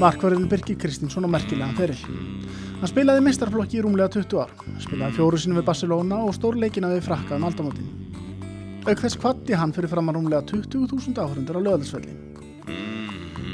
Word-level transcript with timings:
Markverðin 0.00 0.46
Birgir 0.48 0.78
Kristinsson 0.80 1.26
og 1.26 1.32
merkilega 1.34 1.74
fyrir. 1.76 1.98
Hann 2.80 2.88
spilaði 2.88 3.24
meistarflokki 3.26 3.80
í 3.80 3.82
rúmlega 3.84 4.14
20 4.14 4.40
ár, 4.40 4.54
spilaði 4.80 5.18
fjóru 5.18 5.40
sinni 5.42 5.58
við 5.58 5.66
Barcelona 5.68 6.22
og 6.24 6.32
stórleikina 6.38 6.94
við 6.94 7.04
frakka 7.10 7.36
um 7.36 7.44
aldamótin. 7.50 7.92
Auk 8.86 9.02
þess 9.02 9.20
kvatti 9.20 9.58
hann 9.60 9.76
fyrir 9.76 9.92
fram 9.92 10.08
að 10.08 10.20
rúmlega 10.20 10.46
20.000 10.54 11.20
áhörundur 11.20 11.60
á 11.60 11.66
löðalsvelli. 11.68 12.29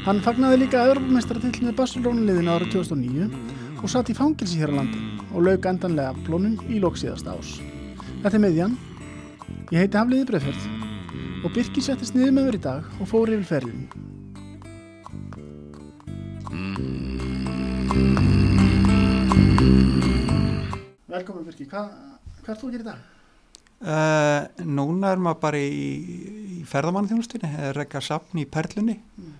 Hann 0.06 0.20
fagnaði 0.22 0.60
líka 0.60 0.84
öðrumeistartillin 0.86 1.66
við 1.66 1.78
Barcelona 1.80 2.22
liðinu 2.28 2.52
árið 2.52 2.76
2009 2.76 3.80
og 3.82 3.90
satt 3.90 4.12
í 4.12 4.14
fangilsi 4.14 4.60
hér 4.60 4.70
á 4.70 4.78
landi 4.78 5.00
og 5.34 5.40
laug 5.42 5.64
endanlega 5.66 6.12
plónum 6.22 6.52
í 6.70 6.78
lóksíðasta 6.78 7.32
ás. 7.34 7.56
Þetta 8.22 8.36
er 8.36 8.42
miðjan. 8.44 8.76
Ég 9.74 9.80
heiti 9.82 9.98
Hafliði 9.98 10.28
Breðferð 10.28 10.68
og 11.42 11.50
Birkir 11.56 11.82
settist 11.82 12.14
niður 12.14 12.36
með 12.36 12.46
mér 12.46 12.58
í 12.58 12.60
dag 12.62 12.86
og 13.02 13.08
fór 13.10 13.32
yfir 13.34 13.48
ferðin. 13.48 13.88
Velkomin 21.16 21.48
Birkir, 21.48 21.66
hvað 21.72 21.90
hva 22.44 22.54
er 22.54 22.60
þú 22.60 22.70
að 22.70 22.76
gera 22.76 22.84
í 22.84 22.88
dag? 22.92 23.02
Uh, 23.76 24.70
núna 24.70 25.10
er 25.16 25.24
maður 25.26 25.42
bara 25.48 25.64
í, 25.66 25.90
í 26.60 26.62
ferðamannþjónustinni, 26.70 27.50
rekka 27.74 28.04
sapn 28.04 28.38
í 28.38 28.46
Perlunni 28.46 29.00
Mm. 29.16 29.35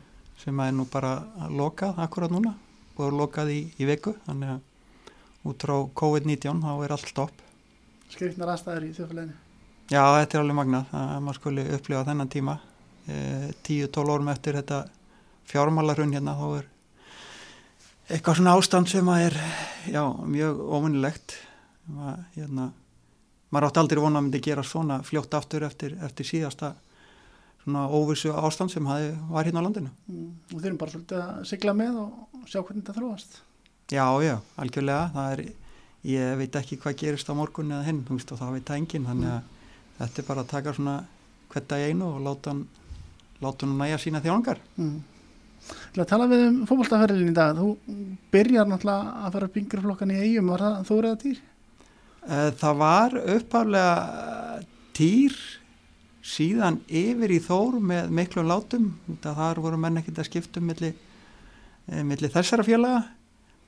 Sem 0.47 0.61
er 0.63 0.75
nú 0.77 0.87
bara 0.87 1.17
lokað 1.51 1.99
akkurat 2.05 2.31
núna 2.31 2.53
og 2.95 3.09
er 3.09 3.17
lokað 3.19 3.51
í, 3.51 3.61
í 3.83 3.89
viku 3.89 4.13
þannig 4.29 4.53
að 4.55 5.51
út 5.51 5.67
frá 5.67 5.75
COVID-19 6.01 6.63
þá 6.63 6.71
er 6.85 6.95
allt 6.95 7.11
stopp. 7.11 7.43
Skrifnar 8.13 8.53
aðstæður 8.55 8.87
í 8.87 8.93
þjóðfélaginu. 8.95 9.35
Já, 9.91 10.03
þetta 10.03 10.39
er 10.39 10.45
alveg 10.45 10.59
magnað 10.59 10.95
að 10.99 11.19
maður 11.27 11.41
skuli 11.41 11.67
upplifa 11.77 12.07
þennan 12.07 12.31
tíma. 12.31 12.55
Eh, 13.11 13.51
10-12 13.67 14.15
árum 14.15 14.31
eftir 14.31 14.59
þetta 14.59 14.81
fjármálarun 15.51 16.15
hérna 16.15 16.35
þá 16.39 16.47
er 16.61 16.73
eitthvað 18.07 18.39
svona 18.39 18.55
ástand 18.55 18.91
sem 18.91 19.11
að 19.11 19.27
er 19.29 19.37
já, 19.91 20.03
mjög 20.31 20.63
óvinnilegt. 20.63 21.37
Hérna, 22.35 22.71
maður 23.51 23.69
átti 23.69 23.83
aldrei 23.83 24.03
vona 24.03 24.23
að 24.23 24.27
myndi 24.27 24.43
gera 24.47 24.67
svona 24.67 25.01
fljótt 25.07 25.35
aftur 25.39 25.67
eftir, 25.67 25.95
eftir 26.03 26.27
síðasta 26.27 26.75
óvissu 27.75 28.31
ástand 28.31 28.71
sem 28.71 28.87
hafi, 28.87 29.11
var 29.31 29.45
hérna 29.45 29.63
á 29.63 29.67
landinu. 29.67 29.91
Mm. 30.07 30.29
Og 30.55 30.61
þeir 30.61 30.71
eru 30.71 30.79
bara 30.79 30.95
svolítið 30.95 31.23
að 31.23 31.41
sigla 31.51 31.75
með 31.75 31.99
og 32.05 32.47
sjá 32.47 32.61
hvernig 32.61 32.85
þetta 32.85 32.97
þróast. 33.01 33.41
Já, 33.91 34.07
já, 34.23 34.37
algjörlega. 34.63 35.11
Það 35.17 35.33
er, 35.35 35.43
ég 36.07 36.39
veit 36.39 36.61
ekki 36.61 36.79
hvað 36.83 36.97
gerist 37.03 37.31
á 37.31 37.35
morgun 37.35 37.75
eða 37.75 37.89
hinn, 37.89 38.05
og 38.07 38.23
það 38.39 38.55
veit 38.55 38.71
það 38.71 38.81
enginn, 38.83 39.11
þannig 39.11 39.33
að 39.33 39.51
þetta 39.99 40.23
er 40.23 40.29
bara 40.31 40.45
að 40.45 40.53
taka 40.55 40.77
svona 40.77 40.97
hvert 41.53 41.69
dag 41.73 41.85
einu 41.91 42.09
og 42.13 42.25
láta 42.27 42.53
hann, 42.53 42.65
láta 43.43 43.67
hann 43.67 43.77
næja 43.81 44.01
sína 44.03 44.23
þjóngar. 44.25 44.63
Mm. 44.77 44.97
Til 45.67 46.03
að 46.03 46.11
tala 46.13 46.31
við 46.31 46.43
um 46.47 46.59
fókbaltaferðilin 46.69 47.33
í 47.33 47.37
dag, 47.37 47.59
þú 47.59 47.99
byrjar 48.31 48.69
náttúrulega 48.71 49.15
að 49.27 49.37
fara 49.37 49.49
upp 49.51 49.61
yngreflokkan 49.61 50.13
í 50.15 50.19
eigum, 50.23 50.51
var 50.53 50.63
það 50.63 50.83
þú 50.87 50.99
reyða 51.03 51.21
týr? 51.23 51.41
Eh, 52.27 52.51
Það 52.61 52.81
var 52.83 53.17
uppaflega 53.37 54.65
týr 54.97 55.39
síðan 56.27 56.81
yfir 56.91 57.33
í 57.37 57.41
þór 57.45 57.77
með 57.87 58.09
miklum 58.19 58.49
látum, 58.51 58.87
þar 59.23 59.61
voru 59.63 59.79
menn 59.81 60.01
ekkert 60.01 60.19
að 60.25 60.29
skipta 60.31 60.61
um 60.63 60.67
milli, 60.73 60.91
eh, 61.89 62.03
milli 62.03 62.31
þessara 62.33 62.65
félaga, 62.67 63.05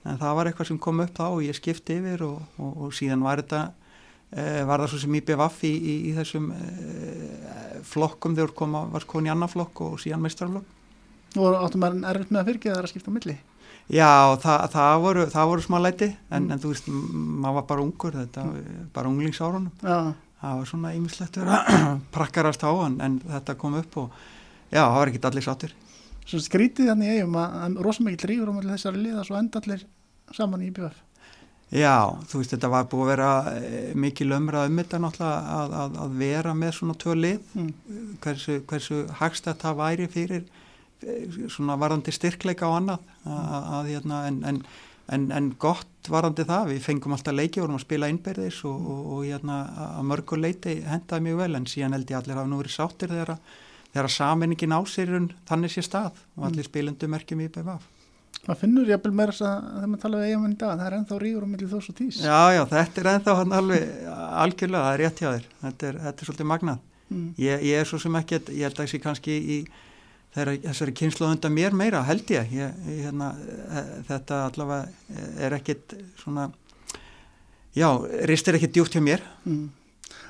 en 0.09 0.19
það 0.19 0.35
var 0.39 0.51
eitthvað 0.51 0.71
sem 0.73 0.79
kom 0.83 1.01
upp 1.05 1.15
þá 1.19 1.27
og 1.29 1.43
ég 1.47 1.59
skipti 1.59 1.99
yfir 2.01 2.25
og, 2.27 2.41
og, 2.59 2.73
og 2.89 2.95
síðan 2.97 3.23
var 3.27 3.43
þetta 3.43 3.61
eh, 4.33 4.63
var 4.69 4.83
það 4.83 4.91
svo 4.95 5.03
sem 5.05 5.19
IBVF 5.21 5.61
í, 5.69 5.73
í, 5.75 5.95
í 6.11 6.15
þessum 6.17 6.51
eh, 6.55 7.79
flokkum 7.87 8.35
þegar 8.39 8.55
koma, 8.59 8.85
var 8.93 9.07
komin 9.09 9.31
í 9.31 9.35
annan 9.35 9.51
flokk 9.53 9.85
og 9.87 9.99
síðan 10.03 10.25
meistarflokk. 10.25 10.75
Þú 11.35 11.45
áttum 11.61 11.83
maður 11.85 12.07
erfitt 12.09 12.31
með 12.33 12.41
að 12.43 12.51
fyrkja 12.53 12.75
það 12.75 12.83
að 12.87 12.91
skipta 12.95 13.13
á 13.13 13.17
milli. 13.19 13.37
Já, 13.89 14.09
það, 14.43 14.63
það, 14.75 14.95
voru, 15.05 15.23
það 15.33 15.47
voru 15.49 15.63
smá 15.65 15.79
læti 15.81 16.07
en, 16.13 16.43
Mm. 16.45 16.51
en 16.53 16.59
þú 16.61 16.71
veist, 16.75 16.89
maður 16.93 17.55
var 17.59 17.67
bara 17.71 17.85
ungur 17.87 18.17
þetta, 18.19 18.43
bara 18.93 19.09
unglingsárunum 19.09 19.71
Já, 19.81 20.13
það 20.41 20.61
var 20.61 20.71
svona 20.71 20.95
ýmislegt 20.97 21.39
að 21.43 21.53
prakkarast 22.17 22.65
á 22.65 22.71
hann 22.71 23.01
en 23.05 23.21
þetta 23.27 23.59
kom 23.59 23.77
upp 23.81 24.01
og 24.05 24.09
já, 24.71 24.83
það 24.85 24.99
var 25.01 25.13
ekkert 25.13 25.31
allir 25.31 25.47
sáttur 25.49 25.75
svo 26.29 26.41
skrítið 26.45 26.91
þannig 26.93 27.09
í 27.09 27.19
eigum 27.19 27.37
að, 27.41 27.79
rosamikið 27.85 28.31
rífur 28.33 28.53
milli 28.53 28.75
þessari 28.75 29.01
liða 29.01 29.25
svo 29.25 29.39
enda 29.41 29.63
allir 29.63 29.85
saman 30.37 30.65
í 30.65 30.69
IBF. 30.69 31.05
Já, 31.73 32.17
þú 32.29 32.41
veist, 32.41 32.53
þetta 32.55 32.69
var 32.73 32.87
búið 32.89 33.03
að 33.03 33.11
vera 33.11 33.31
eh, 33.59 33.89
mikil 33.97 34.31
umræð 34.33 34.71
um 34.71 34.79
þetta 34.81 35.01
náttúrulega 35.05 35.57
að, 35.57 35.75
að, 35.81 35.97
að 36.05 36.15
vera 36.23 36.55
með 36.57 36.71
svona 36.79 36.97
tvö 37.03 37.17
lið 37.17 37.51
Mm. 37.59 37.73
hversu, 38.25 38.59
hversu 38.69 39.01
hagst 39.21 39.49
þetta 39.49 39.75
væri 39.77 40.07
fyrir 40.13 40.45
eh, 41.05 41.27
svona 41.53 41.77
varandi 41.81 42.13
styrkleika 42.13 42.69
og 42.69 42.79
annað 42.79 43.11
að, 43.25 43.69
að, 43.79 43.91
hérna, 43.93 44.21
en, 44.31 44.39
en, 44.49 44.63
en, 45.15 45.31
en 45.33 45.53
gott 45.61 46.09
varandi 46.09 46.45
það, 46.49 46.75
við 46.75 46.85
fengum 46.85 47.15
alltaf 47.17 47.37
leiki 47.37 47.63
vorum 47.63 47.79
að 47.79 47.87
spila 47.87 48.09
innbyrðis 48.13 48.61
og, 48.69 48.77
og, 48.93 49.07
og 49.15 49.25
hérna, 49.27 49.63
að 49.99 50.05
mörgur 50.11 50.41
leiti 50.41 50.79
hendaði 50.89 51.27
mjög 51.29 51.41
vel 51.43 51.55
en 51.59 51.69
síðan 51.69 51.97
held 51.97 52.13
ég 52.13 52.21
allir 52.21 52.39
hafa 52.39 52.51
nú 52.51 52.61
verið 52.63 52.77
sáttir 52.79 53.13
þegar 53.13 53.35
að 53.37 53.57
þegar 53.93 54.09
að 54.09 54.15
samenningin 54.15 54.75
ásýrun 54.77 55.31
þannig 55.49 55.73
sé 55.73 55.85
stað 55.85 56.19
og 56.37 56.49
allir 56.49 56.67
spilundu 56.67 57.09
merkjum 57.11 57.41
í 57.45 57.49
BVF. 57.53 57.87
Maður 58.45 58.61
finnur 58.61 58.89
jafnvel 58.89 59.15
meira 59.17 59.33
þess 59.33 59.45
að 59.49 59.65
þegar 59.65 59.89
maður 59.91 60.03
tala 60.05 60.21
við 60.21 60.29
eigum 60.29 60.47
í 60.49 60.59
dag, 60.61 60.75
það 60.79 60.87
er 60.87 60.97
ennþá 60.99 61.19
rífur 61.23 61.45
á 61.45 61.49
milli 61.53 61.69
þós 61.73 61.89
og 61.91 61.97
tís. 61.99 62.21
Já, 62.23 62.41
já, 62.55 62.63
þetta 62.71 63.03
er 63.03 63.11
ennþá 63.15 63.35
hann 63.39 63.57
alveg 63.59 63.83
algjörlega, 64.45 64.85
það 64.85 64.93
er 64.93 65.03
rétt 65.03 65.23
hjá 65.23 65.29
þér, 65.29 65.49
þetta 65.65 65.89
er, 65.89 65.99
þetta 66.05 66.23
er 66.25 66.29
svolítið 66.31 66.51
magnað. 66.53 66.87
Mm. 67.09 67.27
Ég, 67.41 67.65
ég 67.69 67.83
er 67.83 67.89
svo 67.89 68.01
sem 68.03 68.19
ekki, 68.21 68.41
ég 68.53 68.69
held 68.69 68.79
að 68.79 68.85
þessi 68.85 69.03
kannski 69.05 69.37
í 69.39 69.59
þeirra, 69.65 69.88
þessari 70.37 70.95
kynslu 70.97 71.29
undan 71.29 71.55
mér 71.55 71.77
meira, 71.77 72.03
held 72.07 72.31
ég, 72.31 72.53
ég, 72.53 72.75
hérna, 73.05 73.33
eh, 73.71 73.91
þetta 74.11 74.43
allavega 74.51 75.25
er 75.39 75.57
ekkit 75.59 75.97
svona, 76.21 76.51
já, 77.75 77.89
ristir 78.29 78.59
ekkit 78.59 78.77
djúpt 78.77 78.95
hjá 78.95 79.03
mér. 79.03 79.25
Mm. 79.45 79.71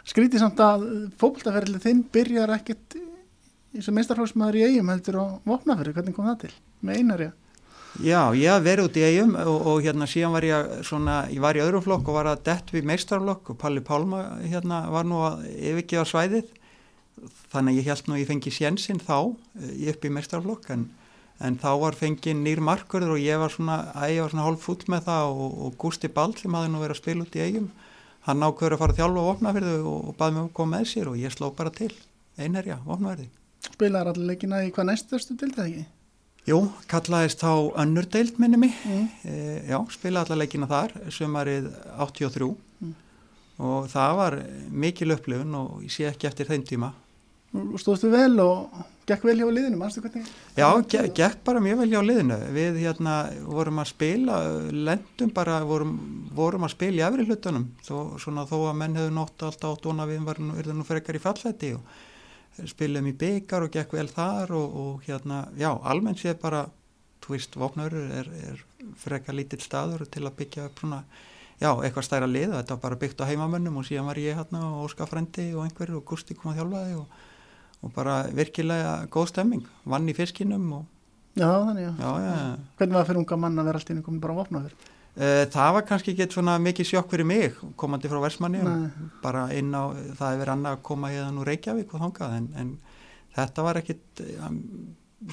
Skrítið 0.09 0.41
samt 0.41 0.61
að 0.65 0.87
fókbaltaferðilin 1.21 1.85
þinn 1.85 2.07
byrjar 2.13 2.55
ekkert 2.57 2.97
í 2.97 3.83
sem 3.85 3.95
meistarflóksmaður 3.97 4.57
í 4.57 4.65
eigum 4.71 4.89
heldur 4.93 5.21
á 5.21 5.25
vopnaferði, 5.49 5.95
hvernig 5.99 6.17
kom 6.17 6.29
það 6.31 6.41
til? 6.47 6.55
Með 6.81 7.03
einarja. 7.03 7.35
Já, 8.05 8.21
ég 8.37 8.63
verið 8.63 8.87
út 8.87 8.97
í 9.01 9.05
eigum 9.05 9.35
og, 9.41 9.57
og 9.73 9.81
hérna 9.83 10.07
síðan 10.07 10.35
var 10.37 10.47
ég 10.47 10.73
svona, 10.87 11.17
ég 11.33 11.43
var 11.43 11.59
í 11.59 11.63
öðrum 11.65 11.83
flokk 11.83 12.11
og 12.11 12.19
var 12.19 12.29
að 12.31 12.45
dett 12.47 12.71
við 12.71 12.87
meistarflokk 12.87 13.53
og 13.55 13.59
Palli 13.59 13.83
Pálma 13.85 14.23
hérna 14.45 14.85
var 14.93 15.09
nú 15.09 15.19
að 15.27 15.47
yfirgefa 15.57 16.05
svæðið 16.07 16.53
þannig 17.53 17.75
að 17.75 17.79
ég 17.81 17.91
held 17.91 18.09
nú 18.09 18.15
að 18.17 18.23
ég 18.23 18.31
fengi 18.31 18.53
sénsinn 18.55 19.01
þá 19.03 19.17
eh, 19.63 19.91
upp 19.93 20.05
í 20.05 20.13
meistarflokk 20.15 20.71
en, 20.75 20.87
en 21.45 21.59
þá 21.61 21.69
var 21.83 21.99
fengið 21.99 22.37
nýr 22.43 22.63
markurður 22.65 23.17
og 23.17 23.23
ég 23.23 23.39
var 23.43 23.53
svona, 23.55 23.79
ég 24.11 24.23
var 24.25 24.33
svona 24.35 24.47
hálf 24.49 24.65
full 24.69 24.81
með 24.93 25.07
það 25.11 25.35
og, 25.35 25.59
og 25.67 25.77
Gústi 25.83 26.11
Ball 26.13 26.35
sem 26.39 26.55
hafði 26.59 26.73
nú 26.75 26.83
verið 26.83 26.97
að 26.97 27.03
spila 27.03 27.27
út 27.27 27.39
í 27.39 27.45
eigum 27.47 27.69
hann 28.29 28.43
ákveður 28.45 28.75
að 28.77 28.81
fara 28.83 28.93
að 28.95 28.99
þjálfa 29.03 29.27
vopnaverðu 29.29 29.77
og, 29.89 30.01
og 30.11 30.17
baði 30.19 30.35
mig 30.35 30.43
um 30.43 30.49
að 30.51 30.57
koma 30.59 30.77
með 30.79 30.89
sér 30.91 31.09
og 31.13 31.21
ég 31.21 31.33
sló 31.33 31.49
bara 31.57 31.71
til 31.73 31.93
einherja, 32.39 32.77
vopnaverði. 32.85 33.29
Spilaðar 33.69 34.11
allir 34.13 34.29
leikina 34.33 34.59
í 34.67 34.73
hvað 34.75 34.91
næstastu 34.91 35.35
dildið 35.41 35.65
ekki? 35.65 35.87
Jú, 36.49 36.59
kallaðist 36.89 37.43
þá 37.43 37.51
önnur 37.83 38.07
deild 38.09 38.39
minni 38.41 38.57
mig 38.61 38.77
Mm. 38.89 39.09
E, 39.25 39.33
já, 39.69 39.79
spila 39.93 40.23
alla 40.25 40.37
leikina 40.43 40.69
þar 40.71 40.95
sömarið 41.13 41.67
83 41.99 42.55
Mm. 42.81 42.95
og 43.59 43.89
það 43.91 44.13
var 44.17 44.37
mikil 44.71 45.11
upplifun 45.13 45.55
og 45.59 45.83
ég 45.83 45.91
sé 45.91 46.07
ekki 46.09 46.29
eftir 46.29 46.47
þeim 46.47 46.63
tíma 46.69 46.93
Og 47.57 47.79
stóðstu 47.81 48.11
vel 48.13 48.35
og 48.45 48.75
gekk 49.09 49.23
vel 49.25 49.39
hjá 49.41 49.47
liðinu, 49.49 49.79
mannstu 49.81 50.03
hvernig? 50.05 50.27
Já, 50.59 50.69
ge 50.85 51.07
gekk 51.17 51.39
bara 51.47 51.63
mjög 51.65 51.81
vel 51.81 51.89
hjá 51.95 52.01
liðinu. 52.05 52.37
Við 52.53 52.81
hérna 52.83 53.15
vorum 53.47 53.81
að 53.81 53.89
spila 53.95 54.41
lendum 54.75 55.33
bara, 55.35 55.63
vorum, 55.65 55.95
vorum 56.37 56.67
að 56.69 56.75
spila 56.75 57.01
í 57.01 57.07
efri 57.07 57.25
hlutunum, 57.25 57.71
þó, 57.87 57.97
svona 58.21 58.45
þó 58.51 58.59
að 58.69 58.77
menn 58.83 58.99
hefur 59.01 59.17
nótt 59.17 59.47
alltaf 59.49 59.79
átt 59.79 59.89
vona 59.89 60.09
við 60.11 60.29
varum 60.29 60.53
nú, 60.53 60.85
frekar 60.89 61.17
í 61.17 61.23
fallhætti 61.25 61.73
og 61.79 62.69
spilum 62.69 63.09
í 63.09 63.15
byggar 63.17 63.65
og 63.65 63.73
gekk 63.73 63.95
vel 63.97 64.09
þar 64.13 64.53
og, 64.59 64.77
og 64.83 65.09
hérna, 65.09 65.47
já, 65.57 65.71
almennt 65.73 66.21
séð 66.21 66.43
bara 66.43 66.67
þú 67.25 67.35
veist, 67.37 67.57
vopnaurur 67.61 68.13
er, 68.19 68.29
er 68.51 68.63
frekar 69.01 69.37
lítill 69.37 69.61
staður 69.63 70.05
til 70.09 70.25
að 70.27 70.37
byggja 70.43 70.69
upp 70.69 70.83
svona, 70.83 71.01
já, 71.61 71.71
eitthvað 71.73 72.07
stæra 72.07 72.29
lið. 72.29 72.55
Þetta 72.57 72.77
var 72.77 72.85
bara 72.85 73.01
byggt 73.03 73.25
á 73.25 73.29
heimamönnum 73.29 73.81
og 73.81 73.89
síðan 73.89 74.09
var 74.09 74.21
ég 74.21 74.39
hérna 74.39 74.63
og 74.69 74.87
Óskar 74.87 75.11
Frendi 75.11 75.51
og 75.55 75.65
einhverju 75.67 76.01
og 76.01 76.07
Gusti 76.09 76.37
kom 76.39 76.53
að 76.53 76.63
þjálfaði 76.63 76.97
og, 77.01 77.19
og 77.83 77.93
bara 77.95 78.23
virkilega 78.35 78.95
góð 79.15 79.29
stemming, 79.33 79.65
vann 79.87 80.09
í 80.11 80.15
fiskinum 80.17 80.71
og 80.81 80.87
Já, 81.39 81.47
þannig 81.47 81.85
já. 81.87 81.93
já. 82.03 82.37
Hvernig 82.81 82.95
var 82.97 83.03
það 83.05 83.09
fyrir 83.13 83.21
unga 83.23 83.37
mann 83.39 83.59
að 83.63 83.69
vera 83.69 83.79
alltaf 83.79 83.95
inn 83.95 84.03
komið 84.03 84.23
bara 84.25 84.35
á 84.35 84.39
vopnaferð? 84.41 84.87
Uh, 85.19 85.45
það 85.51 85.73
var 85.77 85.85
kannski 85.87 86.13
ekki 86.15 86.27
svona 86.35 86.57
mikið 86.63 86.87
sjokk 86.93 87.11
fyrir 87.13 87.27
mig 87.27 87.55
komandi 87.79 88.11
frá 88.11 88.19
Versmanni 88.23 88.61
bara 89.23 89.45
inn 89.55 89.71
á, 89.75 89.91
það 90.19 90.35
hefur 90.35 90.53
annað 90.55 90.77
að 90.77 90.83
koma 90.89 91.11
hérna 91.11 91.43
úr 91.43 91.49
Reykjavík 91.53 91.95
og 91.95 92.03
þangað 92.05 92.35
en, 92.41 92.49
en 92.59 92.73
þetta 93.39 93.65
var 93.67 93.81
ekkit 93.81 94.23
um, 94.47 94.59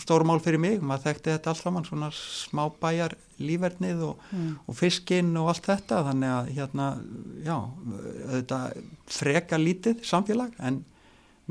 stórmál 0.01 0.39
fyrir 0.41 0.61
mig, 0.61 0.79
maður 0.81 1.03
þekkti 1.11 1.33
þetta 1.35 1.51
allt 1.53 1.61
saman 1.61 1.85
svona 1.85 2.09
smá 2.17 2.63
bæjar 2.81 3.13
lífernið 3.41 4.01
og, 4.07 4.21
Mm. 4.33 4.55
og 4.67 4.77
fiskinn 4.79 5.33
og 5.37 5.49
allt 5.51 5.65
þetta 5.69 6.01
þannig 6.07 6.31
að 6.37 6.49
hérna, 6.57 6.87
já 7.45 7.57
þetta 8.33 8.59
freka 9.19 9.57
lítið 9.61 10.01
samfélag 10.05 10.53
en 10.59 10.83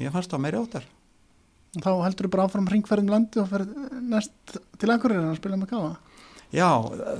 mér 0.01 0.13
fannst 0.15 0.31
það 0.35 0.45
meiri 0.47 0.61
áttar 0.63 0.87
Þá 1.75 1.91
heldur 2.05 2.29
þú 2.29 2.31
bara 2.31 2.45
áfram 2.47 2.69
ringferðin 2.71 3.09
landi 3.11 3.41
og 3.43 3.49
ferð 3.51 3.71
næst 4.07 4.53
til 4.79 4.91
Akureyri 4.95 5.25
að 5.27 5.39
spila 5.41 5.57
með 5.59 5.73
káa. 5.73 5.89
Já, 6.55 6.69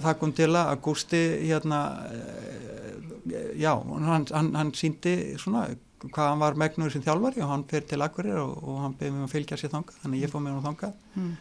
það 0.05 0.19
kom 0.21 0.33
til 0.39 0.47
að 0.55 0.77
Gústi 0.85 1.23
hérna 1.49 1.81
eh, 2.07 3.49
já, 3.59 3.73
hann, 3.75 4.27
hann, 4.31 4.53
hann 4.55 4.71
síndi 4.79 5.15
svona 5.43 5.65
hvað 6.05 6.29
hann 6.29 6.39
var 6.45 6.55
megnur 6.61 6.93
sem 6.95 7.03
þjálfari 7.03 7.43
og 7.43 7.51
hann 7.51 7.65
fyrir 7.67 7.89
til 7.91 8.05
Akureyri 8.07 8.39
og, 8.45 8.53
og 8.63 8.79
hann 8.85 8.95
beði 9.01 9.11
mig 9.17 9.25
að 9.27 9.33
fylgja 9.35 9.59
sér 9.59 9.73
þangað 9.73 9.99
þannig 10.05 10.23
ég 10.23 10.33
fóð 10.35 10.45
með 10.47 10.57
hann 10.59 10.69
þangað 10.69 10.95
Mm. 11.17 11.33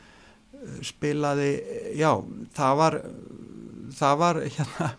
spilaði, 0.87 1.49
já, 1.99 2.09
það 2.55 2.75
var 2.79 2.95
það 3.99 4.13
var 4.21 4.37
hérna 4.55 4.89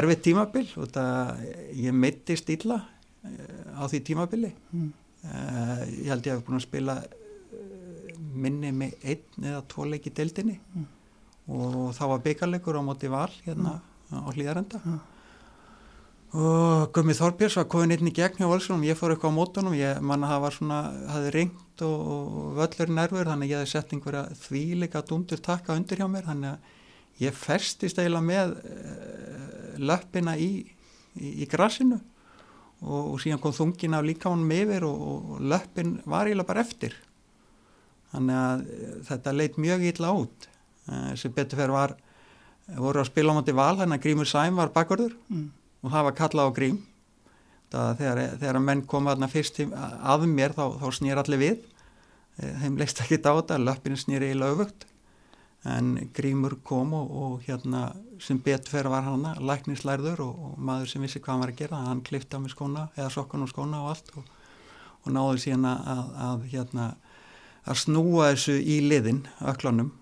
erfið 0.00 0.20
tímabil 0.26 0.64
og 0.82 0.88
það 0.94 1.44
ég 1.78 1.94
meittist 1.96 2.50
illa 2.50 2.80
eh, 3.24 3.78
á 3.78 3.84
því 3.88 4.00
tímabili 4.10 4.50
Mm. 4.74 4.90
Uh, 5.24 5.80
ég 5.88 6.10
held 6.12 6.26
ég 6.28 6.36
hef 6.36 6.44
búin 6.46 6.58
að 6.58 6.66
spila 6.66 6.98
eh, 7.04 8.12
minni 8.34 8.70
með 8.74 8.94
einn 9.02 9.48
eða 9.50 9.64
tvo 9.70 9.88
leik 9.88 10.06
í 10.10 10.14
deildinni. 10.14 10.60
Mm. 10.74 10.90
og 11.54 11.90
það 11.92 12.08
var 12.08 12.22
byggarleikur 12.24 12.78
á 12.80 12.82
móti 12.86 13.10
val 13.12 13.32
hérna 13.44 13.80
á 14.08 14.28
hlýðarenda 14.32 14.80
Mm. 14.84 15.00
og 16.40 16.92
Gummi 16.92 17.14
Þorbjörns 17.14 17.56
var 17.56 17.66
komin 17.68 17.92
inn 17.92 18.08
í 18.08 18.14
gegn 18.14 18.40
hjá 18.40 18.48
Volsunum, 18.48 18.82
ég 18.82 18.96
fór 18.98 19.12
eitthvað 19.14 19.34
á 19.34 19.38
mótunum. 19.38 19.74
Ég 19.76 20.00
manna 20.00 20.26
það 20.26 20.40
var 20.42 20.56
svona, 20.56 20.78
hafði 21.12 21.30
ringt 21.36 21.82
og, 21.86 22.00
og 22.14 22.56
völlur 22.58 22.90
nervur, 22.90 23.28
þannig 23.28 23.46
að 23.46 23.52
ég 23.52 23.60
hefði 23.60 23.70
sett 23.70 23.92
einhverja 23.94 24.24
þvíleika 24.40 25.04
dundur 25.06 25.38
takka 25.38 25.76
undir 25.78 26.00
hjá 26.02 26.08
mér, 26.10 26.26
þannig 26.26 26.50
að 26.56 27.22
ég 27.22 27.38
festist 27.38 28.00
eiginlega 28.00 28.26
með 28.26 28.56
uh, 28.58 29.78
löppina 29.78 30.34
í, 30.34 30.50
í, 31.14 31.28
í 31.44 31.46
grassinu 31.46 32.00
og, 32.84 33.14
og 33.14 33.20
síðan 33.22 33.40
kom 33.42 33.54
þungin 33.56 33.96
af 33.96 34.06
líkánum 34.06 34.54
yfir 34.54 34.86
og, 34.88 35.02
og 35.10 35.42
löppin 35.42 35.96
var 36.04 36.28
eiginlega 36.28 36.50
bara 36.50 36.64
eftir. 36.64 36.96
Þannig 38.12 38.40
að 38.40 38.64
eh, 38.76 38.96
þetta 39.08 39.34
leit 39.34 39.60
mjög 39.60 39.86
illa 39.90 40.14
út. 40.22 40.48
Uh, 40.84 41.12
sem 41.16 41.32
betur 41.32 41.56
fyrir 41.56 41.72
var 41.72 41.94
voru 42.76 43.00
að 43.00 43.08
spila 43.08 43.32
á 43.32 43.36
móti 43.38 43.54
val, 43.56 43.74
þannig 43.78 43.96
að 43.96 44.04
Grímur 44.04 44.28
Sæm 44.28 44.58
var 44.60 44.72
bakvörður. 44.72 45.14
Mm. 45.32 45.46
og 45.84 45.92
það 45.92 46.04
var 46.06 46.16
kallað 46.18 46.48
á 46.48 46.56
grím. 46.56 46.80
Það 47.72 47.94
þegar, 47.98 48.20
þegar 48.40 48.58
menn 48.62 48.82
koma 48.88 49.12
þarna 49.12 49.28
fyrst 49.32 49.60
að 49.64 50.26
mér 50.30 50.54
þá, 50.56 50.64
þá 50.80 50.86
snýr 50.98 51.20
allir 51.20 51.40
við. 51.40 51.62
Eh, 52.38 52.52
þeim 52.62 52.78
leist 52.80 53.00
ekki 53.02 53.20
þetta 53.24 53.60
löppinu 53.60 53.98
snýri 53.98 54.32
í 54.32 54.38
löfugt 54.38 54.86
en 55.64 56.10
grímur 56.14 56.58
kom 56.62 56.92
og, 56.96 57.10
og 57.10 57.44
hérna 57.46 57.86
sem 58.20 58.38
betur 58.38 58.76
fyrir 58.76 58.92
var 58.92 59.06
hana 59.06 59.34
læknislærður 59.40 60.20
og, 60.24 60.42
og 60.48 60.58
maður 60.60 60.92
sem 60.92 61.04
vissi 61.04 61.22
hvað 61.22 61.32
hann 61.32 61.44
var 61.44 61.52
að 61.54 61.60
gera 61.62 61.82
hann 61.86 62.04
klifti 62.04 62.36
á 62.36 62.42
mig 62.42 62.52
skóna 62.52 62.88
eða 62.98 63.10
sokkan 63.14 63.46
og 63.46 63.52
skóna 63.52 63.80
og 63.84 63.94
allt 63.94 64.12
og, 64.18 64.28
og 65.04 65.16
náði 65.16 65.42
síðan 65.46 65.68
að, 65.70 66.04
að 66.28 66.46
hérna 66.52 66.88
að 67.64 67.80
snúa 67.80 68.30
þessu 68.34 68.58
í 68.60 68.78
liðin 68.84 69.24
öklunum 69.40 69.92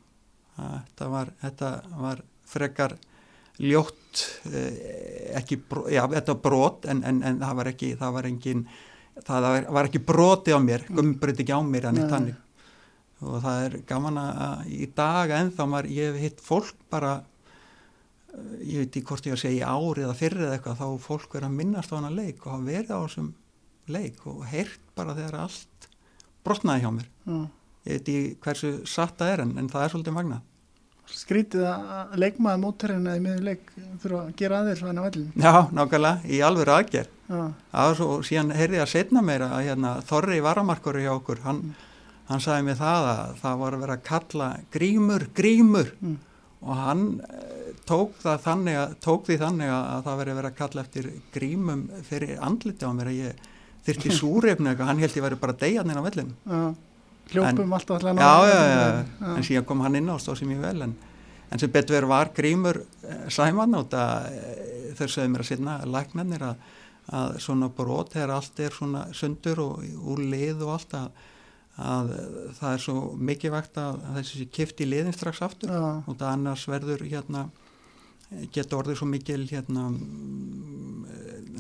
þetta 0.56 1.09
var, 1.12 1.32
þetta 1.43 1.73
var 2.00 2.23
frekar 2.53 2.97
ljótt 3.62 4.25
eh, 4.50 5.35
ekki, 5.38 5.61
já, 5.93 6.03
þetta 6.11 6.35
var 6.35 6.41
brot 6.43 6.88
en, 6.91 7.03
en, 7.06 7.20
en 7.23 7.38
það 7.43 7.59
var 7.61 7.70
ekki, 7.73 7.93
það 8.00 8.17
var 8.17 8.29
engin 8.29 8.64
það 9.26 9.49
var, 9.69 9.87
ekki 9.87 10.03
broti 10.09 10.55
á 10.56 10.59
mér 10.62 10.87
gumbreyt 10.91 11.43
ekki 11.44 11.55
á 11.55 11.61
mér 11.64 11.91
en 11.91 12.03
þannig 12.11 12.38
og 13.23 13.43
það 13.45 13.67
er 13.67 13.77
gaman 13.89 14.21
að 14.23 14.73
í 14.75 14.89
dag 14.97 15.35
ennþá 15.39 15.69
maður, 15.71 15.93
ég 15.95 16.11
hef 16.11 16.25
hitt 16.27 16.43
fólk 16.43 16.87
bara 16.93 17.13
eh, 18.35 18.55
ég 18.67 18.83
veit 18.83 18.91
ekki 18.91 19.07
hvort 19.11 19.29
ég 19.29 19.37
að 19.37 19.43
segja 19.45 19.63
í 19.63 19.73
ári 19.73 20.07
eða 20.07 20.19
fyrri 20.19 20.47
eða 20.47 20.59
eitthvað, 20.59 20.83
þá 20.83 21.07
fólk 21.07 21.37
verið 21.37 21.49
að 21.49 21.59
minnast 21.61 21.95
á 21.95 21.99
hana 21.99 22.13
leik 22.15 22.45
og 22.45 22.55
hafa 22.57 22.69
verið 22.69 22.95
á 22.95 23.01
þessum 23.01 23.33
leik 23.93 24.23
og 24.31 24.47
heyrt 24.51 24.95
bara 24.97 25.17
þegar 25.19 25.43
allt 25.47 25.91
brotnaði 26.47 26.85
hjá 26.85 26.91
mér. 26.95 27.11
Já. 27.27 27.37
ég 27.83 27.93
veit 27.99 28.09
ekki 28.13 28.41
hversu 28.45 28.73
satt 28.87 29.19
það 29.19 29.35
er 29.35 29.45
en, 29.45 29.55
en 29.59 29.71
það 29.71 29.85
er 29.85 29.95
svolítið 29.95 30.19
magnað. 30.19 30.49
Skrítið 31.13 31.65
að 31.67 32.13
leikmaði 32.23 32.61
móturinn 32.63 33.09
eða 33.11 33.23
miður 33.23 33.47
leik 33.49 33.73
þurfa 34.01 34.21
að 34.23 34.35
gera 34.39 34.61
aðeins 34.63 34.83
á 34.87 35.03
vellin. 35.03 35.33
Já, 35.35 35.55
nákvæmlega, 35.75 36.21
í 36.31 36.39
alveg 36.47 36.71
aðgerð. 36.73 37.17
Var 37.33 38.03
og 38.07 38.23
síðan 38.29 38.53
heyrði 38.55 38.79
ég 38.79 38.85
að 38.85 38.93
setna 38.93 39.23
meira 39.25 39.49
að 39.57 39.67
hérna, 39.67 39.93
Þorri 40.07 40.39
varamarkur 40.45 41.01
hjá 41.03 41.11
okkur, 41.15 41.43
hann, 41.47 41.63
hann 42.32 42.43
sagði 42.44 42.67
mér 42.70 42.79
það 42.81 43.08
að 43.12 43.32
það 43.43 43.58
var 43.62 43.76
að 43.76 43.82
vera 43.87 43.96
að 43.99 44.05
kalla 44.11 44.50
grímur, 44.75 45.26
grímur 45.37 45.93
Mm. 46.02 46.17
og 46.62 46.76
hann 46.79 47.02
eh, 47.26 47.73
tók, 47.88 48.12
þannig 48.23 48.76
að, 48.79 48.93
tók 49.02 49.25
því 49.26 49.37
þannig 49.40 49.70
að, 49.75 49.84
að 49.96 50.05
það 50.06 50.19
veri 50.20 50.31
að 50.34 50.38
vera 50.40 50.50
að 50.52 50.58
kalla 50.61 50.84
eftir 50.87 51.08
grímum 51.34 51.81
fyrir 52.06 52.37
andliti 52.38 52.87
á 52.87 52.90
mér 52.94 53.11
að 53.11 53.20
ég 53.23 53.46
þyrti 53.87 54.12
súrefni 54.20 54.70
eitthvað, 54.70 54.90
hann 54.93 55.02
held 55.02 55.17
ég 55.19 55.25
væri 55.26 55.38
bara 55.43 55.56
deyjarnir 55.58 55.99
á 55.99 56.06
vellinu. 56.06 56.37
Já. 56.46 56.61
Hljópum 57.32 57.73
alltaf 57.73 57.96
alltaf 58.02 58.19
Já, 58.19 58.35
já, 58.50 58.61
já, 58.69 59.32
en 59.37 59.44
síðan 59.46 59.64
kom 59.67 59.81
hann 59.87 59.96
inn 59.99 60.11
á 60.11 60.17
stóð 60.20 60.38
sem 60.43 60.50
ég 60.52 60.61
vel, 60.62 60.82
en, 60.87 60.94
en 61.50 61.62
sem 61.62 61.70
betur 61.73 61.96
verið 61.96 62.11
var 62.12 62.31
grímur 62.37 62.81
eh, 63.06 63.26
sæman 63.32 63.75
að 63.78 63.96
eh, 63.96 64.94
þau 64.99 65.06
sögðu 65.08 65.28
mér 65.32 65.44
að 65.44 65.50
sinna 65.50 65.76
læknarnir 65.88 66.44
að, 66.50 66.64
að 67.19 67.37
svona 67.43 67.69
brot 67.75 68.12
þegar 68.14 68.35
allt 68.37 68.61
er 68.62 68.75
svona 68.76 69.05
sundur 69.17 69.62
og 69.64 69.82
úr 70.12 70.23
lið 70.31 70.62
og 70.67 70.75
allt 70.76 70.96
að, 70.99 71.08
að 71.81 72.11
það 72.59 72.73
er 72.77 72.83
svo 72.85 72.97
mikilvægt 73.17 73.79
að, 73.81 74.01
að 74.05 74.17
þessi 74.21 74.39
sé 74.43 74.47
kift 74.53 74.81
í 74.85 74.89
liðin 74.91 75.15
strax 75.17 75.41
aftur 75.47 75.71
Já. 75.73 75.81
og 76.07 76.17
það 76.19 76.29
annars 76.35 76.67
verður 76.69 77.05
hérna 77.09 77.47
geta 78.53 78.77
orðið 78.79 78.97
svo 79.01 79.07
mikil 79.09 79.43
hérna 79.49 79.87
mm, 79.93 81.07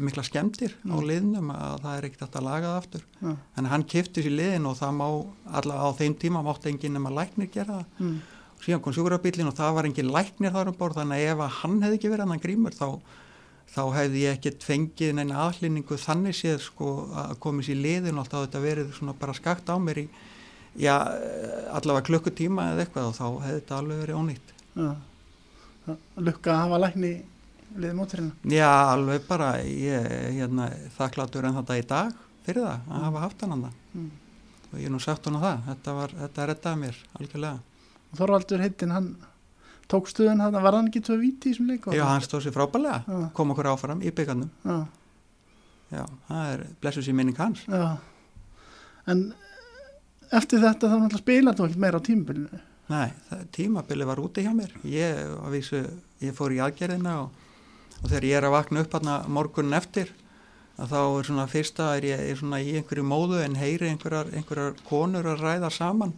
mikla 0.02 0.22
skemmtir 0.24 0.74
á 0.88 0.96
Mm. 0.96 1.06
liðnum 1.08 1.50
að 1.52 1.80
það 1.84 1.96
er 1.98 2.06
ekkert 2.08 2.36
að 2.38 2.44
laga 2.46 2.66
það 2.70 2.78
aftur 2.82 3.02
Já. 3.22 3.32
en 3.56 3.64
hann 3.72 3.84
kifti 3.84 4.22
sér 4.24 4.36
liðin 4.36 4.66
og 4.68 4.76
það 4.78 4.92
má 5.00 5.06
allavega 5.58 5.88
á 5.88 5.98
þeim 6.00 6.14
tíma 6.18 6.42
mátti 6.44 6.70
enginn 6.72 6.96
nema 6.96 7.10
læknir 7.12 7.50
gera 7.52 7.80
það 7.80 7.84
Mm. 8.00 8.20
síðan 8.62 8.82
kom 8.82 8.92
sjúkrabílinn 8.92 9.48
og 9.50 9.54
það 9.58 9.74
var 9.74 9.84
engin 9.88 10.12
læknir 10.12 10.52
þar 10.54 10.68
um 10.72 10.74
borð 10.78 10.96
þannig 11.00 11.18
að 11.18 11.32
ef 11.32 11.38
að 11.44 11.54
hann 11.60 11.80
hefði 11.82 11.98
ekki 11.98 12.10
verið 12.12 12.28
hann 12.32 12.40
grímur 12.46 12.72
þá, 12.76 12.88
þá 13.72 13.80
hefði 13.96 14.22
ég 14.26 14.36
ekkert 14.38 14.64
fengið 14.68 15.14
neina 15.16 15.38
aðlýningu 15.46 15.96
þannig 16.00 16.36
séð 16.36 16.58
sko 16.66 16.88
að 17.16 17.38
komið 17.40 17.68
sér 17.70 17.80
liðin 17.86 18.18
og 18.18 18.24
alltaf 18.26 18.44
þetta 18.46 18.60
verið 18.66 18.92
svona 18.98 19.14
bara 19.18 19.32
skakt 19.38 19.70
á 19.72 19.76
mér 19.80 20.02
í 20.04 20.06
já, 20.76 20.96
allavega 21.72 22.06
klukkutíma 22.10 22.70
eða 22.74 22.84
eitthvað 22.86 23.08
og 23.10 23.16
þá 23.16 23.26
hefði 23.46 23.60
þetta 23.60 23.78
alveg 23.78 24.02
verið 24.04 24.20
ónýtt. 24.20 24.52
Það- 24.76 25.98
Lukka 26.22 26.52
að 26.52 26.60
hafa 26.62 26.78
lækni 26.84 27.12
liðið 27.76 27.96
móturinn. 27.98 28.32
Já, 28.52 28.68
alveg 28.92 29.24
bara 29.26 29.48
ég 29.64 30.06
hérna, 30.36 30.68
þakkláttur 30.98 31.44
en 31.48 31.56
þetta 31.58 31.78
í 31.80 31.86
dag 31.88 32.12
fyrir 32.46 32.62
það 32.68 32.80
að 32.92 33.02
hafa 33.08 33.20
haft 33.26 33.40
hann 33.40 33.50
hann 33.56 33.70
Mm. 33.94 34.10
og 34.72 34.78
ég 34.78 34.84
hef 34.86 34.90
nú 34.92 35.00
sagt 35.00 35.24
hann 35.26 35.34
það 35.42 35.58
þetta, 35.66 35.92
var, 35.94 36.08
þetta 36.20 36.46
reddaði 36.48 36.78
mér 36.80 36.96
algjörlega 37.20 37.58
Og 38.12 38.18
Þorvaldur 38.18 38.60
heitinn, 38.60 38.90
hann 38.92 39.16
tók 39.92 40.08
stuðun 40.10 40.40
hann, 40.42 40.56
var 40.64 40.78
hann 40.78 40.88
ekki 40.90 41.02
tvö 41.04 41.18
víti 41.20 41.50
í 41.50 41.52
þessum 41.52 41.70
leik? 41.70 41.86
Já, 41.92 42.04
hann 42.08 42.24
stóð 42.24 42.46
sér 42.46 42.56
frábælega, 42.56 43.02
Já. 43.06 43.20
kom 43.36 43.52
okkur 43.54 43.70
áfram 43.74 44.02
í 44.02 44.12
byggandum 44.14 44.50
Já. 44.64 44.78
Já, 45.92 46.04
það 46.28 46.50
er 46.54 46.66
blessus 46.80 47.08
í 47.12 47.16
minning 47.16 47.38
hans 47.40 47.64
Já. 47.68 47.96
En 49.12 49.26
eftir 50.32 50.62
þetta 50.62 50.88
þá 50.88 50.96
náttúrulega 50.96 51.22
spilar 51.22 51.56
þú 51.58 51.66
ekkert 51.66 51.82
meira 51.82 52.00
á 52.00 52.06
tímabilinu. 52.06 52.60
Nei, 52.92 53.08
það, 53.28 53.44
tímabili 53.56 54.06
var 54.08 54.20
úti 54.22 54.44
hjá 54.44 54.52
mér 54.56 54.72
ég, 54.88 55.20
vísu, 55.52 55.82
ég 56.22 56.34
fór 56.36 56.54
í 56.54 56.60
aðgerðina 56.64 57.18
og, 57.22 57.44
og 58.00 58.08
þegar 58.08 58.26
ég 58.28 58.38
er 58.38 58.48
að 58.48 58.56
vakna 58.56 58.82
upp 58.84 58.96
hann 58.98 59.12
morgunin 59.32 59.76
eftir 59.78 60.10
að 60.80 60.92
þá 60.92 60.98
er 61.02 61.28
svona 61.28 61.46
fyrsta 61.50 61.90
er 61.98 62.06
ég 62.08 62.24
er 62.32 62.40
svona 62.40 62.60
í 62.64 62.72
einhverju 62.80 63.04
móðu 63.06 63.42
en 63.44 63.58
heyri 63.60 63.90
einhverjar, 63.92 64.32
einhverjar 64.34 64.80
konur 64.88 65.28
að 65.34 65.44
ræða 65.44 65.70
saman 65.72 66.14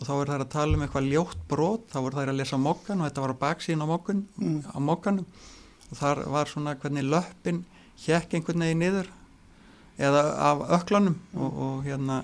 og 0.00 0.06
þá 0.08 0.12
er 0.16 0.30
það 0.32 0.42
að 0.44 0.52
tala 0.54 0.76
um 0.78 0.82
eitthvað 0.86 1.08
ljótt 1.12 1.40
brot. 1.50 1.86
Þá 1.92 1.98
er 2.00 2.14
það 2.16 2.30
að 2.32 2.38
lesa 2.40 2.58
mokkan 2.60 3.00
og 3.02 3.08
þetta 3.10 3.24
var 3.26 3.34
á 3.36 3.42
baksíðin 3.44 3.84
á 3.84 3.88
mokkan 3.90 4.22
Mm. 4.40 4.62
á 4.64 4.78
og 5.90 5.98
þar 5.98 6.22
var 6.30 6.46
svona 6.46 6.76
hvernig 6.78 7.04
löppin 7.04 7.64
hjekk 8.00 8.34
einhvern 8.34 8.64
veginn 8.64 8.78
niður 8.80 9.08
eða 9.98 10.22
af 10.38 10.62
öklanum. 10.80 11.16
Og, 11.36 11.60
og 11.60 11.84
hérna 11.84 12.22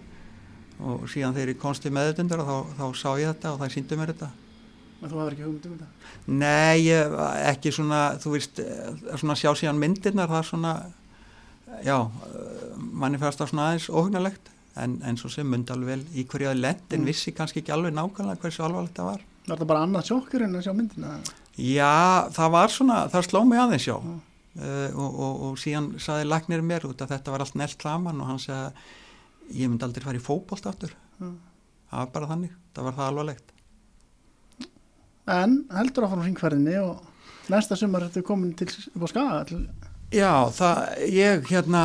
og 0.80 1.06
síðan 1.08 1.34
þegar 1.36 1.52
ég 1.54 1.60
komst 1.60 1.86
í 1.88 1.92
meðutundur 1.92 2.42
þá, 2.44 2.56
þá 2.78 2.86
sá 2.96 3.08
ég 3.20 3.30
þetta 3.32 3.52
og 3.52 3.60
það 3.60 3.72
síndu 3.74 3.96
mér 4.00 4.12
þetta. 4.12 4.30
En 4.96 5.10
þú 5.10 5.20
hefur 5.20 5.34
ekki 5.34 5.44
hugmynd 5.44 5.66
um 5.68 5.76
þetta. 5.76 5.88
Nei, 6.26 6.76
ég, 6.86 7.16
ekki 7.52 7.72
svona 7.72 8.00
þú 8.20 8.32
veist, 8.36 8.60
svona 9.20 9.36
sjá 9.36 9.50
síðan 9.56 9.80
myndirnar 9.80 10.30
það 10.32 10.40
er 10.40 10.48
svona 10.50 10.74
já, 11.84 11.96
manni 12.76 13.20
færst 13.20 13.42
það 13.42 13.50
svona 13.52 13.66
aðeins 13.70 13.88
óhugnalegt 13.92 14.52
en, 14.76 14.98
en 15.04 15.16
svo 15.20 15.30
sem 15.32 15.48
myndi 15.48 15.72
alveg 15.72 15.88
vel 15.88 16.04
í 16.20 16.24
hverju 16.28 16.50
að 16.52 16.60
lend 16.60 16.92
en 16.92 17.00
Mm. 17.00 17.06
vissi 17.10 17.32
kannski 17.32 17.62
ekki 17.62 17.72
alveg 17.74 17.94
nákvæmlega 17.96 18.40
hversu 18.42 18.62
alvarlegt 18.66 18.96
það 19.00 19.10
var 19.12 19.24
Var 19.46 19.58
það 19.60 19.66
bara 19.70 19.82
annað 19.86 20.06
sjokkur 20.08 20.42
en 20.42 20.56
að 20.58 20.64
sjá 20.66 20.72
myndina? 20.74 21.10
Já, 21.56 22.28
það 22.34 22.50
var 22.56 22.68
svona, 22.74 22.96
það 23.12 23.26
sló 23.28 23.44
mig 23.46 23.58
aðeins 23.62 23.86
já 23.88 23.96
Mm. 24.02 24.20
uh, 24.60 24.90
og, 24.96 25.18
og, 25.20 25.42
og 25.50 25.58
síðan 25.62 25.90
saði 26.00 26.24
læknir 26.28 26.62
mér 26.64 26.86
út 26.88 27.00
að 27.04 27.12
þetta 27.14 27.30
var 27.34 27.40
allt 27.44 27.54
nelt 27.60 27.82
saman 27.82 28.20
og 28.20 28.26
hann 28.26 28.38
sagði 28.38 28.70
að 28.70 29.56
ég 29.60 29.68
myndi 29.70 29.84
aldrei 29.86 30.04
fara 30.04 30.18
í 30.20 30.24
fótbolt 30.28 30.66
aftur 30.66 30.94
Mm. 31.20 31.36
það 31.90 31.98
var 32.02 32.08
bara 32.12 32.26
þannig, 32.34 32.50
það 32.74 32.84
var 32.84 32.92
það 32.98 33.10
alvarlegt 33.12 33.52
en 35.26 35.54
heldur 35.74 36.04
áfram 36.06 36.22
hringferðinni 36.26 36.76
og 36.82 37.00
næsta 37.50 37.76
sumar 37.78 38.04
ertu 38.06 38.22
komin 38.26 38.52
til 38.58 38.68
upp 38.94 39.06
á 39.06 39.08
skaga 39.10 39.44
til... 39.48 39.60
Já, 40.14 40.30
það, 40.54 40.82
ég 41.10 41.48
hérna 41.50 41.82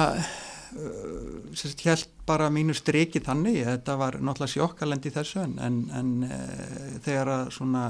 uh, 0.77 1.39
sérst, 1.57 1.81
held 1.85 2.05
bara 2.31 2.49
mínu 2.53 2.73
striki 2.75 3.19
þannig, 3.23 3.61
þetta 3.67 3.95
var 3.99 4.17
náttúrulega 4.23 4.53
sjokkalend 4.55 5.05
í 5.07 5.13
þessu 5.13 5.41
en, 5.43 5.55
en, 5.59 5.79
en 5.99 6.11
uh, 6.27 6.99
þegar 7.03 7.31
að 7.35 7.53
svona 7.57 7.85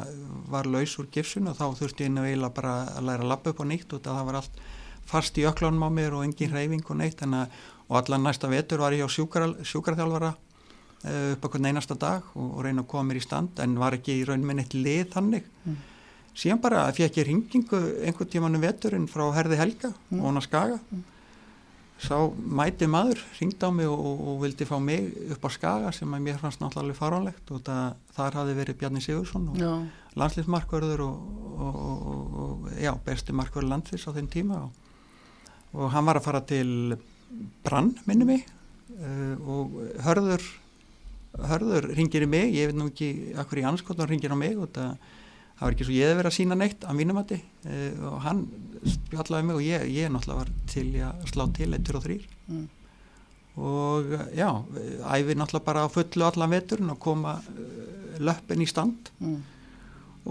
var 0.52 0.70
laus 0.70 0.98
úr 1.02 1.10
gifsunu 1.14 1.54
þá 1.58 1.66
þurfti 1.78 2.08
ég 2.08 2.18
eiginlega 2.18 2.56
bara 2.58 2.76
að 2.96 3.10
læra 3.10 3.26
að 3.26 3.34
lappa 3.34 3.54
upp 3.54 3.62
á 3.62 3.66
nýtt 3.70 3.94
og 3.98 4.04
það 4.08 4.24
var 4.30 4.40
allt 4.42 4.64
fast 5.12 5.38
í 5.38 5.46
öklunum 5.50 5.86
á 5.86 5.90
mér 5.94 6.18
og 6.18 6.26
engin 6.26 6.54
reyfing 6.54 6.88
og 6.88 7.00
neitt. 7.02 7.22
En 7.26 7.38
að, 7.42 7.62
og 7.90 8.00
allan 8.02 8.26
næsta 8.26 8.50
vetur 8.52 8.82
var 8.82 8.96
ég 8.96 9.06
á 9.06 9.10
sjúkarþjálfara 9.12 10.34
uh, 10.34 11.32
upp 11.36 11.48
hvern 11.52 11.70
einasta 11.72 11.98
dag 12.00 12.34
og, 12.34 12.50
og 12.58 12.66
reyna 12.66 12.86
að 12.86 12.92
koma 12.94 13.10
mér 13.12 13.22
í 13.22 13.26
stand 13.26 13.62
en 13.64 13.78
var 13.82 13.98
ekki 14.00 14.22
í 14.22 14.28
raunminn 14.30 14.64
eitt 14.64 14.78
lið 14.78 15.08
þannig. 15.16 15.48
Mm. 15.68 15.80
síðan 16.42 16.62
bara 16.64 16.86
fekk 16.96 17.22
ég 17.22 17.28
ringingu 17.28 17.80
einhvern 18.08 18.30
tímanu 18.32 18.62
veturinn 18.64 19.10
frá 19.12 19.26
Herði 19.36 19.60
Helga 19.60 19.92
mm. 19.94 20.22
og 20.22 20.30
hana 20.32 20.46
Skaga. 20.46 20.84
Mm 20.90 21.11
sá 22.02 22.18
mæti 22.34 22.88
maður 22.90 23.22
ringd 23.38 23.62
á 23.62 23.70
mig 23.74 23.90
og, 23.90 24.00
og, 24.00 24.22
og 24.32 24.38
vildi 24.42 24.66
fá 24.66 24.78
mig 24.82 25.10
upp 25.36 25.46
á 25.46 25.50
skaga 25.54 25.92
sem 25.94 26.14
að 26.16 26.24
mér 26.26 26.40
fannst 26.42 26.62
náttúrulega 26.64 26.98
faránlegt 26.98 27.52
og 27.54 27.62
það, 27.68 28.00
þar 28.16 28.38
hafi 28.40 28.56
verið 28.58 28.80
Bjarni 28.82 29.04
Sigursson 29.06 29.50
og 29.52 29.60
landslýfsmarkverður 30.18 31.04
og, 31.06 31.20
og 31.62 32.72
já, 32.82 32.92
besti 33.06 33.36
markverður 33.38 33.74
landslýfs 33.76 34.10
á 34.10 34.16
þeim 34.18 34.32
tíma 34.34 34.64
og 35.72 35.94
hann 35.94 36.10
var 36.10 36.20
að 36.20 36.28
fara 36.28 36.42
til 36.44 36.98
Brann, 37.64 37.94
minni 38.10 38.28
mig 38.28 38.42
uh, 38.98 39.38
og 39.48 39.78
hörður 40.04 40.44
hörður 41.48 41.88
ringir 41.96 42.26
í 42.26 42.28
mig, 42.28 42.50
ég 42.58 42.72
veit 42.72 42.78
nú 42.78 42.90
ekki 42.90 43.38
akkur 43.40 43.62
í 43.62 43.68
anskotun 43.70 44.10
ringir 44.10 44.34
á 44.34 44.38
mig 44.40 44.58
og 44.60 44.74
það 44.76 44.98
það 45.62 45.68
var 45.68 45.76
ekki 45.76 45.86
svo 45.86 45.94
ég 45.94 46.10
að 46.10 46.18
vera 46.18 46.30
að 46.32 46.38
sína 46.40 46.56
neitt 46.58 46.86
á 46.90 46.92
mínumatti 46.98 47.38
uh, 47.38 48.06
og 48.10 48.22
hann 48.26 48.40
spjallaði 48.82 49.46
mig 49.46 49.60
og 49.60 49.66
ég, 49.68 49.84
ég 49.94 50.10
náttúrulega 50.10 50.40
var 50.40 50.54
til 50.72 50.86
að 51.06 51.28
slá 51.30 51.44
til 51.54 51.76
1, 51.78 51.84
2 51.86 52.00
og 52.00 52.06
3 52.08 52.16
mm. 52.50 52.64
og 53.62 54.16
já, 54.34 54.48
æfi 55.14 55.36
náttúrulega 55.38 55.68
bara 55.68 55.84
á 55.86 55.94
fullu 55.94 56.26
allan 56.26 56.56
veturinn 56.56 56.94
og 56.96 56.98
koma 57.04 57.36
uh, 57.38 58.16
löppin 58.18 58.66
í 58.66 58.70
stand 58.72 59.12
mm. 59.22 59.38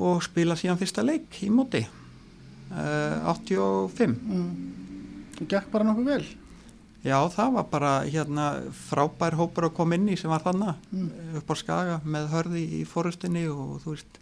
og 0.03 0.19
spila 0.27 0.59
síðan 0.59 0.81
fyrsta 0.83 1.07
leik 1.07 1.39
í 1.47 1.51
móti 1.55 1.85
uh, 1.87 3.31
85 3.31 4.11
mm. 4.19 4.51
Það 5.39 5.51
gekk 5.55 5.71
bara 5.71 5.87
nokkuð 5.87 6.11
vel 6.11 6.25
Já, 7.01 7.17
það 7.33 7.55
var 7.55 7.69
bara 7.71 7.91
hérna 8.05 8.49
frábær 8.77 9.39
hópur 9.39 9.71
að 9.71 9.77
koma 9.79 9.97
inn 9.97 10.11
í 10.11 10.19
sem 10.19 10.29
var 10.29 10.43
þannig 10.43 10.91
mm. 10.91 11.07
upp 11.39 11.55
á 11.55 11.57
skaga 11.57 11.95
með 12.03 12.27
hörði 12.35 12.65
í 12.81 12.83
fórustinni 12.89 13.47
og 13.49 13.79
þú 13.87 13.95
veist 13.95 14.19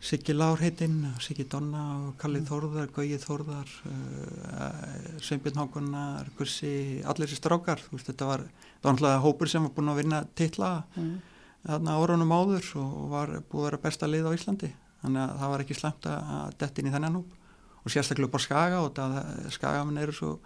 Siggi 0.00 0.34
Lár 0.36 0.60
heitinn, 0.60 1.06
Siggi 1.24 1.46
Donna 1.48 1.82
og 1.96 2.16
Kalli 2.20 2.42
mm. 2.42 2.48
Þórðar, 2.50 2.90
Gauji 2.92 3.16
Þórðar 3.20 3.70
uh, 3.88 5.20
Sveinbjörn 5.24 5.62
Hákonar 5.62 6.28
Gussi, 6.36 7.00
allir 7.00 7.26
þessi 7.26 7.40
strákar. 7.40 7.80
Veist, 7.90 8.10
þetta 8.10 8.28
var 8.28 8.44
náttúrulega 8.84 9.22
hópur 9.24 9.50
sem 9.50 9.64
var 9.64 9.72
búin 9.74 9.90
að 9.90 10.02
vinna 10.02 10.20
tilla 10.36 10.70
mm. 10.94 11.16
þarna 11.64 11.96
árunum 11.96 12.36
áður 12.36 12.68
og 12.82 13.08
var 13.14 13.34
búið 13.40 13.62
að 13.62 13.66
vera 13.70 13.82
besta 13.88 14.10
lið 14.10 14.28
á 14.28 14.36
Íslandi. 14.36 14.72
Þannig 15.00 15.22
að 15.24 15.34
það 15.40 15.52
var 15.54 15.64
ekki 15.64 15.78
slemt 15.80 16.10
að 16.12 16.54
detta 16.60 16.82
inn 16.82 16.90
í 16.90 16.94
þennan 16.94 17.18
hóp. 17.20 17.34
Og 17.82 17.94
sérstaklega 17.94 18.28
upp 18.28 18.36
á 18.36 18.40
Skaga 18.44 18.84
og 18.84 18.94
það, 18.96 19.18
Skagamenn 19.56 20.02
eru 20.04 20.14
svo 20.14 20.36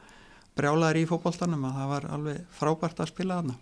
brjálaður 0.57 1.03
í 1.03 1.07
fókbóltanum 1.11 1.67
að 1.67 1.79
það 1.81 1.95
var 1.97 2.11
alveg 2.15 2.43
frábært 2.55 3.03
að 3.03 3.13
spila 3.13 3.41
þarna. 3.41 3.61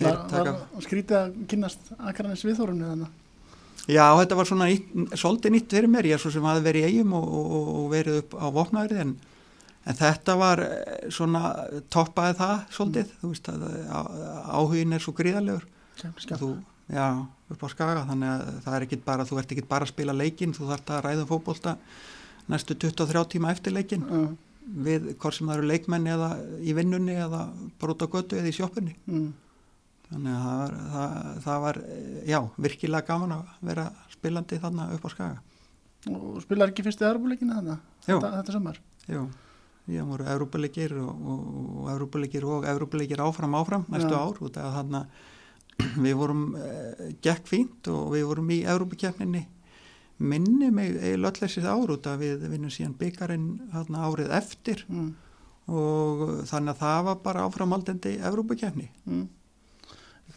Var, 0.00 0.20
taka... 0.30 0.52
var 0.72 0.84
skrítið 0.86 1.18
að 1.18 1.34
kynast 1.50 1.90
Akranis 1.98 2.46
viðhórunni 2.46 2.86
þannig 2.88 3.19
Já, 3.88 4.04
þetta 4.18 4.36
var 4.36 4.48
svona 4.48 4.68
svolítið 5.16 5.54
nýtt 5.54 5.74
fyrir 5.74 5.90
mér, 5.90 6.08
ég 6.10 6.18
er 6.18 6.22
svo 6.22 6.32
sem 6.34 6.44
hafi 6.44 6.62
verið 6.64 6.84
í 6.84 6.90
eigum 6.90 7.14
og, 7.16 7.28
og, 7.38 7.68
og 7.78 7.86
verið 7.94 8.18
upp 8.20 8.36
á 8.36 8.46
vopnaðrið 8.52 9.02
en, 9.04 9.14
en 9.88 9.98
þetta 10.00 10.36
var 10.40 10.62
eh, 10.66 11.06
svona 11.14 11.42
toppaði 11.92 12.36
það 12.42 12.56
svolítið, 12.76 13.14
mm. 13.14 13.22
þú 13.22 13.32
veist 13.32 13.50
að 13.52 13.64
áhugin 14.58 14.96
er 14.96 15.04
svo 15.04 15.16
gríðalegur 15.16 15.66
þú, 16.28 16.52
já, 16.92 17.06
upp 17.54 17.64
á 17.64 17.68
skaga 17.72 18.06
þannig 18.10 18.34
að 18.34 18.46
það 18.66 18.76
er 18.76 18.86
ekki 18.86 19.00
bara, 19.08 19.28
þú 19.30 19.40
ert 19.40 19.56
ekki 19.56 19.68
bara 19.72 19.88
að 19.88 19.94
spila 19.94 20.18
leikin, 20.20 20.54
þú 20.56 20.70
þart 20.74 20.94
að 20.94 21.04
ræða 21.08 21.28
fókbólta 21.32 21.76
næstu 22.52 22.76
23 22.76 23.26
tíma 23.32 23.54
eftir 23.54 23.74
leikin 23.76 24.04
mm. 24.04 24.32
við 24.84 25.12
hvort 25.16 25.38
sem 25.38 25.48
það 25.48 25.62
eru 25.62 25.72
leikmenni 25.72 26.12
eða 26.12 26.34
í 26.60 26.76
vinnunni 26.76 27.16
eða 27.16 27.46
bróta 27.80 28.10
götu 28.12 28.36
eða 28.36 28.52
í 28.52 28.58
sjópunni 28.60 28.98
mm 29.06 29.30
þannig 30.10 30.34
að 30.34 30.42
það 30.42 30.58
var, 30.60 30.74
það, 30.94 31.28
það 31.44 31.62
var 31.64 31.78
já, 32.26 32.40
virkilega 32.66 33.06
gaman 33.06 33.36
að 33.36 33.54
vera 33.70 33.86
spilandi 34.10 34.58
þarna 34.60 34.88
upp 34.96 35.06
á 35.06 35.10
skaga. 35.12 35.38
Og 36.10 36.40
spilar 36.44 36.72
ekki 36.72 36.84
fyrstu 36.86 37.06
Európa-leikina 37.06 37.58
þarna? 37.58 37.76
Þetta, 38.06 38.32
þetta 38.38 38.54
samar 38.56 38.80
Jú, 39.10 39.24
ég 39.92 40.08
voru 40.08 40.26
Európa-leikir 40.32 40.94
og, 41.02 41.10
og, 41.32 41.46
og 41.82 41.90
Európa-leikir 41.94 42.46
og 42.48 42.66
Európa-leikir 42.72 43.22
áfram 43.24 43.56
áfram 43.58 43.86
næstu 43.92 44.14
já. 44.14 44.18
ár. 44.18 44.40
Út 44.40 44.58
af 44.60 44.76
þarna 44.78 45.04
við 46.04 46.14
vorum 46.20 46.44
eh, 46.56 47.08
gekk 47.22 47.48
fínt 47.48 47.90
og 47.92 48.14
við 48.16 48.28
vorum 48.30 48.52
í 48.54 48.62
Európa-kjefninni 48.64 49.46
minni 50.20 50.68
mig 50.72 50.96
löllesið 51.20 51.68
ár. 51.68 51.92
Út 51.96 52.08
af 52.10 52.20
við 52.20 52.48
vinnum 52.48 52.72
síðan 52.72 52.96
byggarinn 53.00 53.50
árið 53.72 54.32
eftir. 54.40 54.86
Mm. 54.88 55.12
og 55.70 56.22
þannig 56.50 56.72
að 56.72 56.80
það 56.80 57.04
var 57.06 57.18
bara 57.22 57.42
áframaldandi 57.46 58.16
Európa-kjefni 58.26 58.88
mm 59.04 59.28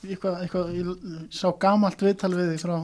eitthvað, 0.04 0.42
eitthvað, 0.44 0.72
ég 0.78 1.32
sá 1.34 1.48
gamalt 1.62 2.04
viðtal 2.04 2.34
við 2.34 2.52
því 2.52 2.60
frá 2.64 2.76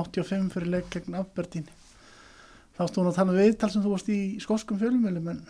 85 0.00 0.54
fyrir 0.54 0.70
leik 0.76 0.88
gegn 0.92 1.18
Aberdeen. 1.18 1.66
Þá 2.78 2.82
stóðum 2.86 3.08
við 3.08 3.10
að 3.10 3.18
tala 3.18 3.34
um 3.34 3.40
viðtal 3.40 3.70
sem 3.72 3.84
þú 3.84 3.94
varst 3.94 4.12
í 4.12 4.20
skoskum 4.42 4.80
fjölumölum 4.80 5.28
en 5.34 5.42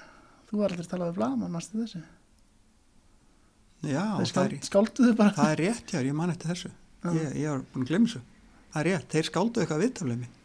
þú 0.50 0.62
var 0.62 0.72
aldrei 0.72 0.87
að 0.87 0.92
tala 0.94 1.10
við 1.10 1.20
Blaman 1.20 1.54
næstu 1.54 1.82
þessu? 1.82 2.02
Já, 3.87 4.04
það 4.20 4.42
er, 4.44 4.58
það 5.38 5.46
er 5.46 5.62
rétt, 5.62 5.94
já, 5.94 6.00
ég 6.04 6.16
man 6.16 6.32
eftir 6.32 6.52
þessu. 6.52 6.72
Ég, 7.16 7.32
ég 7.40 7.49
var 7.49 7.64
búin 7.72 7.87
að 7.87 7.92
glemja 7.92 8.12
þessu. 8.12 8.26
Það 8.70 8.82
er 8.82 8.90
rétt, 8.90 9.08
þeir 9.14 9.30
skálduðu 9.30 9.64
eitthvað 9.64 9.82
viðtalið 9.87 10.20
mér 10.20 10.37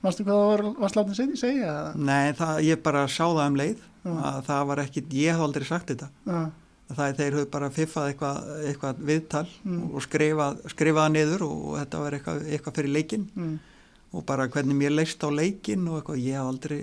Mástu 0.00 0.24
hvað 0.24 0.38
það 0.38 0.46
var, 0.48 0.62
var 0.80 0.92
sláttið 0.94 1.16
segið 1.18 1.34
í 1.34 1.38
segja? 1.42 1.72
Nei, 2.00 2.30
það, 2.38 2.60
ég 2.64 2.78
bara 2.80 3.02
sá 3.04 3.26
það 3.26 3.42
um 3.44 3.58
leið 3.60 3.82
það 4.46 4.62
var 4.70 4.80
ekki, 4.80 5.02
ég 5.12 5.36
hef 5.36 5.42
aldrei 5.44 5.66
sagt 5.68 5.90
þetta. 5.92 6.08
Já 6.24 6.38
það 6.96 7.08
er 7.08 7.18
þeir 7.18 7.36
höfðu 7.36 7.50
bara 7.52 7.70
fiffað 7.74 8.08
eitthvað, 8.10 8.48
eitthvað 8.68 9.02
viðtal 9.10 9.44
mm. 9.62 9.82
og 9.94 10.04
skrifað, 10.04 10.62
skrifaða 10.72 11.12
niður 11.14 11.44
og 11.46 11.60
þetta 11.78 12.00
var 12.02 12.16
eitthvað, 12.16 12.42
eitthvað 12.50 12.76
fyrir 12.78 12.94
leikin 12.96 13.26
mm. 13.30 13.54
og 14.16 14.26
bara 14.28 14.48
hvernig 14.50 14.78
mér 14.78 14.94
leist 14.94 15.22
á 15.22 15.28
leikin 15.30 15.86
og 15.90 16.00
eitthvað, 16.00 16.22
ég 16.24 16.40
haf 16.40 16.50
aldrei 16.50 16.80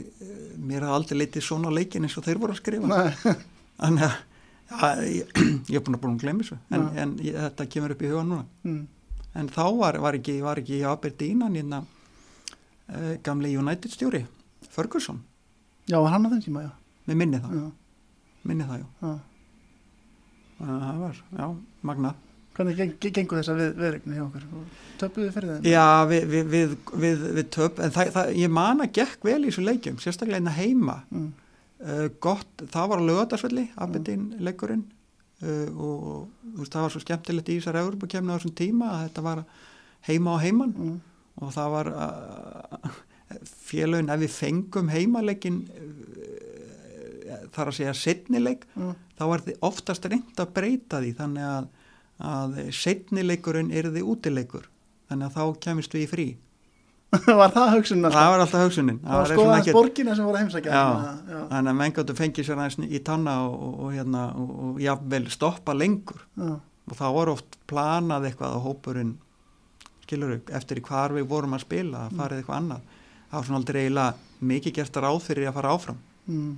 mér 0.70 0.88
haf 0.88 0.98
aldrei 1.00 1.22
leitið 1.24 1.48
svona 1.50 1.74
leikin 1.74 2.08
eins 2.08 2.18
og 2.20 2.28
þeir 2.28 2.42
voru 2.44 2.56
að 2.56 2.62
skrifa. 2.62 3.04
Þannig 3.82 4.08
að 4.08 5.04
ég, 5.16 5.78
er 5.78 5.84
búin 5.84 5.96
að 5.96 6.02
búin 6.04 6.18
að 6.18 6.24
glemja 6.26 6.44
þessu 6.44 6.60
en, 6.76 6.90
en 7.00 7.14
ég, 7.24 7.38
þetta 7.38 7.70
kemur 7.72 7.96
upp 7.96 8.04
í 8.04 8.10
huga 8.12 8.26
núna. 8.28 8.48
Mm. 8.68 8.82
en 9.40 9.54
þá 9.56 9.64
var, 9.78 10.02
var 10.04 10.18
ekki 10.18 10.42
var 10.44 10.60
ekki 10.60 10.82
Aberdeen 10.88 11.46
hann 11.46 11.56
hérna 11.56 11.84
uh, 11.84 13.14
gamli 13.24 13.54
United 13.56 13.96
stjóri 13.96 14.26
Ferguson. 14.72 15.24
Já, 15.88 16.02
var 16.02 16.12
hann 16.12 16.28
á 16.28 16.30
þenn 16.34 16.44
tíma, 16.44 16.68
já. 16.68 16.72
Við 17.08 17.18
minni 17.22 17.40
það, 17.40 17.56
já. 17.56 17.68
minni 18.44 18.68
það, 18.68 18.84
já, 18.84 18.88
já 19.08 19.37
það 20.62 21.04
var, 21.04 21.22
já, 21.38 21.48
magnað 21.88 22.24
Hvernig 22.58 22.78
geng, 22.80 22.94
gengur 23.14 23.38
þess 23.38 23.52
að 23.54 23.60
við, 23.62 23.74
viðregni 23.78 24.16
hjá 24.18 24.24
okkur? 24.24 24.46
Töpuðu 24.98 25.34
fyrir 25.36 25.52
það? 25.52 25.68
Já, 25.70 25.84
við, 26.10 26.24
við, 26.34 26.72
við, 27.04 27.26
við 27.38 27.50
töp, 27.54 27.82
en 27.86 27.94
það, 27.94 28.10
það, 28.16 28.32
ég 28.42 28.54
man 28.58 28.82
að 28.82 28.94
gekk 28.98 29.28
vel 29.28 29.38
í 29.38 29.52
þessu 29.52 29.66
leikjum, 29.66 30.00
sérstaklega 30.02 30.40
einna 30.42 30.54
heima. 30.56 30.96
Mm. 31.12 31.28
Uh, 31.78 32.06
gott, 32.24 32.64
það 32.74 32.90
var 32.90 33.04
lögadagsvelli, 33.06 33.68
Abedín 33.78 34.24
mm. 34.32 34.40
leikurinn 34.48 34.82
uh, 35.46 35.68
og 35.78 36.56
veist, 36.58 36.74
það 36.74 36.88
var 36.88 36.96
svo 36.96 37.04
skemmtilegt 37.04 37.52
í 37.54 37.60
þessar 37.60 37.78
Európa-kemna 37.84 38.34
á 38.34 38.38
þessum 38.40 38.56
tíma 38.58 38.90
að 38.96 39.04
þetta 39.04 39.26
var 39.28 39.44
heima 40.10 40.34
á 40.34 40.38
heiman 40.42 40.74
mm. 40.74 40.96
og 41.46 41.54
það 41.54 41.76
var 41.76 41.92
uh, 41.94 42.96
félagin, 43.70 44.10
ef 44.10 44.24
við 44.24 44.34
fengum 44.34 44.90
heimaleikin 44.90 45.62
þar 47.54 47.70
að 47.70 47.78
segja 47.78 47.94
setnileik 48.02 48.66
mm. 48.74 48.96
Þá 49.18 49.24
er 49.28 49.46
þið 49.48 49.62
oftast 49.68 50.08
reynd 50.10 50.42
að 50.42 50.52
breyta 50.56 51.02
því 51.02 51.14
þannig 51.18 51.48
að, 51.52 51.70
að 52.32 52.58
setnileikurinn 52.78 53.72
er 53.74 53.90
þið 53.94 54.12
útileikur. 54.14 54.68
Þannig 55.08 55.30
að 55.30 55.38
þá 55.38 55.64
kemist 55.64 55.96
við 55.96 56.04
í 56.04 56.12
frí. 56.12 56.28
Var 57.40 57.54
það 57.56 57.70
hugsunin? 57.78 58.10
Það 58.12 58.30
var 58.34 58.42
alltaf 58.44 58.64
hugsunin. 58.66 58.98
Það 59.04 59.22
var 59.22 59.30
skoðast 59.32 59.70
borgina 59.78 60.16
sem 60.18 60.28
voru 60.28 60.42
heimsækja. 60.42 60.82
Þannig 61.54 61.72
að 61.72 61.78
menn 61.80 61.94
gáttu 61.96 62.16
fengið 62.18 62.50
sér 62.50 62.60
aðeins 62.60 62.92
í 62.92 63.02
tanna 63.08 63.38
og, 63.46 63.54
og, 63.56 63.78
og, 63.86 63.94
hérna, 63.96 64.24
og 64.36 64.82
jáfnvel 64.84 65.24
stoppa 65.32 65.76
lengur. 65.78 66.26
Já. 66.36 66.58
og 66.88 66.96
þá 66.96 67.08
var 67.16 67.32
oft 67.32 67.58
planað 67.68 68.30
eitthvað 68.30 68.54
á 68.56 68.60
hópurinn 68.64 69.16
skilur 70.06 70.38
upp, 70.38 70.52
eftir 70.56 70.80
hvar 70.84 71.12
við 71.16 71.26
vorum 71.28 71.56
að 71.56 71.66
spila 71.66 72.06
að 72.06 72.20
farið 72.20 72.42
eitthvað 72.42 72.60
annað. 72.62 72.94
Það 73.28 73.38
var 73.38 73.48
svona 73.48 73.60
aldrei 73.60 73.80
eiginlega 73.82 74.48
mikið 74.52 74.76
gert 74.78 75.00
ráð 75.04 75.18
fyrir 75.26 75.50
að 75.50 75.58
fara 75.58 75.74
áfram. 75.76 76.04
Mm 76.28 76.54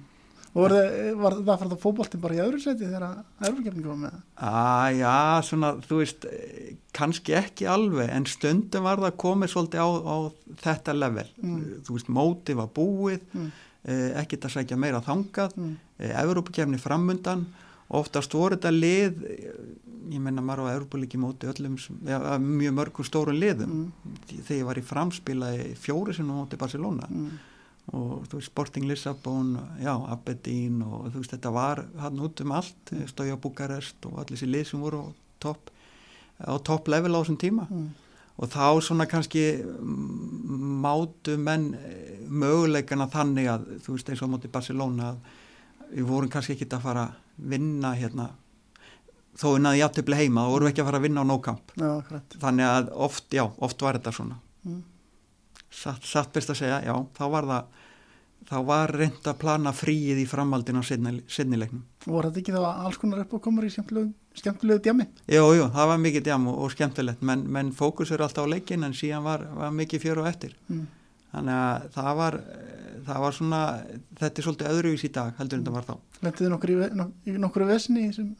og 0.55 0.71
var, 0.71 1.13
var 1.19 1.35
það 1.45 1.59
fyrir 1.59 1.71
það 1.75 1.81
fótboltin 1.83 2.21
bara 2.23 2.33
í 2.35 2.41
öðru 2.41 2.59
seti 2.63 2.85
þegar 2.87 3.03
að 3.05 3.47
erfurkefning 3.49 3.85
kom 3.85 3.99
með 4.05 4.15
að 4.49 4.97
já, 4.99 5.13
svona, 5.45 5.69
þú 5.85 5.99
veist 6.01 6.25
eh, 6.25 6.71
kannski 6.97 7.35
ekki 7.37 7.67
alveg 7.69 8.09
en 8.15 8.25
stundum 8.25 8.83
var 8.87 8.97
það 9.03 9.17
komið 9.21 9.53
svolítið 9.53 9.83
á, 9.85 9.89
á 10.09 10.15
þetta 10.65 10.95
level, 10.97 11.27
Mm. 11.43 11.59
þú 11.85 11.97
veist 11.97 12.09
móti 12.09 12.55
var 12.57 12.67
búið, 12.73 13.21
Mm. 13.33 13.51
eh, 13.85 14.09
ekkert 14.23 14.47
að 14.49 14.55
sækja 14.57 14.77
meira 14.77 15.01
þangað, 15.05 15.53
Mm. 15.55 15.75
eh, 15.99 16.15
Evrópakefni 16.23 16.79
framundan, 16.81 17.45
oftast 17.91 18.33
voru 18.33 18.57
þetta 18.57 18.71
lið, 18.73 19.23
eh, 19.29 19.53
ég 20.09 20.19
menna 20.19 20.41
maður 20.41 20.65
á 20.65 20.73
Evrópalíki 20.79 21.17
móti 21.21 21.45
öllum, 21.45 21.77
ja, 22.07 22.17
að 22.19 22.41
mjög 22.41 22.73
mörgum 22.73 23.05
stórun 23.05 23.39
liðum, 23.39 23.69
Mm. 23.69 23.91
þegar 24.47 24.57
ég 24.57 24.65
var 24.65 24.75
í 24.75 24.81
framspilaði 24.83 25.75
fjóri 25.77 26.13
sinni 26.15 26.33
móti 26.33 26.57
Barcelona 26.57 27.05
Mm. 27.07 27.29
Og 27.95 28.27
þú 28.29 28.37
veist 28.39 28.51
Sporting 28.51 28.85
Lissabon, 28.89 29.55
já, 29.81 29.93
Aberdeen 30.11 30.81
og 30.85 31.09
þú 31.09 31.21
veist 31.23 31.33
þetta 31.33 31.51
var 31.55 31.83
hann 32.01 32.19
út 32.21 32.43
um 32.43 32.51
allt, 32.51 32.91
mm. 32.91 33.07
stója 33.09 33.37
Bukarest 33.41 34.05
og 34.09 34.19
allir 34.21 34.37
þessi 34.37 34.49
lið 34.51 34.67
sem 34.69 34.83
voru 34.83 35.01
á 35.01 35.07
topp 35.39 35.71
á 36.39 36.53
topp 36.63 36.87
level 36.87 37.15
á 37.15 37.19
þessum 37.21 37.39
tíma 37.41 37.67
Mm. 37.69 37.89
og 38.37 38.49
þá 38.49 38.81
svona 38.81 39.05
kannski 39.09 39.63
mátu 40.83 41.37
menn 41.37 41.73
eh, 41.75 42.19
möguleikana 42.29 43.09
þannig 43.11 43.49
að 43.51 43.65
þú 43.83 43.95
veist 43.95 44.09
eins 44.09 44.21
og 44.23 44.29
móti 44.29 44.51
Barcelona 44.51 45.13
að 45.13 45.17
við 45.95 46.05
vorum 46.05 46.29
kannski 46.29 46.53
ekki 46.53 46.69
að 46.69 46.85
fara 46.85 47.07
að 47.09 47.49
vinna 47.49 47.95
hérna 47.97 48.29
þó 49.39 49.55
við 49.55 49.61
naði 49.63 49.79
jafntefli 49.79 50.15
heima, 50.19 50.43
þá 50.45 50.51
vorum 50.53 50.67
við 50.67 50.71
ekki 50.73 50.81
að 50.83 50.89
fara 50.89 50.99
að 50.99 51.05
vinna 51.07 51.23
á 51.23 51.29
nókamp 51.29 51.73
akkurat 51.79 52.37
þannig 52.41 52.65
að 52.69 52.93
oft, 53.07 53.27
já, 53.33 53.43
oft 53.57 53.81
var 53.81 53.97
þetta 53.99 54.11
svona. 54.11 54.39
Satt, 55.71 56.03
satt 56.05 56.33
best 56.33 56.49
að 56.53 56.59
segja, 56.63 56.81
já, 56.85 56.95
þá 57.17 57.23
var 57.33 57.47
það 57.49 57.77
þá 58.49 58.55
var 58.65 58.89
reynd 58.95 59.27
að 59.29 59.35
plana 59.41 59.71
fríið 59.75 60.21
í 60.23 60.25
framhaldin 60.25 60.79
á 60.79 60.83
sinnilegnum. 61.29 61.83
voru 62.07 62.29
þetta 62.31 62.39
ekki 62.41 62.53
þá 62.55 62.61
alls 62.85 62.97
konar 62.97 63.19
upp 63.25 63.33
og 63.37 63.41
komur 63.45 63.67
í 63.67 63.69
skemmtilegu, 63.69 64.13
skemmtilegu 64.39 64.81
djami 64.87 65.05
Jú, 65.29 65.43
jú, 65.59 65.67
það 65.75 65.89
var 65.91 65.99
mikið 66.01 66.23
djam 66.29 66.47
og, 66.49 66.57
og 66.65 66.71
skemmtilegt, 66.73 67.21
menn, 67.21 67.43
menn 67.51 67.69
fókus 67.75 68.09
er 68.15 68.23
alltaf 68.25 68.47
á 68.47 68.51
leikin 68.53 68.87
en 68.87 68.95
síðan 68.97 69.27
var, 69.27 69.43
var 69.53 69.75
mikið 69.75 70.01
fjör 70.07 70.23
og 70.23 70.31
eftir. 70.31 70.55
mm. 70.71 70.87
Þannig 71.29 71.53
að 71.61 71.83
það 71.93 72.15
var, 72.17 72.39
það 73.05 73.19
var 73.21 73.35
svona, 73.37 73.59
þetta 74.17 74.41
er 74.41 74.47
svolítið 74.47 74.71
öðruvís 74.71 75.03
í 75.05 75.11
dag 75.13 75.35
heldur 75.37 75.59
en 75.59 75.65
þetta 75.67 75.75
var 75.75 75.85
þá. 75.85 75.95
Lendiðu 76.25 76.49
nokkur 76.55 76.71
í, 76.73 76.77
ve- 76.79 76.89
nok 77.43 77.59
í 77.61 77.67
vesni 77.69 78.07
sem, 78.15 78.31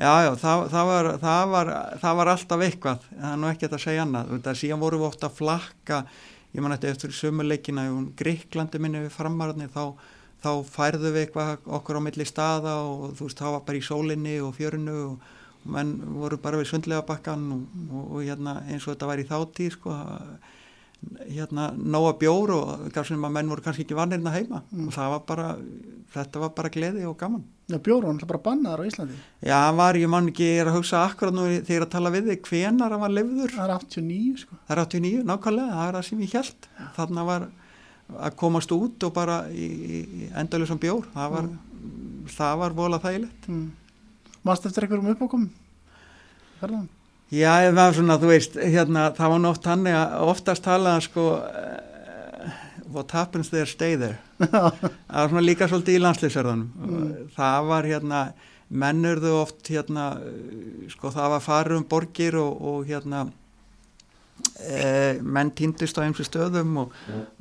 Já, 0.00 0.12
já, 0.24 0.30
það, 0.40 0.62
það, 0.72 0.86
var, 0.88 1.06
það, 1.20 1.42
var, 1.52 1.70
það 2.00 2.14
var 2.16 2.28
alltaf 2.32 2.62
eitthvað, 2.64 3.02
það 3.10 3.32
er 3.34 3.40
nú 3.42 3.48
ekki 3.50 3.68
að 3.68 3.82
segja 3.82 4.04
annað, 4.06 4.30
þetta 4.38 4.54
síðan 4.56 4.80
vorum 4.80 5.02
við 5.02 5.08
ofta 5.10 5.28
að 5.28 5.34
flakka, 5.42 5.98
ég 6.54 6.64
man 6.64 6.74
eftir 6.74 6.94
eftir 6.94 7.14
sömuleikina 7.14 7.86
í 7.88 7.98
Gríklandi 8.18 8.80
minni 8.82 9.04
við 9.04 9.14
framarðinni, 9.14 9.68
þá, 9.70 9.94
þá 10.42 10.50
færðu 10.70 11.12
við 11.14 11.26
eitthvað 11.26 11.68
okkur 11.78 12.00
á 12.02 12.06
milli 12.06 12.26
staða 12.26 12.76
og 12.86 13.12
þú 13.18 13.28
veist, 13.28 13.42
það 13.42 13.56
var 13.56 13.66
bara 13.68 13.80
í 13.80 13.84
sólinni 13.86 14.36
og 14.42 14.54
fjörinu 14.58 14.96
og, 15.04 15.34
og 15.64 15.74
menn 15.76 15.92
voru 16.16 16.40
bara 16.42 16.60
við 16.60 16.72
sundlega 16.72 17.06
bakkan 17.06 17.46
og, 17.54 17.82
og, 17.90 18.06
og 18.16 18.24
hérna 18.26 18.60
eins 18.66 18.86
og 18.86 18.94
þetta 18.94 19.10
var 19.12 19.22
í 19.22 19.28
þáttíð, 19.30 19.76
sko, 19.76 19.98
hérna 21.30 21.70
nóga 21.76 22.12
bjór 22.20 22.50
og 22.56 22.90
gaf 22.92 23.06
sem 23.08 23.22
að 23.24 23.32
menn 23.32 23.48
voru 23.48 23.62
kannski 23.64 23.84
ekki 23.86 23.96
vannirna 23.96 24.32
heima 24.34 24.62
Mm. 24.72 24.86
og 24.88 24.92
það 24.94 25.08
var 25.14 25.22
bara, 25.26 25.46
þetta 26.14 26.40
var 26.42 26.50
bara 26.58 26.68
gleði 26.68 27.06
og 27.08 27.16
gaman. 27.18 27.44
já, 27.70 27.78
bjóru, 27.78 28.06
hann 28.06 28.18
er 28.20 28.26
bara 28.26 28.42
bannaðar 28.44 28.82
á 28.82 28.88
Íslandi 28.90 29.14
Já, 29.46 29.54
hann 29.66 29.76
var, 29.76 29.94
ég 29.94 30.08
man 30.08 30.28
ekki, 30.28 30.48
er 30.60 30.66
að 30.66 30.76
hugsa 30.80 31.04
akkurat 31.08 31.32
nú 31.34 31.46
þegar 31.46 31.70
ég 31.70 31.80
er 31.80 31.86
að 31.86 31.90
tala 31.94 32.10
við 32.10 32.28
þig, 32.30 32.42
hvenar 32.50 32.90
hann 32.90 33.00
var 33.00 33.14
lifður? 33.14 33.50
það 33.56 33.64
er 33.64 33.74
89 33.78 34.36
sko 34.44 34.56
Það 34.68 34.76
er 34.76 34.82
89, 34.84 35.24
nákvæmlega, 35.30 35.72
það 35.78 35.88
er 35.88 35.94
það 36.00 36.06
sem 36.10 36.20
ég 36.20 36.32
held. 36.34 36.68
Þarna 36.96 37.24
var 37.30 37.48
að 38.10 38.36
komast 38.36 38.72
út 38.74 39.04
og 39.06 39.12
bara 39.14 39.36
í, 39.54 39.66
í 40.26 40.30
endalusum 40.34 40.78
bjór, 40.82 41.06
það 41.14 41.30
var, 41.36 41.48
það 42.26 42.58
var 42.58 42.70
volað 42.74 43.04
þægilegt. 43.06 43.48
mm. 43.48 43.68
Manst 44.44 44.66
eftir 44.66 44.82
einhverjum 44.86 45.14
uppákomum? 45.14 45.50
Ferðan? 46.60 46.88
Já, 47.30 47.52
það 47.70 47.76
var 47.78 47.94
svona, 47.94 48.16
þú 48.18 48.30
veist, 48.32 48.56
hérna, 48.58 49.04
það 49.14 49.32
var 49.34 49.42
nátt 49.44 49.66
hann 49.70 49.84
að 49.86 50.14
oftast 50.32 50.64
talaða 50.66 51.02
sko, 51.04 51.26
uh, 51.38 52.54
what 52.90 53.12
happens 53.14 53.50
there, 53.52 53.66
stay 53.70 53.94
there. 54.00 54.18
það 54.40 54.70
var 55.14 55.28
svona 55.30 55.44
líka 55.46 55.68
svolítið 55.70 55.98
í 55.98 56.02
landslýsverðunum. 56.02 56.70
Mm. 56.90 57.12
Það 57.36 57.68
var 57.70 57.86
hérna, 57.92 58.22
mennurðu 58.70 59.36
oft 59.44 59.70
hérna, 59.70 60.08
sko 60.90 61.10
það 61.14 61.32
var 61.36 61.44
farið 61.46 61.78
um 61.80 61.86
borgir 61.90 62.36
og, 62.42 62.58
og 62.72 62.90
hérna, 62.90 63.24
e, 64.62 65.18
menn 65.22 65.50
týndist 65.58 65.98
á 65.98 66.04
einhversu 66.04 66.28
stöðum 66.30 66.76
og, 66.84 66.92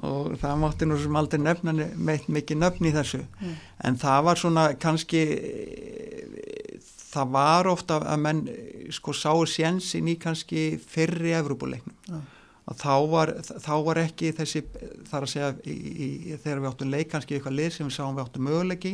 og 0.06 0.34
það 0.42 0.58
mátti 0.64 0.88
nú 0.90 0.98
sem 1.02 1.18
aldrei 1.20 1.42
nefna 1.44 1.74
ne- 1.78 1.92
meitt 1.96 2.26
mikið 2.34 2.62
nöfn 2.64 2.90
í 2.90 2.94
þessu 2.96 3.22
Mm. 3.40 3.54
en 3.90 3.98
það 4.02 4.24
var 4.30 4.36
svona 4.42 4.64
kannski 4.82 5.22
eh, 5.34 6.82
það 7.10 7.32
var 7.36 7.70
ofta 7.72 8.02
að 8.02 8.22
menn 8.26 8.44
eh, 8.52 8.90
sko 8.96 9.16
sáu 9.18 9.46
sjensin 9.50 10.12
í 10.12 10.18
kannski 10.22 10.70
fyrri 10.82 11.34
Evrópuleiknum. 11.38 12.22
Og 12.70 12.78
þá 12.78 12.94
var, 13.10 13.34
þá 13.42 13.74
var 13.88 14.02
ekki 14.04 14.30
þessi 14.38 14.62
þar 15.10 15.26
að 15.26 15.32
segja 15.32 15.50
í, 15.66 15.74
í, 15.74 16.10
þegar 16.38 16.62
við 16.62 16.70
áttum 16.70 16.94
leik 16.94 17.10
kannski 17.10 17.38
eitthvað 17.38 17.58
lið 17.58 17.72
sem 17.74 17.90
við 17.90 17.96
sáum 17.98 18.18
við 18.18 18.28
áttum 18.28 18.46
möguleiki 18.46 18.94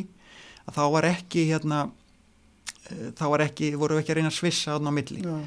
að 0.66 0.78
þá 0.78 0.84
var 0.96 1.10
ekki 1.10 1.46
hérna 1.50 1.82
eh, 2.88 3.12
þá 3.20 3.26
var 3.34 3.46
ekki, 3.50 3.74
voru 3.80 4.00
ekki 4.00 4.16
að 4.16 4.22
reyna 4.22 4.32
að 4.32 4.40
svissa 4.40 4.80
á 4.80 4.92
milli. 4.96 5.22
Já, 5.26 5.38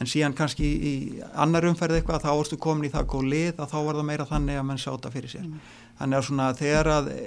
en 0.00 0.08
síðan 0.08 0.34
kannski 0.36 0.66
í 0.66 0.94
annar 1.36 1.66
umferð 1.68 1.98
eitthvað 1.98 2.24
þá 2.24 2.30
varstu 2.32 2.58
komin 2.60 2.88
í 2.88 2.92
það 2.92 3.10
góð 3.12 3.26
lið 3.32 3.60
að 3.60 3.72
þá 3.74 3.78
var 3.86 3.98
það 3.98 4.06
meira 4.08 4.28
þannig 4.30 4.60
að 4.60 4.68
menn 4.70 4.80
sáta 4.80 5.12
fyrir 5.12 5.32
sér. 5.34 5.44
Mm. 5.48 5.58
þannig 5.98 6.18
að 6.18 6.26
svona 6.28 6.46
þegar 6.58 6.90
að 6.94 7.10
e, 7.12 7.18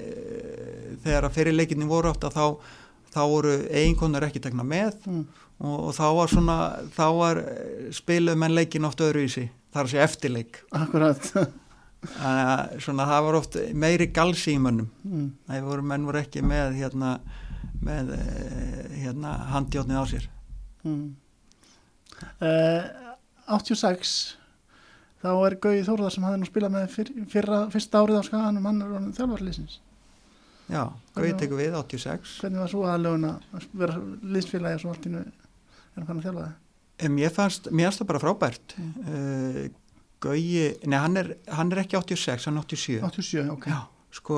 þegar 1.03 1.27
að 1.27 1.35
fyrirleikinni 1.37 1.89
voru 1.89 2.13
að 2.15 2.33
þá, 2.33 2.45
þá 3.15 3.21
voru 3.31 3.57
eiginkonar 3.71 4.27
ekki 4.27 4.43
tekna 4.43 4.65
með 4.67 4.97
mm. 5.07 5.21
og, 5.63 5.75
og 5.89 5.91
þá 5.97 6.05
var 6.19 6.33
svona 6.33 6.57
þá 6.95 7.05
var 7.19 7.43
eh, 7.43 7.87
spiluð 7.95 8.41
menn 8.43 8.57
leikin 8.57 8.87
oft 8.87 9.03
öðru 9.05 9.25
í 9.25 9.31
sig 9.31 9.49
þar 9.75 9.91
segja 9.91 10.09
eftirleik 10.09 10.61
akkurat 10.75 11.31
að 12.21 12.75
svona 12.85 13.07
það 13.09 13.25
var 13.25 13.39
oft 13.39 13.59
meiri 13.73 14.11
galsi 14.13 14.53
í 14.55 14.61
mönnum 14.61 14.91
mm. 15.07 15.27
það 15.47 15.67
voru 15.71 15.89
menn 15.93 16.07
voru 16.07 16.21
ekki 16.21 16.45
með 16.45 16.77
hérna 16.83 17.17
með 17.85 18.15
eh, 18.19 18.95
hérna 19.03 19.37
handjátnið 19.55 20.01
á 20.01 20.05
sér 20.13 20.31
Mm. 20.85 21.15
Uh, 22.37 22.83
86 23.49 24.35
þá 25.21 25.29
er 25.33 25.55
Gauði 25.61 25.83
Þórðar 25.87 26.13
sem 26.13 26.25
hafði 26.25 26.41
nú 26.41 26.49
spilað 26.49 26.75
með 26.75 26.85
fyr, 26.93 27.09
fyrra, 27.31 27.59
fyrsta 27.73 28.01
árið 28.03 28.19
á 28.21 28.23
skaganum 28.27 28.67
hann 28.69 28.83
er 28.85 29.07
þjálfarlýsins 29.17 29.79
já, 30.69 30.83
Gauði 31.15 31.33
tekur 31.39 31.59
við 31.61 31.75
86 31.79 32.35
hvernig 32.41 32.59
var 32.63 32.71
svo 32.71 32.83
aðlögun 32.89 33.25
að 33.29 33.65
vera 33.73 33.97
liðsfélagi 34.35 34.81
svo 34.81 34.93
allt 34.93 35.05
í 35.07 35.13
nú 35.13 35.23
er 35.23 36.05
hann 36.09 36.19
að 36.19 36.23
þjálfa 36.27 36.45
það? 36.45 36.53
Em, 37.05 37.11
Mér 37.19 37.33
fannst, 37.35 37.67
mér 37.71 37.89
fannst 37.89 37.99
það 38.01 38.07
bara 38.13 38.19
frábært. 38.23 38.73
Uh, 38.79 39.65
Gauji, 40.23 40.69
nei 40.87 40.95
hann 40.99 41.17
er, 41.19 41.33
hann 41.51 41.71
er 41.75 41.81
ekki 41.83 41.97
86, 41.99 42.45
hann 42.47 42.57
er 42.57 42.63
87 42.65 43.01
87, 43.03 43.49
ok. 43.51 43.65
Já, 43.69 43.81
sko, 44.15 44.37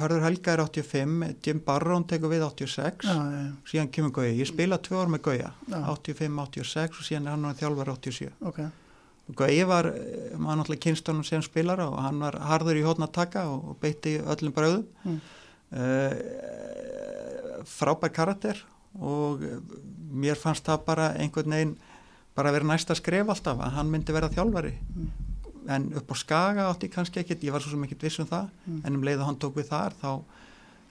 Hörður 0.00 0.24
Helga 0.24 0.54
er 0.56 0.62
85 0.64 1.34
Jim 1.44 1.60
Barrón 1.66 2.06
tekur 2.08 2.32
við 2.32 2.42
86 2.48 3.04
já, 3.04 3.12
já, 3.14 3.40
já, 3.44 3.50
síðan 3.70 3.90
kemur 3.94 4.14
Gauji, 4.16 4.32
ég 4.40 4.48
spila 4.48 4.78
tvö 4.80 5.02
ár 5.04 5.12
með 5.12 5.22
Gauja 5.28 5.50
Já. 5.68 5.76
85, 5.92 6.40
86 6.56 6.98
og 7.02 7.06
síðan 7.10 7.28
er 7.28 7.36
hann 7.36 7.44
orðinn 7.50 7.60
þjálfar 7.60 7.92
87 7.94 8.32
ok. 8.50 8.60
Og 9.30 9.36
Gauji 9.38 9.66
var, 9.70 9.86
eh, 9.92 10.32
maður 10.40 10.62
náttúrulega 10.62 10.84
kynst 10.88 11.06
hann 11.12 11.20
sem 11.28 11.44
spilara 11.46 11.86
og 11.92 12.00
hann 12.02 12.18
var 12.24 12.40
harður 12.48 12.80
í 12.80 12.86
hótna 12.88 13.06
að 13.06 13.14
taka 13.20 13.44
og, 13.52 13.68
og 13.74 13.78
beitti 13.84 14.16
öllum 14.24 14.56
bröðum 14.56 14.88
Mm. 15.04 15.20
Uh, 15.72 17.64
frábær 17.66 18.12
karakter 18.14 18.58
og 18.98 19.42
eh, 19.46 19.58
mér 20.10 20.34
fannst 20.40 20.66
það 20.66 20.80
bara 20.88 21.10
einhvern 21.22 21.52
veginn 21.54 21.74
bara 22.34 22.50
vera 22.54 22.66
næsta 22.66 22.94
skref 22.98 23.28
alltaf 23.30 23.60
að 23.62 23.74
hann 23.76 23.90
myndi 23.92 24.12
vera 24.16 24.30
þjálfari 24.32 24.74
Mm. 24.90 25.10
en 25.70 25.84
upp 25.94 26.08
á 26.10 26.16
skaga 26.16 26.62
átti 26.72 26.88
kannski 26.90 27.20
ekkit 27.20 27.42
ég 27.46 27.52
var 27.52 27.60
svo 27.62 27.70
sem 27.70 27.82
ekkit 27.84 28.02
viss 28.02 28.18
um 28.18 28.26
það 28.26 28.48
Mm. 28.66 28.80
en 28.84 28.96
um 28.96 29.02
leið 29.06 29.20
að 29.20 29.26
hann 29.28 29.36
tók 29.38 29.54
við 29.54 29.68
þar 29.68 29.92
þá, 30.02 30.22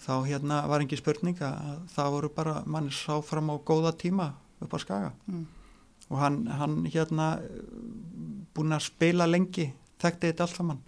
þá 0.06 0.12
hérna 0.30 0.68
var 0.70 0.80
engi 0.82 0.96
spurning 0.98 1.36
að 1.42 1.80
það 1.96 2.12
voru 2.12 2.30
bara 2.36 2.64
mann 2.66 2.90
sá 2.92 3.20
fram 3.22 3.50
á 3.52 3.56
góða 3.60 3.92
tíma 3.98 4.32
upp 4.62 4.72
á 4.74 4.78
skaga 4.80 5.12
Mm. 5.28 5.46
og 6.10 6.18
hann, 6.20 6.46
hann 6.48 6.86
hérna 6.86 7.42
búin 8.56 8.72
að 8.72 8.86
spila 8.88 9.26
lengi 9.28 9.74
þekkti 10.00 10.32
þetta 10.32 10.42
allt 10.48 10.56
saman 10.56 10.80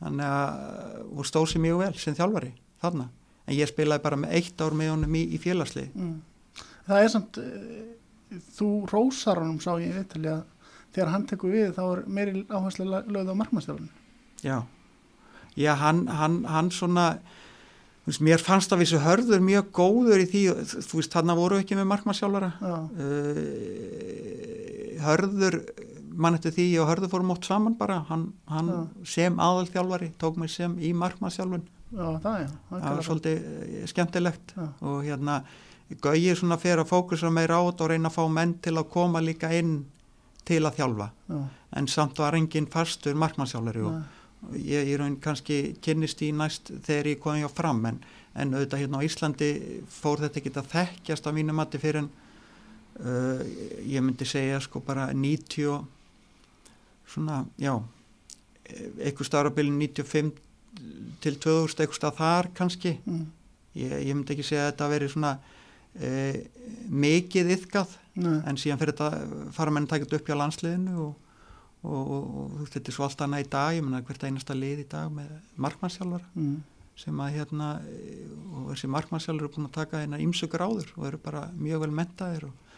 þannig 0.00 0.24
að 0.24 1.18
og 1.18 1.24
stóð 1.26 1.46
sér 1.52 1.60
mjög 1.66 1.78
vel 1.84 1.94
sem 1.98 2.14
þjálfari 2.14 2.52
þarna. 2.82 3.08
En 3.46 3.56
ég 3.56 3.70
spilaði 3.70 4.04
bara 4.04 4.18
með 4.20 4.36
eitt 4.38 4.62
ár 4.62 4.76
með 4.76 4.92
honum 4.94 5.16
í, 5.18 5.24
í 5.34 5.40
félagslið. 5.42 5.90
Mm. 5.96 6.18
það 6.86 7.04
er 7.04 7.12
samt 7.14 7.40
uh, 7.42 7.46
þú 8.56 8.70
rósar 8.90 9.40
honum 9.42 9.60
sá 9.62 9.72
ég 9.82 9.94
viðtali 9.96 10.30
að 10.32 10.42
þegar 10.94 11.12
hann 11.14 11.26
tekur 11.30 11.54
við 11.54 11.74
þá 11.76 11.82
er 11.86 12.00
meiri 12.10 12.44
áherslu 12.50 12.86
lögð 12.90 13.30
á 13.30 13.34
markmannstjálfun 13.38 13.90
já, 14.42 14.58
já 15.58 15.72
hann, 15.78 16.00
hann, 16.10 16.40
hann 16.50 16.70
svona 16.74 17.06
veist, 18.06 18.22
mér 18.26 18.42
fannst 18.42 18.72
að 18.74 18.82
þessu 18.84 19.02
hörður 19.04 19.40
mjög 19.44 19.70
góður 19.76 20.24
í 20.24 20.26
því, 20.30 20.42
þú 20.88 20.94
veist, 20.98 21.14
hann 21.14 21.36
voru 21.38 21.60
ekki 21.62 21.78
með 21.78 21.90
markmannsjálfara 21.92 22.50
já, 22.58 22.76
uh, 23.06 23.40
hörður 25.06 25.60
mann 26.20 26.36
eftir 26.36 26.52
því 26.54 26.66
og 26.82 26.88
hörðu 26.90 27.08
fórum 27.12 27.32
ótt 27.32 27.46
saman 27.48 27.76
bara. 27.78 28.00
Hann, 28.10 28.24
hann 28.50 28.70
sem 29.08 29.38
aðalþjálfari 29.40 30.10
tók 30.20 30.36
mig 30.40 30.50
sem 30.52 30.74
í 30.82 30.92
markmannsjálfun 30.96 31.62
Já, 31.90 32.06
það 32.22 32.36
er, 32.36 32.52
það 32.70 32.94
var 32.94 33.06
svolítið 33.06 33.48
eh, 33.50 33.86
skemmtilegt. 33.90 34.54
Já. 34.56 34.68
og 34.80 35.02
hérna 35.06 35.42
Gauji 35.98 36.36
svona 36.38 36.54
fyrir 36.60 36.84
að 36.84 36.92
fókusa 36.92 37.32
meira 37.34 37.56
á 37.58 37.66
þetta 37.66 37.82
og 37.82 37.88
reyna 37.90 38.10
að 38.12 38.14
fá 38.14 38.22
menn 38.30 38.52
til 38.62 38.76
að 38.78 38.90
koma 38.92 39.18
líka 39.18 39.48
inn 39.58 39.80
til 40.46 40.60
að 40.62 40.76
þjálfa. 40.78 41.08
Já, 41.26 41.40
en 41.80 41.88
samt 41.90 42.20
var 42.22 42.36
engin 42.38 42.68
fastur 42.70 43.18
markmannsjálfari 43.18 43.82
og 43.88 44.54
ég 44.54 44.88
í 44.88 44.96
raun 44.98 45.18
kannski 45.20 45.76
kynnist 45.82 46.22
í 46.22 46.30
næst 46.32 46.70
þegar 46.86 47.10
ég 47.10 47.20
kom 47.22 47.38
hjá 47.40 47.50
fram 47.52 47.82
en, 47.90 47.98
en 48.34 48.54
auðvitað 48.54 48.84
hérna 48.84 49.02
á 49.02 49.06
Íslandi 49.06 49.50
fór 49.90 50.22
þetta 50.22 50.40
ekki 50.40 50.52
að 50.54 50.70
þekkjast 50.74 51.26
á 51.26 51.30
mínu 51.36 51.56
mati 51.58 51.80
fyrir 51.82 52.04
en 52.04 52.10
uh, 53.02 53.42
ég 53.84 54.04
myndi 54.04 54.28
segja 54.28 54.62
sko 54.64 54.80
bara 54.86 55.10
90 55.12 55.68
og 55.74 55.90
svona, 57.10 57.42
já 57.58 57.74
eitthvað 58.70 59.26
starfabili 59.26 59.74
95 59.74 60.38
til 61.20 61.36
2000 61.36 61.84
eitthvað 61.84 62.18
þar 62.20 62.50
kannski. 62.56 62.96
Mm, 63.04 63.24
ég, 63.80 63.96
ég 64.08 64.14
myndi 64.14 64.36
ekki 64.36 64.46
segja 64.46 64.68
að 64.68 64.72
þetta 64.72 64.90
veri 64.94 65.08
svona 65.12 65.32
uh, 65.40 66.38
mikið 66.90 67.52
yfkað 67.56 67.96
en 68.20 68.58
síðan 68.58 68.80
fyrir 68.80 68.96
þetta 68.96 69.50
fara 69.54 69.72
menn 69.74 69.86
takit 69.88 70.12
upp 70.16 70.26
hjá 70.28 70.36
landsliðinu 70.36 70.96
og, 71.00 71.30
og, 71.86 72.10
og, 72.16 72.26
og 72.60 72.66
þetta 72.72 72.90
er 72.90 72.96
svo 72.96 73.06
allt 73.06 73.22
annað 73.24 73.44
í 73.44 73.48
dag 73.54 73.76
ég 73.76 73.86
menna 73.86 74.02
hvert 74.04 74.26
einasta 74.26 74.56
lið 74.56 74.82
í 74.82 74.88
dag 74.90 75.12
með 75.14 75.30
markmannsjálfara 75.62 76.26
mm, 76.34 76.56
sem 77.00 77.22
að 77.24 77.36
hérna 77.38 77.68
eh, 77.86 78.26
og 78.50 78.72
þessi 78.72 78.90
markmannsjálfur 78.92 79.46
eru 79.46 79.54
búin 79.54 79.70
að 79.70 79.78
taka 79.78 80.02
hérna 80.02 80.20
ímsu 80.20 80.50
gráður 80.52 80.90
og 80.96 81.06
eru 81.08 81.22
bara 81.22 81.46
mjög 81.56 81.86
vel 81.86 81.94
mentaðir 82.00 82.48
og, 82.50 82.74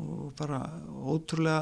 og 0.00 0.32
bara 0.40 0.62
ótrúlega 1.12 1.60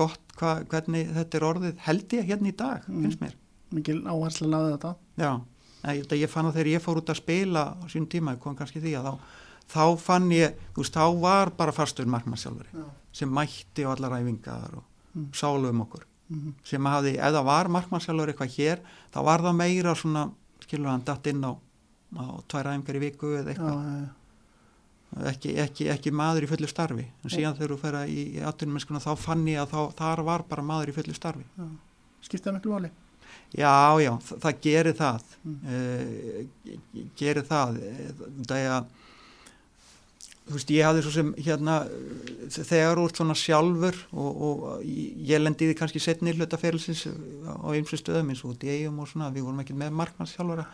gott 0.00 0.34
hva, 0.40 0.56
hvernig 0.72 1.12
þetta 1.12 1.38
er 1.38 1.48
orðið 1.52 1.86
held 1.86 2.18
ég 2.18 2.32
hérna 2.32 2.50
í 2.50 2.56
dag, 2.56 2.88
Mm. 2.88 3.04
finnst 3.06 3.22
mér 3.22 3.38
mikil 3.76 3.98
áherslu 4.06 4.46
að 4.48 4.52
laða 4.54 4.70
þetta. 4.76 4.92
Já, 5.22 5.32
ég, 5.96 6.12
ég 6.22 6.30
fann 6.30 6.46
að 6.50 6.56
þegar 6.58 6.70
ég 6.72 6.84
fór 6.84 7.00
út 7.02 7.12
að 7.12 7.20
spila 7.22 7.64
á 7.78 7.84
sínum 7.90 8.08
tíma, 8.12 8.34
ég 8.36 8.40
kom 8.44 8.56
kannski 8.58 8.80
því 8.84 8.94
að 9.00 9.08
þá, 9.10 9.12
þá 9.72 9.84
fann 10.04 10.30
ég, 10.34 10.54
þú 10.76 10.84
veist, 10.84 10.94
þá 10.96 11.20
var 11.22 11.50
bara 11.58 11.72
fastur 11.76 12.06
markmannsjálfuri 12.12 12.70
Já, 12.76 12.86
sem 13.12 13.28
mætti 13.32 13.84
á 13.86 13.92
allar 13.96 14.18
æfingar 14.20 14.78
og 14.80 14.88
Mm. 15.12 15.26
sálu 15.36 15.68
um 15.68 15.80
okkur. 15.84 16.06
Mm, 16.32 16.54
sem 16.64 16.86
hafði, 16.88 17.10
ef 17.20 17.32
það 17.34 17.44
var 17.44 17.68
markmannsjálfur 17.68 18.30
eitthvað 18.32 18.54
hér, 18.54 18.78
þá 19.12 19.18
var 19.26 19.42
það 19.44 19.56
meira 19.58 19.92
svona, 19.94 20.22
skilur 20.64 20.88
hann 20.88 21.02
datt 21.04 21.26
inn 21.28 21.42
á, 21.44 21.52
á 22.16 22.24
tvær 22.48 22.70
æfingar 22.70 22.96
í 22.96 23.02
viku 23.02 23.34
eða 23.36 23.44
já, 23.44 23.50
eitthvað, 23.52 23.82
já, 25.12 25.28
ekki, 25.28 25.52
ekki, 25.66 25.88
ekki 25.92 26.12
maður 26.16 26.46
í 26.46 26.48
fullu 26.48 26.70
starfi, 26.70 27.04
en 27.20 27.28
síðan 27.34 27.58
þegar 27.58 27.74
þú 27.74 27.78
fer 27.82 27.98
að 28.00 28.08
í, 28.14 28.22
í 28.38 28.40
atvinnumennskuna 28.48 29.02
þá 29.04 29.10
fann 29.20 29.44
ég 29.52 29.60
að 29.60 29.74
þá, 29.74 29.80
þar 30.00 30.22
var 30.30 30.44
bara 30.48 30.64
maður 30.64 30.88
í 30.88 30.96
fullu 30.96 31.14
starfi. 31.18 31.44
já. 31.58 31.68
skipta 32.24 32.48
það 32.48 32.56
miklu 32.62 32.72
máli 32.72 32.90
Já, 33.52 34.00
já, 34.00 34.12
það, 34.24 34.42
það 34.46 34.60
gerir 34.64 34.98
það, 34.98 35.28
Mm. 35.42 35.56
uh, 35.66 36.74
gerir 37.18 37.42
það, 37.42 37.78
það 38.46 38.60
er 38.60 38.68
að, 38.76 38.84
þú 40.46 40.54
veist, 40.54 40.70
ég 40.70 40.86
hafði 40.86 41.02
svo 41.02 41.12
sem 41.16 41.32
hérna, 41.34 41.74
þegar 42.54 43.00
úr 43.02 43.14
svona 43.16 43.34
sjálfur 43.34 43.98
og, 44.12 44.44
og 44.46 44.86
ég 44.86 45.42
lendiði 45.42 45.74
kannski 45.80 45.98
setni 46.02 46.36
hlutaferilsins 46.36 47.08
á 47.10 47.66
einhversu 47.74 47.98
stöðum 48.04 48.30
eins 48.30 48.44
og 48.46 48.62
eigum 48.62 49.02
og 49.02 49.10
svona, 49.10 49.32
við 49.34 49.48
vorum 49.48 49.60
ekki 49.64 49.74
með 49.82 49.98
markmannsjálfara, 49.98 50.68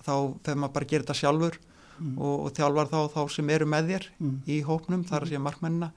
þá 0.00 0.14
þegar 0.40 0.60
maður 0.62 0.76
bara 0.78 0.90
gerir 0.90 1.04
þetta 1.04 1.20
sjálfur 1.20 1.60
mm, 1.60 2.16
og, 2.16 2.34
og 2.46 2.52
þjálfar 2.56 2.92
þá, 2.94 2.98
þá 3.12 3.22
sem 3.36 3.52
eru 3.58 3.68
með 3.76 3.92
þér 3.92 4.10
mm, 4.18 4.36
í 4.48 4.60
hópnum, 4.64 5.04
þar 5.04 5.26
að 5.26 5.34
segja 5.34 5.44
markmennina, 5.44 5.92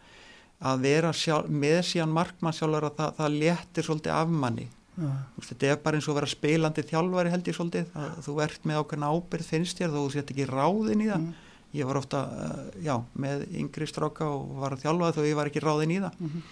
að 0.68 0.84
vera 0.84 1.16
sjálf, 1.16 1.48
með 1.48 1.80
síðan 1.94 2.16
markmannsjálfara, 2.20 2.92
það, 3.00 3.16
það 3.22 3.40
léttir 3.46 3.88
svolítið 3.88 4.20
af 4.20 4.36
manni 4.44 4.68
veist, 4.98 5.52
þetta 5.52 5.70
er 5.72 5.82
bara 5.84 6.00
eins 6.00 6.08
og 6.08 6.16
að 6.16 6.20
vera 6.22 6.32
spilandi 6.32 6.86
þjálfari 6.90 7.34
held 7.34 7.50
ég 7.50 7.58
svolítið, 7.58 7.92
að 7.98 8.16
þú 8.26 8.38
ert 8.46 8.64
með 8.66 8.80
ákveðna 8.82 9.12
ábyrð 9.14 9.52
finnst 9.52 9.82
þér 9.82 9.94
þó 9.94 9.98
þú 10.00 10.08
sett 10.16 10.34
ekki 10.34 10.48
ráðin 10.50 11.04
í 11.04 11.10
það. 11.12 11.26
Mm, 11.28 11.60
ég 11.78 11.90
var 11.90 12.00
ofta, 12.00 12.24
uh, 12.26 12.64
já, 12.82 12.94
með 13.26 13.46
yngri 13.62 13.90
stráka 13.90 14.30
og 14.34 14.56
var 14.64 14.76
að 14.76 14.86
þjálfa 14.86 15.14
þó 15.18 15.22
ég 15.28 15.38
var 15.38 15.52
ekki 15.52 15.64
ráðin 15.64 15.94
í 15.94 16.00
það. 16.02 16.20
Mm, 16.24 16.46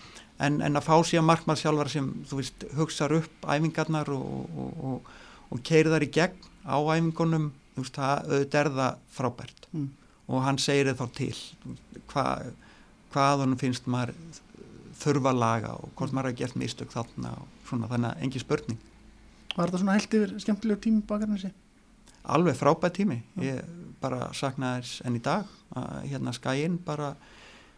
en, 0.48 0.60
en 0.68 0.82
að 0.82 0.88
fá 0.88 0.96
síðan 1.10 1.30
markmannsjálfara 1.32 1.96
sem 1.96 2.12
þú 2.30 2.42
veist, 2.42 2.68
hugsar 2.78 3.18
upp 3.18 3.50
æfingarnar 3.50 4.12
og, 4.14 4.58
og, 4.66 4.82
og, 4.92 5.14
og 5.56 5.66
keirðar 5.66 6.06
í 6.06 6.12
gegn 6.14 6.50
á 6.70 6.78
æfingunum 6.78 7.50
veist, 7.80 7.98
það, 7.98 8.30
auðvitað 8.30 8.62
er 8.62 8.72
það 8.78 9.02
frábært. 9.18 9.70
Mm, 9.74 9.90
og 10.26 10.46
hann 10.46 10.62
segir 10.62 10.94
þá 10.98 11.06
til. 11.18 11.34
Hva, 12.12 12.26
hvað 13.16 13.46
hann 13.46 13.58
finnst 13.62 13.90
maður 13.90 14.14
þurfa 15.00 15.34
að 15.34 15.42
laga 15.42 15.76
og 15.80 15.92
hvort 15.98 16.14
maður 16.16 16.32
hafa 16.32 16.40
gert 16.40 16.58
mistök 16.60 16.94
þarna 16.94 17.34
og 17.42 17.55
svona, 17.68 17.90
þannig 17.92 18.12
að 18.12 18.26
engin 18.28 18.44
spurning. 18.46 18.80
Var 19.56 19.70
þetta 19.70 19.82
svona 19.82 19.96
heilt 19.98 20.18
yfir 20.20 20.36
skemmtilegu 20.44 20.82
tími 20.88 21.06
bakarnesi? 21.08 21.52
alveg 22.26 22.56
frábæð 22.58 22.94
tími. 22.98 23.20
Ég 23.42 23.62
bara 24.02 24.32
sakna 24.34 24.76
þess 24.80 25.02
enn 25.06 25.18
í 25.20 25.22
dag 25.24 25.46
að 25.78 26.08
hérna 26.10 26.34
skæinn 26.34 26.80
bara 26.86 27.12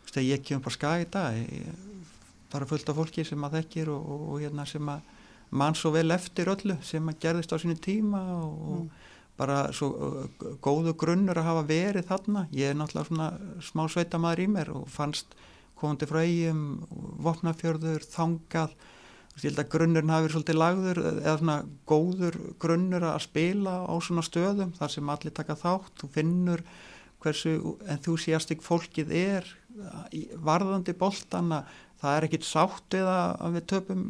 þegar 0.07 0.27
ég 0.27 0.45
kemur 0.47 0.63
bara 0.63 0.77
skæ 0.77 0.91
í 1.03 1.07
dag 1.11 1.35
ég, 1.35 1.65
bara 2.51 2.67
fullt 2.69 2.89
af 2.89 2.95
fólki 2.95 3.25
sem 3.27 3.43
að 3.43 3.57
þekkir 3.59 3.91
og, 3.91 4.07
og, 4.07 4.23
og 4.31 4.41
hérna 4.41 4.65
sem 4.67 4.87
að 4.87 5.01
mann 5.51 5.75
svo 5.75 5.91
vel 5.95 6.11
eftir 6.15 6.47
öllu 6.51 6.77
sem 6.83 7.11
að 7.11 7.19
gerðist 7.25 7.51
á 7.51 7.57
sínu 7.59 7.75
tíma 7.83 8.23
og, 8.37 8.55
Mm. 8.57 8.71
og 8.71 8.89
bara 9.37 9.57
svo 9.75 9.87
uh, 9.93 10.47
góðu 10.63 10.95
grunnur 10.97 11.37
að 11.37 11.45
hafa 11.45 11.65
verið 11.67 12.07
þarna. 12.09 12.47
Ég 12.51 12.71
er 12.71 12.79
náttúrulega 12.79 13.05
svona 13.11 13.27
smá 13.61 13.83
sveitamæður 13.91 14.41
í 14.41 14.47
mér 14.49 14.71
og 14.73 14.87
fannst 14.89 15.35
komandi 15.77 16.07
frá 16.09 16.23
eigum 16.23 16.63
vopnafjörður, 17.21 18.07
þangað 18.15 18.73
ég 19.43 19.51
held 19.51 19.61
að 19.61 19.71
grunnurinn 19.75 20.11
hafi 20.13 20.25
verið 20.25 20.35
svolítið 20.35 20.59
lagður 20.61 20.99
eða 21.05 21.37
svona 21.37 21.57
góður 21.89 22.37
grunnur 22.63 23.07
að 23.11 23.23
spila 23.27 23.73
á 23.85 23.93
svona 24.01 24.25
stöðum 24.25 24.73
þar 24.77 24.93
sem 24.93 25.11
allir 25.13 25.35
taka 25.37 25.57
þátt, 25.59 25.93
þú 26.01 26.09
finnur 26.15 26.63
hversu 27.21 27.53
enthúsiastik 27.89 28.63
fólkið 28.65 29.13
er 29.17 29.49
varðandi 30.41 30.93
boltana, 30.97 31.63
það 32.01 32.17
er 32.17 32.27
ekkit 32.27 32.45
sátt 32.45 32.97
eða 32.97 33.17
að 33.41 33.57
við 33.57 33.65
töpum, 33.73 34.03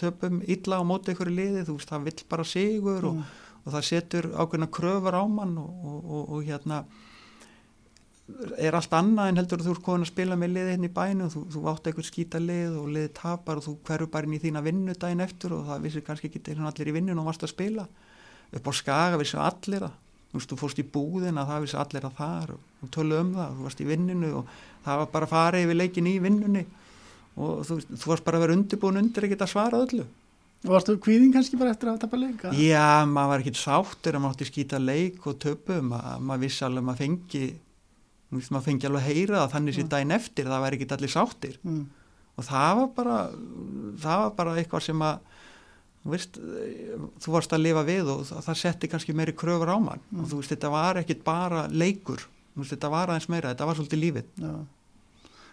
töpum 0.00 0.42
illa 0.48 0.80
á 0.80 0.82
móti 0.84 1.12
ykkur 1.12 1.32
í 1.32 1.38
liði, 1.38 1.64
þú 1.68 1.78
veist, 1.78 1.92
það 1.92 2.06
vill 2.08 2.28
bara 2.32 2.46
sigur 2.48 3.08
og, 3.10 3.18
Mm, 3.20 3.40
og 3.64 3.72
það 3.72 3.84
setur 3.88 4.26
ákveðna 4.36 4.68
kröfur 4.68 5.16
á 5.16 5.24
mann 5.24 5.56
og, 5.56 5.70
og, 5.88 5.98
og, 6.04 6.24
og 6.36 6.44
hérna 6.44 6.84
er 8.56 8.72
allt 8.72 8.94
annað 8.96 9.30
en 9.30 9.38
heldur 9.40 9.60
að 9.60 9.66
þú 9.68 9.72
ert 9.74 9.84
komin 9.84 10.06
að 10.06 10.10
spila 10.10 10.36
með 10.40 10.54
liði 10.54 10.70
hérna 10.72 10.88
í 10.88 10.92
bænu 10.96 11.26
þú, 11.32 11.42
þú 11.52 11.64
átt 11.68 11.88
eitthvað 11.90 12.06
skýta 12.08 12.40
lið 12.40 12.78
og 12.80 12.86
liði 12.94 13.10
tapar 13.18 13.60
og 13.60 13.66
þú 13.66 13.74
hverju 13.84 14.08
bara 14.14 14.28
inn 14.28 14.36
í 14.38 14.40
þína 14.40 14.62
vinnu 14.64 14.94
daginn 14.96 15.24
eftir 15.24 15.52
og 15.52 15.66
það 15.68 15.84
vissir 15.84 16.06
kannski 16.06 16.30
ekki 16.30 16.54
allir 16.56 16.88
í 16.88 16.94
vinnun 16.96 17.20
og 17.20 17.28
varst 17.28 17.44
að 17.44 17.52
spila. 17.52 17.84
Upp 18.54 18.70
á 18.70 18.72
skaga 18.72 19.20
vissu 19.20 19.40
allir 19.42 19.84
að 19.84 19.98
þú 20.30 20.40
veist, 20.40 20.50
þú 20.50 20.58
fórst 20.62 20.80
í 20.80 20.86
búðin 20.96 21.38
að 21.38 21.52
það 21.52 21.66
vissi 21.66 21.78
allir 21.82 22.08
að 22.08 22.16
þar 22.22 22.54
og, 22.56 22.64
og 22.80 22.92
tölu 22.96 23.20
um 23.20 23.34
það, 23.36 23.52
þú 23.58 23.68
varst 23.68 23.82
í 23.84 23.88
vinninu 23.90 24.30
og 24.40 24.56
það 24.86 25.02
var 25.02 25.12
bara 25.12 25.28
að 25.28 25.34
fara 25.34 25.60
yfir 25.60 25.78
leikin 25.78 26.08
í 26.08 26.16
vinnunni. 26.24 26.64
Og 27.34 27.64
þú, 27.66 27.78
þú 27.92 28.10
varst 28.10 28.24
bara 28.24 28.40
að 28.40 28.46
vera 28.46 28.56
undirbúin 28.56 29.00
undir 29.02 29.28
ekkert 29.28 29.44
að 29.44 29.52
svara 29.52 29.82
öllu. 29.84 30.06
Varstu 30.64 30.96
kvíðin 30.96 31.32
kannski 31.34 31.58
bara 31.60 31.74
eftir 31.74 31.90
að 31.92 32.00
tapa 32.06 32.16
leika? 32.16 32.50
Já, 32.56 33.04
maður 33.04 33.30
var 33.34 33.42
ekkert 33.42 33.60
sáttur 33.60 34.16
að 34.16 34.22
maður 34.24 34.38
átti 34.38 34.48
skýta 34.48 34.80
leik 34.80 35.26
og 35.28 35.36
töpum 35.42 35.92
að 35.92 36.22
maður 36.24 36.44
vissi 36.46 36.64
alveg 36.64 36.80
að 36.80 36.86
maður 36.88 37.02
fengi 37.02 37.42
þú 37.44 37.63
maður 38.32 38.64
fengi 38.64 38.88
alveg 38.88 39.02
að 39.02 39.08
heyra 39.10 39.40
það 39.42 39.52
þannig 39.54 39.76
sér 39.76 39.88
daginn 39.92 40.14
eftir, 40.16 40.48
það 40.50 40.64
væri 40.64 40.78
ekkert 40.78 40.94
allir 40.96 41.12
sáttir. 41.12 41.56
Mm, 41.62 41.82
og 42.34 42.46
það 42.48 42.70
var 42.80 42.90
bara 42.98 43.18
það 44.04 44.22
var 44.22 44.34
bara 44.38 44.54
eitthvað 44.60 44.86
sem 44.88 45.04
að 45.06 45.32
þú 46.04 46.12
veist, 46.12 46.38
þú 47.24 47.34
varst 47.34 47.56
að 47.56 47.64
lifa 47.64 47.84
við 47.86 48.10
og 48.12 48.24
það, 48.28 48.56
setti 48.60 48.90
kannski 48.92 49.16
meiri 49.16 49.36
kröfur 49.36 49.72
á 49.72 49.78
mann. 49.80 50.02
Mm. 50.10 50.22
og 50.22 50.30
þú 50.32 50.40
veist, 50.40 50.54
þetta 50.54 50.72
var 50.74 51.00
ekkert 51.00 51.24
bara 51.26 51.66
leikur. 51.72 52.26
Þú 52.54 52.62
veist, 52.62 52.74
þetta 52.76 52.92
var 52.92 53.12
aðeins 53.12 53.30
meira, 53.32 53.54
þetta 53.54 53.68
var 53.70 53.78
svolítið 53.78 54.02
lífið. 54.02 54.32
Já. 54.38 54.54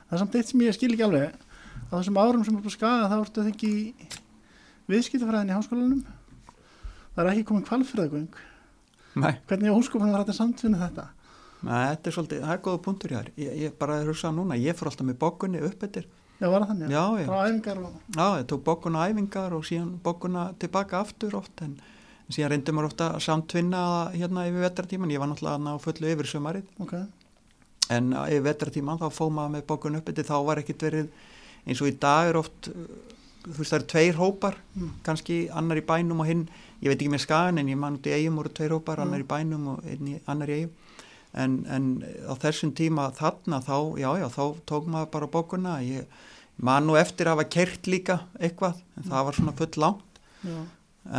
Það 0.02 0.18
er 0.18 0.24
samt 0.24 0.38
eitt 0.38 0.52
sem 0.52 0.66
ég 0.66 0.78
skil 0.78 0.92
ekki 0.92 1.08
alveg. 1.08 1.48
Á 1.88 1.94
þessum 1.96 2.20
árum 2.20 2.44
sem 2.46 2.58
er 2.58 2.66
på 2.66 2.74
skaga 2.74 3.08
þá 3.10 3.18
ertu 3.22 3.44
það 3.44 3.52
ekki 3.54 3.72
viðskiptafræðin 4.92 5.54
í 5.54 5.56
háskólanum. 5.56 6.02
Það 7.16 7.24
er 7.24 7.32
ekki 7.32 7.48
komin 7.48 7.68
kvalfyrðagöng 7.68 8.42
hvernig 9.16 9.72
á 9.72 9.76
hússkopunum 9.76 10.14
var 10.14 10.24
þetta 10.24 10.38
samtvinni 10.38 10.80
þetta 10.80 11.08
þetta 11.62 12.10
er 12.10 12.16
svolítið, 12.16 12.42
það 12.46 12.54
er 12.56 12.62
góða 12.66 12.82
punktur 12.88 13.12
ég, 13.12 13.30
ég 13.62 13.78
bara 13.80 14.00
er 14.02 14.10
hugsað 14.10 14.36
núna, 14.38 14.58
ég 14.58 14.76
fór 14.78 14.90
alltaf 14.92 15.08
með 15.08 15.18
bókunni 15.22 15.62
upp 15.68 15.84
eftir, 15.88 16.08
já 16.42 16.50
var 16.50 16.62
það 16.66 16.72
þannig? 16.74 16.92
Já, 16.96 17.06
frá 17.28 17.40
æfingar 17.48 17.82
og 17.86 17.94
Já, 18.18 18.28
ég 18.42 18.46
tók 18.50 18.64
bokkuna 18.66 19.08
æfingar 19.12 19.54
og 19.54 19.66
síðan 19.70 19.92
bokkuna 20.04 20.46
tilbaka 20.60 21.00
aftur 21.06 21.36
oft 21.38 21.62
en 21.62 21.76
síðan 22.32 22.50
reyndi 22.56 22.72
maður 22.74 22.90
ofta 22.92 23.10
samtvinna 23.20 23.84
hérna 24.16 24.48
yfir 24.50 24.66
vetratíman, 24.66 25.12
ég 25.12 25.20
var 25.20 25.28
náttúrulega 25.30 25.76
á 25.76 25.84
fullu 25.84 26.12
yfir 26.16 26.30
sömarið 26.32 26.64
ok, 26.80 26.94
en 27.92 28.14
yfir 28.26 28.46
vetratíman 28.48 28.98
þá 29.02 29.10
fóð 29.12 29.32
maður 29.38 29.56
með 29.58 29.66
bokkuna 29.68 30.02
upp 30.02 30.10
þá 30.16 30.36
var 30.48 30.62
ekkit 30.64 30.82
verið 30.88 31.10
eins 31.68 31.82
og 31.82 31.92
í 31.92 31.98
dag 32.02 32.30
er 32.32 32.38
oft, 32.40 32.72
þú 33.46 33.58
veist 33.58 33.72
það 33.74 33.80
eru 33.80 33.88
tveir 33.94 34.16
hópar, 34.18 34.56
Mm. 34.76 34.90
kannski 35.04 35.50
annar 35.52 35.78
í 35.78 35.86
bænum 35.86 36.20
og 36.22 36.26
hinn, 36.26 36.48
ég 36.82 36.90
veit 36.90 37.02
ekki 37.02 37.12
með 37.12 37.22
skagan 37.26 37.58
en 37.60 37.68
ég 37.68 37.78
man 37.78 37.98
út 37.98 38.08
í 38.08 38.14
eigum 38.16 38.38
voru 38.40 38.50
tveir 38.50 38.72
hópar, 38.72 38.98
Mm. 38.98 39.04
annar 39.04 39.20
í 39.20 39.28
bænum 39.28 39.68
og 39.68 39.84
annar 40.28 40.48
í 40.48 40.54
eigum 40.62 40.72
en, 41.34 41.62
en 41.72 41.88
á 42.28 42.34
þessum 42.40 42.74
tíma 42.76 43.10
þarna 43.16 43.62
þá, 43.64 43.78
já 44.00 44.10
já, 44.20 44.28
þá 44.34 44.44
tók 44.68 44.88
maður 44.92 45.12
bara 45.16 45.32
bokkuna, 45.32 45.80
ég 45.86 46.08
mann 46.62 46.90
og 46.92 47.00
eftir 47.00 47.30
að 47.30 47.40
hafa 47.40 47.50
kert 47.56 47.90
líka 47.90 48.20
eitthvað, 48.40 48.82
en 48.98 49.10
það 49.10 49.28
var 49.28 49.38
svona 49.38 49.58
full 49.58 49.82
langt 49.82 50.22
Já. 50.42 50.58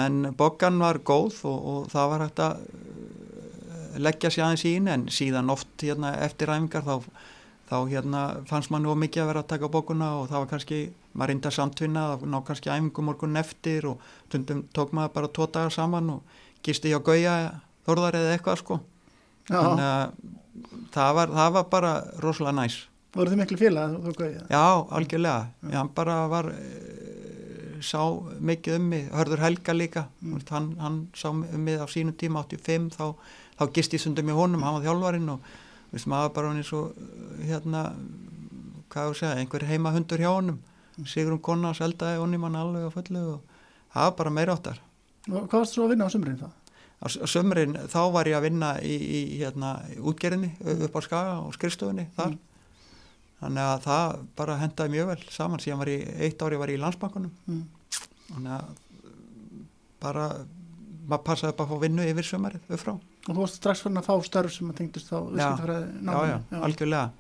en 0.04 0.32
boggan 0.38 0.80
var 0.82 1.00
góð 1.02 1.40
og, 1.48 1.68
og 1.72 1.90
það 1.92 2.10
var 2.12 2.24
hægt 2.26 2.42
að 2.42 2.62
uh, 2.62 3.98
leggja 4.02 4.30
sér 4.32 4.46
aðeins 4.46 4.66
í 4.68 4.74
henni 4.76 4.94
en 4.94 5.06
síðan 5.12 5.52
oft 5.52 5.82
hérna, 5.82 6.14
eftir 6.26 6.52
æfingar 6.52 6.86
þá, 6.86 7.08
þá 7.70 7.76
hérna, 7.90 8.22
fannst 8.50 8.72
mann 8.74 8.86
nú 8.86 8.94
mikið 8.98 9.24
að 9.24 9.32
vera 9.32 9.44
að 9.44 9.50
taka 9.54 9.72
bókuna 9.72 10.12
og 10.20 10.30
það 10.30 10.44
var 10.44 10.52
kannski, 10.52 10.80
maður 11.12 11.32
reynda 11.32 11.54
samtvinna 11.56 12.06
og 12.14 12.24
ná 12.28 12.38
kannski 12.46 12.70
æfingu 12.70 13.06
morgun 13.08 13.40
eftir 13.40 13.90
og 13.90 14.06
tundum 14.32 14.64
tók 14.76 14.94
maður 14.94 15.16
bara 15.18 15.34
tvo 15.34 15.48
dagar 15.50 15.74
saman 15.74 16.16
og 16.18 16.40
gisti 16.62 16.92
hjá 16.92 17.02
Gauja 17.02 17.36
þorðar 17.86 18.20
eða 18.20 18.36
eitthvað 18.36 18.62
sko. 18.62 18.82
Þannig 19.50 19.84
að 19.88 20.16
það 20.92 21.14
var, 21.18 21.36
það 21.40 21.52
var 21.56 21.68
bara 21.72 21.92
rosalega 22.22 22.58
næs 22.60 22.80
Voru 23.12 23.28
þið 23.28 23.40
miklu 23.42 23.58
félag? 23.60 23.96
Já, 24.48 24.64
algjörlega. 24.96 25.50
Já, 25.68 25.76
hann 25.76 25.90
bara 25.92 26.14
var, 26.32 26.46
e, 26.48 27.80
sá 27.84 28.00
mikið 28.40 28.78
um 28.78 28.86
mig, 28.88 29.10
hörður 29.12 29.42
Helga 29.44 29.74
líka, 29.76 30.06
mm. 30.22 30.38
hann, 30.48 30.70
hann 30.80 30.96
sá 31.12 31.28
um 31.28 31.42
mig 31.60 31.76
á 31.76 31.84
sínum 31.92 32.16
tíma 32.16 32.40
85, 32.46 32.88
þá, 32.96 33.12
þá 33.58 33.64
gist 33.76 33.92
ég 33.92 34.00
sundum 34.00 34.32
í 34.32 34.36
honum, 34.38 34.64
hann 34.64 34.78
var 34.78 34.86
þjálfarinn 34.86 35.28
og 35.34 35.44
veist, 35.92 36.08
maður 36.08 36.32
bara 36.38 36.52
hann 36.52 36.62
eins 36.62 36.72
og, 36.78 37.04
hérna, 37.42 37.84
hvað 38.88 39.10
ég 39.10 39.12
að 39.12 39.20
segja, 39.20 39.34
einhver 39.42 39.68
heima 39.68 39.92
hundur 39.92 40.24
hjá 40.24 40.30
honum, 40.32 40.62
mm. 40.96 41.10
Sigrun 41.12 41.44
Konnars 41.44 41.84
eldaði 41.84 42.22
honum 42.22 42.48
hann 42.48 42.60
alveg 42.62 42.88
á 42.88 42.96
fullu 42.96 43.26
og 43.34 43.60
það 43.92 44.08
var 44.08 44.18
bara 44.22 44.36
meira 44.40 44.56
áttar. 44.56 44.80
Og 45.28 45.44
hvað 45.44 45.58
varst 45.58 45.76
þú 45.76 45.84
að 45.84 45.92
vinna 45.92 46.08
á 46.08 46.14
sumrin 46.16 46.40
það? 46.40 46.56
Á 47.02 47.06
sömurinn 47.10 47.74
þá 47.90 48.00
var 48.14 48.30
ég 48.30 48.38
að 48.38 48.46
vinna 48.46 48.72
í, 48.78 48.94
í 48.94 49.20
hérna, 49.40 49.74
útgerðinni 49.98 50.52
upp 50.86 50.98
á 50.98 51.00
Skaga 51.02 51.36
og 51.42 51.56
skrifstofunni 51.56 52.06
þar. 52.14 52.36
Mm. 52.36 52.40
Þannig 53.42 53.66
að 53.66 53.78
það 53.88 54.16
bara 54.38 54.58
hendaði 54.60 54.94
mjög 54.94 55.08
vel 55.10 55.22
saman. 55.34 55.62
Síðan 55.62 55.80
var 55.82 55.90
ég, 55.90 56.04
eitt 56.22 56.44
ári 56.46 56.60
var 56.60 56.70
ég 56.70 56.78
í 56.78 56.82
landsbankunum 56.82 57.32
mm. 57.50 57.64
þannig 58.28 58.52
að 58.60 58.68
bara 60.02 60.28
maður 61.08 61.24
passaði 61.26 61.56
bara 61.58 61.66
að 61.66 61.72
fá 61.72 61.82
vinnu 61.82 62.06
yfir 62.06 62.28
sömarið 62.28 62.70
upp 62.70 62.82
frá 62.82 62.92
og 62.92 63.30
þú 63.30 63.38
varst 63.38 63.58
strax 63.60 63.82
fyrir 63.84 64.00
að 64.00 64.08
fá 64.08 64.26
störf 64.26 64.54
sem 64.54 64.70
að 64.70 64.78
tengdist 64.80 65.10
þá 65.10 65.18
já, 65.38 65.48
já, 65.58 65.76
já, 66.02 66.38
já, 66.50 66.60
algjörlega. 66.66 67.10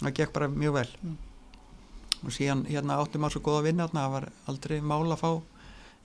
Það 0.00 0.16
gekk 0.18 0.32
bara 0.36 0.48
mjög 0.52 0.74
vel. 0.76 0.88
Mm. 1.04 1.16
og 2.20 2.34
síðan 2.36 2.66
hérna 2.68 2.98
áttum 3.00 3.22
maður 3.24 3.38
svo 3.38 3.40
góða 3.46 3.64
vinna 3.64 3.86
að 3.86 3.94
það 3.96 4.10
var 4.14 4.26
aldrei 4.52 4.76
mála 4.84 5.16
að 5.16 5.22
fá 5.22 5.30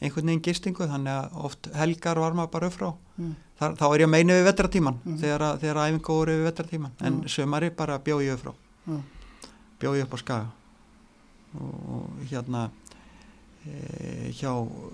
einhvern 0.02 0.30
veginn 0.30 0.44
gistingu 0.44 0.88
þannig 0.90 1.14
að 1.14 1.40
oft 1.48 1.70
helgar 1.76 2.20
var 2.20 2.36
maður 2.38 2.54
bara 2.56 2.70
upp 2.70 2.76
frá. 2.76 2.90
Mm. 3.18 3.34
Þar, 3.60 3.76
þá 3.80 3.86
er 3.88 4.02
ég 4.02 4.10
að 4.10 4.12
meina 4.12 4.36
við 4.36 4.48
vetratíman 4.50 5.00
mm. 5.00 5.18
þegar, 5.22 5.46
þegar 5.62 5.82
æfingu 5.86 6.18
voru 6.20 6.36
við 6.36 6.50
vetratíman 6.50 6.96
en 7.08 7.22
sömari 7.32 7.72
bara 7.72 8.00
bjóð 8.04 8.26
ég 8.26 8.36
upp 8.36 8.44
frá. 8.44 8.54
Bjóði 9.80 10.04
upp 10.06 10.16
á 10.16 10.18
skaga. 10.20 10.52
Og, 11.56 12.10
hérna 12.28 12.66
e, 13.64 14.32
hjá 14.36 14.52
e, 14.52 14.92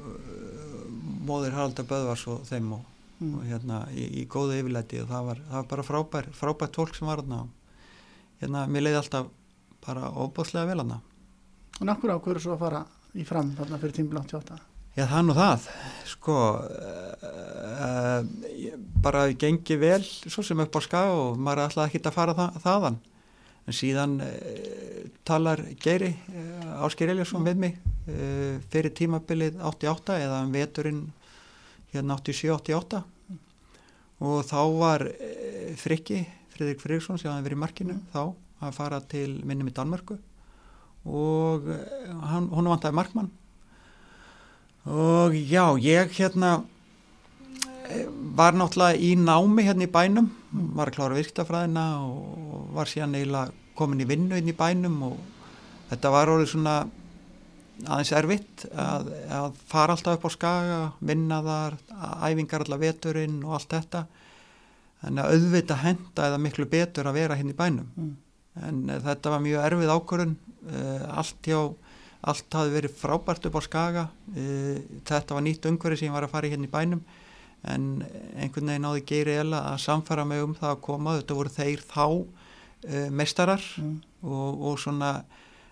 móður 1.25 1.57
Haraldar 1.57 1.87
Böðvars 1.89 2.27
og 2.29 2.45
þeim 2.45 2.75
og, 2.77 2.85
mm. 3.17 3.33
og 3.33 3.47
hérna 3.49 3.81
í, 3.95 4.05
í 4.21 4.27
góðu 4.29 4.59
yfirleiti 4.59 5.01
og 5.01 5.09
það 5.09 5.29
var, 5.31 5.43
það 5.49 5.57
var 5.57 5.69
bara 5.73 5.87
frábær 5.89 6.31
frábært 6.37 6.77
tólk 6.77 6.93
sem 6.97 7.09
var 7.09 7.23
hérna 7.23 7.47
hérna, 8.41 8.65
mér 8.69 8.85
leiði 8.87 9.01
alltaf 9.01 9.31
bara 9.85 10.11
óbúðslega 10.13 10.69
vel 10.69 10.83
hérna 10.83 11.01
Og 11.79 11.87
nakkur 11.89 12.13
ákveður 12.13 12.43
svo 12.43 12.53
að 12.53 12.65
fara 12.67 12.83
í 13.17 13.25
fram 13.25 13.55
þarna 13.57 13.81
fyrir 13.81 13.97
tímbil 13.97 14.21
88? 14.21 14.70
Já, 14.91 15.05
það 15.07 15.21
nú 15.23 15.33
það. 15.37 15.67
Sko 16.11 16.33
uh, 16.67 18.17
bara 18.99 19.21
gengi 19.39 19.77
vel 19.79 20.01
svo 20.03 20.43
sem 20.43 20.59
upp 20.59 20.75
á 20.75 20.81
skaga 20.83 21.13
og 21.15 21.39
maður 21.39 21.69
ætlaði 21.69 21.87
ekki 21.87 22.01
að 22.03 22.17
fara 22.17 22.35
það, 22.35 22.57
þaðan. 22.65 22.97
En 23.71 23.77
síðan 23.77 24.17
uh, 24.25 24.35
talar 25.23 25.63
Geiri 25.79 26.11
uh, 26.11 26.83
Ásker 26.89 27.13
Eliasson 27.13 27.47
við 27.47 27.63
mig 27.63 27.79
uh, 27.79 28.59
fyrir 28.73 28.91
tímabilið 28.99 29.63
88 29.63 30.19
eða 30.25 30.43
um 30.43 30.51
veturinn 30.57 31.01
hérna 31.95 32.19
87-88 32.19 33.03
og 34.21 34.43
þá 34.45 34.59
var 34.75 35.07
Frikki, 35.81 36.19
Fridrik 36.51 36.83
Friðriksson 36.83 37.17
sem 37.17 37.31
hafði 37.31 37.47
verið 37.47 37.57
í 37.57 37.63
markinu 37.63 37.95
þá 38.11 38.23
að 38.67 38.75
fara 38.75 38.99
til 39.09 39.39
minnum 39.47 39.71
í 39.71 39.73
Danmörku. 39.73 40.19
Og 41.09 41.65
hann, 42.29 42.51
hún 42.53 42.69
vantaði 42.69 42.99
markmann 42.99 43.31
og 44.85 45.35
já, 45.35 45.65
ég 45.77 46.13
hérna 46.17 46.61
var 48.37 48.55
náttúrulega 48.55 48.97
í 48.97 49.15
námi 49.19 49.65
hérna 49.67 49.85
í 49.85 49.91
bænum, 49.91 50.29
var 50.75 50.89
að 50.89 50.95
klára 50.95 51.17
virkstafræðina 51.19 51.85
og 52.05 52.71
var 52.75 52.89
síðan 52.89 53.17
eiginlega 53.19 53.51
komin 53.77 54.01
í 54.03 54.07
vinnu 54.07 54.39
inn 54.39 54.49
í 54.49 54.55
bænum 54.57 54.97
og 55.09 55.19
þetta 55.91 56.11
var 56.13 56.31
orðið 56.31 56.51
svona 56.53 56.75
aðeins 57.81 58.11
erfitt 58.15 58.65
að, 58.77 59.11
að 59.33 59.61
fara 59.69 59.95
alltaf 59.95 60.17
upp 60.17 60.27
á 60.27 60.31
skaga, 60.31 60.81
vinna 60.99 61.41
þar 61.45 61.77
æfingar 62.29 62.65
allar 62.65 62.81
veturinn 62.81 63.39
og 63.45 63.55
allt 63.57 63.75
þetta 63.75 64.03
þannig 65.01 65.23
að 65.23 65.35
auðvita 65.35 65.77
henda 65.81 66.27
eða 66.29 66.41
miklu 66.41 66.67
betur 66.69 67.09
að 67.09 67.17
vera 67.17 67.37
hérna 67.39 67.55
í 67.55 67.57
bænum 67.57 67.87
mm. 67.95 68.11
en 68.67 68.81
uh, 68.89 68.99
þetta 69.07 69.33
var 69.33 69.43
mjög 69.45 69.65
erfið 69.65 69.93
ákvörun 69.95 70.35
uh, 70.35 71.07
allt 71.21 71.49
hjá 71.49 71.59
allt 72.21 72.53
hafi 72.53 72.73
verið 72.75 72.95
frábært 72.99 73.45
upp 73.49 73.57
á 73.57 73.61
skaga 73.65 74.05
uh, 74.35 74.77
þetta 75.07 75.37
var 75.37 75.45
nýtt 75.45 75.67
umhverfi 75.69 76.01
sem 76.01 76.11
ég 76.11 76.15
var 76.15 76.27
að 76.27 76.33
fara 76.35 76.51
hérna 76.51 76.69
í 76.69 76.73
bænum 76.73 77.03
en 77.71 77.87
einhvern 78.41 78.71
veginn 78.71 78.87
áði 78.89 79.03
geiri 79.09 79.37
eða 79.37 79.61
að 79.71 79.83
samfara 79.83 80.25
mig 80.25 80.41
um 80.41 80.55
það 80.57 80.71
að 80.73 80.83
koma 80.87 81.17
þetta 81.19 81.37
voru 81.37 81.53
þeir 81.53 81.83
þá 81.85 82.05
uh, 82.07 83.09
meistarar 83.13 83.65
mm. 83.81 83.95
og, 84.25 84.67
og 84.71 84.79
svona 84.81 85.11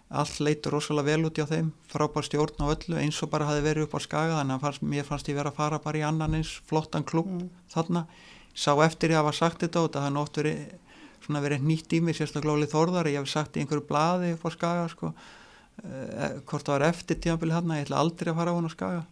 allt 0.09 0.39
leitur 0.41 0.73
rosalega 0.73 1.11
vel 1.11 1.29
út 1.29 1.37
í 1.37 1.45
á 1.45 1.47
þeim 1.49 1.69
frábær 1.89 2.25
stjórn 2.25 2.65
á 2.65 2.73
öllu 2.73 2.97
eins 2.97 3.17
og 3.21 3.29
bara 3.29 3.45
hafi 3.45 3.61
verið 3.65 3.85
upp 3.85 3.97
á 3.97 3.99
skaga 4.01 4.37
þannig 4.39 4.57
að 4.57 4.63
fannst, 4.65 4.85
mér 4.93 5.05
fannst 5.05 5.29
ég 5.29 5.37
vera 5.37 5.53
að 5.53 5.59
fara 5.61 5.81
bara 5.83 6.01
í 6.01 6.05
annan 6.05 6.37
eins 6.39 6.55
flottan 6.69 7.05
klubb 7.05 7.29
mm. 7.29 7.49
þarna 7.73 8.05
sá 8.57 8.73
eftir 8.85 9.13
ég 9.13 9.19
að 9.19 9.27
hafa 9.27 9.37
sagt 9.37 9.65
þetta 9.65 9.85
og 9.85 9.91
það 9.93 10.07
hann 10.07 10.21
ótt 10.21 10.39
verið 10.41 10.63
svona 11.25 11.43
verið 11.43 11.65
nýtt 11.67 11.93
í 11.93 11.99
mig 12.01 12.17
sérstaklega 12.17 12.55
glólið 12.55 12.73
þorðar 12.73 13.11
ég 13.11 13.21
hef 13.21 13.29
sagt 13.29 13.57
í 13.57 13.61
einhverju 13.61 13.85
blaði 13.89 14.33
upp 14.33 14.47
á 14.47 14.49
skaga 14.55 14.87
sko, 14.89 15.11
hvort 15.79 16.65
það 16.65 16.75
var 16.75 16.85
eftir 16.89 17.19
tímafili 17.23 17.55
hann 17.55 17.73
ég 17.75 17.87
ætla 17.87 18.01
aldrei 18.03 18.31
að 18.33 18.39
fara 18.41 18.53
á 18.53 18.57
hann 18.57 18.69
á 18.69 18.73
skaga. 18.73 19.03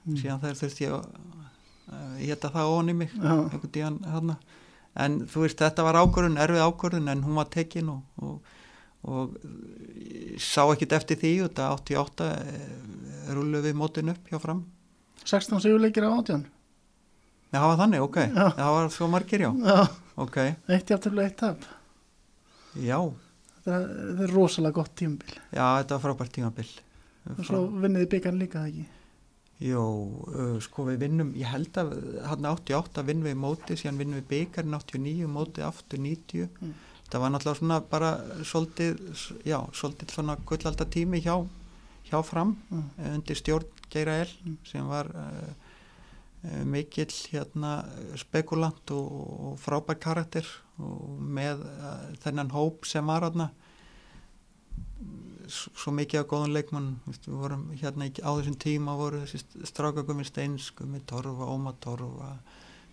Mm. 0.00 0.16
síðan 0.16 0.40
þegar 0.40 0.58
þurfti 0.60 0.86
ég 0.86 0.94
að 0.96 2.20
ég 2.22 2.32
heta 2.32 2.50
það 2.54 2.72
onni 2.72 2.94
mig 2.96 3.12
einhvern 3.18 3.72
díðan 3.74 3.98
hann 4.08 4.34
en 5.00 5.18
þú 5.30 5.44
veist 5.44 5.60
þetta 5.60 5.84
var 5.86 5.98
ákvörðun, 6.00 6.38
erfið 6.40 6.64
ákvörðun 6.64 7.12
en 7.12 7.24
hún 7.26 7.38
var 7.38 7.50
tekin 7.52 7.90
og, 7.92 8.00
og, 8.24 8.54
og 9.06 9.36
sá 10.40 10.62
ekkit 10.64 10.96
eftir 10.98 11.20
því 11.20 11.32
og 11.44 11.50
þetta 11.50 11.68
88 11.76 12.30
rúlu 13.36 13.62
við 13.64 13.76
mótin 13.78 14.12
upp 14.14 14.30
hjá 14.30 14.40
fram. 14.42 14.64
16 15.24 15.62
sigurleikir 15.62 16.08
á 16.08 16.10
átján? 16.10 16.46
Já, 17.50 17.58
það 17.58 17.68
var 17.68 17.80
þannig, 17.82 18.04
ok, 18.06 18.18
já. 18.22 18.46
það 18.56 18.76
var 18.76 18.92
svo 18.94 19.10
margir, 19.10 19.42
já, 19.42 19.50
já. 19.66 19.78
ok. 20.24 20.38
Eitt 20.70 20.92
jafntöflu, 20.94 21.24
eitt 21.26 21.38
tap. 21.38 21.66
Já 22.78 22.98
Þetta 23.70 24.24
er, 24.26 24.32
rosalega 24.34 24.80
gott 24.80 24.94
tímabil 24.98 25.36
Já, 25.36 25.64
þetta 25.64 25.96
var 25.96 26.06
frábært 26.06 26.34
tímabil 26.38 26.72
Og 27.30 27.44
svo 27.46 27.66
vinniði 27.82 28.08
byggjan 28.14 28.40
líka, 28.40 28.64
það 28.64 28.72
ekki 28.72 28.88
Jó, 29.60 29.82
uh, 30.32 30.54
sko 30.64 30.86
við 30.88 31.02
vinnum, 31.02 31.34
ég 31.36 31.50
held 31.52 31.76
að 31.76 31.90
hann 32.24 32.46
88 32.48 33.02
vinnum 33.04 33.28
við 33.28 33.40
móti, 33.42 33.76
síðan 33.76 33.98
vinnum 34.00 34.16
við 34.22 34.30
byggarinn 34.30 34.76
89, 34.78 35.26
móti 35.28 35.64
aftur 35.66 36.00
90. 36.00 36.46
Mm. 36.64 36.70
Það 37.10 37.24
var 37.24 37.32
náttúrulega 37.34 37.58
svona 37.58 37.78
bara 37.90 38.10
svolítið, 38.48 39.02
já, 39.44 39.58
svolítið 39.76 40.14
svona 40.14 40.38
gullaldar 40.48 40.88
tími 40.88 41.20
hjá, 41.20 41.34
hjá 42.08 42.16
fram 42.24 42.54
mm. 42.70 42.86
undir 43.10 43.36
stjórn 43.36 43.68
Geira 43.92 44.16
L 44.22 44.32
mm. 44.32 44.56
sem 44.70 44.88
var 44.88 45.12
uh, 45.12 45.52
mikill 46.64 47.12
hérna 47.34 47.82
spekulant 48.16 48.94
og, 48.96 49.12
og 49.12 49.60
frábær 49.60 50.00
karakter 50.00 50.48
og 50.80 51.20
með 51.20 51.66
uh, 51.68 52.06
þennan 52.24 52.54
hóp 52.56 52.88
sem 52.88 53.04
var 53.12 53.28
aðna 53.28 53.50
svo 55.50 55.92
mikið 55.94 56.22
af 56.22 56.28
góðan 56.30 56.54
leikmann 56.54 56.88
við 57.06 57.28
vorum 57.34 57.68
hérna 57.80 58.08
á 58.08 58.30
þessum 58.30 58.58
tíma 58.62 58.96
voru 58.98 59.22
þessi 59.24 59.66
strákagummi 59.68 60.26
Steinskummi 60.26 61.02
Torfa, 61.10 61.46
Óma 61.46 61.74
Torfa 61.82 62.34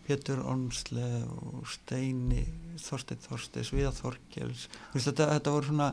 Pétur 0.07 0.39
Ormsle 0.47 1.07
og 1.27 1.67
Steini 1.67 2.45
Þorstein 2.79 3.19
Þorstein, 3.25 3.65
Svíða 3.67 3.91
Þorkels. 3.97 4.67
Þetta, 4.93 5.31
þetta 5.33 5.53
voru 5.55 5.69
svona 5.71 5.89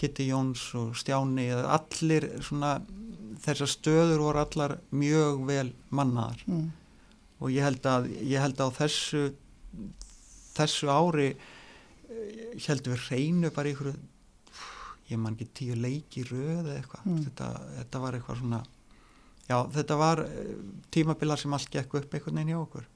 Kitty 0.00 0.30
Jóns 0.30 0.62
og 0.80 0.94
Stjáni 0.96 1.50
allir 1.52 2.26
svona 2.40 2.78
þessar 3.44 3.70
stöður 3.70 4.24
voru 4.24 4.40
allar 4.42 4.76
mjög 4.96 5.42
vel 5.48 5.68
mannaðar. 5.92 6.44
Mm. 6.48 6.68
og 7.40 7.52
ég 7.52 7.64
held 7.64 7.86
að 7.88 8.10
ég 8.20 8.42
held 8.42 8.58
að 8.60 8.68
á 8.68 8.78
þessu 8.82 9.20
þessu 10.56 10.90
ári 10.92 11.28
ég 12.10 12.66
held 12.66 12.84
að 12.84 12.94
við 12.94 13.06
reynu 13.08 13.52
bara 13.54 13.72
ykkur 13.72 13.94
ég 15.10 15.20
man 15.20 15.36
ekki 15.36 15.48
tíu 15.60 15.76
leiki 15.78 16.24
röð 16.28 16.64
eða 16.64 16.76
eitthvað 16.78 17.06
mm. 17.06 17.20
þetta, 17.26 17.50
þetta 17.78 18.02
var 18.04 18.18
eitthvað 18.18 18.40
svona 18.42 18.62
já 19.50 19.56
þetta 19.76 19.98
var 20.00 20.24
eh, 20.26 20.54
tímabilar 20.94 21.40
sem 21.40 21.56
allt 21.56 21.70
gekk 21.72 21.98
upp 22.00 22.14
einhvern 22.16 22.40
veginn 22.40 22.54
hjá 22.54 22.62
okkur 22.62 22.88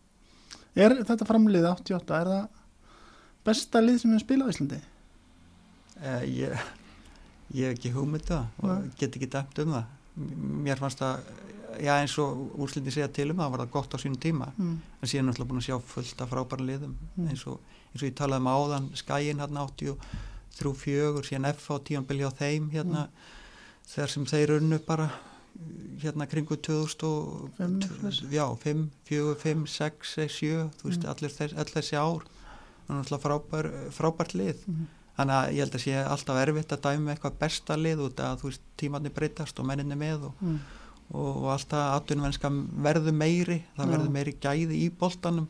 Er 0.75 0.91
þetta 1.07 1.27
framlið 1.29 1.69
88, 1.71 2.17
er 2.19 2.29
það 2.33 2.63
besta 3.47 3.83
lið 3.83 4.01
sem 4.03 4.11
við 4.11 4.23
spila 4.25 4.47
á 4.47 4.51
Íslandi? 4.51 4.79
Eh, 6.03 6.25
ég, 6.41 6.65
ég 7.55 7.69
hef 7.69 7.77
ekki 7.77 7.93
hugmynd 7.95 8.27
það 8.27 8.65
og 8.65 8.73
Nei. 8.73 8.95
get 8.99 9.15
ekki 9.15 9.31
dæmt 9.31 9.61
um 9.63 9.77
það 9.77 9.93
mér 10.65 10.79
fannst 10.79 11.03
það 11.03 11.23
já 11.83 11.93
eins 11.97 12.15
og 12.23 12.59
úrslindi 12.63 12.93
segja 12.95 13.09
til 13.11 13.31
um 13.33 13.41
það 13.43 13.55
var 13.55 13.63
það 13.65 13.73
gott 13.77 13.95
á 13.95 13.99
sínum 13.99 14.21
tíma 14.23 14.51
mm. 14.55 14.75
en 15.03 15.11
síðan 15.11 15.25
er 15.25 15.31
náttúrulega 15.31 15.51
búin 15.51 15.63
að 15.63 15.69
sjá 15.69 15.79
fullt 15.95 16.23
af 16.23 16.31
frábæra 16.31 16.67
liðum 16.69 16.95
Mm. 17.15 17.29
eins, 17.31 17.47
og, 17.47 17.61
eins 17.93 18.03
og 18.03 18.09
ég 18.09 18.15
talaði 18.19 18.43
um 18.43 18.51
áðan 18.51 18.89
skæin 18.99 19.43
hérna 20.55 20.75
83-4 20.75 21.23
síðan 21.29 21.49
F 21.55 21.71
á 21.71 21.77
tíanbili 21.85 22.25
á 22.25 22.31
þeim 22.33 22.71
hérna 22.73 23.09
þegar 23.89 24.09
sem 24.11 24.25
þeir 24.27 24.53
unnu 24.61 24.79
bara 24.87 25.11
hérna 26.03 26.27
kringu 26.27 26.57
2000 26.57 27.05
og 27.07 27.51
Fimm, 27.57 27.79
eitthvað. 27.81 28.33
já, 28.33 28.47
5, 28.59 28.91
4, 29.07 29.35
5, 29.37 29.67
6, 29.67 30.15
7 30.29 30.71
þú 30.81 30.89
veist, 30.89 31.05
Mm. 31.05 31.11
allir, 31.11 31.31
þess, 31.31 31.53
allir 31.55 31.75
þessi 31.75 31.97
ár 31.97 32.23
frábær, 33.19 33.71
frábært 33.93 34.35
lið 34.35 34.57
Mm. 34.67 34.87
þannig 35.19 35.35
að 35.35 35.53
ég 35.53 35.59
held 35.63 35.73
að 35.75 35.85
sé 35.85 35.95
alltaf 36.09 36.37
erfitt 36.49 36.73
að 36.73 36.81
dæmi 36.83 37.15
eitthvað 37.15 37.39
besta 37.39 37.77
lið 37.77 37.99
út 38.09 38.17
að 38.17 38.41
þú 38.41 38.43
veist 38.51 38.61
tímanni 38.77 39.11
breytast 39.15 39.59
og 39.61 39.67
menninni 39.67 39.95
með 39.97 40.25
og, 40.27 40.33
Mm. 40.43 40.59
og, 41.15 41.37
og 41.45 41.51
alltaf 41.53 42.03
atvinnumennska 42.03 42.51
verður 42.83 43.13
meiri 43.15 43.63
það 43.77 43.87
Já. 43.87 43.91
verður 43.97 44.11
meiri 44.11 44.33
gæði 44.41 44.75
í 44.85 44.91
boltanum 44.91 45.49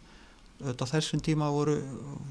þetta 0.62 0.86
þessum 0.86 1.20
tíma 1.22 1.50
voru, 1.50 1.80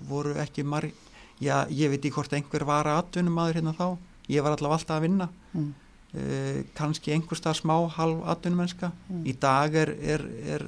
voru 0.08 0.34
ekki 0.36 0.64
marg 0.64 0.94
já, 1.42 1.66
ég 1.70 1.90
veit 1.90 2.00
ekki 2.06 2.12
hvort 2.16 2.34
einhver 2.34 2.66
var 2.66 2.86
atvinnumadur 2.88 3.56
hérna 3.62 3.74
þá 3.78 3.98
ég 4.30 4.44
var 4.44 4.56
allavega 4.58 4.78
alltaf 4.80 4.98
að 4.98 5.02
vinna 5.08 5.30
Mm. 5.54 5.74
uh, 6.16 6.64
kannski 6.76 7.12
einhverstað 7.14 7.60
smá 7.62 7.76
halv 7.98 8.24
atvinnumennska 8.28 8.92
Mm. 9.10 9.24
í 9.26 9.34
dag 9.40 9.76
er, 9.76 9.90
er, 10.02 10.22
er 10.56 10.64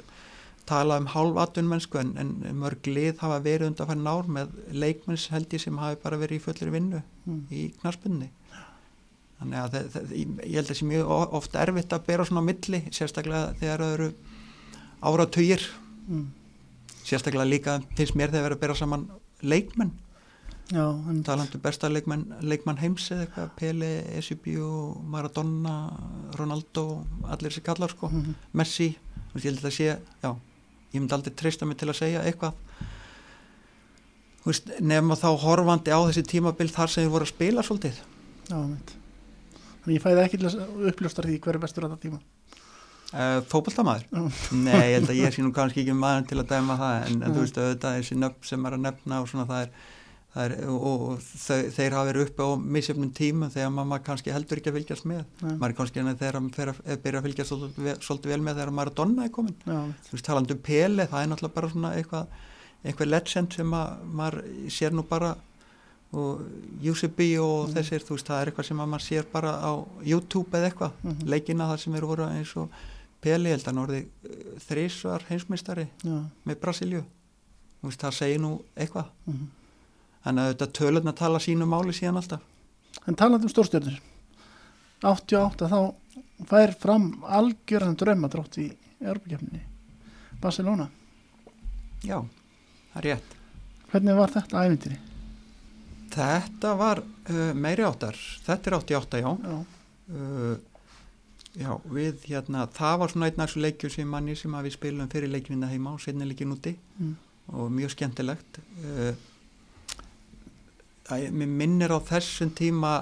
talað 0.65 0.99
um 1.01 1.07
hálf 1.07 1.37
atvinnummennsku 1.37 1.97
en, 1.99 2.13
en 2.17 2.55
mörg 2.59 2.85
lið 2.89 3.17
hafa 3.21 3.39
verið 3.45 3.67
undan 3.67 3.87
færin 3.87 4.07
ár 4.07 4.25
með 4.27 4.49
leikmenns 4.71 5.27
held 5.29 5.49
ég 5.53 5.61
sem 5.61 5.77
hafi 5.77 5.97
bara 6.03 6.17
verið 6.17 6.39
í 6.39 6.43
fullir 6.45 6.71
vinnu 6.71 7.01
Mm. 7.25 7.47
í 7.51 7.71
knaspunni 7.81 8.29
þannig 9.39 9.57
að 9.59 9.71
það, 9.73 9.87
það, 9.93 10.11
ég 10.15 10.55
held 10.55 10.65
að 10.65 10.69
það 10.71 10.77
sé 10.79 10.85
mjög 10.85 11.09
o- 11.09 11.29
oft 11.37 11.55
erfitt 11.55 11.93
að 11.93 12.05
bera 12.07 12.25
svona 12.25 12.41
á 12.45 12.47
milli 12.49 12.79
sérstaklega 12.91 13.53
þegar 13.59 13.79
það 13.81 13.93
eru 13.97 14.09
áratugir 15.01 15.61
Mm. 16.09 16.27
sérstaklega 17.03 17.49
líka 17.49 17.81
finnst 17.97 18.13
mér 18.15 18.29
þegar 18.29 18.45
verið 18.49 18.57
að 18.57 18.61
bera 18.61 18.75
saman 18.75 19.07
leikmenn 19.41 19.91
en 20.73 21.19
talandi 21.23 21.59
um 21.59 21.61
besta 21.61 21.89
leikmenn, 21.91 22.23
leikmann 22.41 22.79
heims 22.81 23.11
eða 23.13 23.27
eitthvað, 23.27 23.49
Pele, 23.59 23.89
Eusebio 24.17 24.69
Maradona, 25.05 25.75
Ronaldo 26.39 27.03
allir 27.29 27.51
þessi 27.53 27.61
kallar 27.67 27.89
sko, 27.93 28.09
Mm. 28.09 28.33
Messi 28.53 28.95
þú 28.95 29.33
veist, 29.35 29.45
ég 29.45 29.51
held 29.51 29.65
að 29.65 29.75
sé, 29.77 29.97
já 30.23 30.31
ég 30.95 31.01
myndi 31.01 31.13
aldrei 31.13 31.35
treysta 31.35 31.65
mig 31.67 31.77
til 31.77 31.89
að 31.91 31.99
segja 31.99 32.23
eitthvað 32.23 32.53
veist, 34.45 34.69
nefna 34.81 35.15
þá 35.19 35.27
horfandi 35.43 35.91
á 35.93 35.99
þessi 36.07 36.23
tímabil 36.29 36.69
þar 36.73 36.89
sem 36.93 37.03
þeir 37.05 37.13
voru 37.15 37.25
að 37.27 37.33
spila 37.33 37.63
svolítið 37.65 37.97
Já, 38.45 38.57
mitt. 38.61 38.91
Þannig 39.83 39.95
ég 39.97 40.03
fæði 40.03 40.21
ekki 40.25 40.37
til 40.41 40.49
að 40.51 40.87
uppljóstra 40.91 41.25
því 41.25 41.39
hver 41.41 41.57
er 41.57 41.61
bestur 41.63 41.85
á 41.85 41.89
þetta 41.89 42.01
tíma. 42.03 42.19
uh, 43.13 43.39
fótballtamaður 43.49 44.05
Já. 44.05 44.23
Nei, 44.53 44.81
ég 44.91 44.95
held 44.99 45.09
að 45.13 45.19
ég 45.21 45.33
sé 45.35 45.45
nú 45.45 45.51
kannski 45.57 45.81
ekki 45.85 45.97
maður 45.97 46.27
til 46.29 46.39
að 46.41 46.49
dæma 46.53 46.77
það 46.81 46.95
en, 47.09 47.19
en 47.25 47.33
þú 47.35 47.43
veist 47.45 47.57
auðvitað 47.61 47.99
þessi 47.99 48.17
nöfn 48.21 48.49
sem 48.49 48.65
er 48.69 48.77
að 48.77 48.83
nefna 48.85 49.21
og 49.23 49.29
svona 49.31 49.47
það 49.49 49.63
er, 49.65 49.71
er 50.35 50.53
og, 50.67 51.19
þau, 51.21 51.61
þeir 51.75 51.93
hafa 51.95 52.07
verið 52.11 52.25
uppi 52.27 52.43
á 52.43 52.49
misjöfnum 52.75 53.11
tímum 53.15 53.51
þegar 53.53 53.71
maður 53.75 54.03
kannski 54.09 54.33
heldur 54.35 54.59
ekki 54.59 54.71
að 54.71 54.77
fylgjast 54.79 55.05
með 55.07 55.21
Nei. 55.41 55.55
maður 55.61 55.69
er 55.69 55.77
kannski 55.79 55.99
en 56.01 56.09
þegar 56.19 56.39
maður 56.43 56.71
að, 56.73 56.81
er 56.85 56.97
byrja 57.05 57.19
að 57.21 57.27
fylgjast 57.29 57.53
svolítið, 58.03 58.29
vel- 58.33 58.43
með 58.47 58.55
þegar 58.59 58.71
Maradona 58.79 59.23
er 59.25 59.29
komin 59.37 59.55
Já, 59.65 59.77
mitt. 59.87 60.09
þú 60.09 60.11
veist 60.17 60.25
talandi 60.27 60.53
um 60.57 60.61
Pele, 60.67 61.07
það 61.07 61.21
er 61.23 61.29
náttúrulega 61.31 61.55
bara 61.59 61.69
svona 61.71 61.93
eitthvað, 61.95 62.27
eitthvað 62.85 63.11
legend 63.13 63.53
sem 63.53 63.71
að, 63.79 64.03
maður 64.21 64.41
sér 64.79 64.91
nú 64.97 65.03
bara 65.09 65.35
og 66.15 66.41
UCB 66.83 67.19
og 67.43 67.69
Mm. 67.69 67.73
þessir 67.75 68.03
þú 68.05 68.15
veist 68.15 68.27
það 68.29 68.41
er 68.41 68.51
eitthvað 68.51 68.65
sem 68.69 68.77
að 68.79 68.89
maður 68.91 69.05
sér 69.07 69.25
bara 69.31 69.51
á 69.59 69.71
YouTube 70.05 70.51
eða 70.51 70.69
eitthvað 70.71 70.91
Mhm. 71.03 71.25
leikina 71.27 71.65
það 71.71 71.79
sem 71.79 71.95
eru 71.95 72.07
voru 72.07 72.27
eins 72.29 72.55
og 72.57 72.69
Peli 73.21 73.49
held 73.49 73.63
að 73.63 73.65
hann 73.65 73.81
orði 73.87 74.05
þrísvar 74.67 75.23
heimsmeistari 75.29 75.87
Já. 76.03 76.23
með 76.45 76.59
Brasilju 76.61 77.03
Þú 77.81 77.89
veist, 77.89 78.01
það 78.01 78.13
segir 78.17 78.39
nú 78.41 78.51
eitthvað 78.77 79.05
mhm. 79.27 79.47
En 80.25 80.39
að 80.41 80.51
þetta 80.53 80.67
tölurna 80.79 81.13
tala 81.15 81.39
sínu 81.43 81.65
máli 81.69 81.93
síðan 81.93 82.17
alltaf 82.21 82.41
En 83.07 83.15
talandi 83.19 83.45
um 83.45 83.51
stórstjörnur 83.51 83.97
88 85.05 85.67
þá 85.69 85.79
fær 86.49 86.71
fram 86.81 87.09
algjörðan 87.27 87.97
draumadrátt 87.99 88.57
í 88.63 88.69
Europakefninni 89.03 89.61
Barcelona. 90.41 90.87
já, 92.03 92.19
það 92.93 93.01
er 93.01 93.07
rétt 93.09 93.35
Hvernig 93.91 94.17
var 94.17 94.31
þetta 94.33 94.63
ævintýri? 94.65 94.97
þetta 96.15 96.71
var 96.79 97.01
uh, 97.03 97.51
meiri 97.53 97.83
áttar 97.87 98.15
þetta 98.45 98.71
er 98.71 98.77
88 98.79 99.21
já 99.21 99.29
Já. 99.43 99.57
uh, 100.15 100.55
já, 101.55 101.71
við 101.91 102.25
hérna 102.29 102.65
það 102.75 102.97
var 103.03 103.13
svona 103.13 103.29
einn 103.29 103.39
af 103.43 103.49
þessu 103.51 103.63
leikjum 103.65 103.93
sem 103.93 104.09
manni 104.11 104.35
sem 104.39 104.51
við 104.65 104.75
spilum 104.77 105.09
fyrir 105.11 105.31
leikvinna 105.31 105.69
heima 105.71 105.93
og 105.95 106.01
setni 106.03 106.27
leikin 106.29 106.55
úti 106.55 106.75
Mm. 106.99 107.15
og 107.51 107.71
mjög 107.75 107.91
skemmtilegt 107.91 108.57
uh, 108.79 109.11
að, 111.09 111.27
mér 111.31 111.47
minnir 111.61 111.93
á 111.93 111.99
þessum 112.01 112.51
tíma 112.57 112.93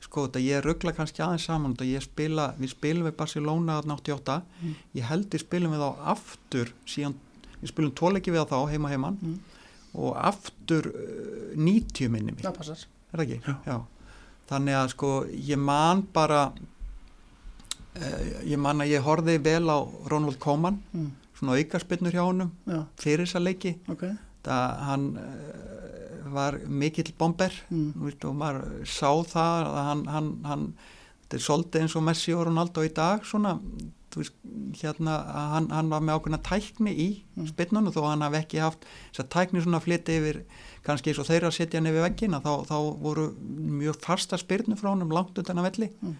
sko 0.00 0.24
þetta 0.26 0.40
ég 0.42 0.62
ruggla 0.64 0.92
kannski 0.96 1.22
aðeins 1.22 1.44
saman 1.46 1.74
þetta 1.76 1.86
ég 1.90 2.02
spila, 2.02 2.46
við 2.58 2.70
spilum 2.72 3.04
við 3.10 3.16
Barcelona 3.18 3.80
88, 3.82 4.42
Mm. 4.62 4.74
ég 4.96 5.04
held 5.10 5.28
við 5.30 5.44
spilum 5.44 5.72
við 5.76 5.82
þá 5.84 5.90
aftur 6.14 6.72
síðan 6.86 7.14
við 7.60 7.68
spilum 7.74 7.92
tóleiki 7.94 8.32
við 8.32 8.46
þá 8.48 8.58
heima 8.72 8.88
heimann 8.90 9.18
Mm. 9.22 9.38
og 9.94 10.16
aftur 10.16 10.86
uh, 10.88 11.54
90 11.56 12.08
minni 12.08 12.32
passar. 12.32 12.78
er 13.12 13.18
það 13.18 13.26
ekki? 13.26 13.56
Já. 13.66 13.80
þannig 14.50 14.74
að 14.80 14.88
sko 14.94 15.10
ég 15.30 15.58
man 15.58 16.02
bara 16.12 16.52
uh, 17.96 18.42
ég 18.46 18.58
man 18.58 18.80
að 18.82 18.92
ég 18.94 19.04
horfði 19.06 19.38
vel 19.42 19.66
á 19.70 19.78
Ronald 20.10 20.38
Koeman, 20.42 20.80
Mm. 20.94 21.10
svona 21.38 21.56
aukaspinnur 21.58 22.12
hjá 22.12 22.24
honum 22.24 22.50
Já, 22.66 22.84
fyrir 22.96 23.26
þessa 23.26 23.40
leiki 23.42 23.76
ok. 23.88 24.04
það 24.44 24.78
hann 24.88 25.06
uh, 25.16 25.79
var 26.32 26.58
mikill 26.66 27.12
bomber 27.18 27.52
Mm. 27.70 27.92
veist, 28.04 28.24
og 28.24 28.34
maður 28.36 28.84
sá 28.86 29.10
það 29.30 29.66
að 29.66 29.84
hann, 29.88 30.04
hann, 30.06 30.30
hann 30.44 30.74
þetta 31.22 31.36
er 31.38 31.44
svolítið 31.46 31.80
eins 31.82 31.96
og 31.96 32.02
Messi 32.02 32.34
og 32.34 32.46
Ronaldo 32.46 32.82
í 32.86 32.92
dag 32.94 33.22
svona, 33.24 33.58
veist, 34.16 34.32
hérna 34.82 35.18
hann, 35.54 35.68
hann 35.70 35.88
var 35.90 36.00
með 36.00 36.18
ákveðna 36.18 36.40
tækni 36.42 36.94
í 36.96 37.08
Mm. 37.36 37.46
spinnunum 37.52 37.92
þó 37.94 38.02
hann 38.08 38.20
hafi 38.26 38.40
ekki 38.44 38.60
haft 38.60 38.84
þess 39.12 39.24
að 39.24 39.28
tækni 39.36 39.62
svona 39.62 39.80
fliti 39.80 40.16
yfir 40.18 40.42
kannski 40.84 41.10
eins 41.12 41.18
og 41.22 41.26
þeirra 41.28 41.52
setja 41.52 41.78
hann 41.78 41.86
yfir 41.92 42.02
veggina 42.08 42.40
þá, 42.42 42.66
þá 42.66 42.76
voru 43.00 43.28
mjög 43.38 44.00
fasta 44.02 44.36
spyrnu 44.36 44.76
frá 44.76 44.90
hann 44.94 45.08
langt 45.08 45.38
utan 45.38 45.56
að 45.58 45.70
velli 45.70 45.90
Mm. 46.02 46.16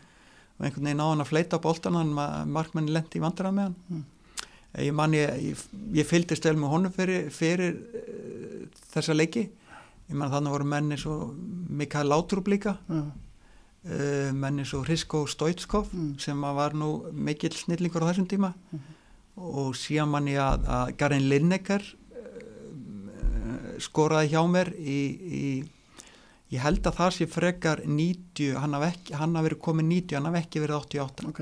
og 0.60 0.66
einhvern 0.66 0.84
veginn 0.84 1.00
á 1.00 1.08
hann 1.10 1.20
að 1.24 1.30
fleita 1.32 1.56
á 1.58 1.64
boltan 1.64 1.94
hann 1.94 2.14
markmenni 2.52 2.92
lendi 2.92 3.18
í 3.18 3.22
vandrað 3.24 3.54
með 3.54 3.62
hann 3.64 3.76
Mm. 3.90 4.04
ég 4.78 4.94
man 4.94 5.10
ég, 5.12 5.28
ég, 5.42 5.56
ég 5.98 6.06
fylgdist 6.06 6.44
vel 6.44 6.54
með 6.54 6.70
honum 6.70 6.92
fyrir, 6.92 7.28
fyrir 7.30 7.74
uh, 7.74 8.66
þessa 8.94 9.16
leiki 9.16 9.48
ég 10.10 10.14
man 10.18 10.30
þannig 10.32 10.50
voru 10.56 10.64
menni 10.66 10.96
svo 10.98 11.16
Mikael 11.70 12.08
Látrúb 12.10 12.48
líka 12.50 12.76
Já. 12.90 13.00
uh, 13.00 14.32
menni 14.34 14.64
svo 14.66 14.82
Hrisko 14.84 15.24
Stoitskov 15.30 15.88
Mm. 15.94 16.18
sem 16.18 16.40
var 16.40 16.72
nú 16.74 17.10
mikill 17.12 17.54
snillingur 17.56 18.02
á 18.02 18.10
þessum 18.10 18.26
tíma 18.28 18.52
Mhm. 18.72 18.80
og 19.36 19.74
síðan 19.74 20.08
man 20.10 20.26
ég 20.26 20.36
að, 20.42 20.66
að 20.66 20.96
Garin 20.98 21.28
Lineker 21.30 21.80
uh, 21.80 23.78
skoraði 23.82 24.32
hjá 24.34 24.42
mér 24.50 24.72
í, 24.76 24.98
í 25.40 25.64
ég 26.50 26.60
held 26.64 26.82
að 26.90 26.96
það 26.98 27.10
sé 27.16 27.26
frekar 27.30 27.82
90, 27.86 28.56
hann 28.58 28.74
haf 28.74 28.88
ekki 28.90 29.14
hann 29.20 29.36
haf 29.38 29.46
verið 29.46 29.60
komið 29.62 29.86
90, 29.92 30.16
hann 30.18 30.28
haf 30.30 30.40
ekki 30.42 30.62
verið 30.64 30.80
88 30.82 31.28
Ok. 31.30 31.40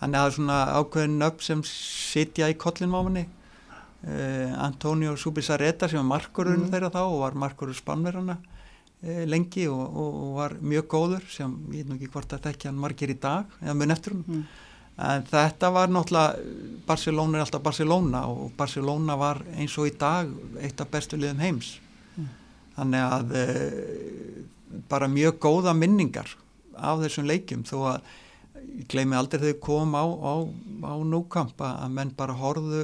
þannig 0.00 0.18
að 0.18 0.22
það 0.22 0.26
er 0.30 0.36
svona 0.38 0.58
ákveðin 0.80 1.18
nöfn 1.22 1.46
sem 1.46 1.62
sitja 1.70 2.50
í 2.50 2.56
kollin 2.58 2.90
á 2.92 3.00
manni 3.06 3.24
uh, 3.26 3.28
Antonio 4.62 5.16
Subisareta 5.18 5.88
sem 5.88 5.98
var 5.98 6.06
markurinn 6.20 6.60
Mm. 6.66 6.70
þeirra 6.70 6.90
þá 6.94 7.00
og 7.06 7.20
var 7.24 7.34
markurinn 7.34 7.74
spannverðana 7.74 8.36
uh, 8.38 9.24
lengi 9.26 9.66
og, 9.68 9.82
og, 9.82 10.14
og 10.22 10.36
var 10.36 10.54
mjög 10.62 10.86
góður 10.92 11.26
sem 11.30 11.56
ég 11.72 11.82
veit 11.84 11.88
nú 11.90 11.96
ekki 11.98 12.10
hvort 12.14 12.32
að 12.36 12.44
þekki 12.50 12.68
hann 12.70 12.78
margir 12.84 13.10
í 13.10 13.18
dag 13.20 13.44
eða 13.62 13.74
mun 13.74 13.90
eftir 13.96 14.12
hún 14.14 14.24
Mm. 14.26 14.44
en 14.98 15.22
þetta 15.28 15.68
var 15.74 15.88
náttúrulega 15.92 16.38
Barcelona 16.86 17.36
er 17.38 17.42
alltaf 17.44 17.62
Barcelona 17.62 18.22
og 18.30 18.52
Barcelona 18.56 19.16
var 19.20 19.42
eins 19.56 19.74
og 19.78 19.90
í 19.90 19.96
dag 19.98 20.30
eitt 20.62 20.80
af 20.80 20.88
bestu 20.90 21.16
liðum 21.18 21.42
heims 21.44 21.74
Mm. 22.16 22.28
þannig 22.78 23.02
að 23.10 23.34
uh, 23.42 24.44
bara 24.88 25.08
mjög 25.08 25.38
góða 25.40 25.74
minningar 25.76 26.30
af 26.76 27.00
þessum 27.02 27.26
leikjum 27.28 27.62
þó 27.64 27.76
að 27.96 28.00
ég 28.76 28.86
gleymi 28.88 29.16
aldrei 29.16 29.40
þau 29.52 29.60
kom 29.60 29.94
á, 29.96 30.04
á, 30.04 30.34
á 30.84 30.94
núkamp 31.04 31.60
að 31.60 31.90
menn 31.92 32.10
bara 32.16 32.34
horfðu 32.36 32.80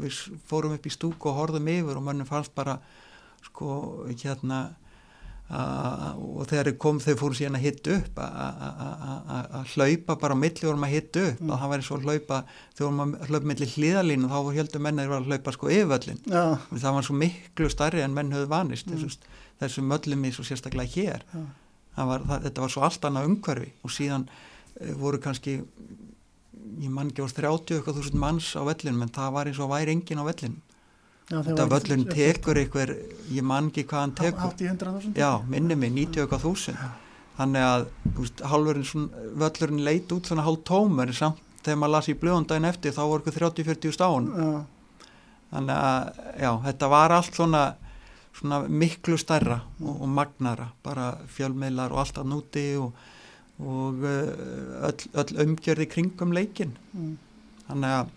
við 0.00 0.40
fórum 0.48 0.74
upp 0.76 0.86
í 0.86 0.92
stúku 0.94 1.30
og 1.30 1.38
horfðum 1.40 1.68
yfir 1.72 1.96
og 2.00 2.04
mönnum 2.06 2.26
fannst 2.28 2.54
bara 2.54 2.78
sko 3.46 4.06
hérna 4.10 4.64
og 5.46 6.40
þegar 6.50 6.72
þau 6.72 6.78
kom 6.82 6.96
þau 6.98 7.12
fóru 7.20 7.36
síðan 7.38 7.54
að 7.54 7.66
hitta 7.68 7.92
upp 8.00 8.16
að 8.18 9.68
hlaupa 9.76 10.16
bara 10.18 10.34
á 10.34 10.38
milli 10.42 10.66
vorum 10.66 10.86
að 10.88 10.94
hitta 10.96 11.22
upp 11.30 11.40
Mm. 11.40 11.50
að 11.54 11.60
það 11.60 11.70
væri 11.72 11.84
svo 11.86 11.96
að 12.00 12.06
hlaupa 12.08 12.38
þegar 12.74 12.88
vorum 12.88 13.00
að 13.14 13.28
hlaupa 13.30 13.46
milli 13.52 13.66
hlýðalínu 13.74 14.30
þá 14.32 14.38
heldur 14.56 14.80
menn 14.82 14.98
að 14.98 15.04
þeir 15.04 15.12
var 15.12 15.20
að 15.20 15.28
hlaupa 15.30 15.52
sko 15.54 15.70
yfirvöllin 15.70 16.18
Já. 16.26 16.42
það 16.74 16.96
var 16.96 17.06
svo 17.06 17.14
miklu 17.20 17.68
starri 17.70 18.02
en 18.02 18.14
menn 18.14 18.32
höfðu 18.34 18.48
vanist 18.50 18.86
Mm. 18.90 18.96
þessu, 18.98 19.18
þessu 19.60 19.82
möllum 19.86 20.24
í 20.26 20.32
svo 20.34 20.42
sérstaklega 20.44 20.90
hér 20.96 21.22
Já. 21.30 21.44
var, 22.06 22.20
það, 22.26 22.42
þetta 22.48 22.60
var 22.60 22.68
svo 22.74 22.82
allt 22.82 23.00
annað 23.06 23.28
umhverfi 23.30 23.70
og 23.84 23.90
síðan 23.90 24.28
e, 24.80 24.92
voru 24.98 25.18
kannski 25.22 25.60
ég 26.82 26.92
man 26.92 27.10
ekki 27.10 27.24
á 27.24 27.28
30 27.30 27.78
eitthvað 27.78 28.00
þúsund 28.00 28.20
manns 28.20 28.52
á 28.58 28.62
vellinum 28.66 29.06
en 29.06 29.12
það 29.16 29.34
var 29.36 29.50
eins 29.50 29.60
og 29.62 29.72
væri 29.72 29.94
engin 29.96 30.22
á 30.22 30.26
þegar 30.28 30.62
þetta 31.26 31.66
völlun 31.70 32.04
tekur 32.06 32.60
einhver 32.60 32.92
ég 33.34 33.42
man 33.42 33.72
ekki 33.72 33.86
hvað 33.88 34.04
hann 34.04 34.14
tekur. 34.20 34.44
Hátt 34.44 34.62
í 34.62 34.68
100.000? 34.70 35.16
já, 35.18 35.30
minni 35.50 35.74
mig, 35.74 35.90
90 35.94 36.22
eitthvað 36.22 36.44
þúsund. 36.44 36.84
Þannig 37.36 37.66
að 37.66 37.88
veist, 38.16 38.44
hálfurinn 38.48 39.08
völlurinn 39.36 39.82
leit 39.84 40.12
út 40.14 40.28
svona 40.30 40.44
hálf 40.46 40.62
tómur 40.64 41.10
samt 41.12 41.42
þegar 41.66 41.80
maður 41.82 41.94
las 41.96 42.08
í 42.08 42.14
blöðum 42.20 42.46
daginn 42.48 42.68
eftir 42.70 42.94
þá 42.94 43.02
voru 43.02 43.24
eitthvað 43.24 43.42
30-40 43.42 43.96
stáun 43.96 44.30
Já, 44.30 44.46
þannig 45.50 45.82
að 45.82 46.22
já, 46.44 46.50
þetta 46.68 46.90
var 46.92 47.14
allt 47.16 47.36
svona, 47.36 47.62
svona 48.38 48.60
miklu 48.70 49.18
stærra 49.20 49.58
og, 49.82 49.92
og 49.92 50.08
magnara 50.08 50.70
bara 50.86 51.10
fjölmiðlar 51.36 51.94
og 51.94 52.02
allt 52.04 52.22
að 52.22 52.30
núti 52.32 52.66
og, 52.80 52.94
og 53.62 54.04
uh, 54.04 54.86
öll, 54.88 55.04
öll 55.16 55.38
umgjörði 55.46 55.88
kringum 55.88 56.34
leikin 56.36 56.74
mm, 56.92 57.14
þannig 57.68 57.94
að 57.96 58.10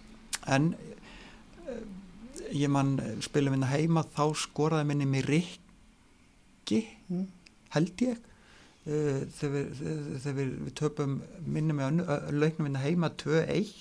en 0.55 0.65
uh, 0.75 1.83
ég 2.51 2.71
man 2.73 2.97
spilum 3.23 3.55
minna 3.55 3.69
heima 3.71 4.03
þá 4.15 4.25
skoraði 4.35 4.89
minni 4.89 5.07
mig 5.07 5.27
Rikki 5.29 6.81
mm, 7.07 7.23
held 7.77 8.03
ég 8.03 8.19
uh, 8.19 9.21
þegar, 9.39 9.53
við, 9.55 9.83
þegar 10.25 10.37
við, 10.41 10.53
við 10.67 10.75
töpum 10.81 11.19
minni 11.45 11.77
að 11.87 12.29
leiknum 12.35 12.67
minna 12.67 12.83
heima 12.83 13.13
2-1 13.23 13.71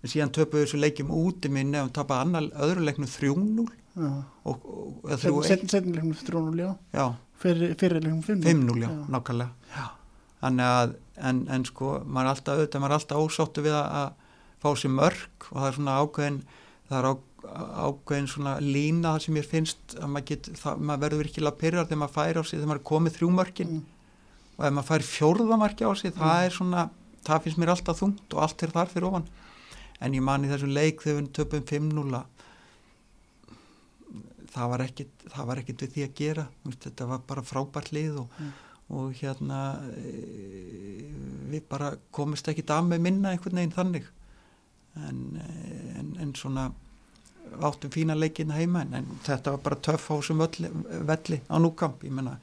en 0.00 0.08
síðan 0.14 0.32
töpum 0.38 0.60
við 0.60 0.68
þessu 0.68 0.84
leikjum 0.84 1.10
úti 1.12 1.50
minni 1.52 1.82
og 1.82 1.90
tapaði 1.96 2.28
annar 2.28 2.50
öðru 2.68 2.86
leiknum 2.86 3.10
3-0 3.10 3.66
já. 3.66 4.10
og, 4.46 4.68
og 4.70 5.10
eða 5.10 5.22
3-1 5.26 5.72
Setnilegnum 5.74 6.14
3-0, 6.14 6.62
já. 6.62 6.70
já, 6.94 7.06
Fyrirlegnum 7.42 8.22
5-0. 8.22 8.46
5-0 8.46 8.84
já, 8.84 8.86
Já. 8.86 9.00
nákvæmlega 9.10 9.74
já. 9.74 9.88
Að 10.48 10.94
en, 11.20 11.40
en 11.52 11.64
sko, 11.68 11.98
maður 12.06 12.26
er 12.26 12.32
alltaf 12.34 12.54
auðvitað, 12.56 12.80
maður 12.80 12.94
er 12.94 12.98
alltaf 13.00 13.24
ósáttu 13.26 13.64
við 13.66 13.74
að, 13.76 13.88
að 14.00 14.12
fá 14.60 14.68
sér 14.80 14.90
mörg 14.96 15.48
og 15.50 15.56
það 15.60 15.66
er 15.70 15.76
svona 15.76 15.96
ákveðin 16.00 16.38
það 16.90 16.98
er 17.00 17.08
á, 17.10 17.12
ákveðin 17.90 18.28
svona 18.28 18.54
lína 18.60 19.12
það 19.14 19.24
sem 19.26 19.36
ég 19.40 19.48
finnst 19.50 19.96
að 20.00 20.08
maður, 20.14 20.26
get, 20.30 20.50
það, 20.60 20.80
maður 20.88 21.02
verður 21.04 21.22
virkilega 21.24 21.60
pyrrar 21.60 21.86
þegar 21.88 22.00
maður 22.02 22.16
fær 22.16 22.40
á 22.40 22.42
sig 22.44 22.56
þegar 22.58 22.70
maður 22.72 22.80
er 22.82 22.88
komið 22.92 23.18
þrjú 23.18 23.30
mörkin 23.36 23.74
Mm. 23.80 23.84
og 24.60 24.66
ef 24.68 24.72
maður 24.76 24.88
fær 24.90 25.04
fjórðamarki 25.08 25.84
á 25.88 25.92
sig 25.96 26.12
það 26.16 26.42
er 26.44 26.52
svona, 26.52 26.82
það 27.24 27.42
finnst 27.46 27.58
mér 27.62 27.70
alltaf 27.72 28.00
þungt 28.02 28.34
og 28.36 28.42
allt 28.44 28.62
er 28.66 28.72
þar 28.74 28.90
fyrir 28.92 29.06
ofan 29.08 29.28
en 30.00 30.16
ég 30.16 30.24
man 30.24 30.44
í 30.44 30.50
þessum 30.50 30.72
leik 30.76 31.00
þegar 31.04 31.22
við 31.22 31.30
töpum 31.38 31.62
5-0 31.70 32.20
það 34.50 34.70
var 34.72 34.82
ekkit 34.84 35.24
það 35.30 35.46
var 35.50 35.60
ekkit 35.62 35.84
við 35.84 35.92
því 35.94 36.04
að 36.08 36.14
gera 36.20 36.44
þetta 36.84 37.06
var 37.12 37.22
bara 37.28 37.44
frábært 37.46 37.92
lið 37.94 38.18
og, 38.24 38.28
Mm. 38.40 38.52
Og 38.90 39.16
hérna 39.20 39.60
e, 39.94 40.12
við 41.50 41.66
bara 41.70 41.92
komist 42.14 42.48
ekkit 42.50 42.72
af 42.74 42.86
með 42.86 43.04
minna 43.06 43.34
einhvern 43.34 43.60
veginn 43.60 43.74
þannig 43.74 44.06
en, 45.08 45.20
e, 45.40 45.50
en, 46.00 46.14
en 46.24 46.32
svona 46.38 46.70
áttum 47.66 47.90
fína 47.90 48.14
leikinn 48.18 48.54
heima 48.54 48.84
en, 48.84 48.96
en 49.00 49.12
þetta 49.26 49.56
var 49.56 49.64
bara 49.66 49.80
töff 49.88 50.08
þessum 50.10 50.42
velli, 50.42 51.40
á 51.50 51.56
núkamp 51.58 52.04
menna 52.06 52.36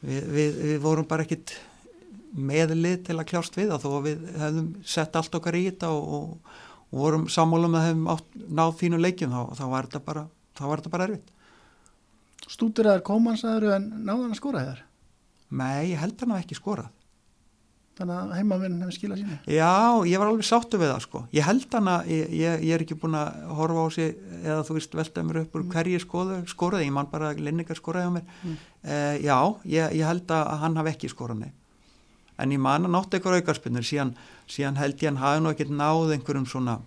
við, 0.00 0.24
við, 0.26 0.58
við 0.64 0.80
vorum 0.84 1.08
bara 1.08 1.24
ekkit 1.26 1.54
meðlið 2.36 3.06
til 3.08 3.16
að 3.18 3.28
kljást 3.32 3.56
við 3.58 3.72
það 3.72 3.84
þó 3.84 3.92
að 3.92 4.04
við 4.08 4.26
hefðum 4.42 4.74
sett 4.86 5.16
allt 5.18 5.38
okkar 5.40 5.58
í 5.58 5.64
þetta 5.70 5.90
og, 5.94 6.12
og, 6.18 6.52
og 6.90 7.00
vorum 7.04 7.26
sammálum 7.32 7.74
að 7.78 7.88
hefðum 7.88 8.12
átt, 8.14 8.36
náð 8.60 8.76
fínu 8.82 9.00
leikjum 9.00 9.34
þá, 9.34 9.40
þá 9.58 9.64
var 9.72 9.88
þetta 9.88 10.04
bara 10.06 10.26
þá 10.60 10.66
var 10.68 10.82
þetta 10.82 10.92
bara 10.94 11.08
erfitt. 11.08 11.32
Stúdiraður 12.50 13.04
komansæður 13.06 13.76
en 13.76 13.90
náðan 14.04 14.32
að 14.32 14.38
skora 14.40 14.64
þér. 14.68 14.84
Nei, 15.50 15.90
ég 15.92 16.00
held 16.00 16.18
hann 16.22 16.34
að 16.36 16.44
ekki 16.44 16.58
skorað. 16.58 16.90
Þannig 18.00 18.16
að 18.16 18.30
heimavinn 18.38 18.76
hefur 18.80 18.94
skilað 18.96 19.18
síni. 19.20 19.36
Já, 19.52 19.72
ég 20.08 20.20
var 20.22 20.30
alveg 20.30 20.46
sáttu 20.48 20.78
við 20.80 20.88
það 20.88 21.00
sko. 21.04 21.20
Ég 21.36 21.44
held 21.44 21.74
hann 21.76 21.88
að, 21.92 22.06
ég, 22.14 22.30
ég, 22.38 22.62
ég 22.64 22.76
er 22.76 22.84
ekki 22.86 22.96
búin 22.96 23.16
að 23.18 23.40
horfa 23.58 23.82
á 23.84 23.88
sig 23.92 24.14
eða 24.40 24.62
þú 24.64 24.76
veist 24.78 24.96
veltaði 24.96 25.28
mér 25.28 25.40
upp 25.42 25.58
úr 25.58 25.66
hverju 25.74 26.00
skoðu, 26.00 26.38
skoraði, 26.48 26.86
ég 26.88 26.94
man 26.96 27.10
bara 27.12 27.34
að 27.34 27.42
Linningar 27.44 27.76
skoraði 27.76 28.08
á 28.08 28.12
mér. 28.14 28.30
Mm. 28.40 28.56
Uh, 28.80 29.16
já, 29.20 29.36
ég, 29.74 29.98
ég 30.00 30.08
held 30.08 30.32
að 30.32 30.52
hann 30.62 30.80
hafi 30.80 30.94
ekki 30.94 31.12
skorað 31.12 31.42
nei. 31.42 31.52
En 32.40 32.56
ég 32.56 32.62
man 32.64 32.88
að 32.88 32.94
nátt 32.96 33.18
eitthvað 33.18 33.42
aukarspinnur, 33.42 33.84
síðan, 33.84 34.14
síðan 34.48 34.80
held 34.80 34.96
ég 34.96 35.10
hann 35.10 35.20
hafi 35.20 35.44
nú 35.44 35.52
ekkert 35.52 35.76
náð 35.76 36.14
einhverjum 36.16 36.48
svona, 36.48 36.78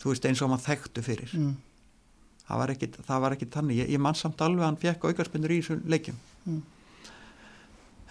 þú 0.00 0.14
veist 0.14 0.30
eins 0.30 0.40
og 0.40 0.54
hann 0.54 0.64
þekktu 0.64 1.04
fyrir. 1.04 1.36
Mm. 1.36 1.58
Það 2.46 2.62
var 2.62 2.72
ekkit, 2.72 3.02
það 3.04 3.26
var 3.26 3.36
ekkit 3.36 3.58
þannig. 3.58 3.82
Ég, 3.84 3.92
ég 3.98 4.00
man 4.00 4.16
samt 4.16 4.40
alveg 4.40 4.64
að 4.64 4.70
hann 4.70 4.80
fekk 4.80 5.10
aukarspinnur 5.10 5.52
í 5.52 5.60
þessum 5.60 5.84
leikjum. 5.92 6.16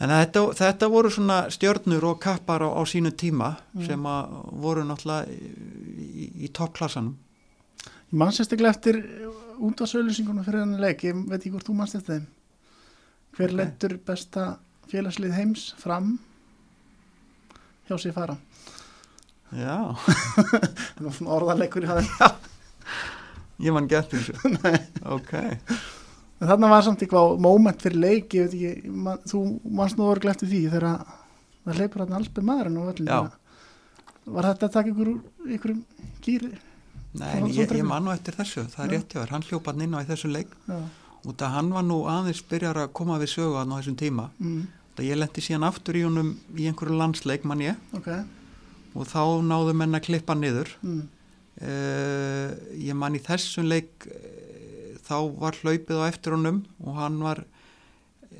En 0.01 0.09
þetta, 0.09 0.41
þetta 0.57 0.87
voru 0.89 1.11
svona 1.13 1.43
stjörnur 1.53 2.03
og 2.09 2.19
kappar 2.23 2.63
á, 2.65 2.69
á 2.73 2.81
sínu 2.89 3.11
tíma 3.13 3.51
Mm. 3.75 3.85
sem 3.85 4.03
að 4.09 4.31
voru 4.63 4.83
náttúrulega 4.83 5.29
í, 5.29 6.45
í, 6.45 6.47
toppklassanum. 6.49 7.13
Ég 7.85 8.17
mann 8.17 8.31
sérstaklega 8.33 8.73
eftir 8.73 8.97
sölusingunum 9.87 10.43
fyrir 10.43 10.63
henni 10.65 10.79
leik. 10.81 11.03
Ég 11.05 11.13
veit 11.29 11.39
ekki 11.39 11.51
hvort 11.53 11.67
þú 11.69 11.75
mannst 11.77 11.95
eftir 11.95 12.15
þeim. 12.19 12.25
Hver 13.37 13.49
Ok. 13.53 13.57
lettur 13.61 13.97
besta 14.05 14.57
félagslið 14.91 15.31
heims 15.37 15.73
fram 15.77 16.17
hjá 17.87 17.95
sér 18.01 18.13
fara? 18.13 18.37
Já, 19.53 19.95
Það 20.95 21.05
var 21.05 21.13
svona 21.13 21.35
orðarleikur 21.37 21.83
í 21.83 21.87
það. 21.87 22.35
ég 23.67 23.73
man 23.73 23.87
gett 23.87 24.09
þessu. 24.11 24.33
ok, 25.15 25.33
En 26.41 26.49
þarna 26.49 26.69
var 26.71 26.81
samt 26.85 27.03
eitthvað 27.05 27.35
moment 27.45 27.83
fyrir 27.83 28.01
leik, 28.01 28.33
ég 28.33 28.47
veit 28.47 28.55
ekki, 28.57 28.91
man, 29.05 29.19
þú 29.29 29.41
mannst 29.77 29.99
nú 29.99 30.07
orðlega 30.09 30.33
eftir 30.33 30.49
því 30.49 30.61
þegar 30.71 30.87
að 30.89 31.11
það 31.67 31.97
hann 32.01 32.15
alls 32.17 32.31
beð 32.33 32.47
maðurinn 32.49 32.79
á 32.81 32.83
völlinu. 32.89 33.11
Já. 33.11 33.19
Var 34.31 34.47
þetta 34.49 34.67
að 34.69 34.73
taka 34.77 34.91
ykkur, 34.93 35.11
ykkur 35.57 35.75
gýri? 36.25 36.51
nei, 37.11 37.27
en 37.35 37.47
ég, 37.49 37.55
ég 37.59 37.67
drengur. 37.69 37.87
man 37.91 38.05
nú 38.07 38.11
eftir 38.13 38.33
þessu, 38.39 38.63
það 38.71 38.83
er 38.85 38.89
Já. 38.89 38.93
rétt 38.95 39.13
hjá 39.13 39.19
þér, 39.21 39.31
hann 39.35 39.45
hljópa 39.49 39.71
hann 39.73 39.81
inn 39.85 39.95
á 39.97 39.99
í 40.01 40.07
þessu 40.07 40.29
leik 40.31 40.51
Já. 40.69 40.77
út 41.27 41.41
að 41.43 41.53
hann 41.57 41.71
var 41.75 41.83
nú 41.83 41.97
aðeins 42.07 42.41
byrjar 42.49 42.77
að 42.85 42.93
koma 42.97 43.17
við 43.19 43.33
sögu 43.35 43.57
hann 43.59 43.73
á 43.73 43.77
þessum 43.81 43.97
tíma. 43.99 44.29
Mm, 44.39 44.61
Það 44.95 45.07
ég 45.07 45.17
lendi 45.21 45.41
síðan 45.45 45.63
aftur 45.67 45.97
í 45.99 46.03
honum 46.03 46.29
í 46.57 46.65
einhverju 46.71 46.97
landsleik 46.99 47.43
mann 47.47 47.61
ég 47.63 47.75
ok. 47.95 48.07
og 48.95 49.05
þá 49.07 49.21
náðu 49.45 49.75
menn 49.77 49.95
að 49.99 50.07
klippa 50.09 50.35
niður. 50.35 50.73
Mm, 50.81 51.01
Uh, 51.61 52.55
ég 52.79 52.95
man 52.97 53.13
í 53.13 53.19
þessum 53.21 53.67
leik 53.69 54.07
þá 55.11 55.17
var 55.43 55.59
hlaupið 55.61 55.99
á 56.01 56.05
eftir 56.07 56.35
honum 56.37 56.63
og 56.81 56.97
hann 56.97 57.19
var 57.23 57.43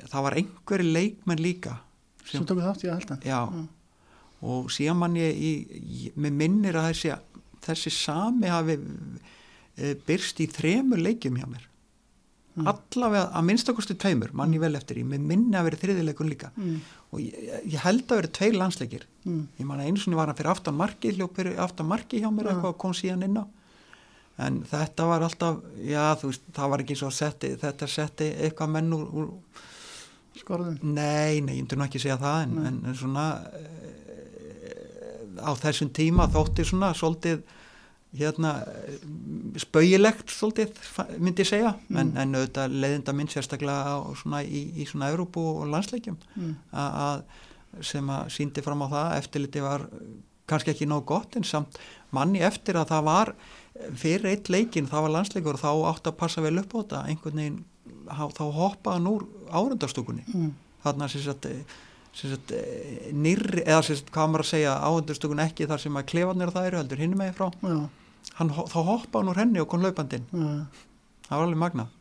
það 0.08 0.24
var 0.26 0.38
einhverju 0.40 0.92
leikmenn 0.96 1.42
líka 1.44 1.78
Svo 2.22 2.44
tókum 2.46 2.62
þátt 2.64 2.84
ég 2.86 2.92
að 2.92 3.00
halda. 3.00 3.16
já, 3.26 3.40
og 4.46 4.70
síðan 4.72 5.00
man 5.00 5.16
ég, 5.18 5.34
í, 5.36 5.50
ég 6.06 6.14
með 6.22 6.36
minnir 6.38 6.78
að 6.78 6.88
þessi, 6.92 7.16
þessi 7.66 7.92
sami 7.94 8.50
hafi 8.50 8.76
uh, 8.78 9.92
byrst 10.06 10.40
í 10.42 10.46
þremur 10.50 11.02
leikjum 11.02 11.38
hjá 11.40 11.48
mér. 11.50 11.68
Mm. 12.52 12.66
allavega 12.68 13.30
að 13.32 13.46
minnstakosti 13.48 13.94
tveimur 13.96 14.32
mann 14.36 14.52
ég 14.52 14.60
vel 14.60 14.74
eftir. 14.76 14.98
Í, 15.00 15.04
með 15.08 15.22
minni 15.24 15.56
að 15.56 15.70
vera 15.70 15.78
þriðileikun 15.80 16.28
líka. 16.28 16.50
Mm, 16.60 16.74
og 17.08 17.22
ég, 17.22 17.46
ég 17.72 17.80
held 17.80 18.02
að 18.04 18.18
vera 18.20 18.30
tveir 18.38 18.58
landsleikir. 18.60 19.06
Mm, 19.24 19.46
ég 19.56 19.68
man 19.70 19.80
að 19.80 19.88
einu 19.88 20.02
sinni 20.02 20.18
var 20.18 20.28
hann 20.28 20.36
fyrir 20.36 20.52
aftan 20.52 20.76
marki 20.76 21.14
hljóp 21.16 21.38
fyrir 21.38 21.56
aftan 21.64 21.88
marki 21.88 22.20
hjá 22.20 22.28
mér 22.28 22.50
Já. 22.50 22.52
eitthvað 22.52 22.74
og 22.74 22.80
kom 22.84 22.92
síðan 22.98 23.24
inn 23.24 23.40
á 23.40 23.44
en 24.38 24.62
þetta 24.64 25.06
var 25.06 25.22
alltaf, 25.26 25.58
já 25.84 26.14
þú 26.20 26.30
veist 26.30 26.42
það 26.56 26.70
var 26.72 26.80
ekki 26.84 26.96
svo 26.96 27.10
setti, 27.12 27.50
þetta 27.60 27.86
setti 27.88 28.30
eitthvað 28.46 28.70
menn 28.76 28.92
úr, 28.96 29.06
úr 29.12 29.28
skorðum. 30.40 30.78
nei, 30.82 31.40
nei, 31.44 31.56
ég 31.58 31.62
myndi 31.62 31.76
nú 31.76 31.84
ekki 31.84 32.00
segja 32.00 32.16
það 32.22 32.42
en, 32.46 32.54
en, 32.66 32.78
en 32.88 32.94
svona 32.96 33.26
e, 33.52 33.62
á 35.44 35.50
þessum 35.60 35.90
tíma 35.94 36.26
þótti 36.32 36.64
svona 36.68 36.92
svolítið 36.96 37.42
hérna 38.16 38.54
spauilegt 39.60 40.28
svolítið 40.32 40.74
myndi 41.22 41.44
ég 41.44 41.48
segja 41.48 41.70
Mm. 41.88 41.96
en, 42.00 42.10
en 42.16 42.34
auðvitað 42.36 42.74
leiðinda 42.82 43.12
minn 43.16 43.28
sérstaklega 43.32 43.94
á, 43.96 43.96
svona, 44.16 44.42
í, 44.44 44.62
í 44.82 44.86
svona 44.88 45.08
Európu 45.12 45.40
og 45.62 45.68
landsleikjum 45.72 46.16
Mm, 46.36 46.56
að- 46.72 47.22
sem 47.80 48.04
að 48.12 48.28
síndi 48.34 48.60
fram 48.62 48.82
á 48.84 48.88
það 48.92 49.16
eftirliti 49.22 49.60
var 49.64 49.86
kannski 50.46 50.70
ekki 50.74 50.86
nóg 50.88 51.06
gott 51.08 51.36
en 51.36 51.44
samt 51.44 51.78
manni 52.12 52.40
eftir 52.44 52.76
að 52.76 52.90
það 52.92 53.04
var 53.04 53.34
fyrir 53.98 54.28
eitt 54.32 54.50
leikin, 54.52 54.88
það 54.90 55.06
var 55.06 55.14
landsleikur 55.16 55.60
þá 55.60 55.70
átt 55.90 56.10
að 56.10 56.18
passa 56.20 56.44
vel 56.44 56.58
upp 56.62 56.74
á 56.74 56.78
þetta. 56.80 57.00
Einhvern 57.10 57.40
veginn, 57.40 57.62
þá 58.08 58.44
hann 58.88 59.08
úr 59.10 59.24
árundarstúkunni. 59.52 60.26
Mm, 60.32 60.52
þarna 60.84 61.08
sem 61.12 61.24
sagt, 61.24 61.48
sem 62.16 62.34
sagt 62.34 62.54
nýrri, 63.14 63.64
eða 63.64 63.80
sem 63.86 63.98
sagt 64.00 64.12
hvað 64.14 64.30
maður 64.30 64.46
að 64.46 64.52
segja 64.52 64.76
árundarstúkunni 64.88 65.46
ekki 65.46 65.68
þar 65.70 65.82
sem 65.84 65.98
að 65.98 66.08
klefanir 66.12 66.54
það 66.54 66.68
eru 66.70 66.80
heldur 66.82 67.02
hinni 67.02 67.18
megin 67.18 67.36
frá, 67.38 67.48
já, 67.62 68.30
hann, 68.38 68.52
þá 68.52 68.78
hoppaði 68.78 69.18
hann 69.22 69.32
úr 69.32 69.42
henni 69.42 69.62
og 69.62 69.68
kom 69.72 69.84
laupandinn, 69.84 70.28
já, 70.30 70.86
það 71.28 71.36
var 71.36 71.48
alveg 71.48 71.62
magnað. 71.64 71.98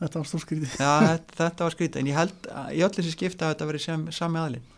Þetta 0.00 0.16
var 0.16 0.28
stórskrítið. 0.30 0.76
Já, 0.80 0.92
þetta, 1.04 1.34
þetta 1.42 1.66
var 1.66 1.74
skrítið, 1.74 2.00
en 2.00 2.06
ég 2.08 2.16
held 2.16 2.46
í 2.72 2.84
öll 2.86 2.94
þessi 2.94 3.10
skipta 3.12 3.50
að 3.50 3.54
þetta 3.54 3.66
verið 3.68 3.82
sem, 3.84 4.06
sami 4.16 4.40
aðlinn 4.40 4.68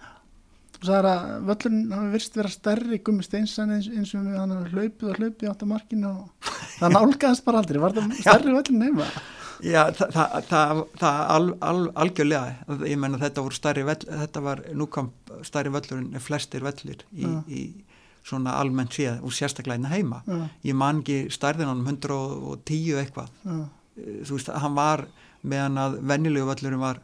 Þú 0.83 0.89
sagðir 0.89 1.07
að 1.13 1.27
völlurinn 1.47 1.93
hafi 1.95 2.09
virst 2.17 2.37
vera 2.41 2.51
stærri 2.51 2.99
gummi 3.07 3.23
steinsan 3.23 3.71
eins, 3.77 3.87
eins 3.93 4.15
og 4.19 4.25
hann 4.35 4.51
hafi 4.57 4.73
hlaupið 4.75 5.13
og 5.13 5.21
hlaupið 5.21 5.51
átt 5.53 5.63
að 5.63 5.71
markinu 5.71 6.09
og 6.11 6.51
það 6.81 6.97
nálgæðast 6.97 7.45
bara 7.47 7.61
aldrei. 7.63 7.79
Var 7.85 7.95
það 8.01 8.17
stærri 8.19 8.57
völlurinn 8.57 8.83
heima? 8.89 9.07
Já, 9.63 9.85
það, 9.95 10.09
það, 10.17 10.33
það, 10.51 10.81
það 10.99 11.21
al, 11.37 11.45
al, 11.63 11.83
algjörlega, 12.03 12.79
ég 12.91 12.99
menna 12.99 13.21
þetta 13.23 13.45
voru 13.47 13.55
starri 13.55 13.85
vell, 13.87 14.01
þetta 14.11 14.41
var 14.43 14.63
núkom 14.75 15.13
starri 15.47 15.71
völlur 15.71 16.01
en 16.03 16.19
flestir 16.25 16.65
vellir 16.67 17.05
í, 17.15 17.23
Já. 17.23 17.37
í 17.47 17.61
svona 18.27 18.57
almennt 18.59 18.95
séð 18.99 19.23
og 19.23 19.31
sérstaklega 19.35 19.79
hérna 19.79 19.93
heima. 19.95 20.19
Já, 20.27 20.41
Ég 20.67 20.75
man 20.83 20.99
ekki 21.05 21.21
stærðin 21.35 21.71
hann 21.71 21.87
110 21.87 22.99
eitthvað. 23.05 23.31
já, 23.47 23.61
Eh, 23.93 24.23
Þú 24.25 24.39
veist, 24.39 24.49
hann 24.57 24.75
var 24.75 25.03
meðan 25.45 25.75
að 25.77 25.97
venjulegu 26.09 26.47
völlurinn 26.49 26.81
var, 26.81 26.99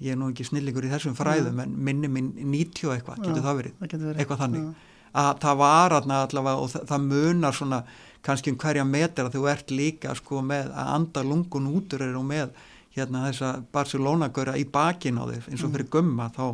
ég 0.00 0.12
er 0.14 0.18
nú 0.20 0.28
ekki 0.32 0.44
snillingur 0.46 0.84
í 0.86 0.92
þessum 0.92 1.16
fræðum, 1.18 1.58
en 1.64 1.72
minni 1.88 2.08
minn 2.08 2.32
90 2.38 2.92
eitthvað, 2.94 3.22
getur 3.24 3.42
það 3.46 3.56
verið, 3.62 3.74
getur 3.82 4.06
verið. 4.06 4.20
eitthvað 4.22 4.42
þannig. 4.44 4.68
Já, 4.68 4.94
Að 5.18 5.38
það 5.40 5.56
var 5.58 5.92
allavega 5.96 6.56
og 6.60 6.68
það, 6.70 6.82
það 6.90 7.06
munar 7.08 7.54
svona 7.56 7.78
kannski 8.22 8.52
um 8.52 8.58
hverja 8.60 8.84
metra 8.84 9.30
þú 9.32 9.46
ert 9.48 9.70
líka 9.72 10.14
sko 10.18 10.42
með 10.44 10.68
að 10.76 10.90
anda 10.98 11.22
lungun 11.24 11.70
útur 11.72 12.04
og 12.12 12.26
með 12.28 12.50
hérna 12.94 13.22
þessa 13.28 13.54
Barcelona-göra 13.72 14.56
í 14.60 14.66
bakin 14.68 15.18
á 15.18 15.24
þér 15.30 15.48
eins 15.48 15.64
og 15.64 15.72
fyrir 15.72 15.88
gumma 15.90 16.28
þá, 16.36 16.44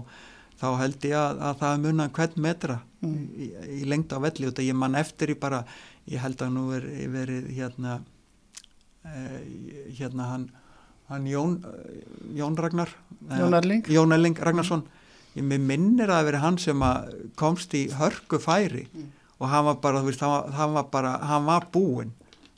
þá 0.61 0.67
held 0.81 1.05
ég 1.11 1.17
að, 1.19 1.43
að 1.51 1.59
það 1.65 1.83
munar 1.85 2.09
um 2.11 2.15
hvern 2.21 2.43
metra 2.49 2.81
Mm. 3.05 3.25
í, 3.37 3.47
í 3.53 3.85
lengd 3.85 4.13
á 4.17 4.19
velli 4.23 4.47
og 4.49 4.61
ég 4.65 4.77
man 4.81 4.95
eftir 4.97 5.29
í 5.35 5.35
bara 5.37 5.59
ég 6.09 6.23
held 6.23 6.41
að 6.41 6.55
nú 6.55 6.63
er 6.73 6.87
verið 7.13 7.51
hérna 7.53 7.99
eh, 9.05 9.41
hérna 9.99 10.29
hann, 10.31 10.47
hann 11.13 11.27
Jón, 11.29 11.59
eh, 11.65 12.03
Jón 12.39 12.57
Ragnar 12.57 12.89
eh, 13.31 13.39
Jón 13.39 13.55
Erling. 13.55 13.85
Jón 13.89 14.17
Erling 14.17 14.39
Ragnarsson. 14.39 14.85
Ég 15.35 15.43
minnir 15.45 16.09
að 16.09 16.19
það 16.19 16.27
veri 16.29 16.43
hann 16.45 16.59
sem 16.63 16.83
komst 17.35 17.75
í 17.75 17.89
hörku 17.99 18.39
færi 18.39 18.85
og 19.41 19.49
hann 19.51 19.65
var 19.67 19.81
bara, 19.83 20.01
þú 20.01 20.13
veist, 20.13 20.23
hann 20.23 20.31
var, 20.31 20.53
hann 20.55 20.77
var 20.77 20.91
bara 20.93 21.15
hann 21.27 21.49
var 21.49 21.67
búinn. 21.75 22.13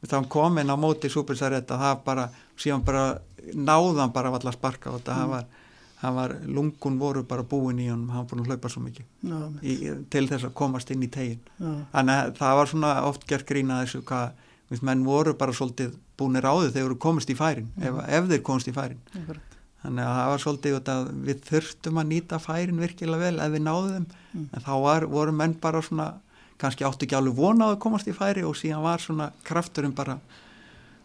Þá 0.06 0.18
hann 0.20 0.28
kom 0.30 0.58
inn 0.60 0.70
á 0.70 0.76
móti 0.78 1.08
súpinsaretta, 1.10 1.78
það 1.80 2.02
bara 2.04 2.26
síðan 2.54 2.84
bara 2.84 3.06
náðan 3.54 4.12
bara 4.12 4.30
valla 4.30 4.52
sparka 4.52 4.92
og 4.92 5.00
þetta, 5.00 5.16
hann 5.16 5.32
var 5.32 5.46
hann 5.96 6.14
var, 6.14 6.34
lungun 6.44 6.98
voru 7.00 7.22
bara 7.24 7.42
búin 7.42 7.80
í 7.80 7.88
hann 7.88 8.08
hann 8.12 8.24
var 8.24 8.28
búin 8.30 8.42
að 8.44 8.50
hlaupa 8.52 8.70
svo 8.72 8.82
mikið 8.84 9.06
já, 9.30 9.38
í, 9.62 9.76
til 10.12 10.24
þess 10.28 10.48
að 10.48 10.56
komast 10.60 10.90
inn 10.92 11.04
í 11.06 11.10
tegin 11.12 11.40
þannig 11.56 12.16
að 12.16 12.32
það 12.40 12.58
var 12.60 12.70
svona 12.72 12.90
oft 13.08 13.24
gert 13.28 13.48
grína 13.48 13.80
þessu 13.84 14.02
hvað, 14.06 14.34
menn 14.84 15.06
voru 15.06 15.34
bara 15.38 15.56
svolítið 15.56 15.94
búinir 16.18 16.44
á 16.48 16.52
þau 16.56 16.70
þegar 16.72 16.86
voru 16.88 16.98
komist 17.06 17.30
í 17.30 17.36
færin 17.36 17.68
ef, 17.80 17.94
ef 18.08 18.24
þeir 18.30 18.42
komist 18.42 18.68
í 18.68 18.74
færin 18.76 19.00
akkurat. 19.14 19.56
þannig 19.82 20.04
að 20.06 20.14
það 20.18 20.30
var 20.32 20.42
svolítið 20.44 20.78
að 20.92 21.10
við 21.26 21.42
þurftum 21.50 21.98
að 22.02 22.08
nýta 22.12 22.38
færin 22.42 22.80
virkilega 22.80 23.18
vel 23.26 23.40
ef 23.40 23.52
við 23.56 23.62
náðum 23.66 24.06
Mm. 24.36 24.48
en 24.52 24.60
þá 24.60 24.72
var, 24.82 25.06
voru 25.08 25.32
menn 25.32 25.54
bara 25.60 25.80
svona 25.80 26.06
kannski 26.60 26.84
áttu 26.84 27.06
ekki 27.06 27.16
alveg 27.16 27.34
vona 27.38 27.64
á 27.64 27.72
að 27.72 27.78
komast 27.80 28.06
í 28.08 28.12
færi 28.12 28.42
og 28.44 28.52
síðan 28.56 28.82
var 28.84 28.98
svona 29.00 29.30
krafturinn 29.44 29.94
bara 29.96 30.18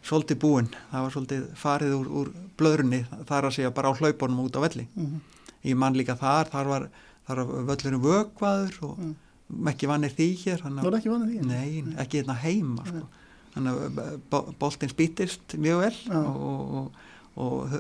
svolítið 0.04 0.40
búinn 0.42 0.68
það 0.92 1.02
var 1.06 1.12
svolítið 1.16 1.46
farið 1.62 1.94
úr, 1.96 2.08
úr 2.22 2.32
blöðrunni 2.60 3.00
þar 3.30 3.48
að 3.48 3.56
segja 3.56 3.72
bara 3.72 3.92
á 3.92 3.98
hlaupunum 4.00 4.42
út 4.48 4.58
á 4.58 4.62
velli 4.68 4.88
Mhm. 4.96 5.22
ég 5.64 5.76
man 5.78 5.94
líka 5.96 6.18
þar, 6.18 6.50
þar 6.52 6.68
var, 6.68 6.90
þar 7.28 7.36
var 7.46 7.64
völlurinn 7.70 8.02
vökvaður 8.04 8.84
og 8.84 8.98
Mm. 9.00 9.68
ekki 9.68 9.88
vannir 9.88 10.12
því 10.16 10.28
hér 10.44 10.62
Þú 10.84 10.92
því? 11.28 11.46
Nei, 11.46 11.84
ekki 12.04 12.24
hérna 12.24 12.36
heima 12.40 12.86
sko. 12.88 13.08
Þannig 13.56 13.80
að 14.02 14.20
bo- 14.32 14.54
boltinn 14.60 14.92
spýttist 14.94 15.56
mjög 15.60 15.82
vel 15.86 15.96
og, 16.22 16.76
og, 16.82 17.02
og 17.42 17.76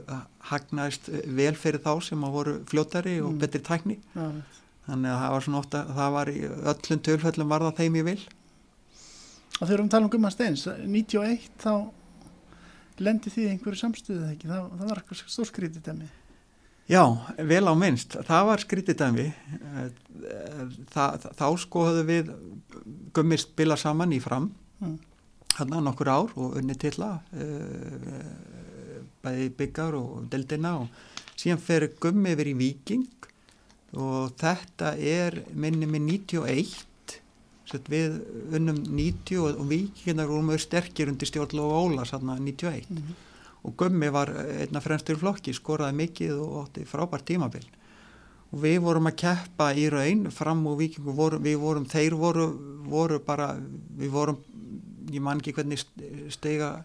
hagnaðist 0.51 1.07
vel 1.37 1.53
fyrir 1.59 1.81
þá 1.83 1.93
sem 2.03 2.23
að 2.27 2.35
voru 2.37 2.53
fljótari 2.71 3.17
og 3.23 3.31
Mm. 3.33 3.39
betri 3.45 3.61
tækni. 3.63 3.97
Já, 4.15 4.27
þannig 4.87 5.11
að 5.13 5.19
það 5.23 5.31
var 5.35 5.41
svona 5.47 5.59
ofta 5.63 5.81
það 5.95 6.11
var 6.17 6.31
í 6.33 6.39
öllum 6.73 7.01
tölföllum 7.07 7.47
var 7.55 7.65
það 7.67 7.77
þeim 7.81 7.99
ég 8.01 8.07
vil 8.11 8.19
og 9.61 9.67
þegar 9.67 9.81
við 9.83 9.89
tala 9.93 10.05
um 10.07 10.09
Gumma 10.15 10.31
Steins 10.33 10.63
91 10.67 11.49
þá 11.61 11.73
lendi 13.01 13.29
því 13.33 13.43
einhverju 13.51 13.77
samstöðu 13.79 14.23
eða 14.23 14.31
ekki, 14.35 14.47
það, 14.49 14.65
það 14.79 14.89
var 14.89 14.99
eitthvað 15.01 15.21
stórskrítið 15.35 15.85
dæmi 15.87 16.09
Já, 16.91 17.03
vel 17.47 17.63
á 17.69 17.73
minnst, 17.77 18.17
það 18.27 18.45
var 18.49 18.59
skrítið 18.65 18.97
dæmi 18.99 19.27
Þa, 20.91 21.05
þá 21.39 21.45
sko 21.61 21.85
höfðu 21.87 22.03
við 22.09 22.31
gummi 23.15 23.37
spila 23.39 23.77
saman 23.79 24.11
í 24.15 24.19
fram. 24.23 24.49
Mm. 24.81 24.97
Hann 25.63 25.85
nokkur 25.85 26.09
ár 26.09 26.31
og 26.35 26.57
unni 26.59 26.75
tilla 26.79 27.13
uh, 27.31 28.21
bæði 29.21 29.49
byggar 29.57 29.95
og 29.97 30.27
deldina 30.31 30.75
og 30.81 30.87
síðan 31.37 31.61
fer 31.61 31.87
gummi 32.01 32.33
yfir 32.35 32.49
í 32.51 32.57
Viking 32.57 33.07
og 34.01 34.31
þetta 34.39 34.93
er 34.97 35.41
minni 35.53 35.89
með 35.89 36.07
91 36.13 36.77
Sett 37.71 37.85
við 37.87 38.17
unnum 38.57 38.81
90 38.83 39.37
og, 39.39 39.59
og 39.61 39.67
Vikingar 39.69 40.27
vorum 40.27 40.49
við 40.51 40.63
sterkir 40.65 41.07
undir 41.07 41.29
stjórnlóf 41.29 41.71
Óla 41.77 42.03
sann 42.09 42.27
91 42.27 42.89
Mhm. 42.91 43.13
og 43.63 43.75
Gummi 43.77 44.09
var 44.11 44.27
einna 44.33 44.81
fremstur 44.81 45.15
flokki, 45.21 45.53
skoraði 45.53 45.93
mikið 45.95 46.33
og 46.41 46.55
átti 46.65 46.83
frábært 46.89 47.27
tímabil 47.29 47.63
og 48.51 48.59
við 48.59 48.79
vorum 48.83 49.07
að 49.07 49.15
keppa 49.21 49.69
í 49.77 49.85
raun 49.93 50.25
fram 50.31 50.65
og 50.67 50.79
vikingu 50.81 51.13
vorum, 51.15 51.43
við 51.45 51.59
vorum, 51.61 51.85
þeir 51.85 52.15
voru, 52.19 52.47
voru 52.89 53.19
bara, 53.23 53.53
við 53.95 54.09
vorum 54.11 54.39
ég 55.13 55.21
man 55.23 55.39
ekki 55.41 55.53
hvernig 55.57 55.81
steiga 56.33 56.83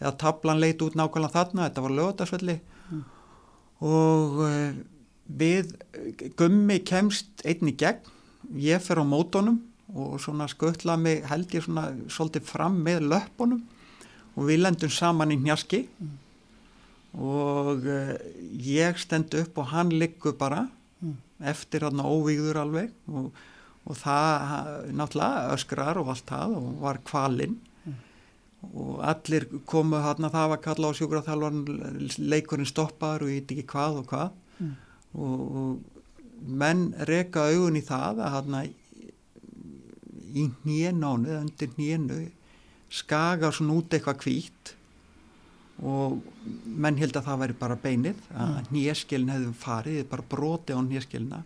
eða 0.00 0.16
tablan 0.20 0.60
leit 0.60 0.82
út 0.82 0.96
nákvæmlega 0.98 1.32
þarna, 1.36 1.68
þetta 1.68 1.84
var 1.88 1.98
lögadagsvelli 2.00 2.60
Mm. 2.84 3.04
og 3.80 4.34
uh, 4.44 4.74
við 5.38 5.70
Gummi 6.36 6.76
kemst 6.84 7.40
einn 7.48 7.70
í 7.70 7.72
gegn. 7.80 8.02
Ég 8.60 8.82
fer 8.84 9.00
á 9.00 9.04
mótonum 9.08 9.62
og 9.94 10.18
svona 10.20 10.44
skuttla 10.52 10.98
mig 11.00 11.22
held 11.30 11.48
ég 11.56 11.64
svona 11.64 11.86
svolítið 12.12 12.44
fram 12.44 12.76
með 12.84 13.06
löppunum. 13.08 13.62
Og 14.36 14.50
við 14.50 14.60
lendum 14.66 14.92
saman 14.92 15.32
í 15.32 15.38
hnjaski 15.40 15.86
og 17.14 17.84
uh, 17.86 18.14
ég 18.58 18.98
stend 19.00 19.34
upp 19.38 19.58
og 19.62 19.70
hann 19.74 19.92
liggur 19.94 20.36
bara 20.38 20.68
Mm. 21.04 21.16
eftir 21.40 21.82
hann 21.84 22.00
óvíður 22.00 22.56
alveg. 22.56 22.92
Og, 23.08 23.32
og 23.84 23.96
það 24.00 24.92
náttúrulega 24.96 25.54
öskrar 25.54 26.00
og 26.00 26.12
allt 26.14 26.28
það 26.30 26.54
og 26.58 26.68
var 26.84 27.00
kvalinn. 27.04 27.58
Og 28.64 29.02
allir 29.04 29.44
komu 29.68 29.98
hann 30.00 30.24
það 30.32 30.48
var 30.54 30.60
kalla 30.64 30.88
á 30.88 30.96
sjúkraþjálfarn 30.96 31.58
leikurinn 32.32 32.70
stoppaður 32.70 33.26
og 33.26 33.32
ég 33.34 33.42
veit 33.42 33.52
ekki 33.52 33.66
hvað 33.74 33.98
og 34.00 34.06
hvað. 34.08 34.38
Mm. 34.54 34.70
og, 35.18 35.40
og 35.58 36.48
menn 36.62 36.86
reka 37.08 37.48
augun 37.50 37.76
í 37.76 37.82
það 37.84 38.22
að 38.24 38.34
hann 38.38 38.56
í 40.34 40.46
eða 41.28 41.42
undir 41.42 41.70
hnjénu 41.76 42.18
skagar 42.94 43.54
svona 43.54 43.78
út 43.78 43.94
eitthvað 43.94 44.22
hvít 44.24 44.74
og 45.82 46.20
menn 46.64 46.98
held 47.00 47.16
að 47.18 47.26
það 47.28 47.40
væri 47.42 47.56
bara 47.58 47.76
beinið 47.82 48.20
að 48.30 48.52
Mm. 48.54 48.66
hnjéskilin 48.70 49.32
hefði 49.34 49.52
farið 49.58 50.04
bara 50.10 50.28
broti 50.30 50.74
á 50.74 50.78
hnjéskilina 50.78 51.42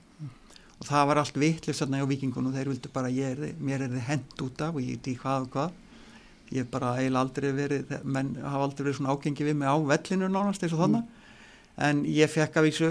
og 0.78 0.86
það 0.86 1.06
var 1.10 1.20
allt 1.22 1.38
vittlust 1.42 1.82
þarna 1.82 2.00
hjá 2.00 2.08
vikingunum 2.12 2.54
þeir 2.54 2.72
vildu 2.72 2.90
bara, 2.94 3.10
er, 3.10 3.44
mér 3.58 3.84
er 3.86 3.94
þið 3.96 4.08
hent 4.08 4.42
út 4.46 4.64
af 4.64 4.76
og 4.78 4.82
ég 4.84 4.98
veit 4.98 5.10
í 5.10 5.16
hvað 5.18 5.46
og 5.46 5.54
hvað. 5.54 5.78
Ég 6.48 6.64
hef 6.64 6.68
bara 6.72 6.94
eiginlega 6.96 7.24
aldrei 7.26 7.48
verið 7.52 7.94
menn 8.08 8.34
hafa 8.40 8.68
aldrei 8.68 8.84
verið 8.86 9.00
svona 9.00 9.14
ágengi 9.14 9.46
við 9.48 9.58
mig 9.58 9.68
á 9.68 9.76
vellinu 9.90 10.30
nánast 10.32 10.62
eins 10.64 10.76
og 10.76 10.84
þannig 10.84 11.16
en 11.78 12.02
ég 12.10 12.30
fekk 12.30 12.58
að 12.58 12.66
vísu, 12.66 12.88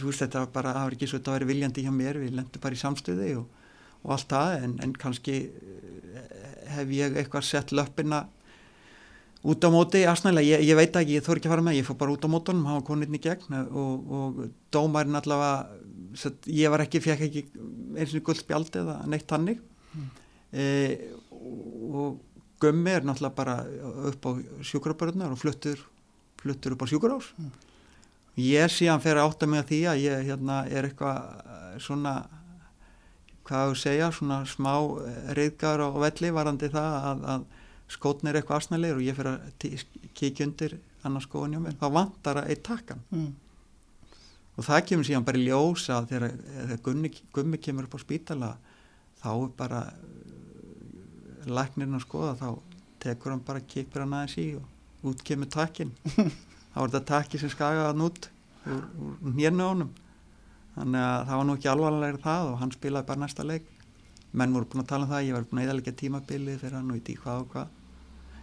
þú 0.00 0.08
veist 0.08 0.22
þetta 0.24 0.44
bara 0.54 0.74
það 0.76 0.86
var 0.86 0.96
ekki 0.96 1.08
svo 1.10 1.18
þetta 1.18 1.32
að 1.32 1.36
vera 1.36 1.48
viljandi 1.50 1.84
hjá 1.84 1.92
mér 1.92 2.18
við 2.22 2.36
lendum 2.38 2.62
bara 2.62 2.76
í 2.76 2.80
samstöði 2.80 3.32
og, 3.40 3.64
og 4.00 4.14
allt 4.16 4.30
það 4.32 4.52
en, 4.64 4.76
en 4.84 4.94
kannski 5.02 5.34
eh, 5.44 6.30
hef 6.76 6.94
ég 6.96 7.18
eitthvað 7.20 7.48
sett 7.50 7.74
löppina 7.76 8.22
út 9.44 9.64
á 9.64 9.68
móti 9.72 10.04
asnælega, 10.08 10.56
ég, 10.56 10.64
ég 10.70 10.78
veit 10.78 10.96
ekki, 10.96 11.18
ég 11.18 11.26
þór 11.26 11.40
ekki 11.40 11.50
að 11.50 11.54
fara 11.56 11.66
með 11.68 11.78
ég 11.80 11.88
fór 11.88 11.98
bara 12.00 12.14
út 12.16 12.24
á 12.24 12.32
mótunum, 12.32 12.80
koninn 12.84 13.16
í 13.16 13.22
gegn 13.24 13.60
og, 13.60 14.16
og 14.16 14.40
dómarinn 14.72 15.20
allavega 15.20 15.80
satt, 16.18 16.46
ég 16.46 16.70
var 16.72 16.80
ekki, 16.84 17.00
fekk 17.04 17.20
ekki 17.28 17.42
eins 17.98 18.14
og 18.16 18.24
guldspjald 18.26 18.76
eða 18.80 18.96
neitt 19.06 19.30
hannig 19.30 19.60
e, 20.52 20.64
og 21.30 22.18
gummi 22.60 22.90
er 22.92 23.06
náttúrulega 23.06 23.34
bara 23.36 23.54
upp 24.10 24.26
á 24.26 24.30
sjúkrabörðunar 24.66 25.32
og 25.34 25.38
fluttur 25.40 25.78
fluttur 26.40 26.74
upp 26.76 26.82
á 26.84 26.90
sjúkrarás 26.90 27.30
Mm. 27.38 27.50
ég 28.40 28.70
síðan 28.72 29.00
fer 29.02 29.16
að 29.18 29.28
átta 29.30 29.46
mig 29.46 29.60
að 29.64 29.68
því 29.70 29.80
að 29.90 30.02
ég 30.04 30.26
hérna, 30.28 30.58
er 30.70 30.86
eitthvað 30.88 31.80
svona 31.82 32.12
hvað 33.44 33.72
þú 33.72 33.78
segja, 33.80 34.10
svona 34.14 34.44
smá 34.46 34.74
reyðgar 35.34 35.82
á 35.82 35.88
velli 35.98 36.30
varandi 36.30 36.68
það 36.70 36.94
að, 37.10 37.24
að 37.34 37.44
skótnir 37.90 38.30
er 38.36 38.40
eitthvað 38.40 38.60
asnælir 38.62 38.94
og 38.94 39.02
ég 39.02 39.16
fyrir 39.18 39.32
að 39.34 39.84
kíkja 40.14 40.46
undir 40.46 40.76
annars 41.02 41.26
skóin 41.26 41.56
hjá 41.56 41.60
mér, 41.64 41.74
þá 41.80 41.86
vantar 41.96 42.36
að 42.44 42.50
eitt 42.54 42.62
takkan 42.68 43.00
Mm. 43.10 43.32
Og 44.56 44.66
það 44.66 44.84
kemur 44.90 45.08
síðan 45.08 45.26
bara 45.28 45.40
í 45.40 45.46
ljós 45.46 45.86
að 45.94 46.10
þegar, 46.12 46.34
þegar 46.56 46.82
gummi, 46.88 47.12
gummi 47.36 47.62
kemur 47.62 47.86
upp 47.88 47.96
á 47.96 48.00
spítala 48.02 48.50
þá 49.22 49.30
er 49.30 49.54
bara 49.56 49.80
uh, 49.86 51.46
læknirinn 51.48 51.98
að 52.00 52.06
skoða 52.06 52.34
þá 52.40 52.48
tekur 53.00 53.34
hann 53.34 53.46
bara 53.46 53.64
kipir 53.64 54.04
hann 54.04 54.18
aðeins 54.18 54.36
í 54.40 54.50
og 54.58 55.10
út 55.10 55.24
kemur 55.24 55.48
takkin 55.50 55.94
þá 56.72 56.78
er 56.82 56.86
þetta 56.90 57.06
takki 57.14 57.40
sem 57.40 57.52
skagaði 57.52 57.88
hann 57.92 58.06
út 58.10 58.30
úr, 58.66 58.86
úr 59.24 59.34
nérnu 59.36 59.68
honum 59.70 59.92
þannig 60.74 61.04
að 61.04 61.26
það 61.28 61.40
var 61.40 61.46
nú 61.46 61.56
ekki 61.56 61.70
alvarlega 61.70 62.22
það 62.24 62.48
og 62.50 62.58
hann 62.60 62.72
spilaði 62.74 63.08
bara 63.10 63.22
næsta 63.24 63.46
leik. 63.46 63.68
Menn 64.30 64.54
voru 64.54 64.68
búin 64.70 64.84
að 64.84 64.90
tala 64.92 65.06
um 65.06 65.10
það, 65.10 65.24
ég 65.26 65.34
var 65.34 65.46
búin 65.50 65.60
að 65.60 65.66
eðalega 65.66 65.94
tímabilið 65.98 66.60
fyrir 66.62 66.76
hann 66.78 66.92
og 66.92 67.00
í 67.00 67.16
hvað 67.18 67.40
og 67.40 67.48
hvað. 67.54 67.72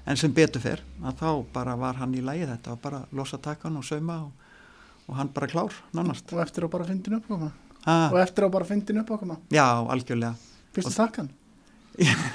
En 0.08 0.20
sem 0.20 0.34
betur 0.36 0.64
fyrr 0.64 0.84
að 1.03 1.22
þá 1.22 1.30
bara 1.53 1.76
var 1.80 1.99
hann 2.01 2.16
í 2.16 2.24
lægi 2.24 2.47
þetta 2.47 2.74
var 2.74 2.82
bara 2.84 2.99
losa 3.16 3.39
takkan 3.43 3.80
og 3.80 3.86
sauma 3.88 4.20
og, 4.26 4.47
og 5.08 5.16
hann 5.16 5.30
bara 5.34 5.47
klár, 5.47 5.74
nánast. 5.95 6.32
Og 6.34 6.39
eftir 6.43 6.68
á 6.68 6.70
bara 6.70 6.86
fyndin 6.86 7.18
upp 7.20 7.30
okkur 7.32 7.51
ah, 7.88 8.10
og 8.12 8.20
eftir 8.22 8.43
á 8.43 8.49
bara 8.51 8.66
fyndin 8.68 8.99
upp 9.01 9.12
okkur 9.16 9.38
Já, 9.55 9.68
algjörlega. 9.88 10.36
Fyrstu 10.76 10.93
takkan 10.95 11.30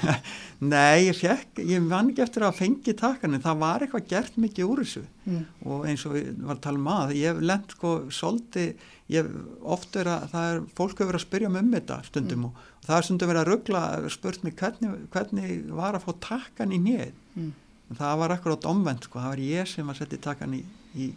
Nei, 0.63 1.05
ég 1.07 1.15
fekk, 1.15 1.61
ég 1.63 1.85
vann 1.87 2.09
ekki 2.11 2.23
eftir 2.25 2.43
að 2.43 2.57
fengi 2.57 2.93
takkan 2.99 3.35
en 3.37 3.43
það 3.43 3.59
var 3.61 3.83
eitthvað 3.85 4.07
gert 4.11 4.35
mikið 4.39 4.67
úr 4.67 4.81
þessu. 4.83 5.03
Mm. 5.23 5.45
og 5.71 5.85
eins 5.87 6.03
og 6.07 6.15
við 6.17 6.25
varum 6.35 6.51
að 6.57 6.61
tala 6.65 6.81
um 6.81 6.89
að 6.91 7.13
ég 7.15 7.29
hef 7.31 7.41
lent 7.47 7.71
sko 7.77 7.91
svolítið 8.11 8.83
ég 9.13 9.29
oft 9.75 9.95
verið 9.95 10.13
að 10.17 10.25
það 10.33 10.47
er 10.51 10.61
fólk 10.79 10.95
hefur 10.99 11.09
verið 11.13 11.19
að 11.21 11.25
spyrja 11.27 11.51
mig 11.53 11.63
um 11.63 11.71
þetta 11.77 11.97
stundum 12.09 12.39
Mm. 12.43 12.45
og, 12.49 12.53
og 12.81 12.87
það 12.89 12.97
er 12.97 13.07
stundum 13.07 13.31
verið 13.31 13.41
að 13.43 13.49
ruggla 13.53 13.83
spurt 14.17 14.43
mig 14.43 14.55
hvernig, 14.59 14.95
hvernig 15.15 15.53
var 15.79 15.95
að 15.99 16.05
fá 16.07 16.13
takkan 16.27 16.75
í 16.75 16.79
nýð 16.83 17.11
Mm. 17.39 17.51
það 17.97 18.17
var 18.19 18.35
akkurát 18.35 18.65
omvend 18.69 19.03
sko, 19.07 19.19
það 19.19 19.31
var 19.31 19.43
ég 19.47 19.67
sem 19.67 19.87
að 19.89 19.97
setja 20.03 20.19
takkan 20.27 20.53
í, 20.59 20.63
í 20.95 21.07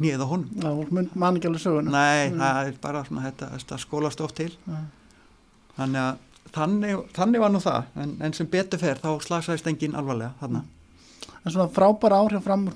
nýð 0.00 0.22
á 0.24 0.26
honum. 0.30 0.48
Já, 0.56 0.70
mun- 0.90 1.10
man 1.14 1.36
ekki 1.36 1.48
alveg 1.50 1.60
söguna. 1.62 1.90
Nei, 1.90 2.30
Mm. 2.30 2.38
það 2.40 2.66
er 2.68 2.74
bara 2.82 3.04
svona 3.04 3.22
þetta, 3.30 3.50
þetta 3.58 3.78
skólast 3.78 4.20
oft 4.20 4.34
til. 4.36 4.50
Já. 4.66 4.80
þannig 5.78 6.00
að 6.00 6.18
þannig, 6.52 7.12
þannig 7.14 7.40
var 7.40 7.50
nú 7.50 7.60
það. 7.62 7.84
En, 7.96 8.16
en 8.20 8.32
sem 8.32 8.46
betur 8.46 8.78
fer 8.78 8.96
þá 8.96 9.20
slasaðist 9.22 9.66
engin 9.70 9.94
alvarlega 9.94 10.32
þarna. 10.40 10.64
En 11.44 11.52
svona 11.52 11.68
frábæra 11.72 12.18
áhrif 12.20 12.42
fram 12.44 12.66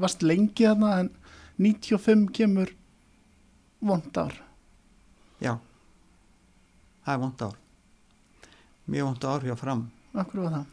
varst 0.00 0.22
lengi 0.22 0.64
þarna 0.64 0.98
en 1.00 1.10
95 1.58 2.28
kemur 2.32 2.70
vond 3.82 4.16
ár. 4.16 4.32
Já, 5.42 5.58
það 7.04 7.14
er 7.14 7.18
vond 7.18 7.42
ár. 7.42 7.54
Mjög 8.88 9.04
vond 9.10 9.24
ár 9.24 9.40
hjá 9.44 9.56
fram. 9.58 9.90
Akkur 10.14 10.42
var 10.44 10.50
það? 10.52 10.66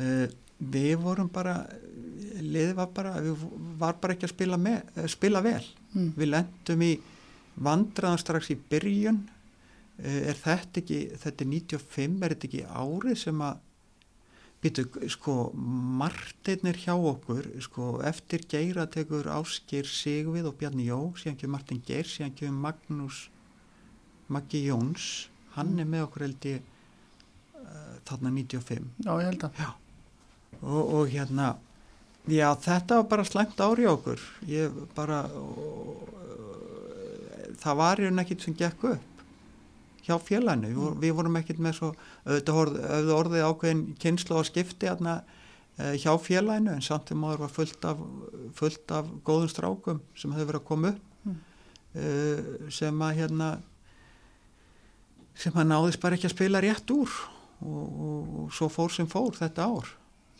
uh, 0.00 0.28
við 0.60 0.96
vorum 1.00 1.30
bara 1.32 1.56
liðið 2.40 2.76
var 2.78 2.90
bara 2.94 3.14
við 3.22 3.46
var 3.80 3.98
bara 4.00 4.16
ekki 4.16 4.28
að 4.28 4.34
spila, 4.34 4.58
með, 4.60 4.82
eh, 4.96 5.08
spila 5.10 5.42
vel. 5.44 5.64
Mm. 5.94 6.12
við 6.16 6.30
lendum 6.30 6.82
í 6.86 6.92
vandraðan 7.60 8.20
strax 8.22 8.50
í 8.50 8.58
byrjun. 8.70 9.24
Uh, 10.00 10.30
er 10.30 10.38
þetta 10.38 10.80
ekki 10.80 11.00
þetta 11.20 11.44
er 11.44 11.50
95, 11.50 12.22
er 12.24 12.32
þetta 12.32 12.46
ekki 12.48 12.62
árið 12.64 13.18
sem 13.20 13.42
að 13.44 13.58
býtu, 14.64 14.84
sko 15.12 15.34
Martinir 16.00 16.78
hjá 16.80 16.94
okkur 16.94 17.50
sko, 17.60 17.90
eftir 18.08 18.46
Geira 18.48 18.86
tekur 18.88 19.28
Áskir 19.28 19.84
Sigvið 19.84 20.48
og 20.48 20.56
Bjarni 20.56 20.88
Jó 20.88 21.12
síðan 21.20 21.36
kemur 21.36 21.58
Martin 21.58 21.82
Geir, 21.84 22.08
síðan 22.08 22.32
kemur 22.32 22.70
Magnús 22.70 23.28
Maggi 24.30 24.62
Jóns. 24.70 25.28
Hann 25.58 25.76
er 25.82 25.88
með 25.90 26.06
okkur 26.06 26.24
held 26.28 26.48
ég 26.48 26.64
uh, 27.60 27.94
þarna 28.08 28.32
95 28.40 28.90
Já, 29.04 29.12
ég 29.20 29.32
held 29.32 29.48
að 29.50 29.64
og, 30.62 30.94
og 30.94 31.08
hérna 31.12 31.54
já 32.30 32.50
þetta 32.62 33.00
var 33.00 33.06
bara 33.10 33.24
slæmt 33.24 33.60
ári 33.64 33.86
okkur. 33.90 34.20
Ég 34.46 34.74
bara 34.94 35.22
og, 35.34 36.08
það 37.60 37.76
var 37.80 38.00
í 38.00 38.06
raun 38.08 38.22
ekkit 38.22 38.44
sem 38.46 38.54
gekk 38.56 38.84
upp 38.94 39.06
hjá 40.04 40.16
félaginu, 40.24 40.70
vor- 40.74 40.94
við 41.00 41.12
vorum 41.14 41.36
ekkit 41.38 41.58
með 41.62 41.74
svo 41.76 41.90
auðvitað 42.24 42.58
orð- 42.62 42.78
auðvitað 42.80 43.18
orðið 43.20 43.44
ákveðin 43.50 43.82
kynslu 44.00 44.38
á 44.40 44.42
skipti 44.48 44.88
hérna 44.88 45.18
hjá 46.00 46.12
félaginu 46.20 46.72
en 46.74 46.82
samt 46.84 47.08
þegar 47.08 47.20
maður 47.20 47.42
var 47.44 47.52
fullt 47.56 47.84
af, 47.88 48.00
fullt 48.56 48.94
af 48.96 49.10
góðum 49.24 49.50
strákum 49.52 50.00
sem 50.18 50.32
hefur 50.34 50.50
verið 50.52 50.62
að 50.62 50.68
koma 50.72 50.92
upp 50.94 51.06
Mm. 51.20 51.34
uh, 52.00 52.70
sem 52.72 53.02
að 53.04 53.18
hérna 53.18 53.48
sem 55.36 55.52
að 55.52 55.66
náðist 55.68 56.00
bara 56.00 56.16
ekki 56.16 56.30
að 56.30 56.32
spila 56.34 56.62
rétt 56.64 56.92
úr. 56.94 57.12
Og, 57.60 57.80
og, 57.84 58.28
og 58.40 58.54
svo 58.56 58.70
fór 58.72 58.88
sem 58.94 59.04
fór 59.10 59.36
þetta 59.36 59.66
ár 59.68 59.90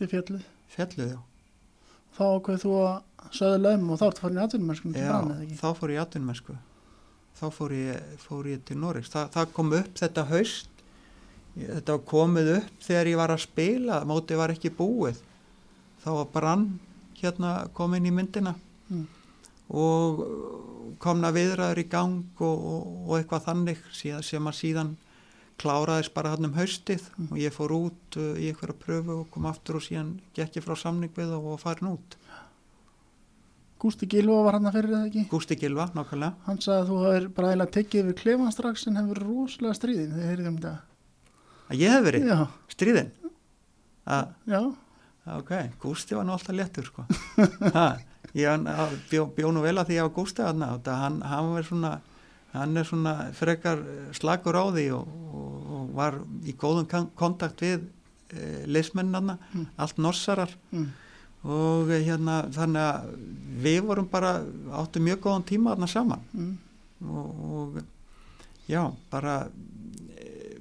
þið 0.00 0.10
fjalluð 0.14 0.48
fjalluð 0.74 1.12
já. 1.14 1.18
Þá 2.16 2.22
ákveð 2.34 2.58
þú 2.64 2.72
að 2.80 3.30
söðu 3.36 3.60
lögum 3.62 3.90
og 3.94 4.00
þá 4.00 4.04
ertu 4.10 4.24
farin 4.24 4.40
í 4.40 4.42
atvinnumennskun 4.44 4.94
til 4.96 5.04
Já, 5.04 5.10
brann 5.12 5.32
eða 5.36 5.44
ekki? 5.46 5.58
þá 5.60 5.68
fór 5.78 5.92
ég 5.94 6.02
atvinnumennsku 6.04 6.56
þá 7.40 7.44
fór 7.56 7.74
ég, 7.76 8.08
fór 8.24 8.48
ég 8.50 8.64
til 8.68 8.76
Norriks 8.82 9.12
Þa, 9.12 9.22
það 9.36 9.52
kom 9.56 9.72
upp 9.78 9.92
þetta 10.00 10.24
haust 10.32 10.82
þetta 11.60 11.94
var 11.96 12.02
komið 12.10 12.50
upp 12.56 12.82
þegar 12.88 13.10
ég 13.12 13.20
var 13.20 13.32
að 13.34 13.42
spila 13.44 14.00
mótið 14.06 14.38
var 14.40 14.52
ekki 14.54 14.70
búið. 14.76 15.18
Þá 16.00 16.08
var 16.16 16.28
brann 16.34 16.66
hérna 17.20 17.54
komin 17.76 18.06
í 18.08 18.12
myndina 18.14 18.54
Mm. 18.90 19.04
og 19.70 20.20
komna 20.98 21.28
viðræður 21.30 21.78
í 21.78 21.84
gang 21.92 22.16
og, 22.42 22.56
og, 22.58 22.86
og 23.06 23.12
eitthvað 23.20 23.44
þannig 23.44 23.82
síðan, 23.94 24.24
sem 24.26 24.48
að 24.50 24.56
síðan 24.58 24.88
kláraðist 25.60 26.14
bara 26.16 26.32
hann 26.34 26.48
um 26.48 26.56
haustið 26.56 27.04
og 27.28 27.36
ég 27.40 27.54
fór 27.54 27.74
út 27.76 28.18
uh, 28.18 28.32
í 28.40 28.50
einhverja 28.50 28.76
pröfu 28.80 29.20
og 29.20 29.28
kom 29.34 29.48
aftur 29.50 29.78
og 29.80 29.84
síðan 29.84 30.14
gekk 30.36 30.58
ég 30.58 30.64
frá 30.64 30.76
samning 30.78 31.12
við 31.16 31.34
og 31.36 31.58
farin 31.60 31.92
út. 31.92 32.16
Gústi 33.80 34.04
Gilva 34.12 34.42
var 34.44 34.58
hann 34.58 34.68
að 34.68 34.74
fyrir 34.76 34.92
eða 34.92 35.06
ekki? 35.08 35.22
Gústi 35.30 35.56
Gilva, 35.56 35.86
nákvæmlega. 35.96 36.36
Hann 36.44 36.58
sagði 36.60 36.80
að 36.82 36.90
þú 36.90 36.98
hefur 37.06 37.28
bara 37.38 37.52
eiginlega 37.52 37.74
tekið 37.76 38.02
yfir 38.02 38.16
klefan 38.18 38.52
strax 38.52 38.84
en 38.90 39.00
hefur 39.00 39.20
rosalega 39.24 39.78
stríðin 39.78 40.12
þegar 40.16 40.30
heyrðum 40.34 40.58
þetta. 40.58 40.74
að 41.70 41.80
ég 41.80 41.94
hef 41.94 42.04
verið? 42.04 42.28
Já, 42.28 42.38
stríðin? 42.74 43.10
Að, 44.10 44.34
já, 44.52 44.60
ok, 45.38 45.54
Gústi 45.80 46.18
var 46.18 46.28
nú 46.28 46.36
alltaf 46.36 46.56
léttur 46.58 46.90
sko. 46.90 47.06
Ha, 47.78 47.86
ég 48.36 48.68
bjó, 49.08 49.24
bjó 49.38 49.54
nú 49.54 49.64
vel 49.64 49.78
að 49.80 49.88
því 49.88 49.96
ég 49.96 50.08
var 50.10 50.14
Gústi 50.18 50.44
hann, 50.44 50.66
hann, 50.90 51.20
hann 51.32 51.52
var 51.54 51.68
svona 51.70 51.94
hann 52.52 52.76
er 52.80 52.86
svona 52.88 53.14
frekar 53.36 53.78
eh, 53.84 54.08
slakur 54.16 54.56
á 54.58 54.64
því 54.74 54.86
og, 54.96 55.12
og, 55.30 55.70
og 55.76 55.92
var 55.98 56.16
í 56.46 56.54
góðum 56.58 56.88
kontakt 57.18 57.62
við 57.62 57.84
e, 58.34 58.64
leismennana, 58.66 59.38
Mm. 59.52 59.66
allt 59.76 59.98
norsarar 59.98 60.50
mm. 60.72 60.86
og 61.44 61.90
eh, 61.90 62.02
hérna 62.06 62.40
þannig 62.54 62.82
að 62.82 63.14
við 63.64 63.80
vorum 63.86 64.08
bara 64.10 64.36
áttu 64.82 65.02
mjög 65.02 65.22
góðan 65.26 65.46
tíma 65.52 65.74
þarna 65.74 65.88
saman 65.90 66.26
Mm. 66.34 66.58
og, 67.06 67.46
og 67.54 67.80
já, 68.70 68.82
bara 69.10 69.36
e, 70.14 70.58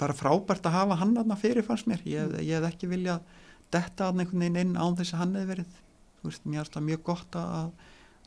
bara 0.00 0.16
frábært 0.16 0.66
að 0.66 0.76
hafa 0.78 0.98
hann 1.00 1.16
aðna 1.20 1.36
fyrir 1.38 1.64
fannst 1.66 1.86
mér 1.88 2.02
ég, 2.08 2.36
ég 2.42 2.58
hef 2.58 2.72
ekki 2.72 2.88
viljað 2.90 3.20
detta 3.72 4.08
aðna 4.10 4.24
einhvern 4.24 4.42
veginn 4.44 4.60
inn 4.64 4.76
án 4.80 4.96
þess 4.98 5.14
að 5.14 5.22
hann 5.22 5.34
hefði 5.38 5.50
verið 5.52 5.78
þú 6.22 6.28
veist, 6.30 6.44
mér 6.46 6.60
er 6.64 6.70
það 6.74 6.88
mjög 6.88 7.02
gott 7.08 7.38
að 7.40 7.70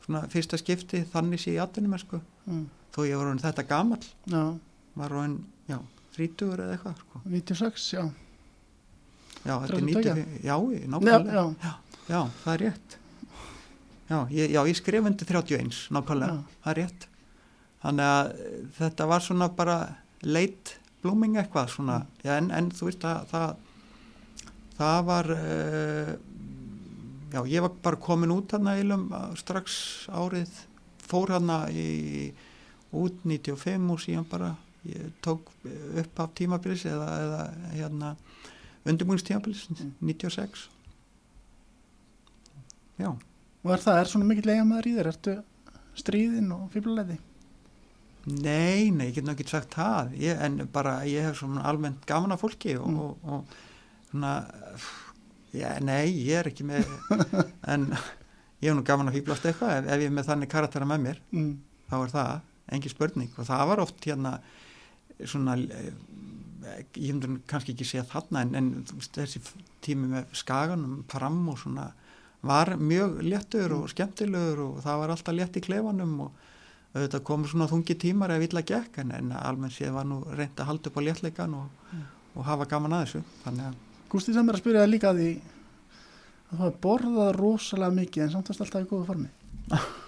svona 0.06 0.22
fyrsta 0.32 0.58
skipti 0.60 1.02
þannig 1.12 1.40
sé 1.42 1.56
í 1.56 1.60
atvinnum 1.62 1.98
sko. 1.98 2.20
Mm. 2.46 2.66
þó 2.94 3.00
ég 3.08 3.18
var 3.18 3.26
orðin 3.26 3.42
þetta 3.42 3.64
gamall 3.68 4.04
Já, 4.30 4.42
var 4.96 5.12
orðin, 5.12 5.34
já, 5.68 5.78
30 6.16 6.52
eða 6.54 6.76
eitthvað 6.76 7.00
sko. 7.02 7.20
96, 7.26 7.88
já. 7.92 8.04
já, 9.44 9.52
þetta 9.60 9.66
er 9.66 9.82
32. 9.82 10.14
90 10.14 10.46
já, 10.46 10.54
ég- 10.56 10.86
nákvæmlega 10.94 11.42
já, 11.66 11.74
já, 12.08 12.20
það 12.44 12.54
er 12.54 12.62
rétt 12.64 12.96
já, 14.06 14.18
ég, 14.30 14.54
ég 14.56 14.78
skrif 14.78 15.10
undir 15.10 15.26
31 15.28 15.82
nákvæmlega, 15.98 16.38
það 16.64 16.72
er 16.72 16.80
rétt 16.82 17.08
þannig 17.82 18.10
að 18.14 18.32
eh, 18.46 18.58
þetta 18.78 19.06
var 19.12 19.20
svona 19.26 19.48
bara 19.58 19.76
late 20.22 20.78
blooming 21.02 21.36
eitthvað 21.38 21.68
svona, 21.74 22.00
já, 22.24 22.36
en, 22.40 22.50
en 22.50 22.70
þú 22.74 22.88
veist 22.88 23.04
að 23.06 23.26
það 23.34 23.56
það 24.76 25.04
var 25.08 25.30
uh, 25.32 26.08
já, 27.32 27.40
ég 27.46 27.60
var 27.64 27.72
bara 27.82 27.96
komin 27.96 28.30
út 28.34 28.52
hana 28.56 28.76
eilum 28.78 29.08
strax 29.36 30.06
árið 30.08 30.50
fór 31.06 31.32
hana 31.36 31.66
í 31.70 32.32
út 32.96 33.18
95 33.24 33.90
og 33.92 34.00
síðan 34.02 34.28
bara 34.30 34.52
ég 34.86 35.10
tók 35.22 35.50
upp 35.98 36.20
af 36.22 36.30
tímabilis 36.38 36.84
eða, 36.86 37.08
eða 37.24 37.42
hérna 37.74 38.16
undirbúinstímabilis 38.86 39.66
Mm. 39.70 39.92
96 40.00 40.68
já 42.98 43.10
Og 43.66 43.72
er 43.74 43.80
það, 43.82 43.96
er 44.00 44.04
svona 44.10 44.26
mikill 44.28 44.50
eiga 44.52 44.64
maður 44.68 44.86
í 44.86 44.92
þér? 44.94 45.08
Ertu 45.10 45.32
stríðin 45.98 46.52
og 46.54 46.68
fíblulegði? 46.70 47.16
Nei, 48.26 48.90
nei, 48.94 49.08
ég 49.08 49.14
get 49.16 49.24
náttúrulega 49.26 49.40
ekki 49.42 49.50
sagt 49.50 49.74
það 49.74 50.12
ég, 50.22 50.38
en 50.46 50.60
bara 50.72 51.00
ég 51.06 51.26
hef 51.26 51.40
svona 51.40 51.64
almennt 51.66 52.06
gaman 52.06 52.34
af 52.36 52.40
fólki 52.44 52.76
og, 52.78 52.86
Mm. 52.86 52.98
og, 52.98 53.16
og 53.24 53.44
svona 54.12 54.32
já, 55.56 55.70
nei, 55.84 56.10
ég 56.26 56.40
er 56.40 56.50
ekki 56.50 56.66
með 56.68 56.86
en 57.72 57.88
ég 57.92 58.68
hef 58.70 58.76
nú 58.78 58.84
gaman 58.86 59.10
að 59.10 59.18
fýblast 59.20 59.48
eitthvað 59.50 59.80
ef, 59.80 59.90
ef 59.94 60.04
ég 60.04 60.10
er 60.10 60.14
með 60.18 60.28
þannig 60.30 60.52
karaktera 60.52 60.88
með 60.88 61.04
mér 61.08 61.20
Mm. 61.32 61.52
þá 61.90 61.96
er 62.02 62.12
það, 62.14 62.40
engin 62.76 62.92
spurning. 62.94 63.30
Og 63.38 63.46
það 63.46 63.66
var 63.70 63.82
oft 63.84 64.06
hérna 64.08 64.32
svona 65.24 65.54
eh, 65.60 65.92
ég 66.98 67.12
hefði 67.14 67.36
kannski 67.46 67.74
ekki 67.76 67.86
segja 67.86 68.06
þarna 68.10 68.42
en, 68.42 68.54
en 68.58 68.70
veist, 68.90 69.14
þessi 69.14 69.42
tími 69.86 70.08
með 70.10 70.32
skaganum 70.36 71.04
fram 71.12 71.38
og 71.52 71.60
svona 71.62 71.90
var 72.46 72.74
mjög 72.78 73.20
léttur 73.26 73.72
og 73.78 73.86
skemmtilegur 73.92 74.60
og 74.64 74.82
það 74.84 75.00
var 75.02 75.12
alltaf 75.14 75.34
létt 75.36 75.56
í 75.58 75.62
klefanum 75.64 76.16
og 76.26 76.42
auðvitað 76.96 77.24
komu 77.28 77.48
svona 77.50 77.68
þungi 77.70 77.96
tímar 78.02 78.34
ef 78.34 78.44
illa 78.48 78.62
gekk 78.66 78.98
en, 79.02 79.14
en 79.14 79.32
almennt 79.38 79.74
séð 79.76 79.94
var 79.96 80.06
nú 80.08 80.20
reynd 80.32 80.58
að 80.58 80.68
halda 80.70 80.90
upp 80.90 80.98
á 81.00 81.06
léttleikan 81.06 81.56
og, 81.58 81.96
og 82.34 82.46
hafa 82.48 82.68
gaman 82.70 82.98
að 82.98 83.04
þessu 83.06 83.22
þannig 83.44 83.70
að 83.70 83.82
Gústi 84.10 84.34
sem 84.34 84.48
er 84.48 84.58
að 84.58 84.62
spyrja 84.62 84.84
það 84.84 84.92
líka 84.92 85.12
að 85.12 85.22
því 85.22 85.30
að 86.46 86.50
þú 86.50 86.60
hefði 86.60 86.82
borðað 86.86 87.32
rosalega 87.40 87.96
mikið 87.96 88.26
en 88.26 88.34
samt 88.34 88.52
varst 88.52 88.66
alltaf 88.66 88.84
í 88.84 88.90
góðu 88.90 89.08
formi. 89.08 89.30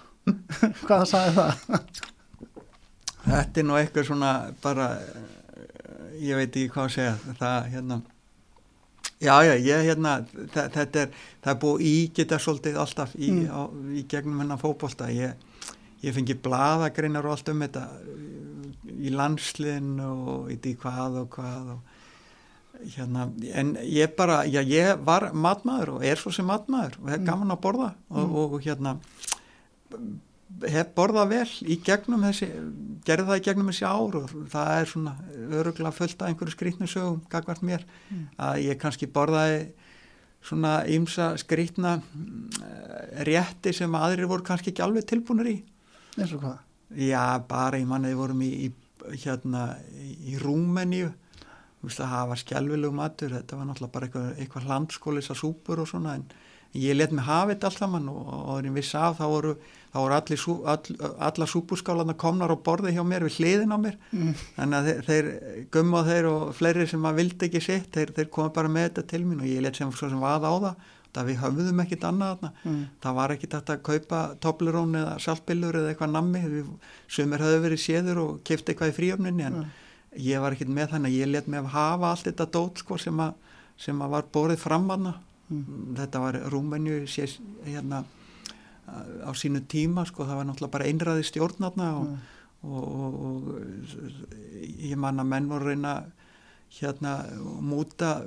Hvað 0.86 1.08
sagði 1.10 1.32
það? 1.38 2.04
Þetta 3.28 3.60
er 3.60 3.66
nú 3.66 3.78
eitthvað 3.78 4.06
svona 4.08 4.30
bara 4.62 4.92
ég 6.18 6.38
veit 6.38 6.48
ekki 6.52 6.70
hvað 6.72 6.86
að 6.86 6.94
segja 6.94 7.34
það 7.40 7.68
hérna 7.74 8.00
Já, 9.18 9.42
já, 9.42 9.56
ég 9.58 9.82
hérna, 9.88 10.12
þetta 10.54 11.00
er, 11.00 11.14
það 11.42 11.50
er 11.50 11.56
búið 11.58 11.86
ígita 11.90 12.36
svolítið 12.38 12.76
alltaf 12.78 13.16
í, 13.18 13.32
mm. 13.32 13.48
á, 13.50 13.60
í 13.98 14.04
gegnum 14.06 14.38
hennar 14.44 14.60
fókbólta. 14.62 15.08
Ég, 15.10 15.34
ég 16.04 16.14
fengi 16.14 16.36
bladagreinar 16.38 17.26
og 17.26 17.34
allt 17.34 17.50
um 17.50 17.64
þetta 17.64 17.82
í 18.94 19.10
landslinn 19.10 19.96
og 20.06 20.52
í 20.54 20.58
því 20.62 20.76
hvað 20.84 21.18
og 21.24 21.32
hvað 21.34 21.72
og 21.74 21.97
hérna, 22.94 23.28
en 23.54 23.74
ég 23.82 24.14
bara, 24.16 24.42
já, 24.46 24.60
ég 24.62 25.02
var 25.06 25.30
matmaður 25.34 25.96
og 25.96 26.06
er 26.06 26.20
svo 26.20 26.32
sem 26.34 26.46
matmaður 26.46 26.98
og 27.02 27.10
hef 27.12 27.20
mm. 27.20 27.26
gaman 27.28 27.54
að 27.54 27.62
borða 27.64 27.90
og, 28.08 28.18
mm. 28.22 28.34
og, 28.42 28.56
og 28.56 28.66
hérna, 28.66 28.94
hef 30.68 30.92
borðað 30.96 31.32
vel 31.32 31.48
í 31.68 31.78
gegnum 31.84 32.24
þessi, 32.28 32.48
gerði 33.06 33.28
það 33.30 33.40
í 33.40 33.44
gegnum 33.48 33.72
þessi 33.72 33.88
ár 33.88 34.20
og 34.20 34.30
það 34.52 34.72
er 34.76 34.92
svona 34.92 35.16
öruglega 35.60 35.94
fullt 35.94 36.22
af 36.22 36.30
einhverju 36.30 36.54
skrítnu 36.54 36.88
sögum 36.90 37.20
gagvart 37.32 37.64
mér 37.66 37.84
mm. 38.08 38.24
að 38.48 38.62
ég 38.66 38.80
kannski 38.80 39.10
borðaði 39.10 39.60
svona 40.48 40.80
ímsa 40.86 41.32
skrítna 41.40 41.98
eh, 41.98 43.22
rétti 43.26 43.74
sem 43.74 43.94
aðrir 43.98 44.30
voru 44.30 44.46
kannski 44.46 44.72
ekki 44.72 44.84
alveg 44.86 45.06
tilbúinur 45.10 45.50
í 45.50 45.58
eins 46.18 46.34
og 46.34 46.42
hvað? 46.44 46.58
Já, 46.96 47.22
bara 47.48 47.80
ég 47.80 47.88
manniði 47.88 48.18
vorum 48.18 48.44
í, 48.46 48.52
í 48.68 49.18
hérna 49.22 49.70
í 49.98 50.38
Rúmeníu 50.40 51.10
það 51.86 52.28
var 52.32 52.42
skjálfilegu 52.42 52.94
matur 52.94 53.34
þetta 53.36 53.58
var 53.58 53.68
náttúrulega 53.68 53.94
bara 53.94 54.08
eitthvað, 54.08 54.30
eitthvað 54.42 54.70
landskólis 54.72 55.30
að 55.30 55.42
súpur 55.42 55.82
og 55.82 55.90
svona 55.90 56.16
en 56.18 56.24
ég 56.76 56.96
let 56.96 57.12
mig 57.14 57.24
hafa 57.24 57.54
þetta 57.54 57.70
allt 57.70 57.78
saman 57.80 58.08
og, 58.12 58.64
ég 58.64 58.74
vissi 58.74 58.98
af 58.98 59.16
þá 59.20 59.24
voru, 59.30 59.54
þá 59.94 59.98
voru 60.02 60.16
allir, 60.18 60.44
all, 60.74 61.14
alla 61.30 61.48
súpuskálanar 61.48 62.18
komnar 62.20 62.52
og 62.52 62.62
borði 62.66 62.92
hjá 62.96 63.02
mér 63.06 63.24
við 63.28 63.38
hliðin 63.38 63.72
á 63.72 63.78
mér 63.80 63.96
mm. 64.10 64.34
þannig 64.58 64.78
að 64.78 64.90
þeir, 64.90 65.00
þeir 65.08 65.64
gumma 65.72 66.04
þeir 66.10 66.30
og 66.32 66.44
fleiri 66.58 66.86
sem 66.90 67.02
maður 67.02 67.22
vildi 67.22 67.48
ekki 67.48 67.64
sitt 67.64 67.90
þeir, 67.94 68.14
þeir 68.18 68.30
koma 68.34 68.52
bara 68.58 68.72
með 68.74 68.90
þetta 68.90 69.06
til 69.14 69.24
mín 69.24 69.42
og 69.42 69.48
ég 69.48 69.64
let 69.64 69.80
sem, 69.80 69.92
sem 69.96 70.22
vaða 70.22 70.52
á 70.52 70.56
það 70.66 70.86
það 71.18 71.28
við 71.30 71.40
höfðum 71.42 71.82
ekkit 71.82 72.04
annað 72.04 72.46
mm. 72.50 72.80
það 73.02 73.18
var 73.18 73.34
ekkit 73.34 73.54
að 73.58 73.70
kaupa 73.86 74.22
toblurón 74.44 74.96
eða 74.98 75.18
saltbillur 75.24 75.78
eða 75.80 75.92
eitthvað 75.94 76.14
nammi 76.14 76.42
sumir 77.08 77.42
höfðu 77.42 77.62
verið 77.64 77.82
séður 77.82 78.20
og 78.26 78.40
kifti 78.46 78.74
eitthvað 78.74 78.92
í 78.92 78.96
fríöfninni 78.98 79.46
en 79.48 79.62
mm. 79.62 79.76
Ég 80.16 80.40
var 80.40 80.54
ekkit 80.56 80.70
með 80.72 80.94
þannig 80.94 81.12
að 81.12 81.18
ég 81.18 81.30
let 81.32 81.48
að 81.52 81.72
hafa 81.74 82.12
allt 82.12 82.28
þetta 82.28 82.46
dót 82.54 82.82
sko, 82.82 82.98
sem, 83.00 83.20
að, 83.20 83.34
sem 83.76 84.02
að 84.02 84.14
var 84.16 84.30
borðið 84.32 84.62
fram 84.62 84.88
aðna 84.90 85.14
mm. 85.48 85.64
þetta 85.98 86.22
var 86.22 86.40
Rúmenju 86.52 87.00
hérna, 87.66 88.04
á 88.88 89.30
sínu 89.36 89.64
tíma 89.68 90.06
sko, 90.08 90.26
það 90.26 90.40
var 90.40 90.48
náttúrulega 90.48 90.76
bara 90.78 90.88
einræði 90.88 91.26
stjórnarna 91.28 91.90
og, 91.98 92.06
mm. 92.06 92.22
og, 92.68 92.86
og, 92.88 93.18
og 93.26 94.62
ég 94.78 94.96
man 94.96 95.20
að 95.20 95.30
menn 95.34 95.50
voru 95.50 95.72
reyna 95.72 95.98
hérna 96.68 97.14
múta 97.64 98.18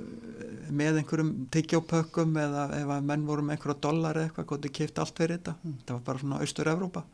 með 0.74 0.98
einhverjum 0.98 1.30
tiggjópökkum 1.54 2.34
eða 2.42 2.64
ef 2.74 2.90
að 2.90 3.04
menn 3.06 3.26
voru 3.26 3.44
með 3.46 3.56
einhverja 3.56 3.82
dólar 3.84 4.18
eða 4.18 4.30
eitthvað, 4.30 4.48
gott 4.50 4.66
er 4.66 4.74
kipt 4.78 4.98
allt 4.98 5.18
fyrir 5.18 5.38
þetta 5.38 5.54
mm. 5.60 5.76
það 5.86 5.94
var 5.94 6.06
bara 6.08 6.22
svona 6.22 6.40
Austur-Európa 6.42 7.04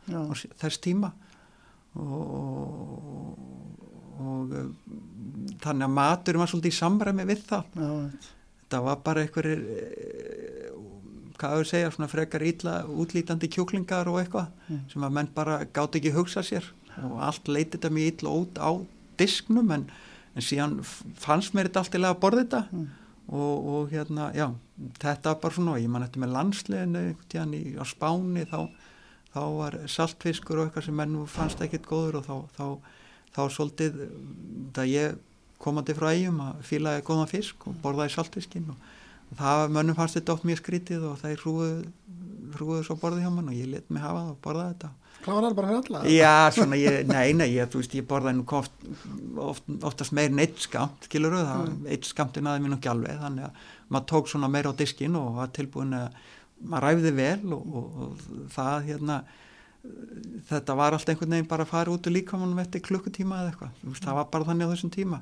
þess 0.57 0.81
tíma 0.81 1.11
og, 1.93 3.35
og 4.19 4.53
þannig 5.63 5.87
að 5.87 5.95
matur 5.95 6.39
var 6.41 6.51
svolítið 6.51 6.73
í 6.73 6.77
samræmi 6.79 7.25
við 7.29 7.45
það. 7.49 7.79
Já, 7.79 7.91
það 8.73 8.85
var 8.89 9.01
bara 9.05 9.23
einhverjir 9.25 9.63
eh, 9.75 10.69
hvað 11.39 11.55
hefur 11.55 11.69
segja, 11.71 11.91
svona 11.95 12.11
frekar 12.11 12.45
ítla 12.45 12.75
útlítandi 12.89 13.49
kjúklingar 13.51 14.11
og 14.11 14.19
eitthvað 14.21 14.49
mm. 14.67 14.85
sem 14.91 15.07
að 15.07 15.17
menn 15.17 15.31
bara 15.35 15.61
gátt 15.65 15.97
ekki 15.99 16.13
hugsa 16.15 16.43
sér. 16.45 16.67
Og 16.99 17.19
allt 17.23 17.47
leiti 17.47 17.77
þetta 17.77 17.93
mjög 17.95 18.13
ítla 18.13 18.33
út 18.41 18.59
á 18.59 18.69
disknum 19.19 19.71
en, 19.75 19.85
en 20.35 20.45
síðan 20.45 20.79
fannst 20.83 21.55
mér 21.55 21.69
þetta 21.69 21.85
allt 21.85 21.95
í 21.95 22.01
lega 22.01 22.17
að 22.17 22.23
borða 22.25 22.43
þetta. 22.43 22.63
Mm. 22.75 22.87
og, 23.29 23.69
og 23.73 23.93
hérna, 23.93 24.31
já 24.35 24.49
þetta 24.99 25.33
var 25.33 25.41
bara 25.43 25.55
svona, 25.55 25.79
ég 25.79 25.91
man 25.91 26.05
eftir 26.05 26.23
með 26.23 26.35
landsleginu 26.35 27.03
á 27.79 27.85
Spáni 27.87 28.45
þá, 28.49 28.69
þá 29.33 29.41
var 29.57 29.77
saltfiskur 29.91 30.59
og 30.59 30.69
eitthvað 30.69 30.87
sem 30.87 30.97
menn 30.99 31.17
fannst 31.29 31.61
ekkit 31.63 31.87
góður 31.89 32.19
og 32.21 32.27
þá, 32.27 32.35
þá, 32.57 32.65
þá 33.35 33.41
svolítið, 33.55 33.99
það 34.75 34.93
ég 34.93 35.17
komandi 35.59 35.95
frá 35.97 36.11
eigum 36.13 36.39
að 36.45 36.63
fílaði 36.69 37.05
góðan 37.07 37.31
fisk 37.31 37.67
og 37.67 37.75
borðaði 37.83 38.15
saltfiskinn 38.15 38.71
og, 38.71 38.87
og 39.29 39.41
það 39.41 39.65
mönnum 39.75 39.97
fannst 39.97 40.19
þetta 40.19 40.35
oft 40.35 40.47
mjög 40.47 40.63
skrítið 40.63 41.05
og 41.09 41.19
það 41.21 41.35
er 41.35 41.43
hrúið 42.59 42.87
svo 42.87 42.97
borðið 43.01 43.25
hjá 43.25 43.33
mann 43.33 43.51
og 43.51 43.59
ég 43.59 43.69
let 43.73 43.91
mig 43.91 44.03
hafa 44.03 44.23
það 44.23 44.33
og 44.33 44.41
borðaði 44.45 44.75
þetta 44.75 44.95
Kláðar 45.19 45.55
bara 45.55 45.67
fyrir 45.67 45.81
alla? 45.81 46.01
Já, 46.07 46.51
svona, 46.55 46.77
ég, 46.79 47.01
nei, 47.09 47.33
nei, 47.35 47.49
ég, 47.51 47.67
þú 47.71 47.81
veist, 47.81 47.95
ég 47.97 48.05
borðaði 48.07 48.37
nú 48.37 48.45
oft, 48.55 48.85
oft, 49.49 49.65
oftast 49.89 50.13
meir 50.15 50.31
en 50.31 50.39
eitt 50.45 50.61
skamt, 50.63 51.09
skilur 51.09 51.35
það, 51.35 51.65
mm. 51.65 51.89
eitt 51.91 52.07
skamti 52.07 52.43
naði 52.43 52.63
mér 52.63 52.73
nokkið 52.77 52.91
alveg, 52.93 53.17
þannig 53.25 53.47
að 53.49 53.65
maður 53.89 54.05
tók 54.13 54.31
svona 54.31 54.51
meira 54.53 54.71
á 54.71 54.79
diskin 54.79 55.17
og 55.19 55.41
var 55.41 55.51
tilbúin 55.57 55.97
að 55.97 56.21
maður 56.71 56.85
ræfði 56.85 57.13
vel 57.19 57.55
og, 57.57 57.75
og, 57.81 57.89
og 58.05 58.47
það, 58.55 58.87
hérna, 58.87 59.19
þetta 60.49 60.75
var 60.75 60.95
allt 60.95 61.09
einhvern 61.09 61.35
veginn 61.35 61.49
bara 61.49 61.65
að 61.65 61.71
fara 61.71 61.93
út 61.93 62.07
og 62.07 62.13
líka 62.13 62.37
mann 62.39 62.57
eftir 62.59 62.83
klukkutíma 62.83 63.41
eða 63.41 63.51
eitthvað, 63.53 63.83
veist, 63.83 64.03
það 64.03 64.17
var 64.19 64.27
bara 64.33 64.47
þannig 64.49 64.67
á 64.67 64.73
þessum 64.73 64.93
tíma. 64.93 65.21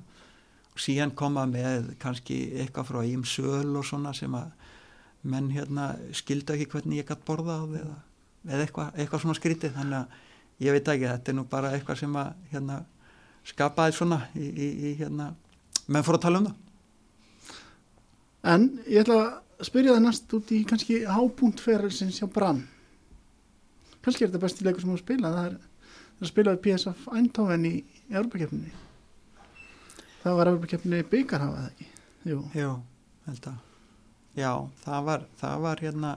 Og 0.74 0.82
síðan 0.82 1.14
koma 1.18 1.46
með 1.50 1.92
kannski 2.02 2.38
eitthvað 2.62 2.90
frá 2.92 3.00
eím 3.04 3.24
söl 3.26 3.78
og 3.78 3.86
svona 3.86 4.14
sem 4.18 4.34
að 4.38 4.52
menn 5.28 5.50
hérna 5.52 5.92
skildu 6.16 6.54
ekki 6.56 6.70
hvernig 6.74 7.02
ég 7.02 7.10
gætt 7.10 7.26
borðað 7.28 7.80
eða, 7.82 7.98
eða 8.48 8.62
eitthvað, 8.66 8.94
eitthvað 8.96 9.24
svona 9.24 9.40
skrítið. 9.40 9.74
Þannig 9.78 9.98
að 10.00 10.68
ég 10.68 10.78
veit 10.78 10.94
ekki, 10.94 11.10
þetta 11.10 11.34
er 11.34 11.38
nú 11.38 11.48
bara 11.50 11.74
eitthvað 11.74 12.00
sem 12.04 12.22
að 12.22 12.46
hérna 12.54 12.78
skapaði 13.48 13.98
svona 13.98 14.22
í, 14.36 14.48
í, 14.48 14.70
í 14.70 14.94
hérna 15.02 15.32
menn 15.88 16.06
fór 16.06 16.20
að 16.20 16.26
tala 16.28 16.42
um 16.42 16.50
það. 16.50 16.64
En 18.48 18.66
ég 18.86 19.04
ætla 19.04 19.20
að 19.58 19.68
spyrja 19.68 19.98
það 19.98 20.04
næst 20.06 20.34
út 20.38 20.52
í 20.54 20.64
kannski 20.70 21.04
hábúntferðarsins 21.10 22.22
hjá 22.22 22.30
Brann 22.32 22.66
kannski 24.08 24.24
er 24.26 24.32
þetta 24.32 24.44
besti 24.48 24.68
leikur 24.68 24.86
sem 24.86 24.94
þú 24.96 25.00
spila 25.04 25.34
það 25.36 25.50
er 25.52 25.58
að 26.18 26.32
spila 26.32 26.56
við 26.56 26.64
PSF 26.66 27.08
Eindhoven 27.14 27.68
í 27.68 27.74
Európa-kjöfninni 28.08 28.76
það 30.24 30.40
var 30.40 30.52
Európa-kjöfninni 30.54 31.10
byggarhafa 31.12 31.66
eða 31.66 31.74
ekki? 31.74 31.90
Jú, 32.28 32.44
Jú 32.56 32.72
held 33.28 33.50
að 33.52 33.64
Já, 34.38 34.52
það 34.84 35.06
var, 35.08 35.24
það 35.40 35.62
var 35.64 35.80
hérna 35.82 36.10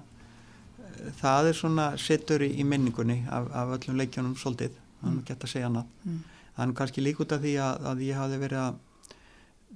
það 1.21 1.51
er 1.51 1.57
svona 1.57 1.87
settur 2.01 2.45
í, 2.45 2.51
minningunni 2.69 3.23
af, 3.33 3.49
af 3.57 3.75
öllum 3.79 4.01
leikjónum 4.01 4.37
svolítið, 4.39 4.75
þannig 5.01 5.23
mm. 5.23 5.27
geta 5.31 5.49
að 5.49 5.53
segja 5.55 5.71
annað 5.71 5.93
mm. 6.05 6.19
þannig 6.59 6.79
kannski 6.81 7.05
lík 7.05 7.23
út 7.25 7.35
af 7.35 7.45
því 7.45 7.55
að, 7.65 7.87
að 7.91 8.03
ég 8.05 8.21
hafi 8.21 8.41
verið 8.43 8.65
að 8.65 8.81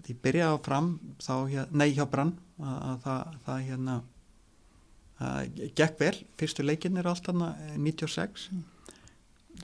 því 0.04 0.16
byrjaði 0.26 0.58
á 0.58 0.64
fram 0.66 0.90
þá, 1.22 1.34
nei 1.72 1.88
hjá 1.96 2.04
brann 2.10 2.34
að, 2.60 2.76
að 2.76 2.98
það, 3.06 3.38
það 3.46 3.64
hérna 3.70 3.96
gekk 5.18 6.00
vel, 6.00 6.16
fyrstu 6.38 6.64
leikin 6.64 6.98
er 6.98 7.06
alltaf 7.06 7.36
96 7.76 8.48
mm. 8.50 8.62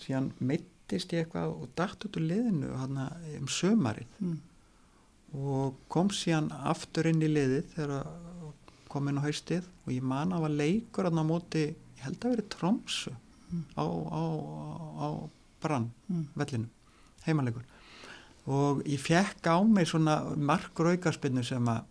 síðan 0.04 0.30
meittist 0.38 1.12
ég 1.14 1.24
eitthvað 1.24 1.56
og 1.56 1.72
dætt 1.78 2.06
út 2.06 2.18
úr 2.20 2.26
liðinu 2.28 2.70
hana, 2.78 3.08
um 3.38 3.48
sömarið 3.50 4.20
mm. 4.20 4.36
og 5.40 5.80
kom 5.90 6.12
síðan 6.14 6.52
aftur 6.70 7.10
inn 7.10 7.22
í 7.22 7.32
liðið 7.32 7.74
þegar 7.74 8.12
kom 8.90 9.10
inn 9.10 9.18
á 9.18 9.26
haustið 9.26 9.66
og 9.86 9.92
ég 9.94 10.06
man 10.06 10.34
að 10.34 10.46
var 10.46 10.56
leikur 10.62 11.10
á 11.10 11.12
móti, 11.22 11.66
ég 11.98 12.06
held 12.06 12.24
að 12.24 12.36
verið 12.36 12.48
trómsu 12.54 13.12
mm. 13.12 13.66
á, 13.74 13.84
á, 13.86 14.22
á 15.02 15.08
brann 15.60 15.90
mm. 16.08 16.24
vellinu, 16.38 16.70
heimalegur 17.26 17.66
og 18.50 18.82
ég 18.88 19.02
fekk 19.02 19.50
á 19.50 19.58
mig 19.66 19.90
svona 19.90 20.20
markur 20.36 20.94
aukarspinnu 20.94 21.42
sem 21.46 21.66
að 21.70 21.82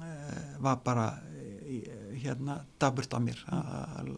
e, 0.00 0.10
var 0.64 0.80
bara 0.86 1.10
hérna 2.24 2.58
daburt 2.80 3.16
af 3.16 3.24
mér. 3.24 3.40
Að, 3.52 4.14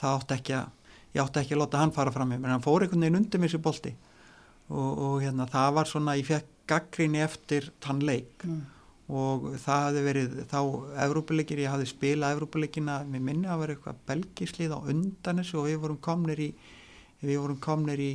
það 0.00 0.18
átti 0.20 0.38
ekki 0.40 0.56
að 0.58 0.92
ég 1.16 1.22
átti 1.22 1.42
ekki 1.42 1.56
að 1.56 1.62
láta 1.62 1.80
hann 1.80 1.94
fara 1.96 2.12
fram 2.12 2.30
með 2.32 2.40
mér. 2.42 2.50
En 2.50 2.56
hann 2.58 2.66
fór 2.66 2.84
einhvern 2.84 3.06
veginn 3.06 3.20
undir 3.22 3.42
mér 3.42 3.54
sér 3.54 3.64
bolti. 3.64 3.92
Og, 4.66 5.02
og 5.06 5.18
hérna 5.22 5.46
það 5.50 5.74
var 5.78 5.90
svona, 5.90 6.16
ég 6.18 6.28
fekk 6.28 6.54
gaggrinni 6.66 7.22
eftir 7.22 7.70
þann 7.84 8.02
leik. 8.04 8.46
Mm. 8.46 8.64
Og 9.16 9.52
það 9.62 9.84
hefði 9.86 10.00
verið 10.08 10.32
þá 10.50 10.60
Evrópuleikir, 11.04 11.60
ég 11.62 11.70
hafði 11.70 11.92
spilað 11.92 12.34
Evrópuleikina 12.34 12.96
með 13.06 13.28
minni 13.28 13.46
að 13.46 13.60
vera 13.62 13.76
eitthvað 13.76 14.00
belgislið 14.08 14.74
á 14.74 14.78
undan 14.82 15.38
þessu 15.42 15.60
og 15.60 15.68
við 15.68 15.78
vorum 15.84 16.00
komnir 16.02 16.42
í 16.42 16.48
við 17.22 17.38
vorum 17.40 17.60
komnir 17.62 18.02
í, 18.02 18.10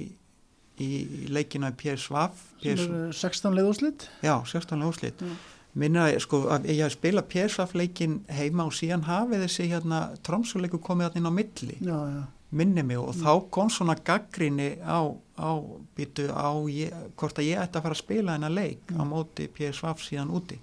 í 0.81 0.89
leikina 1.31 1.71
Pér 1.77 1.99
Svaf 2.01 2.43
16 2.61 3.55
leiðúslit? 3.57 4.07
Já, 4.25 4.35
16 4.51 4.81
leiðúslit 4.81 5.23
mm. 5.23 5.39
Minna 5.73 6.07
sko 6.19 6.43
að 6.51 6.67
ég 6.71 6.83
hafði 6.83 6.97
spilað 6.97 7.27
Pér 7.31 7.51
Svaf 7.51 7.73
leikin 7.77 8.19
heima 8.31 8.65
og 8.67 8.75
síðan 8.75 9.05
hafið 9.07 9.45
þessi 9.45 9.67
hérna 9.71 10.01
trómsuleiku 10.25 10.81
komið 10.83 11.07
alltaf 11.07 11.21
inn 11.21 11.29
á 11.31 11.33
milli 11.37 11.77
já, 11.79 11.97
já. 12.11 12.23
minni 12.49 12.83
mig 12.83 12.99
og 12.99 13.13
mm. 13.13 13.21
þá 13.23 13.49
kom 13.55 13.71
svona 13.71 13.95
gaggrinni 13.95 14.73
á, 14.83 14.99
á 15.15 15.51
býtu 15.95 16.27
á 16.27 16.51
ég, 16.71 16.91
hvort 17.15 17.39
að 17.39 17.51
ég 17.51 17.63
ætti 17.63 17.79
að 17.79 17.87
fara 17.87 17.97
að 17.97 18.03
spila 18.03 18.35
þennan 18.35 18.57
leik 18.57 18.83
mm. 18.91 18.99
á 18.99 19.03
móti 19.07 19.47
Pér 19.47 19.77
Svaf 19.77 20.03
síðan 20.03 20.33
úti 20.35 20.59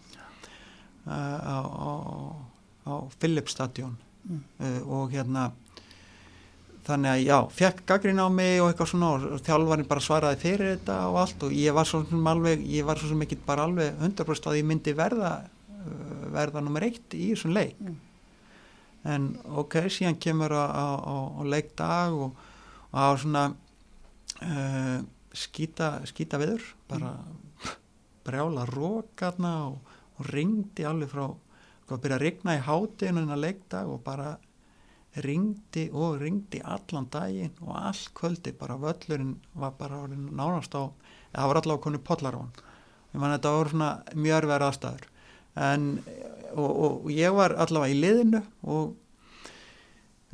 á, 1.09 1.57
á, 1.57 1.91
á 2.85 2.93
Philipsstadion 3.17 3.97
mm. 4.29 4.45
uh, 4.61 4.81
og 4.99 5.17
hérna 5.17 5.49
þannig 6.89 7.11
að 7.13 7.23
já, 7.27 7.37
fekk 7.59 7.85
gaggrín 7.89 8.21
á 8.25 8.29
mig 8.33 8.63
og 8.63 8.71
eitthvað 8.71 8.91
svona 8.93 9.11
og 9.17 9.43
þjálfarinn 9.45 9.89
bara 9.91 10.05
svaraði 10.05 10.41
fyrir 10.43 10.71
þetta 10.73 10.99
og 11.11 11.19
allt 11.23 11.47
og 11.47 11.55
ég 11.55 11.77
var 11.77 11.89
svo 11.89 12.03
sem 12.09 12.31
alveg, 12.33 12.65
ég 12.73 12.89
var 12.89 13.01
svo 13.01 13.11
sem 13.11 13.25
ekki 13.27 13.39
bara 13.47 13.67
alveg 13.69 13.99
100% 14.01 14.51
að 14.51 14.59
ég 14.61 14.69
myndi 14.69 14.95
verða 14.97 15.33
uh, 15.45 16.23
verða 16.35 16.63
nummer 16.65 16.87
eitt 16.89 17.17
í 17.17 17.33
þessum 17.35 17.57
leik 17.57 17.77
Mm. 17.79 17.99
en 19.15 19.27
ok, 19.61 19.77
síðan 19.95 20.19
kemur 20.19 20.53
á, 20.53 20.67
leikdag 21.47 22.17
og, 22.19 22.41
á 22.91 23.15
svona 23.15 23.45
uh, 24.43 24.99
skýta, 25.33 26.01
skýta 26.09 26.41
viður 26.41 26.65
bara 26.91 27.13
brjála 28.27 28.67
rókarna 28.67 29.53
og, 29.69 29.95
og 30.19 30.33
ringdi 30.33 30.89
alveg 30.89 31.13
frá 31.13 31.29
að 31.29 32.03
byrja 32.03 32.19
að 32.19 32.25
rigna 32.25 32.57
í 32.59 32.65
hátinu 32.67 33.23
en 33.23 33.33
að 33.33 33.45
leikdag 33.47 33.89
og 33.89 34.03
bara 34.05 34.35
ringdi 35.25 35.89
og 35.93 36.21
ringdi 36.23 36.61
allan 36.65 37.09
daginn 37.13 37.55
og 37.65 37.75
all 37.79 38.03
kvöldi 38.15 38.53
bara 38.59 38.79
völlurinn 38.81 39.37
var 39.55 39.75
bara 39.79 40.05
nánast 40.09 40.75
á 40.75 40.91
það 41.33 41.49
var 41.49 41.61
allavega 41.61 41.83
konu 41.83 42.01
hann. 42.09 42.53
Ég 43.15 43.21
man 43.21 43.33
þetta 43.33 43.53
voru 43.57 43.71
svona 43.73 43.91
mjög 44.15 44.39
erfæður 44.39 44.65
aðstæður. 44.69 45.05
En 45.57 45.85
og, 46.55 46.71
og, 46.71 47.11
ég 47.13 47.35
var 47.35 47.55
allavega 47.57 47.95
í 47.95 48.01
liðinu 48.03 48.43
og 48.63 48.97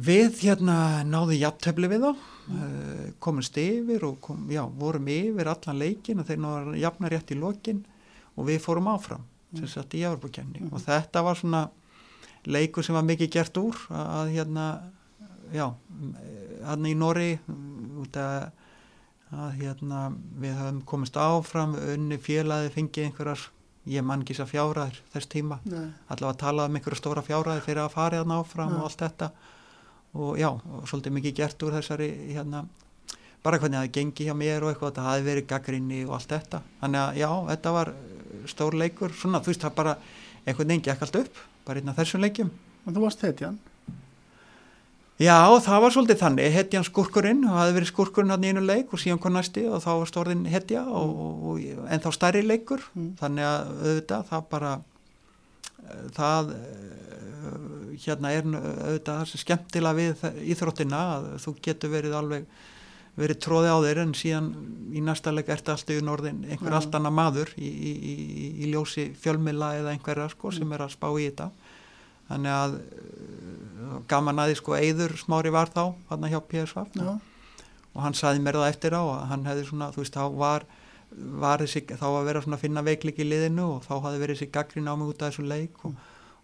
við 0.05 0.41
hérna 0.43 1.05
náðu 1.07 1.39
jafntöfli 1.39 1.91
við 1.91 2.07
þá 2.07 2.11
mm. 2.11 3.12
komumst 3.22 3.59
yfir 3.61 4.05
og 4.09 4.18
kom, 4.24 4.49
já, 4.51 4.64
vorum 4.66 5.09
yfir 5.11 5.51
allan 5.53 5.78
leikin 5.78 6.20
og 6.20 6.28
þeir 6.28 6.43
náðu 6.43 6.76
jafna 6.82 7.12
rétt 7.12 7.30
í 7.30 7.39
lokin 7.39 7.85
og 8.35 8.51
við 8.51 8.61
fórum 8.64 8.91
áfram 8.91 9.22
sem 9.55 9.70
sagt 9.70 9.95
í 9.95 10.03
Járburkenni 10.03 10.64
og 10.72 10.82
þetta 10.82 11.22
var 11.22 11.39
svona 11.39 11.68
leikur 12.47 12.85
sem 12.85 12.97
var 12.97 13.07
mikið 13.09 13.33
gert 13.37 13.59
úr 13.61 13.79
að 13.95 14.35
hérna 14.35 14.67
já, 15.55 15.67
hann 16.67 16.87
í 16.89 16.95
Nóri 16.99 17.33
út 18.03 18.17
að, 18.21 18.51
að 19.33 19.59
hérna 19.61 20.05
við 20.41 20.57
höfum 20.59 20.81
komist 20.89 21.17
áfram 21.21 21.77
unni 21.79 22.19
félagi 22.23 22.73
fengið 22.75 23.09
einhverjar 23.09 23.49
ég 23.91 24.05
man 24.07 24.23
ekki 24.25 24.37
þess 24.37 24.47
að 24.47 24.53
fjáraðir 24.55 25.01
þess 25.13 25.31
tíma 25.33 25.59
Nei. 25.69 25.91
allavega 26.09 26.31
að 26.33 26.41
tala 26.41 26.69
um 26.69 26.79
einhverja 26.79 27.01
stóra 27.01 27.25
fjáraðir 27.25 27.67
fyrir 27.67 27.83
að 27.85 27.93
fara 27.97 28.21
hérna 28.21 28.39
áfram 28.41 28.73
Já. 28.73 28.79
og 28.79 28.87
allt 28.89 29.05
þetta 29.05 29.31
og 30.15 30.39
já, 30.39 30.49
og 30.49 30.89
svolítið 30.89 31.17
mikið 31.19 31.37
gert 31.41 31.65
úr 31.67 31.75
þessari 31.75 32.09
hérna 32.31 32.65
bara 33.45 33.59
hvernig 33.61 33.83
það 33.83 33.95
gengi 33.99 34.29
hjá 34.29 34.35
mér 34.39 34.65
og 34.65 34.71
eitthvað 34.73 34.95
það 34.97 35.09
hafi 35.11 35.25
verið 35.27 35.49
gaggrinni 35.51 36.05
og 36.07 36.15
allt 36.17 36.31
þetta 36.33 36.61
þannig 36.81 37.01
að 37.03 37.19
já, 37.21 37.31
þetta 37.51 37.73
var 37.77 37.91
stór 38.55 38.77
leikur 38.79 39.13
svona, 39.17 39.41
þú 39.45 39.53
veist, 39.53 39.65
það 39.65 39.77
bara 39.81 39.97
einhvern 40.45 40.71
veginn 40.71 40.87
gekk 40.87 41.05
allt 41.05 41.19
upp, 41.21 41.43
bara 41.67 41.81
einn 41.81 41.93
af 41.93 42.01
þessum 42.01 42.25
leikjum 42.25 42.53
En 42.85 42.93
þú 42.93 43.05
varst 43.07 43.23
hetjan. 43.25 43.55
Já, 45.23 45.37
það 45.62 45.83
var 45.85 45.93
svolítið 45.95 46.19
þannig, 46.19 46.49
hetjan 46.57 46.85
skurkurinn 46.85 47.45
það 47.47 47.61
hefði 47.61 47.75
verið 47.77 47.91
skurkurinn 47.93 48.33
hann 48.35 48.45
í 48.45 48.49
einu 48.51 48.65
leik 48.67 48.91
og 48.91 48.99
síðan 48.99 49.21
kom 49.23 49.37
næsti 49.37 49.62
og 49.71 49.79
þá 49.85 49.91
var 50.01 50.11
stórðin 50.11 50.43
hetja 50.51 50.83
og, 50.91 51.12
og, 51.15 51.45
og, 51.53 51.85
en 51.87 52.03
þá 52.03 52.09
stærri 52.17 52.43
leikur 52.43 52.83
Mm. 52.95 53.12
þannig 53.21 53.47
að 53.47 53.71
auðvitað 53.85 54.27
það 54.33 54.43
bara 54.51 54.73
eh, 55.85 56.03
það 56.19 56.51
eh, 56.57 57.95
hérna 58.05 58.33
er 58.35 58.51
auðvitað 58.51 59.21
það 59.21 59.31
sem 59.31 59.43
skemmtilega 59.45 59.99
við 60.01 60.27
íþróttina 60.51 61.03
að 61.15 61.31
þú 61.47 61.55
getur 61.62 61.95
verið 61.95 62.19
alveg 62.19 62.49
verið 63.19 63.41
tróði 63.45 63.71
á 63.71 63.79
þeir 63.85 64.01
en 64.03 64.15
síðan 64.19 64.49
í 64.95 65.03
næsta 65.05 65.33
leik 65.35 65.51
ertu 65.53 65.73
alltaf 65.75 65.95
í 65.95 66.03
norðin 66.05 66.43
einhver 66.49 66.75
Já. 66.75 66.79
allt 66.81 66.97
annað 66.99 67.15
maður 67.15 67.53
í, 67.55 67.69
í, 67.69 67.93
í, 67.95 68.15
í 68.65 68.71
ljósi 68.73 69.07
fjölmila 69.19 69.75
eða 69.79 69.95
einhverja 69.95 70.31
sko 70.33 70.51
sem 70.55 70.73
er 70.75 70.83
að 70.85 70.95
spá 70.97 71.07
í 71.15 71.29
þetta 71.29 71.51
þannig 72.31 72.55
að 72.57 72.79
uh, 72.81 73.99
gaman 74.11 74.43
að 74.43 74.51
því 74.51 74.59
sko 74.61 74.79
Eyður 74.79 75.17
smári 75.21 75.53
var 75.55 75.71
þá 75.75 75.85
hann 76.11 76.31
hjá 76.33 76.41
PSV 76.51 76.87
Já. 76.99 77.12
og 77.93 78.01
hann 78.03 78.19
saði 78.19 78.43
mér 78.43 78.59
það 78.61 78.73
eftir 78.73 78.99
á 78.99 79.03
að 79.03 79.29
hann 79.31 79.47
hefði 79.51 79.69
svona, 79.69 79.91
þú 79.95 80.03
veist, 80.03 80.19
þá 80.19 80.41
var, 80.41 80.67
var 81.45 81.65
þessi, 81.65 81.85
þá 81.93 82.07
að 82.11 82.33
svona 82.47 82.61
finna 82.62 82.87
veiklik 82.87 83.21
í 83.23 83.29
liðinu 83.29 83.69
og 83.77 83.87
þá 83.87 83.95
hafði 84.09 84.25
verið 84.25 84.41
þessi 84.41 84.55
gaggrin 84.57 84.91
á 84.91 84.95
mig 84.99 85.12
út 85.12 85.23
af 85.23 85.31
þessu 85.35 85.47
leik 85.47 85.87
og, 85.87 85.95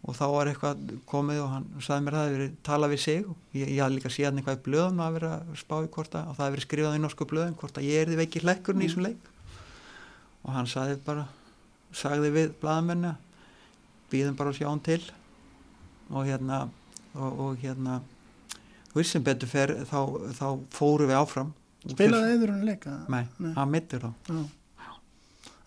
og 0.01 0.17
þá 0.17 0.23
var 0.33 0.49
eitthvað 0.49 0.93
komið 1.11 1.39
og 1.43 1.51
hann 1.53 1.67
saði 1.85 2.05
mér 2.07 2.15
það 2.17 2.23
hefði 2.27 2.37
verið 2.39 2.53
talað 2.67 2.93
við 2.95 3.01
sig. 3.05 3.25
Og 3.29 3.57
ég, 3.59 3.67
ég 3.69 3.83
hafði 3.85 3.97
líka 3.99 4.13
síðan 4.15 4.41
eitthvað 4.41 4.57
í 4.57 4.63
blöðum 4.69 5.03
að 5.05 5.17
vera 5.19 5.33
að 5.37 5.59
spá 5.61 5.75
í 5.85 5.91
hvort 5.93 6.17
að, 6.17 6.31
og 6.31 6.39
það 6.39 6.45
hefði 6.47 6.55
verið 6.57 6.67
skrifað 6.67 6.97
í 6.97 7.03
norsku 7.05 7.27
blöðum 7.29 7.59
hvort 7.61 7.81
að 7.81 7.89
ég 7.91 8.01
er 8.01 8.11
því 8.11 8.19
veikir 8.23 8.47
hlekkurinn 8.49 8.85
í 8.85 8.89
þessum 8.89 9.05
leik. 9.05 9.29
Og 10.41 10.55
hann 10.57 10.71
saði 10.73 10.97
bara 11.05 11.27
sagði 11.93 12.33
við 12.33 12.55
blaðamenni 12.63 13.13
býðum 14.11 14.39
bara 14.41 14.55
að 14.55 14.61
sjá 14.63 14.69
hann 14.71 14.85
til. 14.89 15.03
Og 16.11 16.27
hérna 16.27 16.63
og, 17.15 17.31
og 17.31 17.61
hérna 17.61 18.01
þú 18.91 19.03
veist 19.03 19.15
sem 19.15 19.27
betur 19.27 19.51
fer 19.51 19.75
þá, 19.85 20.01
þá 20.41 20.47
fóru 20.75 21.11
við 21.11 21.21
áfram. 21.21 21.53
Spilaði 21.85 22.35
eður 22.35 22.55
hún 22.55 22.65
leika? 22.69 22.97
Nei, 23.13 23.25
Nei. 23.41 23.53
hann 23.57 23.71
mittur 23.73 24.09
þá. 24.09 24.41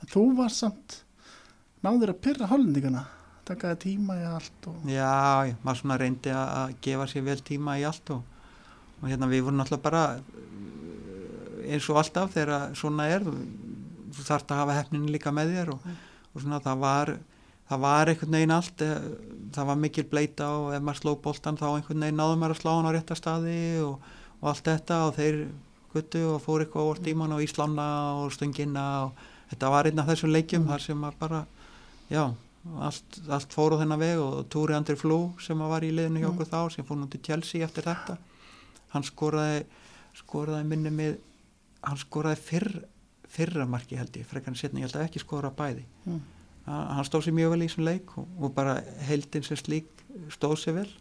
Þú 0.10 0.24
var 0.38 0.52
samt 0.54 1.04
náður 1.86 2.12
að 2.14 2.24
pyrra 2.26 2.50
hollendingana 2.52 3.06
takaði 3.48 3.80
tíma 3.88 4.18
í 4.22 4.24
allt 4.28 4.70
og 4.72 4.88
Já, 4.90 5.50
já, 5.50 5.56
maður 5.64 5.82
svona 5.82 6.00
reyndi 6.02 6.34
að 6.36 6.78
gefa 6.86 7.10
sér 7.12 7.28
vel 7.28 7.40
tíma 7.44 7.78
í 7.82 7.86
allt 7.88 8.14
og, 8.16 8.24
og 9.02 9.12
hérna 9.12 9.30
við 9.32 9.46
vorum 9.48 9.62
náttúrulega 9.62 9.86
bara 9.88 10.06
uh, 10.18 11.60
eins 11.68 11.90
og 11.92 12.00
alltaf 12.02 12.34
þegar 12.36 12.74
svona 12.80 13.10
er 13.12 13.28
þú 13.28 14.26
þarft 14.28 14.52
að 14.54 14.64
hafa 14.64 14.80
hefnin 14.80 15.12
líka 15.12 15.34
með 15.36 15.56
þér 15.58 15.74
og, 15.76 15.94
og 16.34 16.44
svona 16.44 16.62
það 16.64 16.84
var 16.84 17.16
það 17.70 17.84
var 17.84 18.12
einhvern 18.12 18.38
veginn 18.38 18.54
allt 18.54 18.84
eh, 18.86 19.06
það 19.56 19.70
var 19.70 19.80
mikil 19.80 20.06
bleita 20.12 20.50
og 20.60 20.72
ef 20.76 20.84
maður 20.84 21.00
sló 21.02 21.14
boltan 21.24 21.60
þá 21.60 21.68
einhvern 21.72 22.06
veginn 22.06 22.20
náðum 22.20 22.44
maður 22.44 22.56
að 22.56 22.62
slá 22.62 22.72
hann 22.74 22.90
á 22.90 22.96
rétta 22.96 23.18
staði 23.18 23.60
og, 23.84 24.10
og 24.42 24.50
allt 24.52 24.68
þetta 24.68 25.00
og 25.08 25.16
þeir 25.18 25.40
guttu 25.94 26.24
og 26.34 26.42
fór 26.44 26.64
eitthvað 26.64 26.90
over 26.90 27.04
tíman 27.06 27.36
og 27.36 27.44
Íslamna 27.46 27.88
og 28.22 28.34
Stungina 28.34 28.88
og 29.08 29.24
þetta 29.52 29.72
var 29.74 29.90
einn 29.90 30.02
af 30.02 30.10
þessum 30.12 30.34
leikjum 30.34 30.68
þar 30.70 30.84
sem 30.84 31.00
maður 31.00 31.20
bara 31.22 31.42
já, 32.10 32.24
allt, 32.80 33.20
allt 33.28 33.56
fór 33.56 33.76
á 33.76 33.82
þennan 33.82 34.02
veg 34.02 34.22
og 34.24 34.44
Túri 34.54 34.76
Andri 34.78 34.96
Flú 35.00 35.34
sem 35.44 35.60
að 35.62 35.74
var 35.74 35.86
í 35.88 35.92
liðinu 35.92 36.24
hjá 36.24 36.30
okkur 36.30 36.52
þá 36.52 36.60
sem 36.76 36.88
fór 36.88 37.00
nú 37.00 37.10
til 37.12 37.22
Chelsea 37.26 37.66
eftir 37.66 37.88
þetta 37.88 38.18
hann 38.94 39.06
skoraði 39.08 39.66
skoraði 40.18 40.66
minni 40.70 40.92
með 40.94 41.16
hann 41.84 42.00
skoraði 42.00 42.40
fyrr, 42.40 42.70
fyrra 43.30 43.66
marki 43.70 43.98
held 44.00 44.16
ég 44.18 44.28
frekar 44.30 44.54
en 44.54 44.60
setna, 44.60 44.82
ég 44.82 44.88
held 44.88 45.00
að 45.00 45.08
ekki 45.08 45.24
skora 45.24 45.52
bæði. 45.54 45.86
Mm. 46.06 46.22
hann 46.64 47.08
stóð 47.08 47.26
sér 47.26 47.36
mjög 47.36 47.50
vel 47.52 47.64
í 47.64 47.66
þessum 47.68 47.88
leik 47.88 48.12
og, 48.20 48.28
og 48.40 48.54
bara 48.56 48.78
heldin 49.04 49.44
sem 49.44 49.60
slík 49.60 49.90
stóð 50.32 50.56
sér 50.62 50.78
vel. 50.78 50.92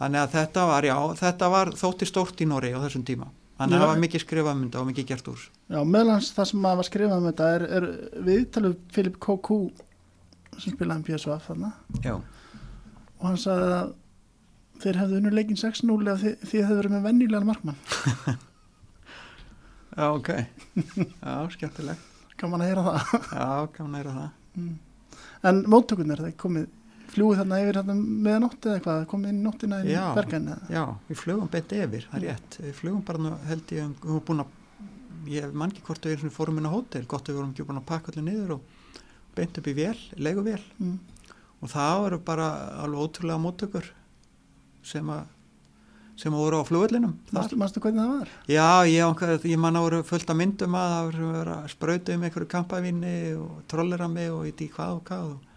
Þannig 0.00 0.20
að 0.20 0.34
þetta 0.34 0.66
var, 0.68 0.84
já, 0.84 0.96
þetta 1.22 1.48
var 1.54 1.70
þótti 1.78 2.08
stórt 2.10 2.42
í 2.42 2.48
Nóri 2.50 2.74
á 2.74 2.82
þessum 2.82 3.06
tíma. 3.06 3.30
Þannig 3.54 3.78
að 3.78 3.84
það 3.84 3.90
var 3.92 4.00
mikið 4.02 4.22
skrifað 4.24 4.56
mynda 4.58 4.80
og 4.80 4.86
mikið 4.88 5.04
gert 5.06 5.28
úr 5.30 5.42
Já, 5.70 5.78
meðlans 5.86 6.32
það 6.34 6.48
sem 6.50 6.62
maður 6.64 6.80
var 6.80 6.86
skrifað 6.88 7.20
um 7.20 7.26
þetta 7.28 7.50
er, 7.54 7.64
er 7.78 7.84
viðtalið 8.26 8.72
Filip 8.96 9.18
K.Q. 9.22 9.58
sem 10.58 10.74
spilaði 10.74 11.00
um 11.00 11.06
PSV 11.08 11.36
þarna. 11.48 11.70
Já, 12.04 12.14
og 13.18 13.28
hann 13.28 13.38
sagði 13.40 13.68
að 13.74 13.92
þeir 14.84 15.00
hefðu 15.00 15.20
unnur 15.20 15.36
leikin 15.38 15.60
6-0 15.60 16.10
ef 16.12 16.24
þið, 16.24 16.34
þið 16.50 16.64
hefðu 16.64 16.80
verið 16.80 16.94
með 16.96 17.06
venjulegan 17.08 17.48
markmann. 17.48 17.78
Já, 19.94 20.08
ok. 20.10 20.30
Já, 21.22 21.34
skemmtilegt. 21.54 22.08
Kann 22.34 22.50
man 22.50 22.64
að 22.64 22.72
heyra 22.72 22.82
það. 22.88 23.12
Já, 23.30 23.50
kannan 23.76 24.00
er 24.00 24.08
það. 24.10 24.64
En 25.46 25.60
móttökunar, 25.70 26.22
það 26.24 26.34
komið 26.42 26.64
fljúið 27.14 27.40
þarna 27.40 27.60
yfir 27.62 27.78
þarna 27.78 27.94
meða 28.26 28.40
nótt 28.42 28.66
eða 28.66 28.78
eitthvað 28.80 29.04
komið 29.12 29.30
inn 29.30 29.38
í 29.38 29.44
nóttina 29.44 29.80
í 29.84 29.92
eða? 29.94 30.56
Já, 30.72 30.82
við 31.08 31.20
flugum 31.20 31.50
beint 31.52 31.74
yfir, 31.78 32.06
það 32.10 32.18
er 32.18 32.24
rétt. 32.26 32.58
Við 32.64 32.76
flugum 32.80 33.04
bara 33.06 33.34
held 33.46 33.74
ég, 33.76 33.92
við 34.02 34.10
vorum 34.10 34.24
búin 34.30 34.44
að, 34.44 34.56
ég 35.30 35.54
man 35.54 35.70
ekki 35.70 35.84
hvort 35.86 36.08
við 36.08 36.16
erum 36.16 36.34
fórum 36.34 36.58
inn 36.58 36.66
á 36.66 36.74
hótel, 36.74 37.04
gott 37.06 37.28
að 37.28 37.36
við 37.36 37.40
vorum 37.40 37.52
ekki 37.54 37.68
búin 37.68 37.80
að 37.80 37.86
pakka 37.92 38.10
allir 38.10 38.26
niður 38.26 38.56
og 38.56 38.82
beint 39.36 39.60
upp 39.60 39.68
í 39.70 39.76
vél, 39.76 39.98
leiguvél 40.16 40.62
mm. 40.78 40.96
og 41.60 41.72
það 41.72 42.08
eru 42.08 42.20
bara 42.26 42.48
alveg 42.84 43.06
ótrúlega 43.06 43.42
móttökur 43.42 43.92
sem 44.84 45.08
að, 45.12 45.24
sem 46.20 46.34
að 46.34 46.44
voru 46.44 46.60
á. 46.60 46.64
Manstu, 47.34 47.58
manstu 47.60 47.82
hvernig 47.82 48.04
það 48.04 48.12
var? 48.18 48.36
Já, 48.50 48.68
ég, 48.90 49.24
ég 49.50 49.60
man 49.60 49.80
að 49.80 49.88
voru 49.88 50.04
fullt 50.10 50.30
af 50.30 50.38
myndum 50.38 50.76
að 50.78 50.92
það 50.92 51.08
voru 51.08 51.32
verið 51.32 51.56
að 51.56 51.72
sprauta 51.72 52.14
um 52.14 52.28
einhverju 52.28 52.52
kampavinni 52.52 53.16
og 53.40 53.58
trollera 53.70 54.08
mig 54.12 54.30
og 54.34 54.46
í 54.48 54.68
hvað 54.68 54.98
og 54.98 55.02
hvað 55.08 55.32
og, 55.32 55.50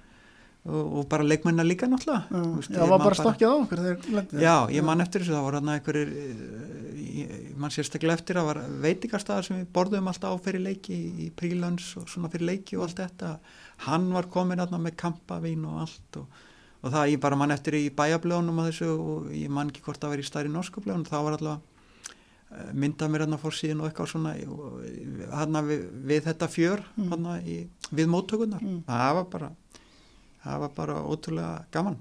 og, 0.67 0.81
og 1.01 1.09
bara 1.11 1.27
leikmennar 1.27 1.67
líka 1.67 1.89
náttúrulega. 1.91 2.23
Já, 2.31 2.39
Þú 2.39 2.55
veist, 2.55 2.73
já 2.73 2.81
ég 2.81 2.93
var 2.93 3.03
bara 3.03 3.19
stokkið 3.21 3.47
á 3.47 3.55
okkur 3.57 4.41
Já, 4.41 4.55
ég 4.77 4.87
man 4.87 5.05
eftir 5.05 5.23
þessu, 5.23 5.35
það 5.35 5.47
voru 5.49 5.61
hann 5.61 5.75
einhverjir, 5.75 6.15
eh, 6.23 7.05
ég 7.21 7.53
man 7.59 7.73
sérstaklega 7.73 8.19
eftir 8.19 8.41
að 8.41 8.51
var 8.53 8.63
veitingastæðar 8.87 9.47
sem 9.47 9.61
við 9.61 9.71
borðum 9.75 10.11
alltaf 10.11 10.35
á 10.39 10.43
fyrir 10.47 10.63
leiki 10.63 10.97
í 11.27 11.31
prílöns 11.35 11.93
og 11.99 12.07
svona 12.11 12.31
fyrir 12.33 12.53
leiki 12.53 12.79
og 12.79 12.87
allt 12.87 13.03
þetta. 13.03 13.37
Hann 13.85 14.09
var 14.13 14.23
komin 14.33 14.59
hann 14.59 14.81
með 14.81 14.95
kampavín 14.97 15.65
og 15.69 15.81
allt 15.85 16.17
og, 16.17 16.27
og 16.83 16.91
það 16.93 17.11
ég 17.13 17.19
bara 17.21 17.35
man 17.37 17.51
eftir 17.53 17.73
í 17.77 17.89
bæjablöðunum 17.93 18.59
að 18.63 18.71
þessu 18.71 18.87
og 18.97 19.27
ég 19.37 19.49
man 19.53 19.69
ekki 19.69 19.83
hvort 19.85 19.99
það 20.01 20.09
var 20.15 20.23
í 20.23 20.25
stærri 20.27 20.49
norskublöðunum, 20.53 21.05
það 21.09 21.23
var 21.27 21.37
allavega 21.37 22.73
myndað 22.73 23.09
mér 23.11 23.25
hann 23.25 23.35
að 23.35 23.41
fór 23.43 23.55
síðan 23.57 23.81
og 23.83 23.89
eitthvað 23.89 24.07
svona 24.13 24.31
hann 25.35 25.57
við, 25.67 25.81
við 26.09 26.21
þetta 26.29 26.47
fjör 26.47 26.83
Mm. 26.97 27.09
hann 27.11 27.25
við 27.91 28.07
móttökunar. 28.07 28.61
Mm. 28.63 28.83
Það 28.87 29.13
var 29.17 29.25
bara, 29.33 29.49
það 30.43 30.59
var 30.63 30.69
bara 30.77 30.95
ótrúlega 31.03 31.65
gaman, 31.71 31.97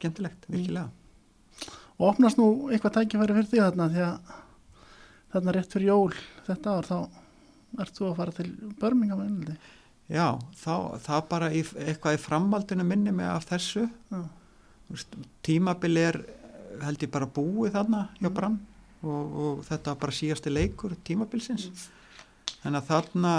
gentilegt, 0.00 0.46
Mm. 0.48 0.54
virkilega. 0.56 0.88
og 1.98 2.08
opnast 2.14 2.38
nú 2.38 2.70
eitthvað 2.70 2.94
tækifæri 2.96 3.34
fyrir 3.36 3.50
því 3.50 3.60
þarna 3.64 3.88
því 3.90 4.02
að 4.06 4.18
þarna 5.34 5.52
rétt 5.54 5.72
fyrir 5.72 5.86
jól 5.90 6.14
þetta 6.46 6.72
ár 6.78 6.88
þá 6.88 6.98
ert 7.80 7.94
þú 7.98 8.06
að 8.10 8.16
fara 8.16 8.32
til 8.32 8.50
Birmingham 8.80 9.20
einhaldi. 9.20 9.56
Já, 10.08 10.26
þá, 10.60 10.74
það 11.06 11.22
bara 11.30 11.48
í, 11.52 11.62
eitthvað 11.86 12.16
í 12.18 12.22
framhaldinu 12.24 12.84
minni 12.84 13.12
mig 13.12 13.26
af 13.26 13.46
þessu 13.48 13.86
Já. 14.12 14.20
Þú 14.84 14.92
veist, 14.98 15.14
tímabil 15.46 15.96
er 15.96 16.18
held 16.84 17.02
ég 17.06 17.10
bara 17.14 17.26
búið 17.26 17.72
þarna 17.78 18.02
hjá 18.20 18.28
Mm. 18.28 18.34
Brann 18.36 18.58
og, 19.04 19.36
og 19.44 19.62
þetta 19.68 19.92
var 19.94 20.00
bara 20.02 20.12
síðasti 20.12 20.52
leikur 20.52 20.94
tímabilsins 21.04 21.68
Mm. 21.70 22.68
en 22.68 22.74
að 22.80 22.86
þarna 22.90 23.32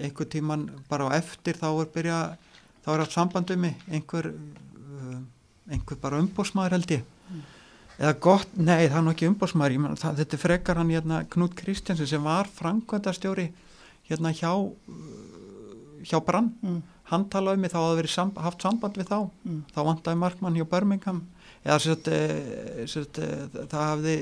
einhver 0.00 0.26
tíman 0.30 0.68
bara 0.88 1.08
á 1.10 1.18
eftir 1.18 1.54
þá 1.58 1.68
er 1.82 1.88
byrja 1.94 2.18
þá 2.84 2.88
er 2.94 3.02
allt 3.04 3.14
samband 3.14 3.50
um 3.54 3.60
mig 3.60 3.76
einhver 3.90 4.30
uh, 4.32 5.18
einhver 5.70 5.98
bara 6.00 6.20
umbósmaður 6.22 6.76
held 6.78 6.94
ég 6.98 7.02
Mm. 7.30 7.42
eða 8.00 8.14
gott, 8.18 8.48
nei 8.58 8.88
það 8.88 8.96
er 8.98 9.02
nú 9.06 9.10
ekki 9.14 9.28
umbósmaður 9.30 9.98
þetta 10.18 10.38
frekar 10.40 10.76
hann 10.80 10.88
hérna 10.90 11.20
Knút 11.30 11.52
Kristjansen 11.54 12.08
sem 12.10 12.22
var 12.24 12.48
framkvæmdastjóri 12.56 13.44
hérna 14.10 14.34
hjá 14.36 14.52
uh, 14.52 16.00
hjá 16.04 16.18
Brann. 16.24 16.52
Mm. 16.62 16.80
hann 17.10 17.24
talaði 17.26 17.58
um 17.58 17.64
mig 17.64 17.72
þá 17.72 17.80
að 17.80 17.96
verið 17.98 18.12
sam, 18.12 18.28
haft 18.38 18.62
samband 18.62 18.98
við 19.00 19.08
þá. 19.10 19.18
Mm. 19.44 19.62
þá 19.74 19.80
vantaði 19.88 20.20
markmann 20.20 20.58
hjá 20.58 20.66
Birmingham. 20.70 21.24
Eða 21.60 21.78
sett, 21.84 22.06
e, 22.08 22.86
sett, 22.88 23.18
e, 23.20 23.64
það 23.68 23.82
hafði 23.82 24.14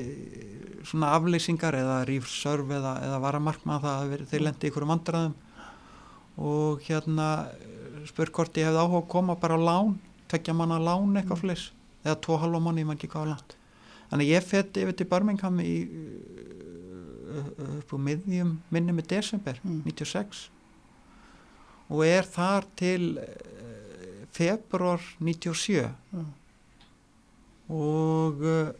svona 0.89 1.13
afleysingar 1.15 1.77
eða 1.77 1.99
rífsörf 2.09 2.73
eða, 2.75 2.97
eða 3.05 3.19
varamarkmann 3.23 3.79
það 3.79 3.93
hafði 3.93 4.11
verið, 4.15 4.31
þeir 4.31 4.43
lendi 4.43 4.71
ykkur 4.71 4.85
um 4.87 4.91
vandræðum. 4.91 5.37
Og 6.49 6.83
hérna 6.89 7.29
spur 8.09 8.33
hvort 8.33 8.57
ég 8.59 8.67
hefði 8.67 8.81
áhuga 8.81 9.03
að 9.03 9.11
koma 9.13 9.37
bara 9.39 9.59
á 9.59 9.61
lán 9.61 9.95
tekja 10.29 10.55
manna 10.55 10.79
lán 10.81 11.17
eitthvað 11.17 11.43
flis 11.43 11.65
eða 12.05 12.19
tvo 12.23 12.37
halva 12.39 12.61
manni, 12.63 12.83
ég 12.83 12.89
maður 12.89 13.01
ekki 13.01 13.11
hvað 13.13 13.25
á 13.25 13.31
land 13.33 13.55
þannig 14.09 14.25
að 14.25 14.33
ég 14.33 14.47
fett 14.47 14.79
yfir 14.81 14.97
til 14.97 15.09
Birmingham 15.09 15.59
í 15.63 15.73
upp 17.81 17.93
á 17.93 17.97
miðjum 18.09 18.55
minni 18.73 18.95
með 18.97 19.07
desember 19.15 19.59
Mm. 19.63 19.81
96 19.85 20.49
og 21.89 22.03
er 22.05 22.23
þar 22.29 22.65
til 22.77 23.17
uh, 23.17 24.25
februar 24.31 25.01
97 25.19 25.79
Já. 25.79 25.89
og 27.69 28.41
uh, 28.45 28.71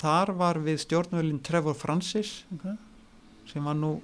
þar 0.00 0.32
var 0.38 0.58
við 0.64 0.80
stjórnvölinn 0.84 1.42
Trevor 1.44 1.76
Francis 1.78 2.40
ok, 2.54 2.66
sem 3.50 3.64
var 3.66 3.76
nú 3.78 3.96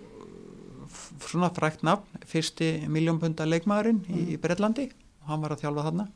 f- 0.86 1.12
svona 1.30 1.50
frækt 1.54 1.84
nafn 1.86 2.26
fyrsti 2.28 2.72
miljónbunda 2.90 3.46
leikmaðurinn 3.48 4.02
í, 4.06 4.12
Mm. 4.16 4.32
í 4.34 4.40
Breitlandi 4.42 4.88
og 5.22 5.30
hann 5.30 5.42
var 5.44 5.54
að 5.56 5.62
þjálfa 5.64 5.86
þarna 5.88 6.08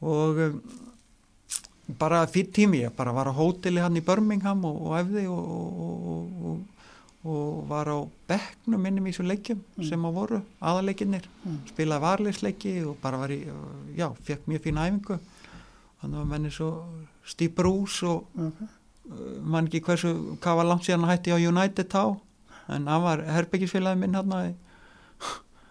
og 0.00 0.38
um, 0.46 0.60
bara 1.98 2.26
fyrir 2.26 2.50
tími 2.52 2.82
ég 2.84 2.92
bara 2.96 3.12
var 3.12 3.26
á 3.30 3.34
hóteli 3.34 3.80
hann 3.80 3.96
í 3.96 4.02
Birmingham 4.04 4.64
og, 4.64 4.82
og 4.86 4.98
efði 5.00 5.26
og, 5.30 5.50
og, 5.50 6.06
og, 6.10 6.44
og, 6.50 6.58
og 7.30 7.68
var 7.68 7.88
á 7.92 7.98
bekknum 8.28 8.80
minnum 8.82 9.06
í 9.06 9.12
þessum 9.12 9.28
leikjum 9.30 9.60
Mm. 9.76 9.84
sem 9.88 10.04
að 10.04 10.14
voru 10.14 10.40
aðaleikinnir 10.60 11.24
Mm. 11.44 11.58
spilaði 11.68 12.02
varleisleiki 12.04 12.74
og 12.86 12.96
bara 13.02 13.16
var 13.18 13.28
í 13.32 13.40
já, 13.96 14.08
fekk 14.24 14.46
mjög 14.48 14.62
fín 14.66 14.78
æfingu. 14.80 15.18
Þannig 16.02 16.20
að 16.20 16.28
menni 16.30 16.50
svo 16.50 16.70
Steve 17.24 17.52
Bruce 17.54 18.06
og 18.06 18.24
ok, 18.36 18.60
uh, 18.62 19.40
mann 19.42 19.66
ekki 19.68 19.80
hversu, 19.84 20.36
hvað 20.40 20.56
var 20.56 20.64
langt 20.70 20.84
síðan 20.84 21.04
hann 21.04 21.10
hætti 21.16 21.32
á 21.32 21.38
United 21.48 21.88
þá 21.92 22.16
en 22.68 22.86
hann 22.86 23.02
var 23.02 23.18
herbyggisfélagi 23.24 23.98
minn 23.98 24.14
hann 24.14 24.32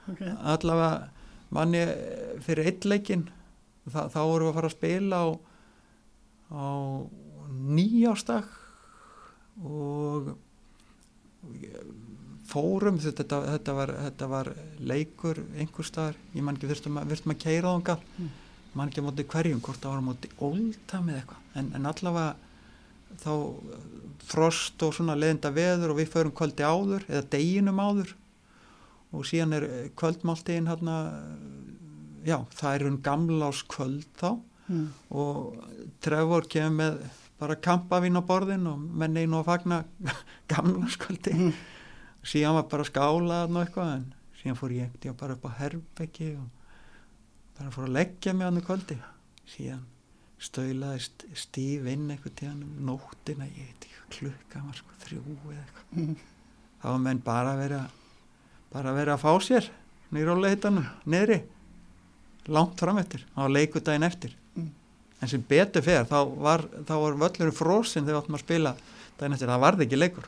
ok, 0.09 0.21
allavega 0.43 1.09
manni 1.51 1.81
fyrir 2.45 2.65
eitt 2.69 2.85
leikin 2.85 3.27
þá 3.89 4.19
vorum 4.21 4.49
við 4.49 4.51
að 4.51 4.57
fara 4.59 4.69
að 4.69 4.75
spila 4.75 5.21
á, 5.25 5.27
á 6.49 6.69
nýjástak 7.49 8.49
og 9.65 10.35
fórum 12.49 12.97
þetta, 13.01 13.23
þetta, 13.45 13.73
var, 13.77 13.93
þetta 14.07 14.27
var 14.31 14.51
leikur 14.81 15.41
einhver 15.57 15.87
staðar, 15.87 16.19
ég 16.33 16.45
man 16.45 16.57
ekki 16.57 16.69
fyrstum 16.71 16.99
að, 16.99 17.15
að 17.19 17.41
keira 17.41 17.73
þánga 17.75 17.97
Mm. 18.19 18.29
man 18.73 18.89
ekki 18.89 19.01
á 19.01 19.07
móti 19.07 19.25
hverjum, 19.25 19.61
hvort 19.65 19.81
það 19.81 19.91
var 19.91 20.01
á 20.01 20.09
móti 20.09 20.29
oldham 20.45 21.09
eða 21.09 21.21
eitthvað, 21.21 21.45
en, 21.59 21.71
en 21.75 21.89
allavega 21.89 22.35
þá 23.17 23.33
frost 24.29 24.83
og 24.85 24.93
svona 24.93 25.15
leðinda 25.17 25.51
veður 25.53 25.93
og 25.93 25.99
við 26.01 26.11
förum 26.13 26.33
kvöldi 26.35 26.65
áður 26.65 27.05
eða 27.09 27.29
deginum 27.33 27.81
áður. 27.81 28.13
Og 29.09 29.25
síðan 29.25 29.55
er 29.57 29.65
eh, 29.65 29.87
kvöldmáltíðin 29.97 30.69
hérna 30.69 30.97
já, 32.27 32.37
það 32.53 32.75
er 32.75 32.85
um 32.91 32.99
gamlás 33.01 33.63
kvöld 33.65 34.05
þá 34.19 34.37
mm. 34.69 34.85
og 35.11 35.57
Trevor 36.03 36.47
kemur 36.51 36.77
með 36.79 37.01
bara 37.39 37.55
kampavín 37.63 38.19
á 38.19 38.23
borðin 38.27 38.65
og 38.67 38.79
menn 38.79 39.17
einu 39.17 39.39
að 39.39 39.49
fagna 39.51 39.83
gamláskvöldi 40.51 41.35
Mm. 41.39 41.53
síðan 42.23 42.57
var 42.59 42.65
bara 42.71 42.87
skálaðan 42.87 43.55
og 43.59 43.63
eitthvað 43.65 43.93
en 43.97 44.07
síðan 44.41 44.57
fór 44.59 44.73
ég 44.75 44.89
ekkert 44.89 45.19
bara 45.21 45.37
upp 45.37 45.45
á 45.47 45.51
herbeggi 45.61 46.33
og 46.35 46.49
bara 47.59 47.71
fór 47.75 47.87
að 47.87 47.95
leggja 47.99 48.33
mig 48.35 48.47
hann 48.49 48.59
í 48.59 48.65
kvöldi 48.67 48.97
síðan 49.49 49.85
stöðlaði 50.39 50.99
st 51.03 51.25
stíf 51.35 51.87
inn 51.91 52.09
eitthvað 52.11 52.35
tíðan 52.41 52.63
um 52.63 52.75
nóttina 52.89 53.47
ég 53.51 53.69
veit 53.71 53.87
ekki 53.87 54.19
klukka 54.19 54.61
var 54.65 54.77
sko 54.79 54.99
þrjú 55.05 55.23
eða 55.27 55.61
eitthvað 55.63 55.85
Mm. 55.89 56.15
þá 56.81 56.85
var 56.91 56.99
menn 57.07 57.23
bara 57.25 57.53
að 57.55 57.61
vera 57.63 57.79
bara 58.71 58.91
að 58.91 58.99
vera 58.99 59.15
að 59.15 59.23
fá 59.23 59.31
sér 59.41 59.69
nýrólega 60.13 60.53
hittanum, 60.55 60.85
neðri 61.09 61.39
langt 62.49 62.79
fram 62.81 62.97
eftir, 62.97 63.23
á 63.37 63.45
leikudaginn 63.45 64.05
eftir. 64.07 64.31
En 65.21 65.27
sem 65.31 65.41
betur 65.49 65.83
fer 65.85 66.05
þá 66.09 66.17
var, 66.39 66.63
þá 66.87 66.93
var 67.03 67.17
völlurinn 67.23 67.55
frósin 67.55 68.05
þegar 68.05 68.15
við 68.15 68.21
áttum 68.23 68.37
að 68.39 68.43
spila 68.45 68.75
daginn 69.19 69.35
eftir, 69.35 69.49
það 69.51 69.63
varði 69.65 69.87
ekki 69.87 69.99
leikur. 69.99 70.27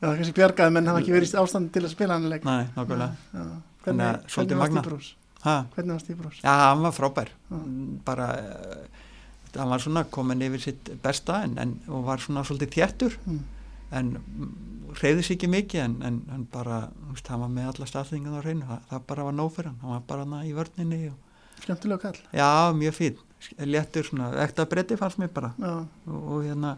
Já, 0.00 0.04
það 0.04 0.12
er 0.12 0.20
kannski 0.20 0.36
bjargaði 0.38 0.74
menn 0.76 0.86
hafa 0.90 1.00
ekki 1.02 1.12
verið 1.16 1.32
í 1.34 1.38
ástand 1.42 1.72
til 1.74 1.82
að 1.84 1.92
spila 1.94 2.16
hann 2.16 2.28
leik. 2.30 2.44
Nei, 2.46 2.62
nákvæmlega. 2.76 3.46
Hvernig, 3.84 4.28
hvernig 4.34 4.60
var. 4.60 4.70
Stíbrós? 4.70 5.08
ha, 5.44 5.54
Hvernig 5.74 5.92
var 5.96 6.02
Stíbrós? 6.04 6.40
Já, 6.44 6.54
hann 6.70 6.82
var 6.84 6.92
frábær. 6.96 7.30
Já. 7.50 7.58
bara 8.06 8.28
uh, 8.38 9.00
hann 9.56 9.72
var 9.72 9.82
svona 9.82 10.04
komin 10.12 10.42
yfir 10.46 10.62
sitt 10.62 10.90
besta 11.02 11.40
en, 11.44 11.56
en 11.58 11.74
var 12.06 12.22
svona 12.22 12.44
svolítið 12.46 12.76
þjættur 12.76 13.16
Mm. 13.26 13.40
en 13.98 14.10
reyði 15.00 15.22
sér 15.26 15.34
ekki 15.36 15.48
mikið 15.50 15.80
en, 15.84 15.96
en 16.06 16.20
hann 16.30 16.44
bara, 16.52 16.76
hann 17.28 17.40
var 17.42 17.50
með 17.50 17.72
alla 17.72 17.86
staðþingan 17.90 18.36
á 18.38 18.42
reynu, 18.44 18.62
það, 18.68 18.84
það 18.90 19.02
bara 19.08 19.24
var 19.26 19.34
nóg 19.34 19.50
fyrir 19.56 19.70
hann. 19.72 19.80
Hann 19.82 19.96
var 19.96 20.04
bara 20.06 20.44
í 20.46 20.52
vörninni 20.54 21.00
og, 21.10 21.18
Skemmtilega 21.64 22.00
kall. 22.06 22.20
Já, 22.32 22.50
mjög 22.78 22.94
fín 22.96 23.18
léttur 23.64 24.06
svona, 24.06 24.30
ekta 24.44 24.66
breyti 24.68 24.98
fannst 25.00 25.20
mér 25.20 25.30
bara. 25.34 25.52
Og, 25.58 26.16
og 26.20 26.42
hérna 26.44 26.76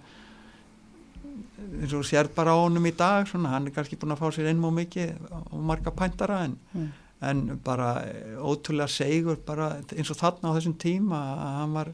eins 1.80 1.92
og 1.96 2.04
sér 2.06 2.28
bara 2.34 2.54
á 2.54 2.58
honum 2.60 2.86
í 2.86 2.92
dag 2.96 3.26
svona, 3.28 3.54
hann 3.54 3.68
er 3.68 3.74
kannski 3.74 3.96
búin 3.96 4.14
að 4.14 4.22
fá 4.22 4.34
sér 4.34 4.50
einmú 4.50 4.72
mikið 4.74 5.14
og 5.42 5.60
marga 5.70 5.92
pæntara 5.94 6.42
en, 6.46 6.56
mm. 6.74 6.88
en 7.28 7.42
bara 7.64 7.90
eh, 8.04 8.36
ótrúlega 8.36 8.90
segur 8.90 9.38
bara 9.46 9.76
eins 9.94 10.12
og 10.12 10.18
þarna 10.20 10.52
á 10.52 10.56
þessum 10.58 10.76
tíma 10.82 11.20
að 11.32 11.54
hann 11.60 11.76
var 11.78 11.92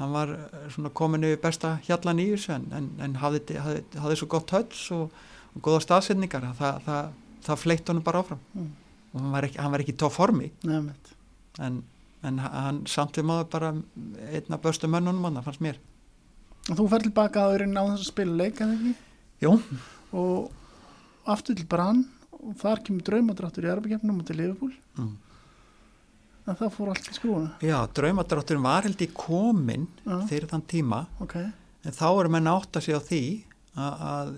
hann 0.00 0.14
var 0.16 0.34
eh, 0.34 0.90
komin 0.92 1.26
yfir 1.28 1.42
besta 1.44 1.76
hjallan 1.86 2.22
í 2.22 2.30
þessu 2.32 2.56
en, 2.56 2.68
en, 2.74 2.90
en 3.06 3.18
hafði, 3.22 3.58
hafði, 3.62 3.84
hafði 4.02 4.20
svo 4.20 4.30
gott 4.34 4.56
höls 4.56 4.86
og, 4.96 5.26
og 5.54 5.66
góða 5.68 5.84
staðsetningar 5.86 6.48
að 6.50 6.62
það, 6.62 6.80
það, 6.88 7.12
það 7.48 7.62
fleitt 7.62 7.92
honum 7.92 8.06
bara 8.06 8.24
áfram. 8.24 8.46
Mm. 8.54 8.72
og 9.12 9.20
hann 9.20 9.34
var 9.36 9.48
ekki, 9.48 9.66
ekki 9.84 9.94
í 9.94 10.00
tóf 10.02 10.18
formi. 10.18 10.50
Nefnt 10.66 11.14
en, 11.62 11.82
en 12.24 12.38
hann 12.40 12.82
samt 12.90 13.18
við 13.18 13.26
maður 13.28 13.48
bara 13.52 13.70
einn 14.30 14.56
af 14.56 14.62
böstu 14.64 14.88
mönnunum 14.90 15.26
hann, 15.28 15.40
það 15.40 15.48
fannst 15.50 15.64
mér 15.64 15.80
Og 16.64 16.78
þú 16.78 16.84
fer 16.88 17.02
tilbaka 17.04 17.42
að 17.44 17.54
öðrun 17.58 17.76
á 17.76 17.82
þess 17.90 18.04
að 18.06 18.08
spila 18.08 18.36
leik 18.40 18.60
eða 18.64 18.76
ekki? 18.78 18.92
Jú, 19.44 19.50
Og 20.16 21.26
aftur 21.34 21.58
til 21.58 21.66
Brann 21.68 22.04
og 22.44 22.54
þar 22.60 22.80
kemur 22.86 23.04
draumadráttur 23.04 23.66
í 23.66 23.72
Arbygjarnum 23.72 24.20
og 24.22 24.26
til 24.28 24.36
Liverpool 24.40 24.72
mm. 25.00 25.12
en 26.48 26.58
það 26.60 26.72
fór 26.76 26.92
allt 26.92 27.08
í 27.08 27.16
skrúuna 27.16 27.52
já, 27.64 27.76
draumadrátturinn 27.96 28.64
var 28.64 28.84
held 28.88 29.04
í 29.04 29.08
komin 29.16 29.86
Já. 30.04 30.16
fyrir 30.28 30.48
þann 30.50 30.64
tíma 30.68 31.02
Ok, 31.24 31.36
en 31.40 31.96
þá 31.96 32.06
eru 32.10 32.32
menn 32.34 32.50
átt 32.52 32.76
að 32.80 32.86
segja 32.88 33.00
á 33.00 33.08
því 33.08 33.22
að, 33.84 34.34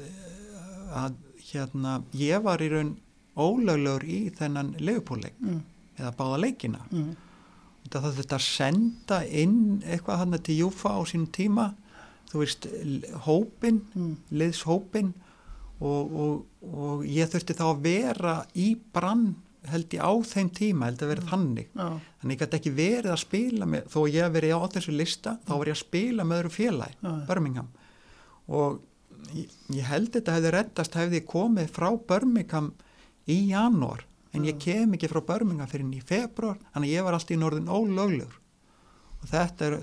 að, 1.02 1.16
hérna, 1.50 1.96
ég 2.16 2.42
var 2.46 2.62
í 2.64 2.70
raun 2.72 2.94
ólöglegur 3.36 4.06
í 4.08 4.20
þennan 4.38 4.74
leifupúleik 4.80 5.36
mm. 5.42 5.60
eða 6.00 6.14
báða 6.18 6.42
leikina 6.46 6.82
Mm. 6.90 7.14
Það 7.92 8.20
þetta 8.20 8.36
að 8.38 8.46
senda 8.46 9.18
inn 9.26 9.58
eitthvað 9.86 10.18
hann 10.22 10.38
til 10.42 10.58
Júfa 10.62 10.94
á 10.96 11.00
sínum 11.06 11.30
tíma 11.32 11.74
þú 12.30 12.42
veist, 12.42 12.66
hópin 13.26 13.80
Mm. 13.94 14.16
liðshópin 14.32 15.12
og, 15.80 16.14
og, 16.16 16.46
og 16.66 17.04
ég 17.06 17.28
þurfti 17.30 17.54
þá 17.56 17.66
að 17.68 17.82
vera 17.84 18.36
í 18.56 18.74
brann 18.92 19.34
held 19.66 19.94
ég 19.94 20.02
á 20.02 20.12
þeim 20.22 20.50
tíma 20.54 20.86
held 20.86 21.02
að 21.02 21.10
vera 21.10 21.26
þannig. 21.26 21.68
Já, 21.74 21.88
þannig 22.22 22.36
ég 22.36 22.42
gæti 22.42 22.58
ekki 22.60 22.72
verið 22.76 23.12
að 23.12 23.22
spila 23.24 23.66
með, 23.66 23.88
þó 23.90 23.98
ég 24.08 24.34
verið 24.36 24.54
á 24.54 24.60
þessu 24.76 24.94
lista 24.94 25.36
þá 25.46 25.52
var 25.56 25.66
ég 25.66 25.76
að 25.76 25.82
spila 25.82 26.24
með 26.24 26.38
öðru 26.42 26.52
félagi. 26.54 26.96
Birmingham. 27.26 27.68
Og 28.46 28.80
ég, 29.34 29.50
ég 29.74 29.88
held 29.90 30.12
þetta 30.14 30.36
hefði 30.36 30.52
reddast 30.54 30.94
hefði 31.00 31.22
komið 31.26 31.72
frá 31.74 31.88
Birmingham 31.98 32.72
í 33.26 33.40
janúar 33.50 34.05
en 34.36 34.44
ég 34.46 34.58
kem 34.62 34.92
ekki 34.96 35.10
frá 35.10 35.22
Birmingham 35.30 35.70
fyrir 35.70 35.88
í 35.96 36.02
februar 36.04 36.58
þannig 36.74 36.90
að 36.90 36.94
ég 36.94 37.06
var 37.06 37.16
alltaf 37.16 37.34
í 37.34 37.40
norðin 37.40 37.72
ólöglegur. 37.72 38.36
Og 39.22 39.30
þetta 39.32 39.66
er 39.66 39.78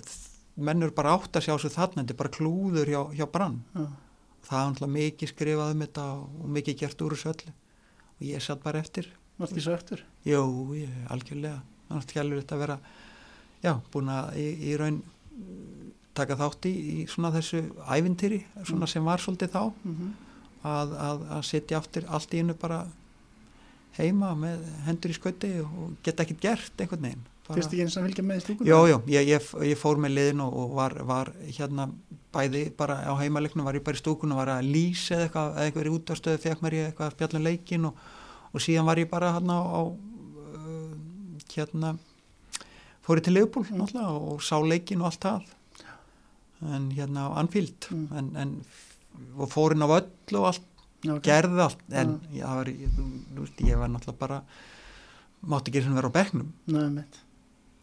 mennur 0.56 0.94
bara 0.96 1.16
átt 1.18 1.38
að 1.38 1.48
sjá 1.48 1.56
svo 1.58 1.72
þarna 1.74 2.04
þetta 2.04 2.14
er 2.14 2.22
bara 2.22 2.34
klúður 2.38 2.92
hjá, 2.94 3.02
hjá 3.18 3.26
brann. 3.34 3.60
Já, 3.74 3.88
það 4.48 4.60
er 4.60 4.70
alltaf 4.70 4.94
mikið 4.98 5.34
skrifað 5.34 5.74
um 5.74 5.84
þetta 5.86 6.08
og 6.14 6.50
mikið 6.58 6.80
gert 6.84 7.06
úr 7.06 7.16
þessu 7.16 7.32
öllu. 7.34 7.54
Og 8.14 8.26
ég 8.30 8.44
satt 8.46 8.64
bara 8.64 8.84
eftir. 8.84 9.10
Var 9.40 9.50
ekki 9.50 9.66
svo 9.66 9.74
eftir? 9.74 10.04
Jú, 10.28 10.44
ég, 10.78 10.94
algjörlega. 11.14 11.64
Er 11.94 12.06
skjálfur 12.06 12.44
þetta 12.44 12.58
að 12.58 12.64
vera 12.64 12.78
já, 13.64 13.74
búin 13.94 14.12
að 14.14 14.38
í, 14.42 14.48
í 14.70 14.76
raun 14.80 15.02
taka 16.14 16.38
þátt 16.38 16.68
í, 16.70 16.74
í 16.74 17.06
svona 17.10 17.32
þessu 17.34 17.64
ævintýri, 17.90 18.44
svona 18.62 18.90
sem 18.90 19.06
var 19.06 19.22
svolítið 19.22 19.56
þá. 19.56 19.64
Mm 19.84 19.96
-hmm. 19.96 20.12
að, 20.74 20.94
að, 21.08 21.24
að 21.38 21.48
setja 21.50 21.80
aftur 21.80 22.06
allt 22.08 22.34
í 22.34 22.44
innu 22.44 22.54
bara 22.54 22.84
heima 23.98 24.34
með 24.36 24.64
hendur 24.88 25.12
í 25.14 25.16
skauti 25.18 25.52
og 25.64 25.94
geta 26.04 26.24
ekkert 26.26 26.42
gert 26.42 26.82
einhvern 26.84 27.08
veginn 27.10 27.24
Bara- 27.44 27.58
Fyrst 27.60 27.74
ekki 27.74 27.84
eins 27.84 27.98
að 28.00 28.06
fylgja 28.08 28.24
með 28.24 28.38
stúkunum? 28.46 28.68
Jú, 28.70 28.78
jú, 28.88 28.98
ég, 29.12 29.26
ég, 29.28 29.48
ég 29.68 29.78
fór 29.78 29.98
með 30.00 30.14
liðin 30.16 30.40
og, 30.46 30.54
og 30.62 30.70
var, 30.78 30.94
var 31.04 31.32
hérna 31.44 31.90
bæði 32.34 32.62
bara 32.80 32.96
á 33.04 33.14
heimaleiknum, 33.20 33.66
var 33.68 33.76
ég 33.76 33.84
bara 33.84 34.00
í 34.00 34.00
stúkunum, 34.00 34.38
var 34.40 34.48
að 34.54 34.70
lýsa 34.72 35.18
eða 35.18 35.26
eitthvað, 35.28 35.50
eða 35.58 35.66
eitthvað 35.68 35.90
í 35.90 35.92
útastöðu, 35.98 36.40
fekk 36.46 36.64
mér 36.64 36.78
ég 36.78 36.88
eitthvað 36.88 37.10
að 37.10 37.16
spjalla 37.18 37.42
um 37.42 37.46
leikin 37.50 37.90
og, 37.90 38.00
og 38.54 38.64
síðan 38.64 38.88
var 38.88 39.02
ég 39.04 39.10
bara 39.12 39.34
hérna 39.36 39.58
á, 39.60 39.64
á 39.76 39.82
uh, 39.84 40.96
hérna, 41.54 41.92
fór 43.04 43.20
ég 43.20 43.28
til 43.28 43.36
Leopold 43.36 43.68
Mm. 43.74 43.82
náttúrulega 43.84 44.16
og, 44.16 44.32
og 44.38 44.42
sá 44.48 44.56
leikin 44.64 45.04
og 45.04 45.12
allt 45.12 45.28
það 45.28 45.52
en 46.80 46.90
hérna 46.96 47.28
á 47.28 47.30
Anfield 47.44 47.90
Mm. 47.92 48.08
en, 48.18 48.32
en 48.40 48.56
fór 49.52 49.76
inn 49.76 49.84
á 49.84 49.88
völl 49.92 50.40
og 50.40 50.48
allt, 50.54 50.64
Já, 51.04 51.12
ok. 51.18 51.26
gerði 51.28 51.66
allt 51.66 51.84
en 51.92 52.16
ég, 52.32 52.48
var, 52.48 52.72
ég, 52.72 52.96
þú, 52.96 53.48
ég 53.68 53.80
var 53.82 53.92
náttúrulega 53.92 54.22
bara 54.22 54.40
mátti 55.44 55.74
ekki 55.74 55.84
vera 55.92 56.12
á 56.12 56.16
bekknum. 56.16 56.54
Nei, 56.72 57.04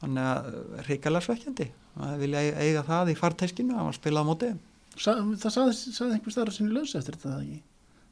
þannig 0.01 0.29
að 0.31 0.85
reykjala 0.89 1.21
svekkjandi 1.25 1.66
að 2.01 2.21
vilja 2.23 2.45
eiga 2.62 2.85
það 2.87 3.12
í 3.12 3.16
farteskinu 3.18 3.77
að 3.77 3.97
spila 3.99 4.23
á 4.25 4.29
móti 4.29 4.55
Sa, 5.01 5.14
það 5.14 5.53
saði, 5.55 5.75
saði 5.95 6.14
einhver 6.16 6.35
staðar 6.35 6.51
á 6.51 6.55
sinni 6.57 6.75
laus 6.75 6.95
eftir 6.99 7.16
þetta 7.16 7.37
ekki? 7.45 7.61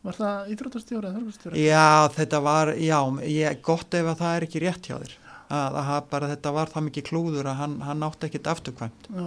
Var 0.06 0.14
það 0.14 0.50
íþróttastjóri 0.54 1.08
eða 1.08 1.18
þörfustjóri? 1.18 1.62
já 1.64 1.86
þetta 2.14 2.40
var, 2.44 2.70
já, 2.78 2.98
ég, 3.26 3.58
gott 3.66 3.96
ef 3.98 4.10
að 4.12 4.20
það 4.20 4.36
er 4.36 4.46
ekki 4.46 4.62
rétt 4.62 4.86
hjá 4.88 4.94
þér. 4.94 5.14
Að, 5.48 5.78
að, 5.80 5.90
að 5.96 6.06
bara 6.12 6.30
þetta 6.30 6.52
var 6.54 6.72
það 6.72 6.86
mikið 6.86 7.06
klúður 7.08 7.48
að 7.50 7.58
hann, 7.62 7.74
hann 7.88 8.04
átti 8.06 8.28
ekkit 8.28 8.50
afturkvæmt. 8.52 9.08
Já, 9.10 9.26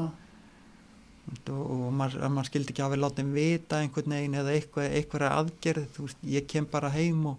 og, 1.51 1.61
og 1.71 1.93
maður, 1.95 2.25
maður 2.29 2.49
skildi 2.51 2.73
ekki 2.73 2.83
að 2.85 2.93
við 2.95 3.01
látum 3.03 3.31
vita 3.35 3.79
einhvern 3.81 4.15
veginn 4.15 4.37
eða 4.41 4.53
eitthvað, 4.57 4.89
eitthvað 4.99 5.25
aðgerð, 5.31 5.87
þú 5.95 6.05
veist, 6.07 6.21
ég 6.35 6.47
kem 6.51 6.67
bara 6.71 6.89
heim 6.93 7.25
og 7.31 7.37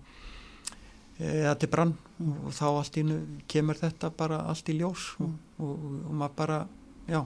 eða 1.23 1.55
til 1.61 1.69
brann 1.71 1.93
og, 2.23 2.49
þá 2.57 2.65
allt 2.71 2.97
í 2.99 3.05
nú 3.07 3.19
kemur 3.51 3.79
þetta 3.79 4.11
bara 4.17 4.41
allt 4.51 4.69
í 4.73 4.79
ljós 4.81 5.11
Mm. 5.21 5.35
og, 5.59 5.69
og, 5.69 5.97
og 6.09 6.15
maður 6.23 6.37
bara, 6.41 6.61
já 7.09 7.21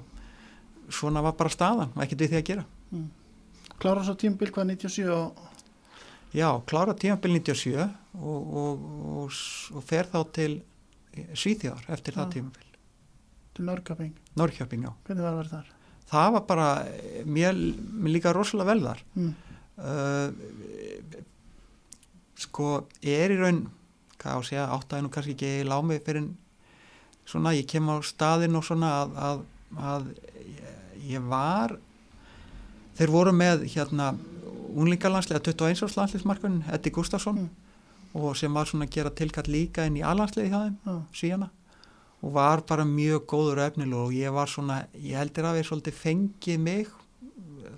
svona 0.93 1.23
var 1.25 1.33
bara 1.39 1.51
staðan, 1.51 1.93
ekkert 2.03 2.21
við 2.27 2.33
því 2.35 2.41
að 2.41 2.49
gera 2.51 2.64
mm. 2.93 3.07
Klára 3.81 4.03
svo 4.07 4.14
tímbil 4.19 4.51
hvað 4.55 4.71
97 4.75 5.09
og 5.12 5.45
Já, 6.37 6.51
klára 6.69 6.93
tímabil 6.99 7.33
97 7.39 7.79
og, 7.81 8.55
og, 8.61 8.83
og, 9.23 9.31
s- 9.33 9.71
og 9.73 9.85
fer 9.87 10.09
þá 10.11 10.19
til 10.37 10.57
Svíþjóðar 11.17 11.87
eftir 11.95 12.12
það 12.19 12.27
Já. 12.27 12.33
tímabil. 12.35 12.67
til 13.57 13.64
Norrköping. 13.64 14.11
Norrköping, 14.37 14.83
já. 14.85 14.91
Hvernig 15.07 15.25
var 15.25 15.39
það 15.47 15.53
þar? 15.55 15.71
Það 16.07 16.29
var 16.37 16.45
bara, 16.47 16.67
mér, 17.27 17.57
mér 17.91 18.13
líka 18.15 18.33
rosalega 18.37 18.71
vel 18.71 18.83
þar. 18.87 19.01
Mm. 19.19 19.33
Uh, 19.77 20.29
sko, 22.41 22.69
er 23.03 23.33
í 23.35 23.39
raun, 23.41 23.63
hvað 24.21 24.37
á 24.37 24.39
að 24.39 24.47
segja, 24.51 24.67
áttaði 24.77 25.05
nú 25.07 25.11
kannski 25.15 25.35
ekki 25.37 25.51
lámi 25.69 25.99
fyrir 26.07 26.29
svona, 27.27 27.53
ég 27.57 27.67
kem 27.71 27.89
á 27.91 27.97
staðinn 28.07 28.57
og 28.59 28.65
svona 28.67 28.93
að, 29.03 29.17
að, 29.29 29.45
að 29.91 30.09
ég- 31.11 31.27
var, 31.31 31.77
þeir 32.99 33.13
voru 33.13 33.33
með 33.37 33.67
hérna 33.75 34.13
unlingalandslega 34.77 35.43
21 35.51 35.85
árs 35.87 35.97
landsliðsmarkun, 35.99 36.63
Eddi 36.73 36.93
Gustafsson 36.95 37.47
Mm. 37.47 37.51
og 38.23 38.37
sem 38.39 38.53
var 38.55 38.65
svona 38.65 38.87
að 38.87 38.95
gera 38.95 39.11
tilkall 39.13 39.49
líka 39.53 39.85
inn 39.85 39.97
í 39.99 40.05
alhansliði 40.07 40.49
hjá 40.49 40.61
þeim 40.63 40.77
Já, 40.87 40.95
síðana 41.19 41.49
og 42.25 42.33
var 42.33 42.62
bara 42.69 42.85
mjög 42.89 43.27
góður 43.29 43.61
og 43.61 43.67
efnilegur 43.71 44.07
og 44.09 44.14
ég 44.17 44.33
var 44.33 44.49
svona, 44.51 44.79
ég 44.97 45.19
heldur 45.21 45.49
að 45.51 45.59
við 45.61 45.67
svolítið 45.69 45.99
fengið 46.01 46.62
mig 46.62 46.87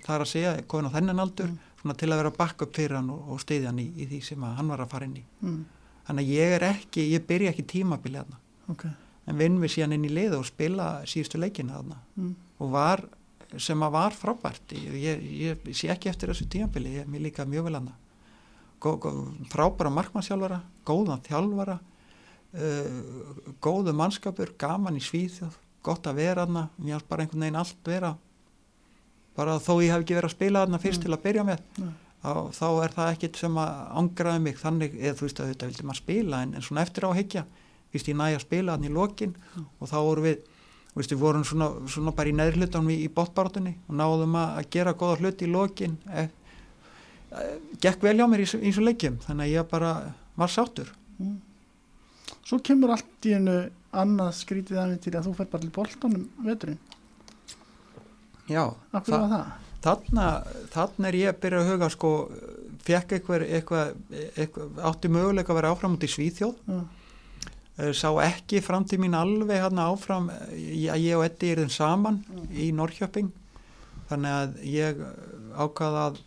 þar 0.05 0.23
að 0.23 0.31
segja, 0.31 0.53
komin 0.67 0.89
á 0.91 0.95
þennan 0.95 1.19
aldur 1.25 1.49
Mm. 1.49 1.57
svona 1.81 1.95
til 1.97 2.09
að 2.11 2.17
vera 2.19 2.31
bakk 2.35 2.61
upp 2.65 2.73
fyrir 2.75 2.95
hann 2.97 3.09
og, 3.09 3.21
og 3.31 3.39
stiðja 3.39 3.69
hann 3.71 3.79
í, 3.79 3.85
í 3.95 4.05
því 4.09 4.21
sem 4.23 4.41
hann 4.43 4.67
var 4.67 4.81
að 4.83 4.89
fara 4.91 5.05
inn 5.07 5.17
í 5.19 5.23
mm. 5.41 5.59
þannig 6.07 6.25
að 6.25 6.33
ég 6.35 6.55
er 6.57 6.65
ekki, 6.73 7.05
ég 7.13 7.27
byrja 7.27 7.53
ekki 7.53 7.63
tímabilið 7.71 8.25
þarna 8.25 8.39
ok. 8.73 8.83
en 9.25 9.37
vinn 9.39 9.59
við 9.61 9.73
síðan 9.75 9.95
inn 9.95 10.05
í 10.09 10.11
lið 10.11 10.35
og 10.39 10.45
spila 10.49 10.89
síðustu 11.07 11.39
leikina 11.39 11.77
þarna 11.79 11.99
Mm. 12.19 12.35
og 12.59 12.71
var, 12.71 13.05
sem 13.57 13.79
að 13.79 13.91
var 13.95 14.11
frábært 14.11 14.75
ég, 14.75 15.23
ég, 15.23 15.69
sé 15.73 15.87
ekki 15.93 16.09
eftir 16.11 16.29
þessu 16.33 16.49
tímabili 16.51 16.97
ég, 16.99 17.07
mér 17.07 17.27
líka 17.29 17.45
mjög 17.47 17.69
vel 17.69 17.79
gó, 18.79 18.95
frábæra 19.51 19.91
markmannsjálfara 19.91 20.61
góðan 20.87 21.23
þjálfara 21.27 21.79
uh, 22.53 23.53
góðu 23.61 23.93
mannskapur 23.93 24.53
gaman 24.57 24.97
í 24.97 25.03
svíþjóð, 25.03 25.55
gott 25.83 26.07
að 26.09 26.15
vera 26.23 26.45
hana 26.45 26.67
mér 26.77 26.97
har 26.99 27.05
bara 27.09 27.23
einhvern 27.23 27.45
veginn 27.45 27.59
allt 27.61 27.77
vera 27.87 28.15
bara 29.39 29.59
þó 29.63 29.73
ég 29.83 29.93
hef 29.93 30.01
ekki 30.03 30.17
verið 30.17 30.29
að 30.29 30.35
spila 30.35 30.63
hana 30.65 30.79
fyrst 30.83 30.99
Mm. 30.99 31.03
til 31.05 31.13
að 31.15 31.23
byrja 31.23 31.43
með 31.47 31.59
Nei. 31.79 31.93
þá, 32.23 32.31
þá 32.59 32.67
er 32.83 32.93
það 32.97 33.11
ekkit 33.13 33.35
sem 33.39 33.55
að 33.55 33.73
angraði 34.01 34.41
mig 34.43 34.57
þannig, 34.59 34.95
eða 34.99 35.15
þú 35.19 35.27
veist 35.27 35.39
að 35.39 35.51
þetta 35.53 35.69
vildi 35.69 35.83
maður 35.87 36.01
spila 36.03 36.41
en, 36.43 36.53
en 36.55 36.61
svona 36.65 36.81
eftir 36.83 37.05
á 37.07 37.09
að 37.13 37.19
higgja 37.21 37.45
víst 37.93 38.07
ég 38.11 38.17
næja 38.19 38.37
að 38.37 38.43
spila 38.47 38.71
hann 38.75 38.83
í 38.89 38.91
lokin 38.93 39.35
Mm. 39.55 39.65
og 39.79 39.87
þá 39.89 39.95
vorum 40.03 40.23
við 40.27 40.41
veist, 40.95 41.11
við 41.13 41.21
vorum 41.21 41.43
svona, 41.47 41.69
svona 41.87 42.11
bara 42.17 42.29
í 42.29 42.35
neðri 42.35 42.59
hlutanum 42.59 42.89
í, 42.91 42.97
í 43.05 43.09
botbarátunni 43.13 43.75
og 43.87 43.95
náðum 43.95 44.35
að, 44.35 44.65
gera 44.73 44.93
góða 44.93 45.19
hluti 45.21 45.45
í 45.47 45.51
lokin 45.53 45.95
e, 46.11 46.27
e, 47.31 47.45
gekk 47.79 48.01
vel 48.03 48.17
hjá 48.19 48.27
mér 48.27 48.43
í, 48.43 48.47
í 48.49 48.71
þessu 48.73 48.83
leikjum 48.83 49.19
þannig 49.23 49.45
að 49.47 49.53
ég 49.55 49.69
bara 49.71 49.93
var 50.35 50.47
sáttur 50.51 50.91
Mm. 51.19 51.37
Svo 52.49 52.59
kemur 52.65 52.95
allt 52.95 53.29
í 53.29 53.35
hennu 53.35 53.57
annað 53.93 54.35
skrítið 54.39 54.81
aðeins 54.81 55.03
til 55.05 55.15
að 55.15 55.27
þú 55.29 55.33
fer 55.37 55.49
bara 55.51 55.63
til 55.65 55.73
boltanum 55.75 56.27
veturinn. 56.45 56.79
já, 58.49 58.63
það? 59.05 59.51
þarna, 59.83 60.29
þarna 60.73 61.09
er 61.09 61.17
ég 61.19 61.33
að 61.33 61.41
byrja 61.43 61.59
að 61.61 61.69
huga 61.73 61.89
sko, 61.93 62.13
fekk 62.85 63.17
eitthvað, 63.17 63.45
eitthvað, 63.59 63.91
eitthvað 64.33 64.81
átti 64.89 65.11
möguleika 65.13 65.53
að 65.53 65.59
vera 65.61 65.73
áfram 65.75 65.97
út 65.97 66.07
í 66.07 66.09
Svíþjóð 66.09 66.55
Já, 66.65 66.79
Eh, 67.79 67.93
sá 67.95 68.09
ekki 68.19 68.59
framtíð 68.59 68.99
mín 69.05 69.15
alveg 69.15 69.61
hann 69.63 69.79
áfram 69.79 70.25
eh, 70.33 70.89
að 70.91 71.03
ég 71.05 71.15
og 71.15 71.23
Eddi 71.23 71.51
erum 71.53 71.69
saman 71.71 72.17
í 72.51 72.73
Norrköping 72.75 73.29
þannig 74.09 74.33
að 74.35 74.57
ég 74.67 74.99
ákvaða 75.55 76.01
að 76.09 76.19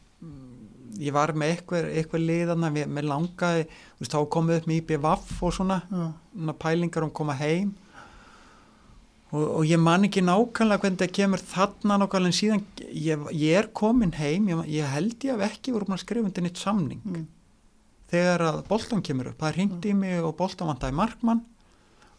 ég 1.01 1.15
var 1.15 1.33
með 1.39 1.55
eitthvað, 1.55 1.87
eitthvað 1.97 2.27
liðana 2.29 2.71
með, 2.73 3.07
langaði, 3.09 3.69
þú 3.69 4.05
veist, 4.05 4.15
þá 4.15 4.33
komið 4.35 4.59
upp 4.59 4.69
með 4.69 4.81
IPVAF 4.81 5.31
og 5.43 5.55
svona, 5.57 5.79
svona 5.89 6.57
pælingar 6.65 7.07
um 7.07 7.13
að 7.13 7.19
koma 7.21 7.37
heim 7.39 7.71
og, 9.33 9.45
og 9.45 9.63
ég 9.69 9.81
man 9.81 10.09
ekki 10.09 10.25
nákvæmlega 10.25 10.83
hvernig 10.83 11.01
það 11.01 11.15
kemur 11.19 11.45
þarna 11.53 12.01
nákvæmlega 12.03 12.33
en 12.33 12.39
síðan 12.39 12.65
ég, 12.91 13.25
ég 13.43 13.63
er 13.63 13.71
komin 13.77 14.13
heim, 14.19 14.51
ég, 14.53 14.67
ég 14.75 14.93
held 14.97 15.29
ég 15.29 15.39
hef 15.39 15.57
ekki 15.57 15.75
voru 15.77 15.89
búin 15.89 15.97
að 15.97 16.05
skrifa 16.05 16.29
undir 16.29 16.47
nýtt 16.47 16.61
samning 16.61 17.01
mm. 17.07 17.25
þegar 18.13 18.47
að 18.51 18.61
boltan 18.69 19.05
kemur 19.05 19.33
upp 19.33 19.41
það 19.41 19.57
hringt 19.59 19.89
í 19.89 19.97
mig 19.97 20.21
og 20.21 20.37
boltan 20.39 20.71
vantaði 20.73 20.99
markmann 21.01 21.43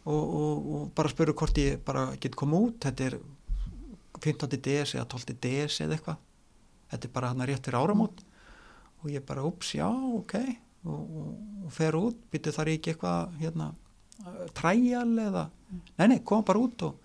og, 0.04 0.22
og, 0.22 0.68
og 0.74 0.92
bara 0.96 1.12
spuru 1.12 1.36
hvort 1.38 1.62
ég 1.62 1.80
bara 1.86 2.10
get 2.20 2.36
koma 2.36 2.60
út 2.66 2.82
þetta 2.88 3.10
er 3.12 3.18
15. 4.24 4.56
DS 4.62 4.94
eða 4.96 5.08
12. 5.12 5.34
DS 5.42 5.82
eða 5.84 5.98
eitthvað 5.98 6.22
þetta 6.90 7.08
er 7.08 7.12
bara 7.14 7.32
hann 7.32 7.46
rétt 7.48 7.66
fyrir 7.66 7.80
áramót 7.80 8.22
og 9.04 9.10
ég 9.12 9.24
bara, 9.28 9.44
ups, 9.44 9.74
já, 9.76 9.86
ok. 10.18 10.34
Og, 10.84 11.00
og, 11.20 11.30
og 11.66 11.72
fer 11.72 11.96
út. 11.96 12.16
Byrju 12.32 12.52
þar 12.56 12.70
ekki 12.74 12.92
eitthvað 12.94 13.38
hérna, 13.40 13.70
træjal 14.56 15.14
eða? 15.20 15.46
Nei, 15.98 16.06
nei, 16.08 16.18
kom 16.24 16.44
bara 16.46 16.60
út 16.60 16.82
og 16.86 17.00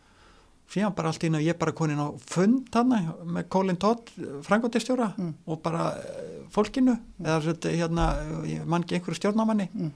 síðan 0.69 0.93
bara 0.95 1.09
allt 1.09 1.23
í 1.26 1.30
einu 1.31 1.39
ég 1.41 1.57
bara 1.57 1.73
konin 1.73 1.97
á 1.99 2.07
fund 2.30 2.67
hann 2.76 2.91
með 3.26 3.47
Colin 3.49 3.80
Todd, 3.81 4.11
frangotistjóra 4.45 5.07
Mm. 5.17 5.31
og 5.49 5.61
bara 5.65 5.88
eh, 5.97 6.43
fólkinu. 6.53 6.93
Eða 7.23 7.39
þetta, 7.47 7.71
hérna, 7.73 8.05
ég 8.45 8.65
man 8.69 8.84
ekki 8.85 8.99
einhverju 8.99 9.17
stjórnamanni 9.17 9.69
Mm. 9.73 9.91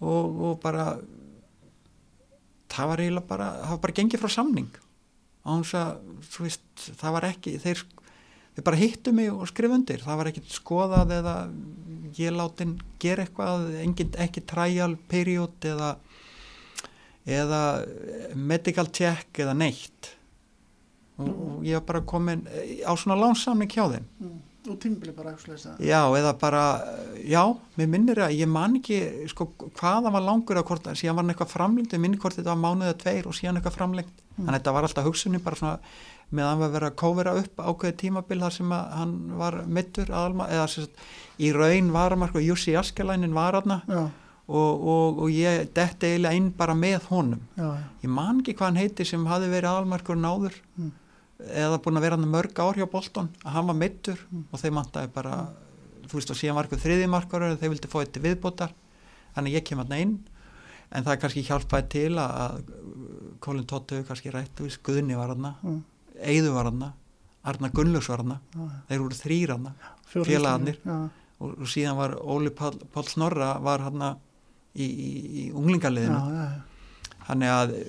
og, 0.00 0.40
og 0.50 0.60
bara 0.62 0.96
það 2.70 2.86
var 2.92 3.02
eiginlega 3.02 3.26
bara 3.28 3.48
það 3.64 3.72
var 3.74 3.82
bara 3.84 3.96
gengið 3.98 4.22
frá 4.22 4.30
samning. 4.36 4.70
Að, 5.50 5.64
veist, 6.38 6.62
það 7.00 7.14
var 7.16 7.26
ekki 7.30 7.56
þeir, 7.62 7.82
þeir 8.60 8.68
bara 8.68 8.80
hittu 8.80 9.14
mig 9.16 9.32
og 9.32 9.48
skrif 9.48 9.72
undir. 9.72 10.04
Það 10.04 10.20
var 10.20 10.30
ekkit 10.30 10.52
skoðað 10.52 11.16
eða 11.16 11.34
ég 12.18 12.34
látin 12.34 12.76
gera 13.00 13.24
eitthvað 13.24 13.68
engin, 13.80 14.14
ekki 14.20 14.44
trial 14.44 14.94
period 15.08 15.68
eða 15.70 15.94
eða 17.30 17.62
medical 18.34 18.88
check 18.90 19.40
eða 19.40 19.54
neitt. 19.56 20.14
Og, 21.20 21.28
og 21.28 21.66
ég 21.66 21.76
var 21.76 21.88
bara 21.88 22.06
komin 22.08 22.46
á 22.48 22.92
svona 22.96 23.18
lánsamning 23.20 23.70
hjá 23.70 23.84
þeim. 23.92 24.06
Mm. 24.20 24.38
og 24.70 24.76
tímbili 24.80 25.12
bara 25.16 25.32
Já, 25.80 26.04
eða 26.16 26.32
bara, 26.38 26.62
já, 27.24 27.56
mér 27.76 27.88
minnir 27.88 28.18
að 28.20 28.34
ég 28.36 28.48
man 28.48 28.76
ekki, 28.76 29.26
sko, 29.32 29.46
hvaða 29.78 30.12
var 30.12 30.20
langur 30.20 30.60
að 30.60 30.66
hvort, 30.68 30.90
síðan 31.00 31.16
var 31.16 31.24
hann 31.24 31.32
eitthvað 31.32 31.54
framlengt, 31.54 31.94
ég 31.96 32.02
minnir 32.02 32.20
hvort 32.20 32.36
þetta 32.36 32.52
var 32.52 32.60
mánuðið 32.60 32.98
tveir 33.00 33.26
og 33.26 33.36
síðan 33.36 33.56
eitthvað 33.56 33.78
framlengt, 33.78 34.12
mm. 34.12 34.36
þannig 34.36 34.52
að 34.52 34.58
þetta 34.58 34.74
var 34.76 34.88
alltaf 34.88 35.08
hugsunni 35.08 35.40
bara 35.40 35.56
svona 35.56 35.78
með 36.30 36.44
að 36.44 36.48
hann 36.50 36.60
var 36.62 36.72
verið 36.76 36.88
að 36.90 36.96
kóvera 37.02 37.34
upp 37.40 37.60
ákveði 37.70 37.96
tímabil 38.04 38.40
þar 38.44 38.54
sem 38.54 38.72
að 38.76 38.90
hann 39.00 39.14
var 39.40 39.56
mittur 39.66 40.10
aðalma, 40.14 40.46
eða 40.54 40.66
sérst, 40.70 41.04
í 41.42 41.52
raun 41.56 41.88
varamark 41.94 42.36
og 42.38 42.44
Jussi 42.46 42.74
Askelænin 42.78 43.34
var 43.34 43.58
aðna 43.58 43.80
og, 43.90 44.08
og, 44.50 45.18
og 45.24 45.28
ég 45.34 45.68
detti 45.74 46.06
eiginlega 46.12 46.34
inn 46.38 46.48
bara 46.58 46.74
með 46.74 47.04
honum. 47.10 47.42
Já, 47.56 47.66
já. 47.66 47.84
Ég 48.04 48.10
man 48.14 48.40
ekki 48.42 48.54
hvað 48.58 48.66
hann 48.70 48.80
heiti 48.82 49.04
sem 49.06 49.26
hafi 49.30 49.50
verið 49.52 49.70
aðalmarkur 49.74 50.18
náður 50.22 50.56
Mm. 50.76 50.92
eða 51.56 51.78
búin 51.80 51.96
að 51.96 52.02
vera 52.04 52.16
hann 52.18 52.28
mörg 52.30 52.58
ár 52.60 52.76
hjá 52.76 52.84
Bolton 52.90 53.28
að 53.44 53.54
hann 53.54 53.66
var 53.70 53.74
mittur 53.80 54.18
Mm. 54.30 54.42
og 54.52 54.60
þeir 54.60 54.74
mantaði 54.76 55.08
bara 55.14 55.36
þú 56.10 56.18
veist 56.18 56.30
og 56.34 56.36
síðan 56.36 56.54
var 56.58 56.66
eitthvað 56.66 56.82
þriðimarkar 56.84 57.44
og 57.46 57.58
þeir 57.62 57.70
vildi 57.72 57.88
fá 57.88 57.98
þetta 58.04 58.22
viðbótar 58.26 58.72
þannig 59.36 59.50
að 59.50 59.56
ég 59.56 59.64
kem 59.64 59.78
hann 59.78 59.94
inn 59.96 60.12
en 60.92 61.04
það 61.06 61.20
kannski 61.22 61.44
hjálpaði 61.46 61.88
til 61.94 62.12
að, 62.18 62.34
að 62.42 63.38
Colin 63.40 63.64
hefur 63.70 64.04
kannski 64.10 64.32
rætt 64.34 64.60
Guðni 64.84 65.16
var 65.16 65.32
hann, 65.32 65.48
Eiðu 66.20 66.54
var 66.54 66.70
hann 66.70 66.88
Arna 67.42 67.70
Gunnlaugs 67.72 68.08
var 68.10 68.20
já. 68.52 68.64
þeir 68.90 69.00
voru 69.00 69.16
þrýr 69.16 69.54
Fjórir 70.10 70.26
Félagarnir. 70.28 70.80
Og, 71.40 71.54
og 71.54 71.68
síðan 71.72 71.96
var 71.96 72.16
Óli 72.20 72.50
Pál, 72.52 72.74
Pál 72.92 73.06
Snorra 73.08 73.54
var 73.64 73.80
hann 73.86 74.02
í, 74.74 74.84
í, 74.84 75.10
í 75.40 75.44
já. 76.36 76.48
þannig 77.30 77.54
að 77.54 77.72
uh, 77.78 77.86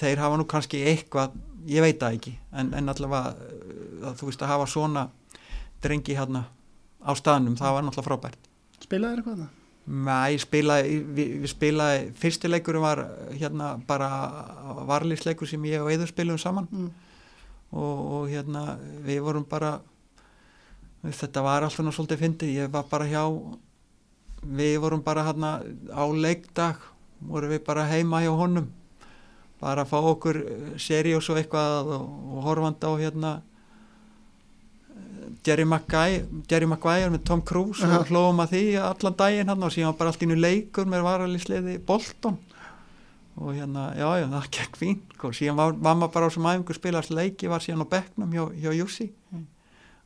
þeir 0.00 0.22
hafa 0.24 0.40
nú 0.40 0.46
kannski 0.50 0.82
eitthvað, 0.90 1.36
ég 1.70 1.84
veit 1.84 2.00
það 2.00 2.18
ekki 2.18 2.34
en, 2.50 2.72
en 2.74 2.92
allavega 2.92 3.34
uh, 3.36 4.08
að 4.10 4.18
þú 4.20 4.30
veist 4.30 4.42
að 4.42 4.52
hafa 4.54 4.66
svona 4.72 5.06
drengi 5.84 6.16
hérna 6.18 6.44
á 7.00 7.10
staðnum, 7.16 7.56
það 7.60 7.76
var 7.76 7.86
náttúrulega 7.86 8.08
frábært 8.10 8.50
Spilaði 8.80 9.12
þér 9.14 9.22
eitthvað 9.22 9.42
það? 9.44 9.56
Nei, 9.90 10.38
spilaði, 10.38 10.98
við, 11.16 11.30
við 11.42 11.52
spilaði 11.54 12.02
fyrstileikur 12.20 12.80
var 12.82 13.04
uh, 13.06 13.30
hérna 13.36 13.70
bara 13.86 14.10
varlýsleikur 14.90 15.48
sem 15.48 15.64
ég 15.70 15.84
og 15.84 15.92
Eður 15.94 16.10
spilum 16.10 16.40
saman 16.40 16.68
Mm. 16.70 16.90
Og, 17.70 17.98
og 18.14 18.28
hérna 18.30 18.76
við 19.06 19.22
vorum 19.24 19.46
bara 19.48 19.78
þetta 21.02 21.42
var 21.44 21.64
alltaf 21.64 21.84
nú 21.84 21.92
svolítið 21.94 22.24
fyndið, 22.24 22.54
ég 22.64 22.72
var 22.72 22.88
bara 22.90 23.08
hjá 23.08 23.24
við 24.44 24.78
vorum 24.80 25.02
bara 25.04 25.24
hérna 25.24 25.60
á 25.92 26.04
leikdag 26.12 26.80
vorum 27.20 27.52
við 27.52 27.64
bara 27.64 27.86
heima 27.88 28.22
hjá 28.24 28.32
honum. 28.36 28.68
Bara 29.60 29.84
að 29.84 29.90
fá 29.92 29.98
okkur 30.00 30.38
seriós 30.80 31.28
og 31.28 31.36
eitthvað 31.36 31.90
og, 31.92 32.04
og 32.32 32.44
horfandi 32.46 32.88
á 32.88 32.92
hérna 32.96 33.32
eh, 34.88 35.26
Jerry 35.44 35.66
Maguire, 35.68 36.24
Jerry 36.48 36.68
Maguire 36.68 37.10
með 37.12 37.26
Tom 37.28 37.42
Cruise 37.44 37.84
Já. 37.84 37.98
og 37.98 38.08
hlóðum 38.08 38.40
að 38.40 38.54
því 38.54 38.62
allan 38.80 39.18
daginn 39.20 39.52
hann 39.52 39.66
og 39.68 39.74
síðan 39.74 39.98
bara 39.98 40.14
allt 40.14 40.24
í 40.24 40.30
nú 40.30 40.38
leikur 40.40 40.88
með 40.88 41.04
varalisliði 41.04 41.76
Bolton 41.84 42.40
og 43.40 43.54
hérna, 43.56 43.86
já, 43.96 44.08
já, 44.20 44.26
það 44.28 44.48
gekk 44.56 44.76
fín 44.76 44.98
og 45.24 45.32
síðan 45.36 45.56
var 45.56 45.72
mamma 45.72 46.08
bara 46.12 46.28
á 46.28 46.30
sem 46.34 46.44
æfingu 46.50 46.74
spilast 46.76 47.10
leiki, 47.10 47.48
var 47.48 47.62
síðan 47.64 47.86
á 47.88 47.92
bekknum 47.94 48.34
hjá, 48.36 48.44
hjá 48.62 48.72
Jussi 48.76 49.10
Mm. 49.32 49.46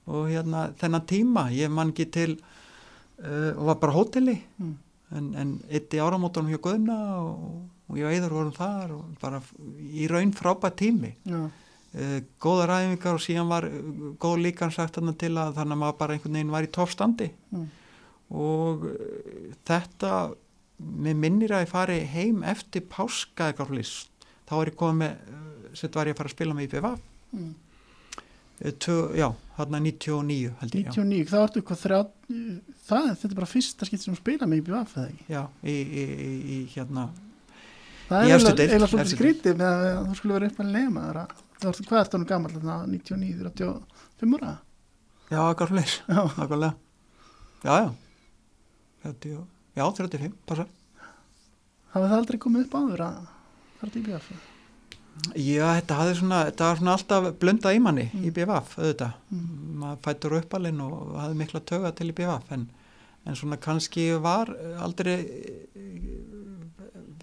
og 0.06 0.28
hérna 0.28 0.66
þennan 0.78 1.06
tíma, 1.08 1.48
ég 1.50 1.70
man 1.72 1.90
ekki 1.90 2.04
til 2.12 2.36
uh, 2.36 3.52
og 3.58 3.66
var 3.70 3.78
bara 3.82 3.92
hóteli 3.96 4.36
Mm. 4.60 4.74
en, 5.16 5.34
en 5.34 5.52
eitt 5.70 5.90
í 5.94 5.98
áramótunum 6.02 6.50
hjá 6.52 6.60
Guðna 6.62 6.98
og, 7.24 7.68
og 7.88 7.96
ég 7.98 8.06
og 8.06 8.12
Eður 8.16 8.34
vorum 8.38 8.52
þar 8.56 8.92
og 8.96 9.04
bara 9.20 9.40
í 9.80 10.06
raun 10.10 10.32
frábært 10.32 10.76
tími 10.80 11.14
Já, 11.24 11.40
uh, 11.44 12.18
góðar 12.40 12.72
æfingar 12.78 13.14
og 13.18 13.24
síðan 13.26 13.48
var 13.50 13.64
uh, 13.66 14.14
góð 14.20 14.42
líkan 14.46 14.70
sagt 14.74 14.94
þarna 14.98 15.16
til 15.18 15.34
að 15.38 15.56
þannig 15.58 15.74
að 15.78 15.82
maður 15.82 15.98
bara 16.04 16.14
einhvern 16.18 16.38
veginn 16.38 16.54
var 16.54 16.68
í 16.68 16.72
toppstandi 16.78 17.30
Mm. 17.50 17.66
og 18.34 18.84
uh, 18.88 19.54
þetta 19.68 20.14
með 20.84 21.20
minnir 21.24 21.54
að 21.54 21.66
ég 21.66 21.72
fari 21.72 21.98
heim 22.12 22.42
eftir 22.46 22.84
páska 22.90 23.50
eitthvað 23.50 23.72
flýst 23.72 24.28
þá 24.48 24.54
er 24.60 24.70
ég 24.70 24.78
komið 24.80 25.00
með, 25.02 25.34
uh, 25.34 25.68
sett 25.76 25.98
var 25.98 26.10
ég 26.10 26.16
að 26.16 26.22
fara 26.22 26.30
að 26.30 26.36
spila 26.36 26.56
með 26.56 26.68
IPVaf 26.68 27.04
mm. 27.34 27.52
tvö, 28.84 28.98
já, 29.18 29.28
hann 29.58 29.78
99 29.78 30.54
held 30.60 30.78
ég, 30.78 30.88
já, 30.88 30.92
99, 30.94 31.28
þá 31.30 31.36
ertu 31.42 31.62
eitthvað 31.62 31.82
þrjá 31.84 32.00
það, 32.88 33.08
þetta 33.10 33.30
er 33.30 33.38
bara 33.40 33.52
fyrsta 33.54 33.88
skipt 33.88 34.06
sem 34.06 34.18
spila 34.18 34.50
með 34.50 34.64
IBF 34.64 34.98
eða 34.98 35.08
ekki? 35.10 35.28
já 35.32 35.42
í, 35.62 35.74
í, 35.74 36.04
í, 36.04 36.34
í 36.58 36.60
hérna 36.76 37.08
Það 38.04 38.20
er 38.20 38.34
eiginlega 38.36 38.84
efstu 38.84 39.16
skrítið 39.16 39.54
með 39.56 39.82
að 39.88 40.00
þú 40.10 40.16
skulle 40.18 40.34
vera 40.36 40.48
upp 40.52 40.58
þú 41.64 41.70
ertu 41.70 41.86
hvað 41.88 42.00
ertu 42.02 42.18
hann 42.18 42.26
gammal 42.28 42.52
þarna 42.52 42.76
99, 42.90 43.46
85 43.48 44.36
ára? 44.38 44.52
Já, 45.30 45.40
eitthvað 45.48 45.70
Já, 46.14 46.20
nákvæmlega. 46.36 46.74
Já, 47.64 47.72
já. 47.80 47.94
30, 49.04 49.30
já, 49.32 49.40
35, 49.74 50.32
passa 50.46 50.66
það 51.94 52.12
aldrei 52.18 52.38
komið 52.42 52.66
upp 52.66 52.74
áður 52.80 53.02
að 53.08 53.16
fara 53.80 53.90
til 53.94 54.02
IBF 54.04 54.28
já, 55.38 55.66
þetta 55.78 55.96
hafði 56.00 56.14
svona, 56.18 56.38
þetta 56.48 56.68
var 56.68 56.78
svona 56.80 56.94
alltaf 56.98 57.26
blundað 57.42 57.76
í 57.76 57.82
manni 57.82 58.06
Mm. 58.12 58.24
í 58.26 58.30
BVF, 58.34 58.72
auðvitað 58.78 59.12
mm. 59.30 59.44
maður 59.82 60.00
fættur 60.06 60.34
uppalinn 60.40 60.80
og 60.82 61.12
hafði 61.20 61.36
mikla 61.42 61.60
töga 61.70 61.92
til 61.94 62.08
í 62.10 62.16
BVF 62.18 62.50
en, 62.56 62.64
en 63.26 63.38
svona 63.38 63.56
kannski 63.62 64.08
var 64.22 64.50
aldrei 64.82 65.16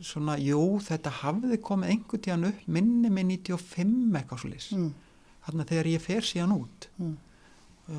svona, 0.01 0.37
jú, 0.41 0.61
þetta 0.81 1.11
hafði 1.21 1.59
komið 1.61 1.91
einhvern 1.93 2.23
tíðan 2.25 2.47
upp 2.49 2.61
minni 2.67 3.11
með 3.13 3.27
95 3.35 4.15
eitthvað 4.21 4.41
svo 4.43 4.49
lýs 4.53 4.69
Mm. 4.75 4.93
þarna 5.45 5.65
þegar 5.69 5.87
ég 5.91 6.01
fer 6.01 6.21
síðan 6.25 6.55
út 6.55 6.87
Mm. 6.97 7.17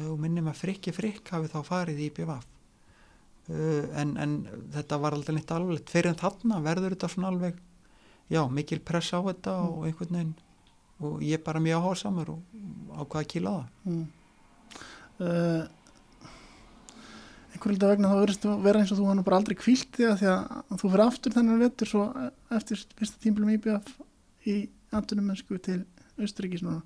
og 0.08 0.18
minni 0.20 0.40
með 0.40 0.56
frikki 0.56 0.92
frikk 0.94 1.28
hafi 1.30 1.48
þá 1.52 1.60
farið 1.68 1.98
í 2.00 2.10
uh, 2.24 2.40
en, 3.48 4.16
en 4.22 4.34
þetta 4.72 4.98
var 5.02 5.12
aldrei 5.16 5.34
neitt 5.36 5.50
alveg 5.50 5.82
fyrir 5.90 6.14
þarna 6.20 6.60
verður 6.62 6.94
þetta 6.94 7.08
svona 7.10 7.28
alveg 7.32 7.56
já, 8.30 8.42
mikil 8.48 8.80
press 8.80 9.10
á 9.12 9.18
þetta 9.20 9.56
Mm. 9.62 9.68
og 9.72 9.86
einhvern 9.88 10.16
veginn. 10.16 10.34
Og 11.02 11.20
ég 11.26 11.34
er 11.34 11.42
bara 11.44 11.60
mjög 11.60 11.82
áhásamur 11.82 12.28
og 12.30 12.42
ákvaða 12.94 13.22
að 13.24 13.30
kýla 13.32 13.52
það. 13.56 13.66
Mm. 13.84 14.04
Uh, 15.22 15.64
einhver 17.52 17.72
hluta 17.74 17.90
vegna 17.90 18.08
þá 18.12 18.16
verðist 18.22 18.44
þú 18.46 18.54
vera 18.64 18.80
eins 18.82 18.92
og 18.94 18.98
þú 19.00 19.08
hann 19.10 19.24
bara 19.26 19.36
aldrei 19.42 19.56
kvílt 19.58 19.90
því 19.98 20.06
að 20.08 20.16
því 20.22 20.30
að 20.32 20.78
þú 20.80 20.92
fyrir 20.94 21.04
aftur 21.06 21.34
þennan 21.36 21.60
vettur 21.62 21.90
svo 21.90 22.04
eftir 22.56 22.84
fyrsta 22.98 23.20
tímbilum 23.22 23.52
IBF 23.56 23.92
í 24.48 24.56
andunum 24.92 25.28
mennsku 25.32 25.58
til 25.62 25.82
Östuríkis 26.22 26.62
núna. 26.64 26.82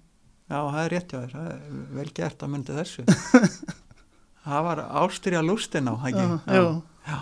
Já, 0.46 0.58
það 0.62 0.82
er 0.84 0.92
rétt 0.94 1.12
þér, 1.12 1.30
það 1.36 1.46
er 1.52 1.62
vel 2.00 2.10
gert 2.14 2.42
að 2.46 2.52
myndi 2.54 2.76
þessu 2.76 3.04
það 4.46 4.64
var 4.70 4.82
ástyrja 5.02 5.42
lústin 5.44 5.90
á? 5.90 5.94
Já, 6.08 6.26
já. 6.46 6.66
Já. 7.06 7.18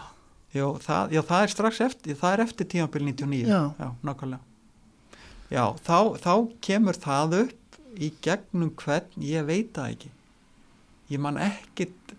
Já, 0.55 0.67
það, 0.85 1.13
já, 1.17 1.21
það 1.27 1.43
er 1.45 1.51
strax 1.51 1.81
eftir 1.83 2.19
það 2.21 2.33
er 2.37 2.43
eftir 2.45 2.67
tímabil 2.71 3.03
99 3.09 3.49
Já. 3.51 3.89
nákvæmlega 4.07 4.41
Já, 5.51 5.65
þá, 5.87 5.99
þá 6.23 6.33
kemur 6.65 6.99
það 7.03 7.35
upp 7.43 7.79
í 7.99 8.09
gegnum 8.23 8.71
hvern, 8.79 9.09
ég 9.23 9.45
veit 9.49 9.73
það 9.77 9.91
ekki 9.97 10.11
ég 11.15 11.21
man 11.23 11.37
ekkit 11.43 12.15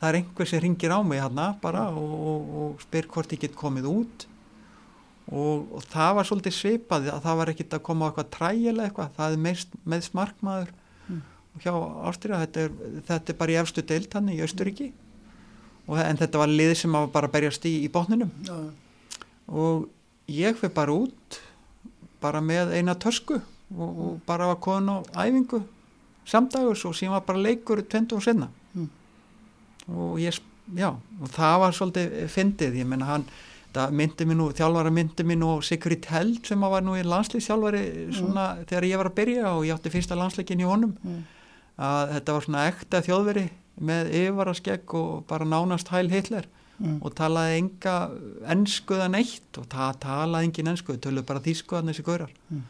það 0.00 0.08
er 0.08 0.18
einhver 0.22 0.48
sem 0.48 0.62
ringir 0.64 0.92
á 0.96 1.00
mig 1.04 1.20
hérna 1.22 1.50
bara 1.62 1.84
og, 1.92 2.14
og, 2.32 2.54
og 2.64 2.82
spyr 2.86 3.06
hvort 3.12 3.32
ég 3.36 3.44
get 3.44 3.54
komið 3.56 3.86
út 3.92 4.26
og, 5.32 5.68
og 5.76 5.84
það 5.92 6.16
var 6.18 6.28
svolítið 6.28 6.56
svipað 6.56 7.06
að 7.12 7.20
það 7.24 7.38
var 7.40 7.52
ekkit 7.54 7.76
að 7.78 7.84
koma 7.86 8.04
á 8.04 8.08
eitthvað 8.10 8.32
trægilega 8.38 8.88
eitthvað, 8.90 9.12
það 9.20 9.36
er 9.36 9.44
meðst, 9.48 9.76
meðst 9.94 10.16
markmaður 10.16 10.72
Mm. 10.72 10.80
og 10.80 10.83
hjá 11.62 11.72
Ástríða 12.10 12.40
þetta 12.46 12.64
þetta 13.08 13.32
er 13.34 13.38
bara 13.38 13.52
í 13.54 13.58
efstu 13.60 13.82
deild 13.86 14.14
hann 14.16 14.28
í 14.32 14.40
Östuríki 14.42 14.88
og, 15.86 15.98
en 16.00 16.16
þetta 16.18 16.40
var 16.40 16.48
lið 16.50 16.72
sem 16.80 16.92
var 16.96 17.06
bara 17.12 17.28
að 17.28 17.34
berjast 17.36 17.66
í, 17.68 17.74
í 17.84 17.88
botninum. 17.92 18.30
Já, 18.46 18.56
og 19.48 19.88
ég 20.32 20.56
fyrir 20.58 20.72
bara 20.74 20.94
út 20.96 21.40
bara 22.24 22.40
með 22.40 22.72
eina 22.78 22.94
tösku 22.96 23.36
og, 23.76 23.90
og 24.06 24.20
bara 24.26 24.46
var 24.52 24.60
komin 24.64 24.88
á 24.88 24.96
æfingu 25.26 25.60
samdagus 26.24 26.84
og 26.88 26.94
síðan 26.96 27.18
var 27.18 27.26
bara 27.28 27.42
leikur 27.44 27.82
20 27.84 28.16
og 28.18 28.22
senna 28.24 28.50
Mm. 28.74 28.88
og 29.94 30.16
ég, 30.18 30.34
já, 30.74 30.88
og 31.22 31.28
það 31.30 31.58
var 31.62 31.74
svolítið 31.76 32.14
fyndið, 32.32 32.78
ég 32.80 32.88
menna 32.90 33.06
hann 33.06 33.24
það 33.74 33.92
myndi 33.94 34.24
mér 34.26 34.38
nú, 34.40 34.48
þjálfara 34.56 34.90
myndi 34.90 35.22
mér 35.28 35.38
nú 35.38 35.50
Sigrid 35.62 36.08
Held 36.10 36.40
sem 36.48 36.58
var 36.60 36.82
nú 36.82 36.96
í 36.98 37.04
landslýsþjálfari 37.06 37.82
svona 38.16 38.48
þegar 38.66 38.86
ég 38.88 38.98
var 38.98 39.10
að 39.12 39.14
byrja 39.20 39.52
og 39.52 39.62
ég 39.68 39.76
átti 39.76 39.92
fyrsta 39.94 40.18
landsleikin 40.18 40.58
í 40.62 40.66
honum. 40.66 40.96
Mm. 41.04 41.20
Að 41.78 42.12
þetta 42.16 42.32
var 42.36 42.44
svona 42.46 42.66
ekta 42.70 43.00
þjóðveri 43.02 43.46
með 43.84 44.10
yfirvaraskegg 44.14 44.94
og 44.94 45.24
bara 45.30 45.44
nánast 45.44 45.88
hæl 45.94 46.08
Hitler 46.10 46.46
Mm. 46.74 46.96
og 47.06 47.12
talaði 47.14 47.58
enga 47.60 47.92
ennskuða 48.50 49.04
neitt 49.08 49.58
og 49.60 49.68
það 49.70 49.98
talaði 50.02 50.48
engin 50.48 50.66
ennskuð, 50.72 50.96
töluði 51.04 51.22
bara 51.28 51.38
þýskuðan 51.44 51.86
þessi 51.92 52.02
gaurar 52.02 52.32
Mm. 52.50 52.62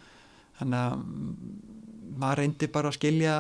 þannig 0.61 0.77
að 0.77 0.93
mm, 0.99 2.19
maður 2.21 2.37
reyndi 2.43 2.67
bara 2.75 2.89
að 2.91 2.99
skilja 2.99 3.37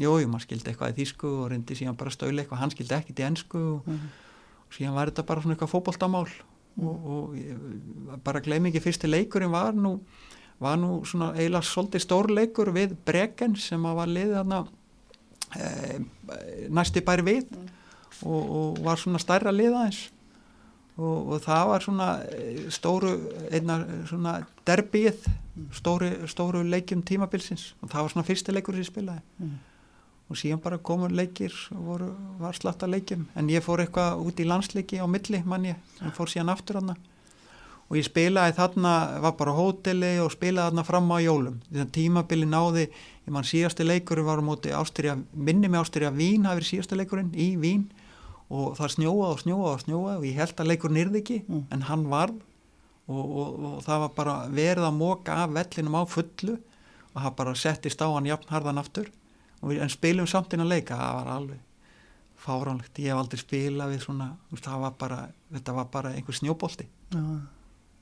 jújú, 0.00 0.26
maður 0.26 0.42
skildi 0.48 0.72
eitthvað 0.72 0.90
í 0.90 0.96
þýsku 0.98 1.30
og 1.44 1.50
reyndi 1.52 1.76
síðan 1.78 1.96
bara 1.96 2.10
að 2.10 2.16
stölu 2.18 2.42
eitthvað, 2.42 2.58
hann 2.64 2.70
skildi 2.74 2.96
ekkit 2.98 3.22
í 3.22 3.26
ennsku 3.28 3.58
og, 3.76 3.86
Mm. 3.86 4.00
og 4.66 4.74
síðan 4.74 4.94
var 4.98 5.06
þetta 5.12 5.26
bara 5.26 5.40
svona 5.40 5.54
eitthvað 5.54 5.72
fótboltamál 5.76 6.28
og, 6.82 7.06
og 7.06 7.34
ég, 7.38 7.56
bara 8.24 8.40
gleymi 8.40 8.72
ekki 8.72 8.82
fyrsti 8.82 9.06
leikurinn 9.06 9.50
var 9.54 9.72
nú 9.72 10.00
var 10.60 10.78
nú 10.80 11.00
svona 11.08 11.32
eiginlega 11.34 11.66
svolítið 11.66 12.04
stór 12.04 12.30
leikur 12.36 12.70
við 12.76 12.94
Bregen 13.06 13.56
sem 13.58 13.84
að 13.88 13.98
var 14.00 14.14
liðið 14.14 14.38
þarna 14.38 14.62
e, 15.56 15.68
næsti 16.68 17.04
bæri 17.06 17.26
við 17.26 17.52
og, 18.22 18.40
og 18.40 18.80
var 18.84 19.00
svona 19.00 19.22
stærra 19.22 19.54
liðaðins 19.54 20.02
og, 21.00 21.32
og 21.32 21.42
það 21.44 21.64
var 21.70 21.86
svona 21.86 22.08
eh, 22.28 22.60
stóru 22.72 23.14
einna 23.48 23.80
svona 24.10 24.36
derbið 24.68 25.24
stóru, 25.76 26.10
stóru 26.30 26.62
leikjum 26.66 27.02
tímabilsins. 27.06 27.74
Og 27.80 27.90
það 27.90 28.06
var 28.06 28.14
svona 28.14 28.28
fyrsti 28.28 28.54
leikur 28.54 28.76
sem 28.76 28.84
ég 28.84 28.92
spilaði. 28.92 29.26
Mm. 29.40 29.58
og 30.30 30.38
síðan 30.38 30.60
bara 30.62 30.76
komur 30.78 31.10
leikir 31.10 31.50
og 31.74 31.86
voru, 31.88 32.08
var 32.38 32.54
slatt 32.54 32.84
að 32.86 32.92
leikjum. 32.94 33.24
En 33.34 33.48
ég 33.50 33.64
fór 33.64 33.80
eitthvað 33.82 34.20
út 34.22 34.38
í 34.38 34.44
landsleiki 34.46 35.00
á 35.02 35.06
milli 35.10 35.40
mann 35.42 35.66
ég, 35.66 35.80
en 35.98 36.14
fór 36.14 36.30
síðan 36.30 36.52
aftur 36.54 36.78
hann 36.78 36.92
og 37.90 37.96
ég 37.98 38.06
spilaði 38.06 38.54
þarna 38.54 38.92
var 39.24 39.32
bara 39.38 39.54
hóteli 39.56 40.12
og 40.22 40.30
spilaði 40.30 40.70
þarna 40.70 40.84
fram 40.86 41.08
á 41.10 41.18
jólum. 41.24 41.56
Þannig 41.68 41.86
að 41.88 41.94
tímabili 41.96 42.46
náði 42.46 42.84
ég 42.86 43.32
mann 43.34 43.46
síðasti 43.48 43.86
leikurinn 43.86 44.28
var 44.28 44.38
á 44.38 44.44
móti 44.46 44.70
Ástyrja 44.74 45.16
minni 45.34 45.66
með 45.68 45.82
Ástyrja 45.84 46.12
Vín 46.14 46.46
hafi 46.46 46.60
verið 46.60 46.70
síðasti 46.70 46.98
leikurinn 47.00 47.32
í 47.34 47.48
Vín. 47.58 47.88
Og 48.50 48.76
það 48.78 48.94
snjóaði 48.96 49.32
og 49.34 49.42
snjóaði 49.42 49.74
og 49.74 49.82
snjóaði 49.84 50.16
og 50.20 50.24
ég 50.30 50.38
held 50.38 50.54
að 50.62 50.70
leikurinn 50.70 51.02
yrði 51.04 51.20
ekki 51.24 51.38
Mm. 51.48 51.64
en 51.70 51.82
hann 51.90 52.06
varð. 52.10 52.38
Og, 53.10 53.24
og, 53.42 53.64
og 53.66 53.78
það 53.82 54.00
var 54.04 54.10
bara 54.14 54.34
verið 54.54 54.86
að 54.86 54.98
móka 55.02 55.34
af 55.42 55.50
vellinum 55.50 55.98
á 55.98 56.02
fullu 56.06 56.54
og 57.14 57.22
það 57.24 57.34
bara 57.36 57.54
settist 57.58 58.02
á 58.02 58.06
hann 58.06 58.26
jafnharðan 58.30 58.78
aftur. 58.78 59.08
Við, 59.62 59.80
en 59.82 59.90
spilum 59.90 60.26
samt 60.30 60.54
inn 60.54 60.62
að 60.62 60.70
leika 60.76 60.94
það 60.94 61.16
var 61.18 61.30
alveg 61.34 61.58
fáránlegt. 62.40 62.98
Ég 63.02 63.10
hef 63.10 63.18
aldrei 63.20 63.40
spilað 63.42 63.90
við 63.96 64.04
svona 64.06 64.28
það 64.56 64.84
var 64.84 64.94
bara, 64.98 65.18
þetta 65.52 65.74
var 65.76 65.88
bara 65.92 66.12
einhver 66.16 66.38
snjóbolti. 66.38 66.86
Já, 67.12 67.24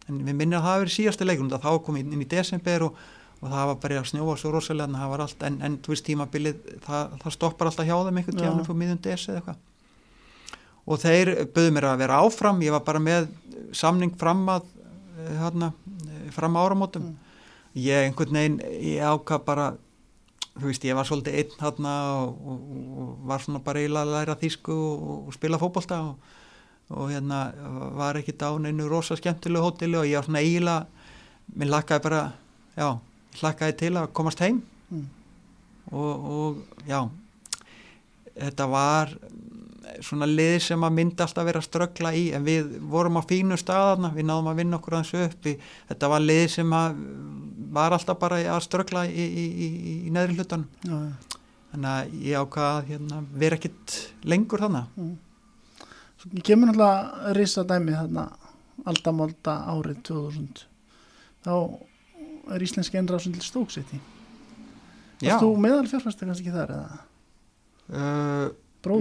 en 0.09 0.18
við 0.24 0.35
minnum 0.35 0.59
að 0.59 0.64
það 0.64 0.72
hafi 0.72 0.82
verið 0.85 0.97
síðasti 0.97 1.28
leikum 1.28 1.51
þá 1.52 1.70
kom 1.85 1.98
inn, 2.01 2.12
inn 2.14 2.24
í 2.24 2.28
desember 2.28 2.85
og, 2.89 3.01
og 3.39 3.52
það 3.52 3.70
var 3.70 3.80
bara 3.85 4.01
að 4.01 4.10
snjóa 4.12 4.36
svo 4.40 4.52
rosalega 4.55 4.89
en 4.89 4.98
það 4.98 5.12
var 5.12 5.24
allt 5.24 5.47
en, 5.48 5.59
en 5.66 5.78
þú 5.85 5.94
veist 5.94 6.06
tímabilið, 6.09 6.60
það, 6.86 7.16
það 7.22 7.36
stoppar 7.36 7.70
alltaf 7.70 7.89
hjá 7.89 7.97
þeim 8.09 8.20
einhvern 8.22 8.62
upp 8.62 8.72
á 8.72 8.80
miðjum 8.82 9.02
des 9.05 9.26
eða 9.28 9.40
eitthvað. 9.43 9.64
Og 10.89 11.02
þeir 11.02 11.32
böðu 11.52 11.74
mér 11.76 11.89
að 11.90 12.02
vera 12.05 12.20
áfram 12.24 12.62
ég 12.64 12.72
var 12.72 12.85
bara 12.86 13.02
með 13.05 13.28
samning 13.76 14.14
fram 14.18 14.47
að 14.48 14.70
eh, 15.28 15.68
fram 16.32 16.56
áramótum. 16.56 17.12
Ég 17.78 18.09
einhvern 18.09 18.39
veginn, 18.40 18.62
ég 18.80 19.05
ákvað 19.05 19.44
bara 19.44 19.66
þú 20.59 20.70
veist, 20.70 20.85
ég 20.86 20.97
var 20.98 21.06
svolítið 21.06 21.36
einn 21.39 21.55
þarna 21.59 21.94
og, 22.18 22.39
og, 22.51 22.62
og 23.02 23.10
var 23.30 23.43
svona 23.44 23.60
bara 23.64 23.82
eiginlega 23.82 24.06
að 24.06 24.14
læra 24.16 24.36
þýsku 24.40 24.74
og, 24.74 25.12
og 25.28 25.36
spila 25.36 25.60
fótbolta 25.60 26.01
og, 26.09 26.32
og 26.89 27.10
hérna 27.12 27.39
var 27.98 28.16
ekki 28.20 28.35
á 28.40 28.51
neinu 28.60 28.89
rosa 28.89 29.16
skemmtilegu 29.19 29.65
hóteli 29.66 29.98
og 30.01 30.06
ég 30.09 30.16
var 30.16 30.24
svona 30.28 30.40
eiginlega 30.40 30.86
minn 31.59 31.70
lakkaði 31.73 32.05
bara, 32.05 32.23
já 32.77 32.89
lakkaði 33.43 33.77
til 33.85 33.94
að 34.01 34.12
komast 34.16 34.40
heim 34.44 34.62
Mm. 34.89 35.02
og, 35.93 36.23
og 36.32 36.86
já 36.89 37.02
þetta 38.39 38.66
var 38.73 39.10
mm, 39.12 39.98
svona 40.01 40.24
lið 40.31 40.55
sem 40.65 40.86
að 40.86 40.94
myndi 40.97 41.20
alltaf 41.20 41.44
vera 41.44 41.60
að 41.60 41.66
ströggla 41.66 42.12
í 42.16 42.23
en 42.32 42.47
við 42.47 42.70
vorum 42.89 43.19
á 43.20 43.23
fínu 43.28 43.59
staðarna 43.60 44.15
við 44.15 44.24
náðum 44.31 44.48
að 44.48 44.62
vinna 44.62 44.78
okkur 44.78 44.97
aðeins 44.97 45.12
upp 45.27 45.44
við, 45.44 45.60
þetta 45.90 46.10
var 46.15 46.24
lið 46.24 46.47
sem 46.55 46.73
að 46.73 47.02
var 47.77 47.93
alltaf 47.98 48.16
bara 48.23 48.40
að 48.55 48.62
ströggla 48.65 49.05
í, 49.12 49.27
í, 49.28 49.44
í, 49.44 49.69
í 50.09 50.15
neðri 50.16 50.39
hlutan 50.39 50.65
já. 50.89 50.97
þannig 51.74 51.90
að 51.93 52.16
ég 52.31 52.40
ákvað 52.47 52.69
að 52.70 52.89
hérna, 52.94 53.23
vera 53.44 53.60
ekkit 53.60 53.98
lengur 54.24 54.65
þannig 54.65 54.89
Svo 56.19 56.43
kemur 56.45 56.70
náttúrulega 56.73 57.32
risa 57.39 57.62
dæmi 57.69 57.95
þarna 57.95 58.24
aldamálda 58.89 59.55
árið 59.74 60.01
2000 60.09 60.65
þá 61.47 61.53
er 62.55 62.65
íslenski 62.65 62.99
einrásun 62.99 63.35
til 63.36 63.45
stóksitti 63.47 63.99
Já, 65.19 65.32
Varst 65.35 65.43
þú 65.45 65.51
meðal 65.62 65.86
fjárfæsta 65.90 66.27
kannski 66.28 66.47
ekki 66.49 66.55
þar 66.55 66.73
eða? 66.77 66.99
uh, 67.90 68.47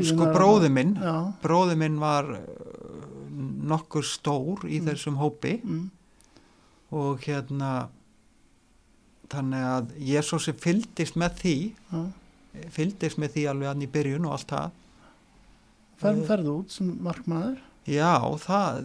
sko 0.09 0.27
bróði 0.33 0.69
minn 0.73 0.95
bróði 1.43 1.75
minn 1.77 1.99
var 2.01 2.29
uh, 2.33 2.41
nokkur 3.69 4.05
stór 4.07 4.63
í 4.65 4.79
Mm. 4.81 4.87
þessum 4.89 5.17
hópi. 5.21 5.57
Mm, 5.63 5.89
og 6.97 7.19
hérna 7.27 7.89
þannig 9.29 9.63
að 9.67 9.89
sem 10.39 10.55
fylgdist 10.55 11.17
með 11.19 11.33
því 11.41 11.55
já. 11.91 12.01
fylgdist 12.71 13.19
með 13.19 13.33
því 13.35 13.43
alveg 13.51 13.67
hann 13.73 13.83
í 13.85 13.89
byrjun 13.91 14.25
og 14.29 14.37
allt 14.37 14.47
það 14.53 14.71
Fer, 15.97 16.13
Eh. 16.13 16.23
ferðu 16.27 16.59
út 16.61 16.71
sem 16.71 16.89
markmaður? 17.01 17.57
Já, 17.87 18.19
það 18.43 18.81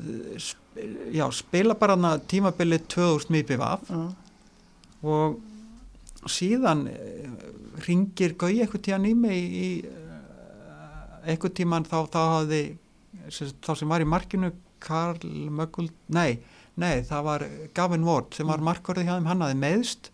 já, 1.12 1.26
spila 1.34 1.74
bara 1.74 1.96
hann 1.96 2.06
að 2.08 2.22
tímabilið 2.32 2.86
2000 2.88 3.34
mýpið 3.34 3.64
af 3.66 3.90
og 5.02 5.40
síðan 6.30 6.84
ringir 7.86 8.36
Gauði 8.38 8.62
eitthvað 8.62 8.84
tíðan 8.86 9.08
í 9.10 9.14
mig 9.18 9.56
í 9.64 9.68
eitthvað 11.26 11.54
tíman 11.58 11.84
þá, 11.86 11.98
þá 12.10 12.20
hafði 12.36 12.62
þá 13.62 13.70
sem 13.78 13.88
var 13.92 14.00
í 14.04 14.08
markinu 14.08 14.52
Karl 14.82 15.20
Möggul, 15.50 15.90
nei, 16.10 16.38
nei 16.76 17.02
það 17.06 17.26
var 17.28 17.44
Gavin 17.74 18.06
Ward 18.06 18.34
sem 18.34 18.46
var 18.50 18.58
markverði 18.64 19.04
hjá 19.06 19.16
þeim 19.18 19.28
hann 19.30 19.44
hafði 19.44 19.60
meðst 19.62 20.10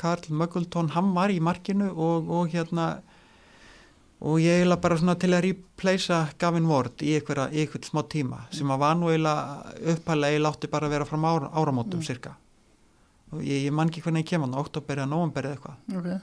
Karl 0.00 0.32
Möggultón, 0.32 0.90
hann 0.96 1.12
var 1.16 1.28
í 1.32 1.38
markinu 1.44 1.90
og, 1.92 2.28
og 2.32 2.48
hérna 2.52 3.02
og 4.20 4.36
ég 4.42 4.58
eiginlega 4.60 4.80
bara 4.84 4.96
svona 5.00 5.14
til 5.16 5.30
að 5.32 5.44
replacea 5.46 6.18
Gavin 6.38 6.66
Ward 6.68 7.00
í 7.00 7.14
einhvern 7.16 7.86
smá 7.86 8.02
tíma 8.12 8.42
sem 8.52 8.68
að 8.70 8.82
var 8.82 8.98
nú 9.00 9.08
eiginlega 9.08 9.72
upphælega 9.94 10.34
eiginlega 10.34 10.52
átti 10.54 10.70
bara 10.74 10.86
að 10.90 10.94
vera 10.96 11.06
fram 11.08 11.24
ára, 11.24 11.48
áramótum 11.56 12.00
Mm. 12.02 12.06
cirka 12.06 12.34
og 13.32 13.40
ég, 13.46 13.64
ég 13.64 13.72
man 13.72 13.88
ekki 13.88 14.02
hvernig 14.02 14.24
ég 14.24 14.28
kem 14.28 14.42
hann, 14.44 14.54
oktober 14.60 14.96
eða 15.00 15.08
november 15.08 15.42
eða 15.48 15.56
eitthvað 15.56 15.96
ok. 15.98 16.20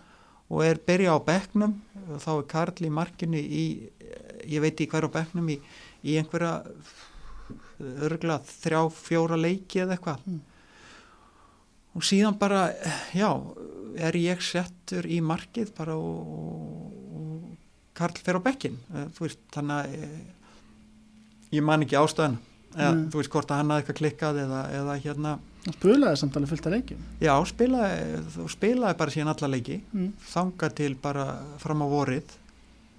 og 0.50 0.64
er 0.64 0.80
byrja 0.88 1.16
á 1.16 1.20
bekknum 1.26 1.74
og 2.14 2.22
þá 2.22 2.30
er 2.38 2.48
Karl 2.54 2.86
í 2.86 2.90
markinu 2.94 3.38
í, 3.42 3.66
ég 4.46 4.62
veit 4.62 4.78
í 4.80 4.88
hver 4.92 5.08
á 5.08 5.16
bekknum 5.18 5.50
í, 5.50 5.58
í 6.04 6.18
einhverja 6.20 6.64
örgla 7.80 8.40
þrjá, 8.44 8.82
fjóra 8.94 9.38
leiki 9.40 9.82
eða 9.84 9.98
eitthvað 9.98 10.22
Mm. 10.28 10.40
og 11.96 12.04
síðan 12.06 12.38
bara, 12.38 12.68
já 13.16 13.32
er 13.98 14.14
ég 14.14 14.42
settur 14.42 15.08
í 15.10 15.18
markið 15.22 15.72
bara 15.78 15.96
og 15.98 16.94
Karl 17.98 18.22
fer 18.24 18.38
á 18.38 18.42
bekkin 18.46 18.80
þú 19.18 19.26
veist, 19.26 19.42
þannig 19.56 19.78
að 19.78 19.98
eh, 19.98 20.18
ég 21.58 21.66
man 21.66 21.86
ekki 21.86 21.98
ástæðan 22.00 22.40
eða, 22.78 22.94
Nei. 22.94 23.06
þú 23.12 23.22
veist 23.22 23.34
hvort 23.34 23.52
að 23.54 23.62
hann 23.62 23.74
hafði 23.74 23.84
eitthvað 23.84 24.02
klikkað 24.02 24.42
eða, 24.46 24.64
eða 24.82 24.98
hérna, 25.06 25.38
Það 25.68 25.76
spulaði 25.76 26.18
samtalið 26.22 26.52
fullt 26.54 26.68
að 26.68 26.74
leikjum. 26.78 27.00
Já, 27.20 27.32
spilaði 27.50 28.44
spilaði 28.54 28.98
bara 29.02 29.12
síðan 29.12 29.32
alla 29.34 29.48
leiki. 29.52 29.78
Mm. 29.92 30.12
þanga 30.32 30.70
til 30.78 30.94
bara 31.04 31.26
fram 31.60 31.84
á 31.84 31.88
vorið. 31.92 32.36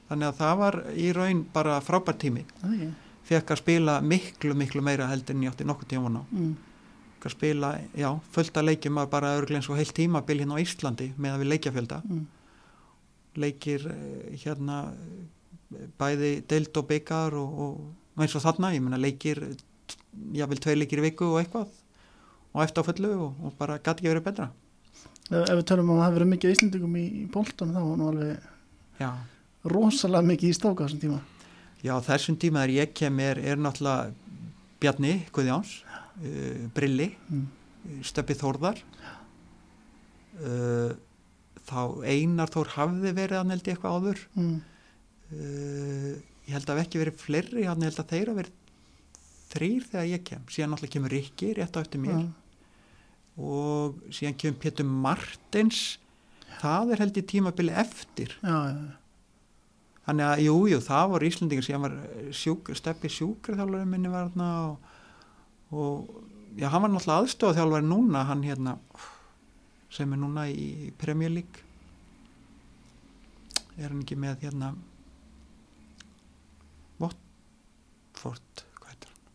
Þannig 0.08 0.28
að 0.28 0.40
það 0.42 0.58
var 0.60 0.78
í 0.92 1.06
raun 1.16 1.40
bara 1.54 1.78
frábært 1.84 2.20
tími. 2.20 2.44
Ekki. 2.60 2.88
Fekk 3.28 3.52
að 3.54 3.60
spila 3.62 3.94
miklu 4.04 4.56
miklu 4.56 4.84
meira 4.84 5.08
heldur 5.08 5.36
en 5.36 5.46
ég 5.46 5.54
átti 5.54 5.68
nokkuð 5.68 5.90
tíma 5.94 6.12
á. 6.12 6.22
Mm. 6.28 6.56
spila, 7.28 7.72
já, 7.96 8.10
fullt 8.32 8.56
að 8.56 8.68
leikjum 8.68 9.00
að 9.00 9.08
bara 9.16 9.34
örglega 9.36 9.62
eins 9.62 9.68
og 9.72 9.76
heilt 9.80 9.94
tímabil 9.96 10.38
hérna 10.38 10.60
á 10.60 10.62
Íslandi 10.62 11.08
með 11.16 11.34
að 11.34 11.40
við 11.42 11.50
leikjafjölda. 11.54 12.02
Mm. 12.04 12.26
Leikir 13.40 13.86
eh, 13.92 14.36
hérna 14.44 14.84
eh, 14.92 15.88
bæði 16.00 16.32
deild 16.48 16.76
og 16.80 16.88
byggar 16.90 17.36
og, 17.38 17.58
og 17.64 18.22
eins 18.22 18.36
og 18.38 18.44
þarna, 18.44 18.74
ég 18.74 18.84
meina 18.84 19.00
leikir 19.00 19.42
jável 20.34 20.60
tvei 20.62 20.74
leikir 20.78 21.02
í 21.02 21.08
viku 21.08 21.28
og 21.32 21.42
eitthvað 21.42 21.68
og 22.54 22.62
eftir 22.64 22.82
á 22.82 22.88
fullu 22.88 23.10
og, 23.14 23.42
og 23.44 23.56
bara 23.58 23.78
gæti 23.78 24.02
ekki 24.02 24.10
verið 24.10 24.26
betra. 24.30 24.48
Ef, 25.28 25.50
við 25.52 25.64
tölum 25.68 25.90
um 25.90 25.96
að 25.96 25.98
það 25.98 26.06
hafi 26.06 26.16
verið 26.16 26.30
mikið 26.32 26.54
Íslendingum 26.54 26.94
í, 26.96 27.04
í 27.22 27.24
Bolton 27.32 27.74
þá 27.74 27.80
var 27.82 27.98
nú 28.00 28.06
alveg 28.08 28.46
já. 28.98 29.10
rosalega 29.68 30.28
mikið 30.30 30.48
í 30.48 30.56
stóka 30.56 30.84
á 30.84 30.84
þessum 30.86 31.02
tíma. 31.04 31.18
Já, 31.84 31.92
þessum 32.06 32.38
tíma 32.40 32.64
þegar 32.64 32.74
ég 32.78 32.94
kem 32.96 33.20
er, 33.22 33.42
er 33.52 33.60
náttúrulega 33.60 34.14
Bjarni 34.82 35.12
Guðjáns, 35.34 35.74
uh, 35.84 36.64
Brilli, 36.74 37.10
mm. 37.28 37.44
Steppi 38.06 38.34
Þórðar, 38.38 38.80
uh, 40.40 40.96
þá 41.68 41.80
Einar 42.08 42.50
Þór 42.54 42.70
hafði 42.76 43.12
verið 43.16 43.38
hann 43.42 43.52
held 43.54 43.66
ég 43.68 43.76
eitthvað 43.76 43.96
áður, 43.98 44.22
Mm. 44.38 44.56
uh, 45.32 46.12
ég 46.48 46.54
held 46.56 46.70
að 46.72 46.82
ekki 46.84 47.00
verið 47.02 47.20
fleiri, 47.22 47.66
hann 47.68 47.84
held 47.84 47.98
að 48.00 48.12
þeir 48.14 48.30
hafi 48.32 48.40
verið 48.42 48.54
þrýr 49.48 49.88
þegar 49.90 50.06
ég 50.12 50.22
kem, 50.28 50.42
síðan 50.52 50.70
náttúrulega 50.74 50.94
kemur 50.96 51.12
Rikki 51.16 51.50
rétt 51.56 51.76
á 51.76 51.80
eftir 51.84 52.00
mér 52.04 52.14
Já. 52.18 52.28
og 53.38 53.98
síðan 54.12 54.36
kemur 54.40 54.58
Pétur 54.62 54.88
Martins, 54.88 55.82
það 56.60 56.92
er 56.96 57.02
held 57.04 57.20
ég 57.20 57.26
tímabili 57.30 57.72
eftir. 57.78 58.32
Já, 58.42 58.56
já. 58.72 58.88
Þannig 60.08 60.24
að, 60.24 60.40
jú, 60.46 60.54
jú, 60.72 60.78
það 60.80 61.10
voru 61.12 61.28
Íslandingar 61.28 61.64
sem 61.66 61.82
var 61.84 61.94
sjúk, 62.32 62.70
steppi 62.78 63.10
sjúkraþjálfari 63.12 63.84
minni 63.90 64.08
var 64.08 64.30
þarna 64.30 64.46
og, 64.70 64.94
og 65.76 66.22
já, 66.56 66.68
hann 66.72 66.80
var 66.86 66.92
náttúrulega 66.94 67.26
aðstofþjálfari 67.26 67.84
núna, 67.90 68.22
hann 68.30 68.42
hérna, 68.48 68.78
sem 69.92 70.12
er 70.12 70.20
núna 70.20 70.46
í 70.50 70.92
Premier 71.00 71.32
League. 71.32 71.64
Er 73.78 73.92
hann 73.92 74.02
ekki 74.02 74.16
með 74.18 74.44
hérna, 74.46 74.72
Watford, 76.98 78.64
hvað 78.80 78.90
heitir 78.92 79.12
hann? 79.12 79.28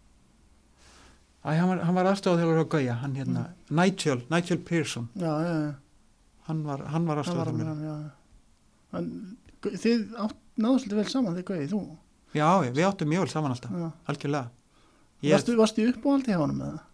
Æ, 1.44 1.50
hann 1.62 1.70
var, 1.72 1.84
hann 1.88 1.98
var 1.98 2.10
aðstofþjálfari 2.12 2.66
á 2.66 2.72
Gauja, 2.76 2.98
hann 3.04 3.16
hérna, 3.20 3.46
Nigel, 3.72 4.26
Nigel 4.34 4.60
Pearson, 4.68 5.08
já, 5.16 5.32
já, 5.32 5.54
já. 5.64 5.72
hann 6.50 6.66
var, 6.68 6.84
var. 6.92 7.54
En 9.00 9.08
þið 9.64 10.10
náðu 10.60 10.84
svolítið 10.84 11.00
vel 11.00 11.08
saman 11.16 11.40
þig 11.40 11.48
Gauði, 11.54 11.70
þú 11.72 11.84
já, 12.36 12.48
við 12.68 12.84
áttum 12.90 13.14
mjög 13.14 13.26
vel 13.26 13.34
saman 13.38 13.56
alltaf, 13.56 13.80
já. 13.80 13.90
algjörlega 14.12 14.50
varstu, 15.24 15.56
varstu 15.56 15.86
í 15.86 15.92
uppáhaldi 15.94 16.34
hjá 16.34 16.42
honum 16.42 16.60
með 16.60 16.74
það 16.74 16.90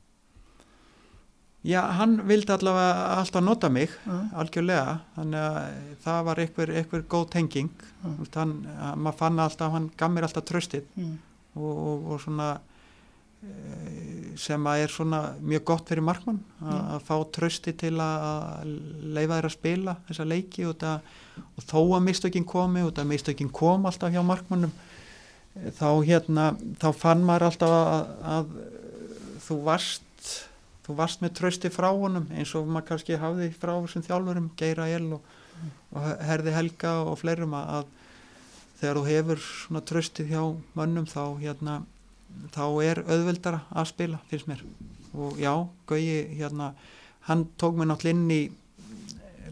já, 1.68 1.82
hann 1.98 2.18
vildi 2.28 2.54
allavega 2.54 3.20
alltaf 3.20 3.44
nota 3.44 3.70
mig 3.70 3.92
já, 4.06 4.16
algjörlega, 4.42 4.96
þannig 5.18 5.46
að 5.50 6.00
það 6.06 6.24
var 6.30 6.42
einhver, 6.44 6.74
einhver 6.82 7.06
góð 7.12 7.30
tenging. 7.36 7.70
Veist, 8.06 8.40
hann, 8.40 8.56
að 8.80 9.04
maður 9.04 9.20
fann 9.20 9.44
alltaf, 9.44 9.76
hann 9.76 9.92
gaf 10.00 10.14
mér 10.14 10.28
alltaf 10.30 10.48
tröstið 10.48 10.88
mm, 10.96 11.16
og, 11.60 11.72
og, 11.74 12.10
og 12.14 12.22
svona 12.24 12.50
e, 13.44 13.54
sem 14.40 14.70
að 14.72 14.84
er 14.86 14.94
svona 14.94 15.22
mjög 15.40 15.66
gott 15.68 15.92
fyrir 15.92 16.06
markmann 16.08 16.40
að, 16.64 17.02
fá 17.08 17.16
trösti 17.36 17.76
til 17.80 17.96
að 18.04 18.72
leifa 19.12 19.40
þér 19.40 19.50
að 19.50 19.58
spila 19.58 19.98
þessa 20.08 20.28
leiki 20.28 20.68
og, 20.70 20.78
það, 20.80 21.12
og 21.44 21.68
þó 21.68 21.82
að 21.84 22.06
mistökin 22.08 22.48
komi 22.48 22.86
og 22.88 22.94
það 22.96 23.12
mistökin 23.12 23.52
kom 23.52 23.88
alltaf 23.90 24.16
hjá 24.16 24.24
markmannum 24.24 24.72
þá 25.76 25.90
hérna 26.08 26.52
þá 26.80 26.90
fann 26.96 27.26
maður 27.28 27.50
alltaf 27.50 27.74
að, 27.76 28.14
að 28.36 28.54
þú 29.44 29.58
varst 29.66 30.06
þú 30.90 30.96
varst 30.98 31.22
með 31.22 31.36
trösti 31.38 31.70
frá 31.70 31.92
honum 31.94 32.26
eins 32.34 32.52
og 32.58 32.66
maður 32.68 32.88
kannski 32.90 33.20
hafði 33.22 33.52
frá 33.54 33.76
þessum 33.78 34.04
þjálfurum 34.08 34.50
Geira 34.58 34.88
El 34.90 35.14
og, 35.20 35.22
og 35.94 36.08
Herði 36.26 36.56
Helga 36.56 36.94
og 37.06 37.20
fleirum 37.22 37.54
að, 37.54 37.86
þegar 38.82 38.98
þú 39.00 39.06
hefur 39.12 39.44
svona 39.46 39.82
tröstið 39.86 40.32
hjá 40.34 40.44
mönnum 40.80 41.06
þá 41.10 41.22
hérna 41.44 41.78
þá 42.56 42.64
er 42.86 43.04
auðveldara 43.06 43.62
að 43.74 43.88
spila 43.94 44.20
finnst 44.30 44.48
mér. 44.50 44.60
Og 45.14 45.38
já, 45.42 45.54
Gauji 45.90 46.20
hérna 46.40 46.74
hann 47.30 47.46
tók 47.62 47.78
mér 47.78 47.90
náttúrulega 47.90 48.18
inn 48.18 48.34
í 48.34 48.42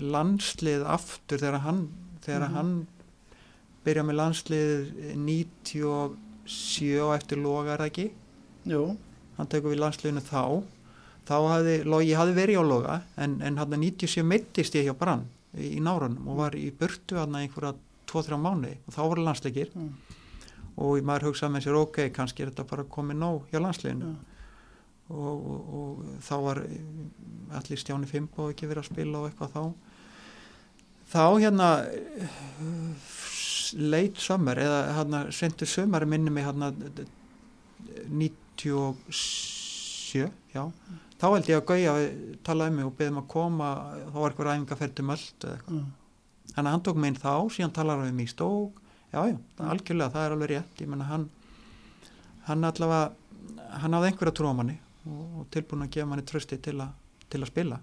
landslið 0.01 0.83
aftur 0.85 1.39
þegar 1.41 1.63
hann 1.65 1.87
þegar 2.25 2.47
Mhm. 2.49 2.55
hann 2.57 2.87
byrjaði 3.85 4.07
með 4.09 4.17
landslið 4.19 5.15
97 5.15 7.01
og 7.01 7.15
eftir 7.15 7.37
loga 7.41 7.77
það 7.77 7.89
ekki? 7.89 8.07
Jú, 8.67 8.97
hann 9.37 9.47
tekur 9.47 9.73
við 9.73 9.81
landsliðinu 9.83 10.23
þá 10.27 10.63
þá 11.27 11.35
hafði, 11.51 11.75
Logi 11.87 12.13
hafði 12.17 12.33
verið 12.37 12.61
á 12.61 12.63
loga 12.65 12.95
en, 13.19 13.31
en 13.43 13.59
hann 13.59 13.75
97 13.75 14.23
meittist 14.25 14.77
ég 14.77 14.87
hjá 14.87 14.95
Brann 14.97 15.25
í, 15.57 15.77
í 15.77 15.79
náranum 15.83 16.29
og 16.31 16.35
var 16.41 16.53
í 16.57 16.69
burtu 16.71 17.15
hann 17.19 17.35
einhverja 17.37 17.75
2-3 18.07 18.39
mánuði 18.39 18.77
og 18.87 18.95
þá 18.95 19.01
voru 19.03 19.21
landsleikir. 19.25 19.69
Mm, 19.75 19.91
og 20.77 20.91
maður 21.05 21.25
hugsaði 21.31 21.53
með 21.55 21.63
sér 21.65 21.79
ok, 21.81 21.97
kannski 22.15 22.39
er 22.45 22.49
þetta 22.51 22.69
bara 22.69 22.91
komið 22.93 23.17
nóg 23.19 23.39
hjá 23.51 23.59
landsliðinu. 23.59 24.05
Já, 24.13 24.15
og, 25.07 25.35
og, 25.35 25.59
og 25.79 25.91
þá 26.27 26.35
var 26.43 26.57
eh, 26.65 26.79
allir 27.57 27.79
Stjáni 27.81 28.07
Fimbo 28.09 28.41
ekki 28.51 28.69
verið 28.69 28.83
að 28.83 28.91
spila 28.91 29.15
og 29.21 29.25
eitthvað 29.29 29.53
þá. 29.55 29.63
Þá 31.07 31.23
hérna 31.39 31.69
leit 33.75 34.19
sömmer 34.21 34.59
eða 34.61 34.93
hérna 34.97 35.31
sendur 35.35 35.67
sömmer 35.69 36.05
minni 36.07 36.31
mig 36.31 36.45
hérna 36.45 36.73
97 38.07 40.31
já, 40.53 40.71
þá 41.17 41.25
held 41.33 41.49
ég 41.51 41.61
að 41.61 41.67
Gauja 41.71 41.93
talaði 42.47 42.73
um 42.73 42.77
mig 42.79 42.87
og 42.89 42.95
beðum 42.99 43.21
að 43.21 43.27
koma 43.33 43.69
þá 44.07 44.17
var 44.17 44.29
eitthvað 44.31 44.49
ræfingaferð 44.51 44.93
til 44.99 45.07
eitthvað. 45.11 45.71
Mm, 45.77 45.87
Þannig 46.47 46.69
að 46.69 46.73
hann 46.73 46.83
tók 46.87 46.97
mig 46.97 47.11
inn 47.11 47.19
þá, 47.21 47.33
síðan 47.53 47.73
talar 47.75 47.99
hann 48.01 48.13
um 48.13 48.19
í 48.23 48.27
stók, 48.31 48.77
já, 49.11 49.19
já, 49.29 49.35
er 49.59 49.71
algjörlega, 49.73 50.13
það 50.13 50.23
er 50.25 50.35
alveg 50.35 50.49
rétt, 50.53 50.79
ég 50.81 50.89
menna 50.89 51.05
hann, 51.09 51.25
hann 52.47 52.63
allavega, 52.65 53.11
hann 53.83 53.97
hafði 53.97 54.09
einhverja 54.13 54.35
trú 54.39 54.49
á 54.49 54.55
manni 54.57 54.77
og, 55.05 55.21
og 55.41 55.45
tilbúin 55.53 55.85
að 55.85 55.91
gefa 55.97 56.09
manni 56.09 56.25
trösti 56.25 56.57
til, 56.63 56.79
a, 56.81 56.87
til 57.29 57.43
að 57.43 57.51
spila. 57.51 57.77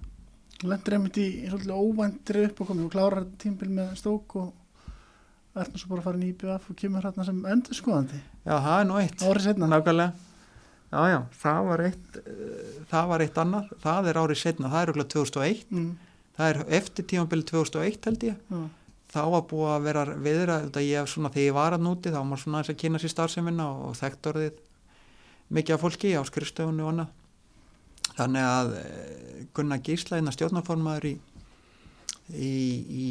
lendur 0.65 0.97
einmitt 0.97 1.20
í 1.20 1.27
svolítið 1.51 1.77
óvæntri 1.77 2.44
uppákomi 2.48 2.86
og 2.86 2.93
klárar 2.94 3.27
tímbil 3.43 3.70
með 3.77 3.94
stók 4.01 4.36
og 4.40 4.52
er 5.61 5.70
nú 5.70 5.78
svo 5.78 5.90
bara 5.93 6.01
að 6.02 6.06
fara 6.09 6.23
í 6.24 6.28
IBF 6.32 6.70
og 6.73 6.78
kemur 6.81 7.05
hérna 7.06 7.27
sem 7.28 7.40
endur 7.47 7.78
skoðandi 7.78 8.20
Já, 8.43 8.55
það 8.56 8.78
er 8.81 8.86
nú 8.89 8.97
eitt, 8.98 9.23
árið 9.23 9.44
setna 9.51 9.69
nákvæmlega, 9.70 10.15
já, 10.95 11.03
já, 11.11 11.19
það 11.43 11.66
var 11.69 11.83
eitt, 11.89 12.16
uh, 12.23 12.71
það 12.93 13.11
var 13.12 13.25
eitt 13.27 13.41
annað, 13.45 13.73
það 13.83 14.09
er 14.12 14.21
árið 14.23 14.41
setna, 14.45 14.71
það 14.73 14.83
er 14.87 14.93
auðvitað 14.95 15.12
2001, 15.19 15.65
mm, 15.75 15.91
það 16.39 16.53
er 16.55 16.62
eftir 16.81 17.09
tímabili 17.12 17.47
2001 17.51 18.09
held 18.09 18.27
ég, 18.31 18.39
já, 18.55 18.62
þá 19.15 19.21
var 19.31 19.45
búið 19.51 19.73
að 19.75 19.85
vera 19.89 20.05
viðra, 20.29 20.57
ég 20.83 21.11
svona, 21.11 21.31
þegar 21.35 21.49
ég 21.51 21.55
var 21.59 21.77
að 21.77 21.85
núti, 21.87 22.11
þá 22.11 22.19
var 22.21 22.31
maður 22.31 22.43
svona 22.45 22.61
aðeins 22.62 22.73
að 22.75 22.81
kynna 22.81 23.03
sér 23.03 23.12
starfseminna 23.12 23.66
og, 23.71 23.83
og 23.91 23.99
þekkt 24.01 24.31
orðið 24.33 24.62
mikið 25.55 25.77
af 25.77 25.85
fólki 25.85 26.15
á 26.19 26.23
skrifstöfunni 26.27 26.83
og 26.83 26.89
annað. 26.95 27.12
Þannig 28.15 28.47
að 28.49 28.73
eh, 28.81 29.45
Gunnar 29.55 29.83
Gísla, 29.87 30.19
eina 30.19 30.33
stjórnaformaður 30.35 31.07
í, 31.12 31.15
í, 32.35 32.55
í, 33.05 33.09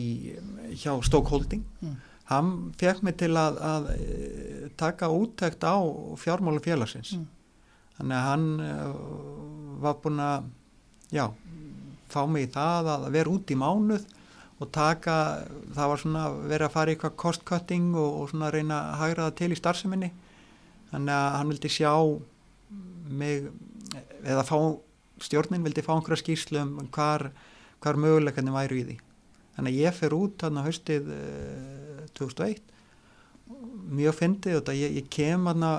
hjá 0.82 0.96
Stoke 1.08 1.32
Holding, 1.32 1.64
Mm. 1.84 1.96
hann 2.32 2.52
fekk 2.80 3.04
mig 3.04 3.18
til 3.20 3.32
að, 3.38 3.58
að 3.68 3.88
eh, 3.94 4.68
taka 4.80 5.10
úttækt 5.12 5.64
á 5.68 5.76
fjármálu 6.20 6.62
félagsins. 6.64 7.16
Þannig 7.98 8.18
að 8.18 8.28
hann 8.28 8.48
eh, 8.64 8.84
var 9.84 10.00
búinn 10.04 10.22
að, 10.24 10.50
já, 11.14 11.26
fá 12.14 12.22
mig 12.30 12.48
í 12.48 12.52
það 12.54 12.92
að 12.96 13.08
vera 13.16 13.34
út 13.34 13.54
í 13.54 13.58
mánuð 13.60 14.06
og 14.62 14.70
taka, 14.74 15.16
það 15.76 15.92
var 15.92 16.02
svona 16.02 16.24
verið 16.38 16.68
að 16.68 16.76
fara 16.76 16.92
í 16.92 16.96
eitthvað 16.96 17.16
cost 17.24 17.46
cutting 17.48 17.94
og, 17.98 18.20
og 18.22 18.32
svona 18.32 18.52
reyna 18.54 18.80
að 18.94 19.00
hagra 19.02 19.28
það 19.28 19.38
til 19.42 19.52
í 19.52 19.60
starfseminni. 19.60 20.12
Þannig 20.92 21.16
að 21.18 21.38
hann 21.38 21.54
vildi 21.54 21.72
sjá 21.74 21.94
mig 23.14 23.50
eða 24.24 24.46
fá, 24.48 24.58
stjórnin 25.24 25.66
vildi 25.66 25.84
fá 25.86 25.96
einhverja 25.98 26.22
skýrslu 26.22 26.62
um 26.62 26.76
hvar, 26.94 27.32
hvar 27.84 28.00
möguleikarnir 28.00 28.56
væru 28.56 28.80
í 28.80 28.86
því. 28.92 29.00
Þannig 29.58 29.74
að 29.74 29.82
ég 29.84 29.98
fer 29.98 30.16
út 30.18 30.38
þarna 30.42 30.64
haustið 30.66 31.10
eh, 31.14 32.06
2001 32.18 32.62
mjög 33.94 34.16
fyndið 34.18 34.58
þetta, 34.58 34.76
ég, 34.78 34.96
ég 35.00 35.10
kem 35.14 35.48
þarna 35.50 35.72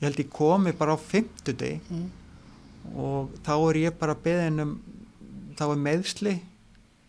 ég 0.00 0.06
held 0.08 0.22
ég 0.22 0.32
komi 0.32 0.72
bara 0.76 0.96
á 0.96 0.98
fimmtudegi 0.98 1.80
mm, 1.90 2.06
og 2.96 3.36
þá 3.46 3.54
er 3.58 3.80
ég 3.84 4.00
bara 4.00 4.16
beðin 4.16 4.64
um 4.64 4.74
þá 5.58 5.66
er 5.68 5.84
meðsli 5.84 6.34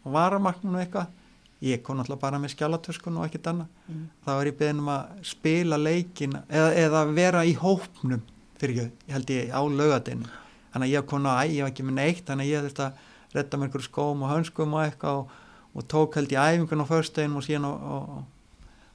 og 0.03 0.15
varamaknum 0.15 0.75
og 0.75 0.83
eitthvað. 0.83 1.17
Ég 1.61 1.83
kom 1.85 1.99
náttúrulega 1.99 2.23
bara 2.23 2.39
með 2.41 2.55
skjálatöskun 2.55 3.19
og 3.21 3.27
ekkert 3.27 3.51
annað. 3.51 3.67
Mm, 3.85 4.05
þá 4.25 4.31
er 4.33 4.47
ég 4.49 4.55
beðin 4.57 4.79
um 4.81 4.87
að 4.89 5.19
spila 5.29 5.77
leikin 5.77 6.33
eða, 6.49 6.71
eða 6.81 7.03
vera 7.13 7.43
í 7.45 7.53
hópnum 7.53 8.23
fyrir 8.61 8.77
ekki, 8.77 9.05
ég 9.07 9.15
held 9.15 9.33
ég 9.33 9.53
á 9.53 9.61
laugadinu 9.61 10.29
þannig 10.71 10.87
að 10.87 10.93
ég 10.93 11.07
kom 11.09 11.25
að 11.27 11.39
æ, 11.39 11.43
ég 11.55 11.63
var 11.65 11.71
ekki 11.71 11.85
með 11.87 11.97
neitt 11.97 12.27
þannig 12.27 12.47
að 12.47 12.51
ég 12.51 12.65
þurfti 12.65 12.85
að 12.85 13.07
redda 13.35 13.57
mér 13.57 13.69
einhverjum 13.69 13.87
skóm 13.87 14.23
og 14.25 14.31
hönskum 14.31 14.75
og 14.75 14.83
eitthvað 14.85 15.21
og, 15.21 15.33
og 15.75 15.87
tók 15.91 16.17
held 16.19 16.35
ég 16.35 16.51
æfingun 16.51 16.83
á 16.85 16.91
förstegin 16.91 17.37
og 17.39 17.45
síðan 17.47 17.67
og, 17.71 17.89
og, 17.95 18.21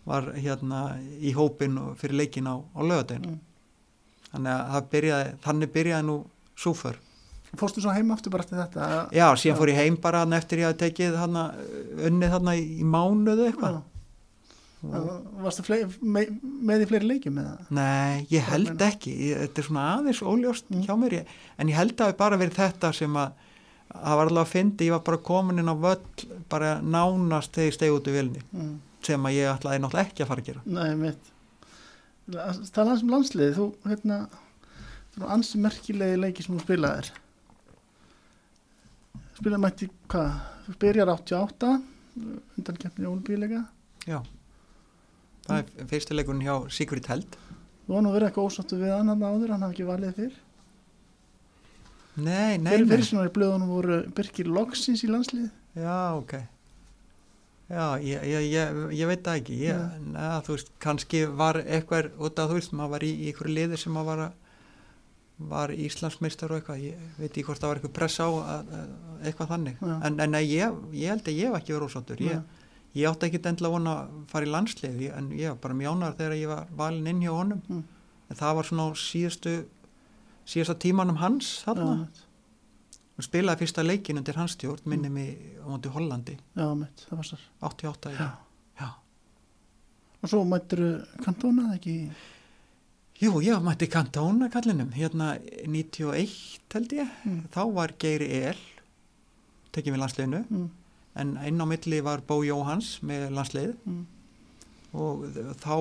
var 0.07 0.29
hérna 0.39 0.81
í 1.19 1.33
hópin 1.35 1.81
fyrir 1.99 2.21
leikin 2.21 2.47
á, 2.47 2.63
á 2.63 2.81
laugadinu 2.87 3.33
mm. 3.33 3.39
Þannig 4.37 4.79
að 4.79 4.89
byrjaði, 4.95 5.35
þannig 5.49 5.75
byrjaði 5.75 6.09
nú 6.11 6.17
súför 6.57 7.03
fórstu 7.57 7.83
svo 7.83 7.93
heim 7.95 8.11
aftur 8.15 8.33
bara 8.35 8.45
eftir 8.45 8.59
þetta 8.61 8.87
Já, 9.15 9.27
síðan 9.39 9.59
fór 9.61 9.73
ég 9.73 9.81
heim 9.81 9.99
bara 10.03 10.25
eftir 10.37 10.63
ég 10.63 10.71
hafði 10.71 10.81
tekið 10.85 11.19
hann 11.21 11.39
unnið 12.09 12.35
hann 12.37 12.51
í, 12.53 12.65
mánuðu 12.85 13.47
eitthvað. 13.51 13.79
Varstu 15.43 15.65
fleiri, 15.67 15.89
með, 16.05 16.35
með 16.69 16.85
í 16.85 16.89
fleiri 16.91 17.11
leikjum 17.11 17.41
Nei, 17.75 18.27
ég 18.31 18.45
held 18.51 18.83
ekki. 18.87 19.15
Ég, 19.31 19.41
þetta 19.47 19.63
er 19.63 19.69
svona 19.71 19.87
aðeins 19.97 20.23
óljóst 20.23 20.71
Mm. 20.71 20.85
hjá 20.87 20.95
mér. 21.01 21.17
Ég, 21.21 21.35
en 21.59 21.69
ég 21.69 21.79
held 21.79 21.95
að 21.95 21.99
það 21.99 22.11
hafi 22.11 22.19
bara 22.23 22.41
verið 22.43 22.61
þetta 22.61 22.93
sem 22.95 23.17
að 23.17 23.33
það 23.97 24.19
var 24.21 24.27
alveg 24.27 24.43
að 24.45 24.53
fyndi, 24.53 24.87
ég 24.87 24.93
var 24.97 25.05
bara 25.07 25.23
komin 25.31 25.59
inn 25.63 25.73
á 25.73 25.77
völl, 25.87 26.27
bara 26.51 26.75
nánast 26.83 27.55
þegar 27.55 27.71
ég 27.71 27.79
stegi 27.79 27.97
út 27.97 28.11
í 28.11 28.17
vilni, 28.17 28.43
mm. 28.53 28.75
sem 29.07 29.27
að 29.27 29.39
ég 29.39 29.55
ætlaði 29.55 29.83
náttúrulega 29.83 30.11
ekki 30.11 30.23
að 30.23 30.31
fara 30.31 30.45
að 30.45 30.51
gera. 30.51 30.63
Nei, 30.67 30.95
mitt 31.07 31.33
Tala 32.27 32.91
hans 32.91 33.03
um 33.07 33.13
landslið 33.15 33.53
þú, 33.59 33.67
hérna 33.87 34.17
þú 35.17 35.29
ansi 35.31 35.61
merkilegi 35.63 36.19
leiki 36.19 36.43
sem 36.47 36.57
þú 36.57 36.65
spilaðir 36.65 37.11
spilaði 39.37 39.63
mætti, 39.63 39.89
hvað 40.11 40.33
þú 40.67 40.75
byrjar 40.83 41.13
88 41.13 41.71
undan 42.59 42.81
keppni 42.83 43.07
ólbíleika 43.11 43.63
Já. 44.09 44.21
Það 45.47 45.59
er 45.61 45.89
fyrstileikurinn 45.91 46.43
hjá 46.47 46.55
Sigrid 46.75 47.07
Held. 47.11 47.37
þú 47.87 47.95
var 47.95 48.03
nú 48.07 48.13
verið 48.15 48.29
eitthvað 48.31 48.49
ósáttu 48.51 48.79
við 48.81 48.95
hann 48.97 49.13
hann 49.13 49.23
áður 49.29 49.53
hann 49.55 49.63
hafði 49.67 49.77
ekki 49.77 49.89
valið 49.93 50.19
fyrr 50.21 50.37
Nei, 52.17 52.57
nei, 52.57 52.71
fyrir 52.73 52.87
nei. 52.87 52.91
fyrir 52.95 53.05
svona 53.11 53.29
í 53.29 53.33
blöðunum 53.37 53.69
voru 53.71 53.97
Birkir 54.17 54.49
Loksins 54.49 55.03
í 55.05 55.11
landslið 55.13 55.51
Já, 55.77 55.97
ok. 56.17 56.33
Já, 57.67 57.99
ég, 57.99 58.23
ég, 58.31 58.45
ég, 58.95 59.07
veit 59.11 59.23
það 59.27 59.39
ekki. 59.41 59.55
Ég, 59.67 59.95
neða, 60.13 60.35
þú 60.47 60.53
veist, 60.55 60.69
kannski 60.85 61.23
var 61.39 61.59
eitthvað 61.65 62.13
út 62.23 62.39
af 62.39 62.51
þú 62.53 62.59
veist, 62.61 62.75
maður 62.79 62.93
var 62.95 63.07
í, 63.07 63.09
í 63.11 63.31
einhverju 63.33 63.55
liði 63.57 63.79
sem 63.83 63.97
maður 63.97 64.07
var, 64.13 64.21
að- 64.29 65.49
var 65.51 65.73
Íslandsmeistar 65.75 66.53
og 66.55 66.61
eitthvað. 66.61 66.85
Ég 66.87 67.09
veit 67.19 67.31
ekki 67.33 67.45
hvort 67.49 67.61
það 67.65 67.73
var 67.73 67.81
eitthvað 67.81 67.97
press 67.99 68.21
á 68.23 68.29
að, 68.29 68.71
að, 68.79 68.93
eitthvað 69.27 69.51
þannig. 69.51 69.81
Já. 69.83 69.97
En, 70.09 70.21
en 70.27 70.39
ég, 70.41 70.79
ég 70.95 71.11
held 71.13 71.27
að 71.27 71.41
ég 71.41 71.51
hef 71.51 71.59
ekki 71.59 71.75
verið 71.75 71.89
ósáttur. 71.91 72.23
Ég, 72.25 72.63
ég 72.97 73.11
átti 73.11 73.29
ekki 73.29 73.43
endilega 73.43 73.75
vona 73.75 73.97
að 74.05 74.15
fara 74.31 74.47
í 74.47 74.53
landslið, 74.55 75.03
en 75.19 75.33
ég 75.37 75.51
var 75.51 75.59
bara 75.67 75.79
mjánar 75.83 76.15
þegar 76.17 76.37
ég 76.39 76.53
var 76.55 76.71
valin 76.79 77.11
inn 77.13 77.25
hjá 77.27 77.35
honum. 77.35 77.61
Mm. 77.69 77.83
En 78.31 78.39
það 78.41 78.55
var 78.61 78.71
svona 78.71 78.87
á 78.87 78.91
síðustu, 79.03 79.57
síðasta 80.47 80.79
tímanum 80.87 81.19
hans 81.21 81.51
þarna. 81.67 82.07
já, 82.07 82.26
og 83.17 83.25
spilaði 83.25 83.65
fyrsta 83.65 83.85
leikin 83.85 84.21
undir 84.21 84.37
hans 84.37 84.57
stjórn 84.57 84.85
minni 84.91 85.11
mig 85.13 85.37
á 85.65 85.67
móti 85.69 85.93
Hollandi. 85.93 86.37
Já, 86.57 86.67
mitt, 86.77 87.07
það 87.09 87.21
var 87.23 87.29
sér 87.31 87.45
88 87.71 88.13
Já. 88.13 88.19
já. 88.21 88.31
Já. 88.81 88.89
og 90.23 90.33
svo 90.33 90.45
mættur 90.45 90.83
kantóna 91.25 91.71
ekki? 91.77 91.97
Jú, 93.17 93.39
ég 93.41 93.63
mætti 93.65 93.89
kantóna 93.89 94.51
kallinum. 94.53 94.91
Hérna 94.93 95.39
91 95.65 96.61
held 96.75 96.93
ég. 96.93 97.09
Mm. 97.25 97.47
þá 97.55 97.63
var 97.73 97.95
Geiri 97.99 98.29
El 98.45 98.59
tekið 99.73 99.95
við 99.95 100.03
landsliðinu. 100.03 100.43
Mm, 100.51 100.69
en 101.17 101.33
inn 101.49 101.65
á 101.65 101.67
milli 101.69 102.03
var 102.05 102.21
Bó 102.29 102.43
Jóhans 102.45 102.99
með 103.01 103.31
landslið 103.37 103.73
mm, 103.85 104.05
og 104.97 105.25
þá 105.61 105.75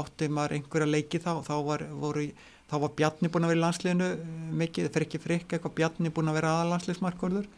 átti 0.00 0.28
maður 0.32 0.56
einhverja 0.58 0.88
leiki 0.88 1.20
þá, 1.20 1.32
þá 1.44 1.54
var, 1.64 1.84
voru, 2.02 2.26
þá 2.70 2.76
var 2.84 2.92
Bjarni 2.98 3.30
búin 3.32 3.46
að 3.46 3.52
vera 3.52 3.60
í 3.60 3.64
landsliðinu 3.64 4.06
eh, 4.14 4.22
mikið, 4.62 4.88
frikki 4.94 5.20
frikki, 5.22 5.56
eitthvað 5.56 5.76
Bjarni 5.80 6.12
búin 6.14 6.30
að 6.30 6.38
vera 6.40 6.54
aðalandsliðsmarkvörður 6.60 7.48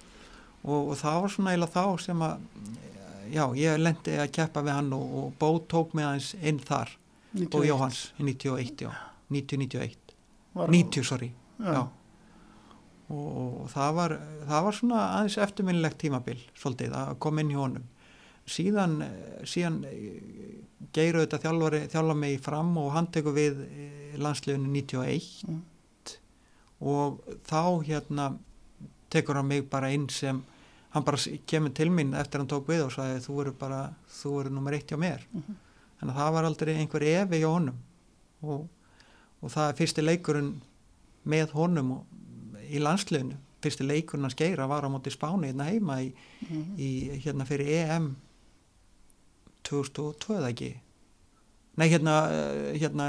og, 0.62 0.80
og 0.80 0.96
það 1.00 1.20
var 1.24 1.34
svona 1.36 1.52
eiginlega 1.54 1.76
þá 1.76 2.04
sem 2.06 2.24
að 2.26 2.34
já, 3.32 3.44
ég 3.58 3.80
lendi 3.80 4.18
að 4.20 4.32
keppa 4.38 4.62
við 4.66 4.76
hann 4.78 4.92
og, 4.96 5.16
og 5.22 5.32
Bó 5.40 5.48
tók 5.70 5.94
mig 5.96 6.06
aðeins 6.08 6.32
inn 6.40 6.60
þar 6.62 6.94
91. 7.32 7.56
og 7.56 7.66
Jóhans 7.68 8.00
í 8.20 8.26
91, 8.28 8.86
já 8.86 8.92
90-91, 9.32 10.14
Var- 10.52 10.72
90 10.74 11.06
sorry 11.08 11.30
já. 11.32 11.72
já. 11.72 11.82
Og, 13.12 13.28
og 13.36 13.70
það 13.72 13.94
var 13.96 14.14
það 14.48 14.66
var 14.66 14.76
svona 14.76 15.00
aðeins 15.18 15.38
eftirminnilegt 15.46 15.98
tímabil 16.00 16.38
svolítið 16.56 16.94
að 16.96 17.14
koma 17.24 17.42
inn 17.44 17.52
í 17.52 17.58
honum 17.58 17.88
síðan, 18.52 18.98
eh, 19.02 19.42
síðan 19.48 19.80
geiru 20.92 21.22
þetta 21.24 21.38
þjálfari 21.46 21.82
þjálfa 21.92 22.16
mig 22.18 22.40
fram 22.44 22.74
og 22.82 22.90
hann 22.96 23.06
tekur 23.14 23.34
við 23.36 23.60
eh, 23.66 24.16
landsliðinu 24.20 24.68
91 24.68 25.44
Mm. 25.48 25.62
og 26.82 27.20
þá 27.46 27.60
hérna 27.86 28.26
tekur 29.12 29.38
hann 29.38 29.48
mig 29.48 29.68
bara 29.70 29.90
inn 29.94 30.08
sem 30.10 30.42
hann 30.92 31.04
bara 31.06 31.16
kemur 31.48 31.72
til 31.74 31.88
mín 31.94 32.14
eftir 32.18 32.40
hann 32.42 32.48
tók 32.50 32.66
við 32.68 32.82
og 32.86 32.92
sagði 32.92 33.20
þú 33.24 33.36
eru 33.44 33.52
bara, 33.58 33.78
þú 34.10 34.32
eru 34.42 34.50
nummer 34.52 34.72
eitt 34.76 34.90
hjá 34.90 34.98
mér 34.98 35.22
Mhm. 35.32 35.54
þannig 36.00 36.14
að 36.14 36.18
það 36.20 36.32
var 36.32 36.44
aldrei 36.44 36.74
einhver 36.76 37.02
efi 37.02 37.40
hjá 37.40 37.48
honum 37.54 37.78
og, 38.42 38.68
og 39.42 39.50
það 39.50 39.68
er 39.70 39.78
fyrsti 39.78 40.02
leikurinn 40.02 40.52
með 41.26 41.50
honum 41.54 41.92
og, 41.92 42.04
í 42.72 42.78
landsliðinu 42.82 43.36
fyrsti 43.62 43.86
leikurinn 43.86 44.26
að 44.26 44.34
skeira 44.34 44.66
var 44.68 44.82
á 44.82 44.88
móti 44.90 45.10
Spáni 45.14 45.52
hérna 45.52 45.68
heima 45.70 46.00
í, 46.02 46.12
Mm. 46.50 46.76
í 46.76 47.20
hérna 47.22 47.46
fyrir 47.46 47.68
EM 47.86 48.16
2002 49.68 50.36
eða 50.40 50.50
ekki? 50.52 50.72
Nei 51.80 51.88
hérna, 51.88 52.18
eh, 52.32 52.74
hérna 52.82 53.08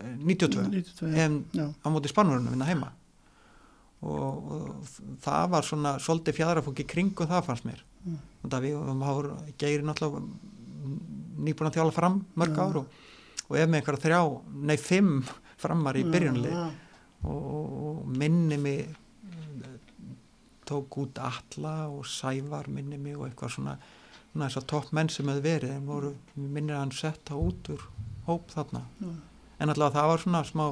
eh, 0.00 0.16
92 0.18 0.66
92, 0.72 1.44
já. 1.54 1.68
Á 1.70 1.86
móti 1.92 2.10
Spánverunum 2.10 2.54
hérna 2.54 2.68
heima. 2.70 2.92
Og, 4.02 4.50
og 4.52 5.18
það 5.22 5.50
var 5.52 5.66
svona 5.66 5.94
svolítið 6.02 6.40
fjadrafóki 6.40 6.86
kringu 6.90 7.28
það 7.30 7.46
fannst 7.46 7.68
mér. 7.68 7.84
Mm. 8.02 8.18
og 8.42 8.50
það 8.50 8.64
við 8.66 8.78
um, 8.90 9.02
geiri 9.62 9.84
náttúrulega 9.86 10.22
nýbúin 11.42 11.68
að 11.68 11.76
þjála 11.76 11.94
fram 11.94 12.16
mörg 12.34 12.56
Já. 12.56 12.62
ár 12.64 12.78
og, 12.80 12.96
og 13.46 13.58
ef 13.58 13.68
með 13.68 13.78
einhverja 13.78 14.02
þrjá, 14.02 14.20
nei 14.70 14.74
fimm 14.80 15.20
framar 15.62 15.98
í 16.00 16.02
byrjunlið 16.10 16.56
Já, 16.56 16.64
og, 17.30 17.38
og, 17.38 17.76
og 17.86 18.16
minni 18.18 18.58
mig 18.58 18.80
eh, 18.88 19.68
tók 20.66 20.98
út 21.04 21.22
Alla 21.22 21.76
og 21.92 22.08
Sævar 22.10 22.66
minni 22.74 22.98
mig 22.98 23.14
og 23.14 23.28
eitthvað 23.28 23.54
svona, 23.54 23.76
að 24.34 24.66
topp 24.66 24.92
menn 24.96 25.08
sem 25.12 25.28
hefði 25.28 25.42
verið 25.44 25.70
en 25.76 25.86
voru, 25.86 26.14
minnir 26.36 26.74
að 26.76 26.80
hann 26.86 26.92
setta 26.96 27.34
út 27.36 27.68
úr 27.68 27.82
hóp 28.26 28.48
þarna 28.54 28.80
já. 29.02 29.10
en 29.58 29.68
allavega 29.68 29.98
það 29.98 30.08
var 30.12 30.22
svona 30.22 30.40
smá, 30.48 30.64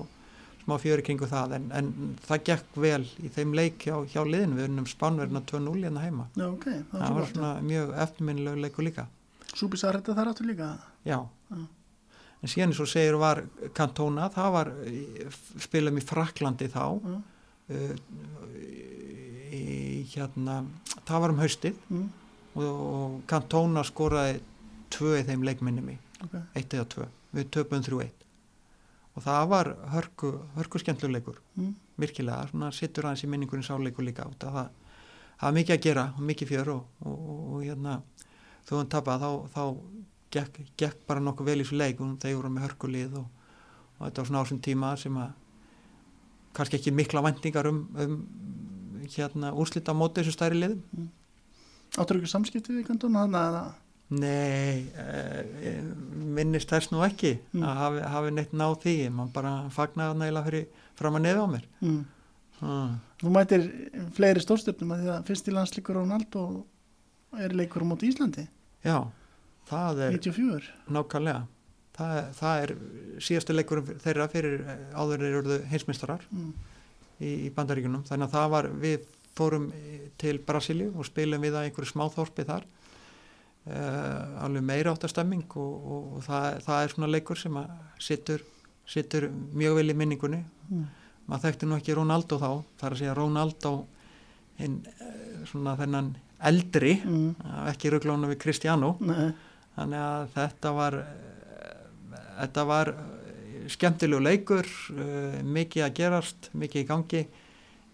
smá 0.65 0.75
fjöri 0.81 1.03
kringu 1.05 1.27
það 1.29 1.53
en, 1.59 1.67
en 1.77 1.91
það 2.25 2.45
gekk 2.49 2.79
vel 2.81 3.03
í 3.21 3.29
þeim 3.35 3.53
leik 3.59 3.85
hjá, 3.85 3.97
hjá 4.09 4.23
liðinu 4.25 4.57
við 4.57 4.69
unnum 4.71 4.87
Spánverðina 4.89 5.43
2-0 5.51 5.75
hérna 5.85 6.05
heima 6.07 6.29
Já, 6.39 6.47
ok, 6.49 6.65
það 6.65 6.95
það 6.95 7.03
var 7.03 7.19
var 7.19 7.27
svo 7.27 7.35
svona 7.35 7.53
mjög 7.69 7.93
eftirminnilegu 8.07 8.63
leiku 8.65 8.87
líka 8.87 9.05
gott. 9.11 9.57
Súbisar 9.59 9.99
þetta 9.99 10.15
þar 10.15 10.31
áttu 10.33 10.47
líka. 10.47 10.71
já. 11.05 11.19
Já. 11.51 11.61
en 12.41 12.49
síðan 12.49 12.71
eins 12.73 12.81
og 12.81 12.89
segir 12.89 13.19
var 13.21 13.43
Cantona, 13.77 14.31
það 14.33 14.53
var 14.55 14.73
spilum 15.61 15.99
í 16.01 16.05
Fraklandi 16.07 16.71
þá 16.73 16.85
Já. 17.05 17.19
uh, 17.75 17.95
í, 19.51 20.07
hérna 20.15 20.63
það 21.05 21.21
var 21.27 21.35
um 21.35 21.43
haustið 21.45 21.77
Mm. 21.91 22.09
Og, 22.57 22.65
og 22.65 23.19
Cantona 23.31 23.85
skoraði 23.87 24.41
tvö 24.91 25.19
í 25.21 25.27
þeim 25.29 25.45
leikminni 25.47 25.85
mig 25.85 26.01
Ok, 26.21 26.35
eitt 26.59 26.75
eða 26.77 26.89
tvö, 26.93 27.07
við 27.33 27.49
töpum 27.55 27.85
þrjú 27.85 28.03
eitt. 28.05 28.27
Og 29.17 29.25
það 29.25 29.47
var 29.51 29.71
hörku, 29.95 30.33
hörku 30.57 30.81
skemmtluleikur 30.83 31.41
mm. 31.57 31.73
virkilega, 32.01 32.51
svona 32.51 32.71
sittur 32.75 33.09
aðeins 33.09 33.25
í 33.25 33.31
minningunni 33.31 33.67
sáleikur 33.67 34.07
líka 34.07 34.27
að 34.29 34.37
það, 34.45 34.69
er 35.49 35.57
mikið 35.57 35.77
að 35.77 35.85
gera 35.87 36.07
og 36.15 36.23
mikið 36.29 36.53
fjör 36.53 36.73
og, 36.75 36.83
og, 37.03 37.17
og, 37.17 37.43
og 37.55 37.65
hérna 37.65 37.97
þó 38.69 38.75
hann 38.77 38.93
tapað 38.93 39.25
þá, 39.25 39.31
þá 39.55 39.65
gekk, 40.37 40.61
gekk 40.79 41.07
bara 41.09 41.25
nokkuð 41.25 41.51
vel 41.51 41.59
í 41.59 41.65
þessu 41.65 41.81
leik 41.81 42.03
og 42.05 42.19
þeir 42.23 42.37
voru 42.39 42.53
með 42.55 42.67
hörkulið 42.69 43.17
og, 43.23 43.55
og 43.97 44.03
þetta 44.05 44.23
var 44.23 44.31
svona 44.31 44.43
á 44.43 44.45
þessum 44.45 44.63
tíma 44.69 44.93
sem 45.01 45.17
að 45.21 45.33
kannski 46.57 46.79
ekki 46.81 46.95
mikla 46.95 47.25
vendingar 47.25 47.71
um, 47.71 47.81
um 47.97 48.21
hérna 49.11 49.55
úrslita 49.57 49.97
móti 49.97 50.21
þessu 50.21 50.37
stæri 50.37 50.61
liðum 50.61 51.09
Áttur 51.99 52.21
ekki 52.21 52.31
samskipti 52.31 52.77
við 52.77 52.87
kantóna 52.87 53.25
þannig 53.27 53.41
að 53.41 53.57
það 53.59 53.71
Nei, 54.11 54.91
eh, 54.99 55.83
minnist 56.35 56.71
þess 56.73 56.91
nú 56.91 57.05
ekki 57.07 57.39
Mm. 57.55 57.63
að 57.63 57.77
hafi, 57.79 58.01
hafi 58.11 58.31
neitt 58.35 58.53
náð 58.53 58.75
því 58.83 58.95
mann 59.15 59.31
bara 59.31 59.53
fagnaði 59.71 60.19
nægilega 60.19 60.47
fyrir 60.49 60.67
fram 60.99 61.15
að 61.15 61.23
nefa 61.23 61.45
á 61.47 61.49
mér 61.53 61.65
mm. 61.81 62.05
hmm. 62.61 62.99
Þú 63.21 63.31
mætir 63.37 63.67
fleiri 64.17 64.43
stórstjörnum 64.43 64.95
að 64.97 65.05
því 65.05 65.13
að 65.15 65.31
fyrst 65.31 65.49
í 65.49 65.55
landsleikur 65.55 65.95
Ronaldo 66.01 66.43
er 67.39 67.55
leikur 67.55 67.87
móti 67.87 68.11
Íslandi 68.11 68.49
Já, 68.83 69.07
það 69.71 70.03
er 70.09 70.19
94 70.19 70.75
nákvæmlega 70.91 71.47
það, 71.95 72.19
það 72.41 72.65
er 72.65 72.75
síðastu 73.23 73.55
leikur 73.55 73.85
þeirra 74.03 74.29
fyrir 74.33 74.61
eh, 74.65 74.85
áður 74.99 75.23
þeir 75.23 75.39
eruðu 75.39 75.61
heimsmeistarar 75.71 76.27
mm. 76.35 76.53
í, 77.21 77.31
í 77.47 77.55
bandaríkunum 77.55 78.03
þannig 78.11 78.27
að 78.27 78.37
það 78.39 78.53
var, 78.57 78.71
við 78.83 79.07
fórum 79.39 79.71
eh, 79.75 80.11
til 80.21 80.41
Brasilíu 80.47 80.93
og 80.95 81.07
spilum 81.09 81.43
við 81.43 81.57
að 81.57 81.69
einhverju 81.69 81.93
smáþorpi 81.93 82.47
þar. 82.49 82.69
Uh, 83.61 84.41
alveg 84.41 84.63
meira 84.65 84.93
áttastemming 84.95 85.45
og, 85.61 85.73
og, 85.85 86.05
og 86.17 86.23
það, 86.25 86.63
það 86.65 86.79
er 86.81 86.93
svona 86.95 87.09
leikur 87.13 87.37
sem 87.37 87.59
að 87.61 87.75
sittur, 88.01 88.45
sittur 88.89 89.27
mjög 89.29 89.77
vel 89.77 89.93
í 89.93 89.97
minningunni. 90.01 90.39
Mm. 90.71 90.87
maður 91.29 91.45
þekkti 91.45 91.69
nú 91.69 91.77
ekki 91.77 91.97
Ronaldo 91.99 92.39
þá 92.41 92.49
það 92.81 92.87
er 92.87 92.95
að 92.95 93.01
segja 93.03 93.17
Ronaldo 93.19 93.73
hinn, 94.59 94.79
eh, 94.89 95.45
svona 95.51 95.77
þennan 95.77 96.09
eldri 96.49 96.95
Mm. 97.05 97.35
ekki 97.69 97.93
rugglónu 97.93 98.33
við 98.33 98.41
Cristiano. 98.41 98.95
Nei, 99.05 99.35
þannig 99.77 100.01
að 100.07 100.27
þetta 100.39 100.73
var 100.81 100.99
þetta 102.41 102.67
var 102.73 102.95
skemmtilegu 103.69 104.25
leikur 104.25 104.73
mikið 105.45 105.85
að 105.85 105.95
gerast, 106.01 106.51
mikið 106.57 106.81
í 106.81 106.89
gangi 106.89 107.23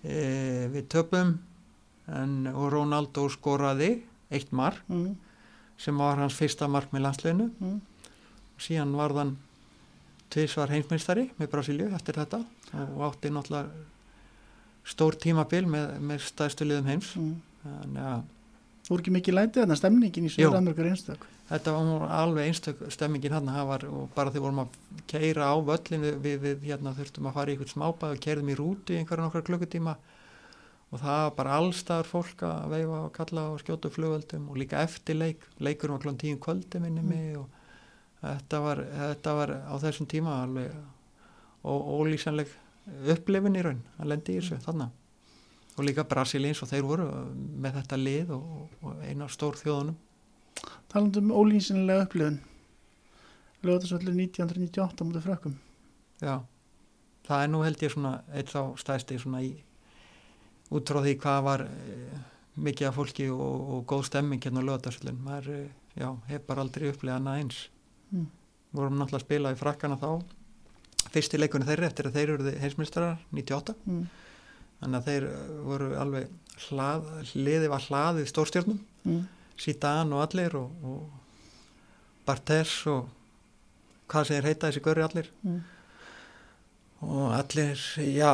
eh, 0.07 0.67
við 0.73 0.87
töpum 0.93 1.35
en, 2.07 2.35
og 2.55 2.69
Ronaldo 2.73 3.27
skoraði 3.33 3.91
eitt 4.31 4.53
mark 4.55 4.83
mm. 4.89 5.17
sem 5.79 5.99
var 5.99 6.19
hans 6.23 6.37
fyrsta 6.39 6.69
mark 6.71 6.93
með 6.95 7.07
landsleginu 7.09 7.51
Mm. 7.61 7.81
síðan 8.59 8.95
var 8.97 9.13
þann 9.13 9.35
tvisvar 10.33 10.71
heimsmeistari 10.73 11.29
með 11.39 11.51
Brasilíu 11.53 11.91
eftir 11.95 12.17
þetta 12.19 12.41
og 12.73 13.03
átti 13.11 13.31
náttúrulega 13.31 13.69
stór 14.87 15.17
tímabil 15.19 15.67
með, 15.67 15.99
með 16.01 16.25
stæðstu 16.31 16.67
liðum 16.67 16.89
heims 16.91 17.13
Mm. 17.17 17.37
þannig 17.67 18.03
að 18.15 18.25
Þú 18.87 18.95
er 18.95 19.01
ekki 19.03 19.13
mikið 19.17 19.35
lætið 19.35 19.63
þarna 19.65 19.77
stemningin 19.81 20.27
í 20.27 20.29
Jú. 20.31 20.35
Söður-Ameríkur 20.47 20.87
einstök 20.87 21.25
Þetta 21.47 21.73
var 21.77 22.11
alveg 22.11 22.49
einstök 22.49 22.81
stemmingin 22.91 23.37
hann 23.37 23.51
var 23.69 23.85
og 23.87 24.09
bara 24.17 24.33
þegar 24.35 24.45
vorum 24.49 24.63
að 24.65 24.79
keira 25.07 25.53
á 25.53 25.55
völlin 25.63 26.07
við, 26.19 26.41
við, 26.43 26.57
hérna 26.67 26.95
þurftum 26.97 27.29
að 27.31 27.37
fara 27.37 27.53
í 27.53 27.55
einhvern 27.55 27.71
smábað 27.71 28.15
og 28.17 28.23
keirðum 28.25 28.51
í 28.51 28.57
rútu 28.59 28.95
í 28.95 28.99
einhverja 28.99 29.27
nokkra 29.29 29.45
klukkutíma. 29.47 29.95
Og 30.91 31.03
það 31.03 31.21
var 31.23 31.37
bara 31.39 31.61
allstaðar 31.61 32.11
fólk 32.11 32.43
að 32.47 32.67
veifa 32.75 32.99
og 33.05 33.15
kalla 33.15 33.47
og 33.53 33.63
skjóta 33.63 33.93
flugöldum 33.95 34.51
og 34.51 34.59
líka 34.59 34.83
eftir 34.83 35.19
leik, 35.19 35.47
leikur 35.63 35.95
var 35.95 36.03
klón 36.03 36.19
tíum 36.19 36.43
kvöldi 36.43 36.83
minni 36.83 37.03
mig 37.07 37.39
og 37.39 37.47
þetta 38.21 38.61
var, 38.63 38.83
þetta 39.01 39.35
var 39.39 39.55
á 39.71 39.75
þessum 39.83 40.11
tíma 40.11 40.41
alveg 40.43 40.75
og 41.67 41.91
ólýsanleg 42.01 42.51
upplifin 43.11 43.59
í 43.59 43.65
raun 43.67 43.83
að 43.99 44.11
lendi 44.13 44.35
í 44.37 44.41
þessu 44.41 44.59
þannig 44.67 45.77
og 45.77 45.85
líka 45.85 46.07
Brasilíns 46.09 46.63
og 46.65 46.71
þeir 46.71 46.87
voru 46.87 47.07
með 47.35 47.81
þetta 47.81 47.99
lið 48.01 48.35
og, 48.37 48.45
og 48.83 49.03
eina 49.05 49.29
stór 49.31 49.59
þjóðunum 49.61 49.99
Talandum 50.93 51.31
um 51.31 51.39
ólýsinlega 51.43 52.07
upplifun. 52.07 52.41
Ljóðarsvöldur 53.67 54.15
1998 54.15 55.07
mútið 55.07 55.25
frökkum. 55.27 55.57
Já, 56.23 56.41
það 57.27 57.43
er 57.43 57.51
nú 57.53 57.63
held 57.67 57.83
ég 57.85 57.93
svona 57.93 58.13
eitt 58.33 58.53
þá 58.53 58.61
stæðsti 58.81 59.19
svona 59.21 59.43
í 59.45 59.53
út 60.75 60.91
frá 60.91 61.03
því 61.03 61.15
hvað 61.23 61.43
var 61.47 61.65
e, 61.67 61.97
mikið 62.67 62.89
af 62.89 62.97
fólki 62.99 63.29
og, 63.33 63.69
og 63.75 63.85
góð 63.91 64.07
stemming 64.09 64.43
hérna 64.43 64.65
á 64.65 64.67
lögadagsvöldin 64.69 65.21
maður, 65.23 65.51
e, 65.53 66.01
já, 66.01 66.09
hef 66.31 66.47
bara 66.49 66.65
aldrei 66.65 66.89
upplegað 66.91 67.21
annað 67.21 67.43
eins. 67.43 67.61
Mm. 68.11 68.27
vorum 68.77 68.99
náttúrulega 68.99 69.23
að 69.23 69.27
spila 69.27 69.53
í 69.55 69.59
frakkana 69.61 69.97
þá. 70.01 70.11
Fyrsti 71.15 71.39
leikunni 71.39 71.67
þeirri 71.69 71.87
eftir 71.87 72.09
að 72.09 72.19
þeir 72.19 72.33
eru 72.35 72.57
heimsmyndstarar 72.61 73.21
98 73.31 73.77
mm. 73.87 74.03
þannig 74.81 74.99
að 74.99 75.09
þeir 75.11 75.29
eh, 75.31 75.55
voru 75.69 75.89
alveg 76.01 76.35
hlað, 76.67 77.09
hliði 77.33 77.71
var 77.73 77.87
hlaðið 77.87 78.29
stórstjörnum. 78.33 78.81
Mm. 79.07 79.23
Zidane 79.61 80.17
og 80.17 80.25
allir 80.27 80.57
og, 80.59 80.85
og 80.85 82.27
Bartes 82.27 82.75
og 82.91 83.09
hvað 84.11 84.29
sem 84.29 84.37
þeir 84.37 84.49
heita 84.51 84.69
þessi 84.71 84.85
görri 84.85 85.05
allir. 85.07 85.31
Mm. 85.47 85.61
og 87.07 87.35
allir, 87.37 87.81
já 88.01 88.31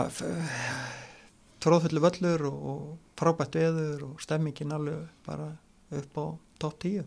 tróðfullu 1.63 2.03
völlur 2.03 2.47
og, 2.49 2.61
og 2.73 3.17
frábætt 3.19 3.59
veður 3.59 4.07
og 4.11 4.23
stemmingin 4.23 4.75
alveg 4.75 5.11
bara 5.27 5.51
upp 5.93 6.19
á 6.19 6.27
top 6.63 6.79
10 6.83 7.05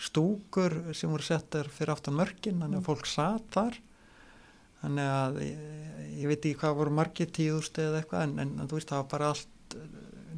stúkur 0.00 0.94
sem 0.96 1.12
voru 1.12 1.24
settar 1.24 1.68
fyrir 1.68 1.92
aftan 1.92 2.16
mörkin, 2.16 2.60
þannig 2.62 2.80
að 2.80 2.86
fólk 2.88 3.08
satt 3.08 3.46
þar. 3.52 3.76
Þannig 4.80 5.10
að 5.12 5.40
ég, 5.44 5.64
ég 6.22 6.30
veit 6.30 6.38
ekki 6.40 6.58
hvað 6.62 6.78
voru 6.78 6.94
margir 6.96 7.28
tíðust 7.36 7.76
eða 7.82 8.00
eitthvað 8.00 8.24
en, 8.24 8.36
en, 8.40 8.54
þú 8.64 8.78
veist 8.78 8.92
það 8.92 9.02
var 9.02 9.10
bara 9.12 9.32
allt 9.34 9.76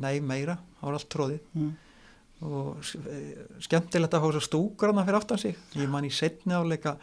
nei 0.02 0.16
meira, 0.24 0.56
það 0.80 0.88
var 0.88 0.98
allt 0.98 1.12
tróðið 1.14 1.40
Mm. 1.52 1.72
Og 2.42 2.82
s- 2.84 2.96
skemmtilegt 3.66 4.14
að 4.14 4.22
fá 4.24 4.30
svo 4.34 4.40
stúkur 4.42 4.90
hana 4.92 5.04
fyrir 5.06 5.20
aftan 5.20 5.38
sig 5.38 5.56
ég 5.78 5.88
man 5.88 6.04
í 6.04 6.10
setni 6.10 6.54
áleika 6.54 6.96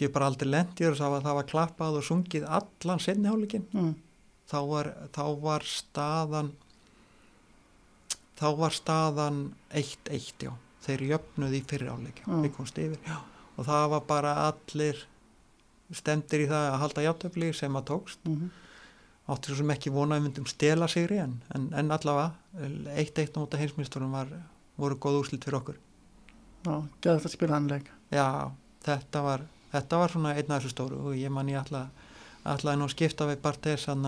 ég 0.00 0.12
bara 0.12 0.26
aldrei 0.28 0.50
lendið 0.50 0.90
og 0.92 1.22
það 1.24 1.34
var, 1.38 1.46
klappað 1.48 1.96
og 2.00 2.04
sungið 2.04 2.44
allan 2.48 3.00
setni 3.00 3.28
áleikin 3.32 3.64
Mm. 3.72 3.94
þá 4.50 4.58
var, 4.68 4.92
þá 5.12 5.22
var 5.42 5.60
staðan 5.64 6.52
þá 8.36 8.46
var 8.58 8.74
staðan 8.76 9.38
1-1 9.72 10.44
já 10.44 10.52
þeir 10.86 11.02
jöfnuði 11.10 11.62
fyrir 11.66 11.88
áleik 11.90 12.20
Já. 12.22 12.34
við 12.44 12.52
komst 12.54 12.76
yfir 12.78 12.98
já. 13.08 13.16
og 13.56 13.64
það 13.66 13.88
var 13.90 14.00
bara 14.06 14.34
allir 14.50 15.00
stemdir 15.94 16.44
í 16.44 16.48
það 16.50 16.68
að 16.74 16.78
halda 16.82 17.02
játtöfli 17.06 17.52
sem 17.54 17.72
að 17.80 17.86
tókst 17.90 18.18
Mm. 18.28 18.50
átti 19.28 19.48
svo 19.50 19.56
sem 19.56 19.70
ekki 19.74 19.90
vonaði 19.90 20.22
myndum 20.22 20.46
stela 20.46 20.86
sigri 20.88 21.18
en, 21.18 21.40
en, 21.54 21.70
en 21.74 21.88
allavega 21.90 22.34
1-1 22.94 23.34
á 23.34 23.38
móta 23.40 23.58
heimsmyndstunum 23.58 24.12
var 24.12 24.28
voru 24.76 24.98
góð 25.00 25.20
úrslit 25.22 25.44
fyrir 25.44 25.60
okkur. 25.60 25.78
Já, 26.66 26.74
geða 27.02 27.18
þetta 27.18 27.32
spila 27.32 27.58
hann 27.58 27.68
leik. 27.70 27.90
Já, 28.14 28.52
þetta 28.86 29.22
var 29.26 29.46
þetta 29.72 30.00
var 30.00 30.12
svona 30.12 30.34
einn 30.36 30.50
af 30.50 30.62
þessu 30.62 30.72
stóru 30.72 31.00
og 31.10 31.16
ég 31.18 31.32
man 31.32 31.50
ég 31.50 31.60
ætla 31.60 31.86
ætlaði 32.46 32.80
nú 32.80 32.88
skipta 32.90 33.26
við 33.28 33.42
Bartes 33.42 33.86
hann 33.90 34.06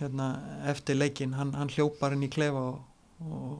hérna, 0.00 0.28
eftir 0.70 0.96
leikin 0.96 1.34
hann, 1.36 1.52
hann 1.58 1.72
hljópar 1.72 2.14
inn 2.16 2.24
í 2.24 2.30
klefa 2.32 2.62
og, 2.70 2.78
og 3.20 3.58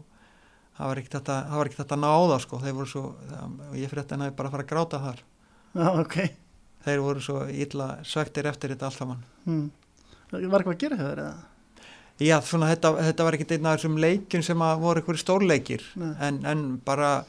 það 0.76 0.92
var 0.92 1.00
ekkert 1.00 1.16
þetta 1.18 1.38
það 1.50 1.74
þetta 1.76 1.98
náða 2.00 2.38
sko. 2.44 2.60
Þeir 2.62 2.76
voru 2.78 2.92
svo, 2.94 3.02
og 3.10 3.76
ég 3.76 3.90
fyrir 3.90 4.04
þetta 4.04 4.18
hann 4.18 4.36
bara 4.38 4.48
að 4.48 4.56
fara 4.56 4.66
að 4.66 4.70
gráta 4.72 5.02
þar. 5.04 5.22
Já, 5.74 5.88
ok. 5.90 6.16
Þeir 6.86 7.04
voru 7.04 7.24
svo 7.24 7.42
illa 7.52 7.90
svektir 8.08 8.48
eftir 8.48 8.72
þetta 8.72 8.88
allt 8.88 8.96
saman. 8.96 9.24
Mm. 9.44 9.66
Var 10.30 10.40
eitthvað 10.46 10.72
að 10.72 10.80
gera 10.84 11.00
hjá 11.00 11.06
þér 11.10 11.22
eða? 11.26 11.49
Já, 12.20 12.36
svona 12.44 12.68
þetta, 12.68 12.90
þetta 13.00 13.24
var 13.26 13.36
ekkert 13.36 13.52
einn 13.56 13.66
af 13.70 13.78
þessum 13.78 13.94
leikjum 14.02 14.42
sem 14.44 14.64
voru 14.82 15.00
einhverju 15.00 15.22
stórleikir. 15.22 15.84
En, 16.20 16.42
en 16.44 16.64
bara 16.84 17.24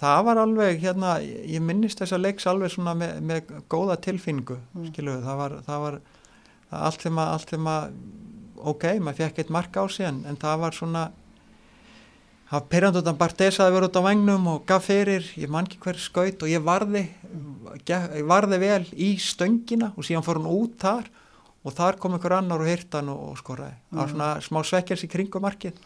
það 0.00 0.24
var 0.28 0.40
alveg 0.42 0.82
hérna, 0.82 1.14
ég 1.24 1.62
minnist 1.64 2.02
þessa 2.02 2.18
leiks 2.20 2.44
alveg 2.50 2.74
svona 2.74 2.92
með, 3.00 3.14
með 3.24 3.54
góða 3.72 3.96
tilfinningu 4.04 4.58
Mm. 4.76 4.90
skiluðu, 4.90 5.22
það 5.24 5.38
var, 5.40 5.54
það 5.66 5.84
var 5.86 6.00
allt 6.84 7.06
sem 7.06 7.20
að, 7.22 7.30
allt 7.32 7.54
sem 7.54 7.70
að 7.72 7.86
ok, 8.56 8.84
maður 9.00 9.22
fekk 9.22 9.38
eitt 9.40 9.54
mark 9.56 9.76
á 9.80 9.84
sig 9.88 10.04
en, 10.10 10.18
en 10.28 10.36
það 10.36 10.60
var 10.66 10.76
svona 10.76 11.04
það 12.50 12.58
var 12.58 12.66
perjandóttan 12.74 13.18
Bartes 13.20 13.60
að 13.62 13.72
vera 13.74 13.88
út 13.88 13.96
á 13.96 14.06
vagnum 14.06 14.46
og 14.52 14.66
gaf 14.68 14.84
fyrir, 14.90 15.24
ég 15.40 15.48
man 15.50 15.66
ekki 15.66 15.80
hver 15.82 15.98
skaut 16.00 16.44
og 16.44 16.52
ég 16.52 16.62
varði 16.66 17.06
ég 17.88 18.26
varði 18.28 18.58
vel 18.62 18.82
í 18.92 19.14
stöngina 19.22 19.92
og 19.96 20.04
síðan 20.06 20.26
fór 20.26 20.40
hann 20.42 20.52
út 20.52 20.76
þar 20.84 21.08
og 21.66 21.74
þar 21.74 21.96
kom 22.00 22.14
einhver 22.16 22.36
annar 22.38 22.62
og 22.62 22.68
hýrtan 22.70 23.08
og, 23.12 23.22
og 23.32 23.38
skoraði 23.42 23.74
það 23.90 23.98
var 24.00 24.06
Mm. 24.06 24.12
svona 24.14 24.28
smá 24.46 24.60
svekkjars 24.70 25.04
í 25.06 25.08
kringum 25.10 25.42
markið 25.46 25.80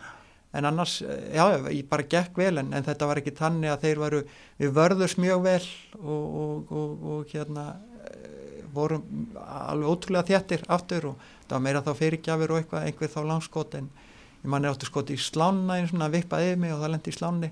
en 0.52 0.66
annars, 0.66 0.96
eh, 1.02 1.30
já, 1.36 1.44
ég 1.70 1.88
bara 1.88 2.02
gekk 2.10 2.36
vel 2.36 2.58
en, 2.58 2.72
en 2.74 2.84
þetta 2.84 3.06
var 3.06 3.20
ekki 3.20 3.32
tannig 3.38 3.70
að 3.70 3.84
þeir 3.86 4.00
varu 4.02 4.20
við 4.58 4.72
vörðust 4.76 5.20
mjög 5.22 5.42
vel 5.46 5.62
og, 6.00 6.24
og, 6.42 6.72
og, 6.74 7.04
og 7.14 7.32
hérna 7.34 7.64
eh, 8.04 8.62
vorum 8.74 9.04
alveg 9.40 9.88
ótrúlega 9.94 10.28
þéttir 10.32 10.64
aftur 10.68 11.06
og 11.12 11.24
það 11.46 11.56
var 11.56 11.64
meira 11.68 11.82
þá 11.86 11.92
fyrirgjafir 12.02 12.50
og 12.54 12.58
eitthvað, 12.60 12.86
einhver 12.90 13.12
þá 13.14 13.20
langskot 13.30 13.74
en 13.80 13.88
ég 14.42 14.50
manni 14.50 14.68
áttu 14.70 14.86
skot 14.88 15.10
í 15.14 15.18
slána 15.20 15.78
einu 15.78 15.88
svona 15.90 16.10
vippaði 16.12 16.52
yfir 16.52 16.60
mig 16.62 16.74
og 16.74 16.82
það 16.84 16.92
lendi 16.96 17.10
í 17.14 17.16
sláni 17.18 17.50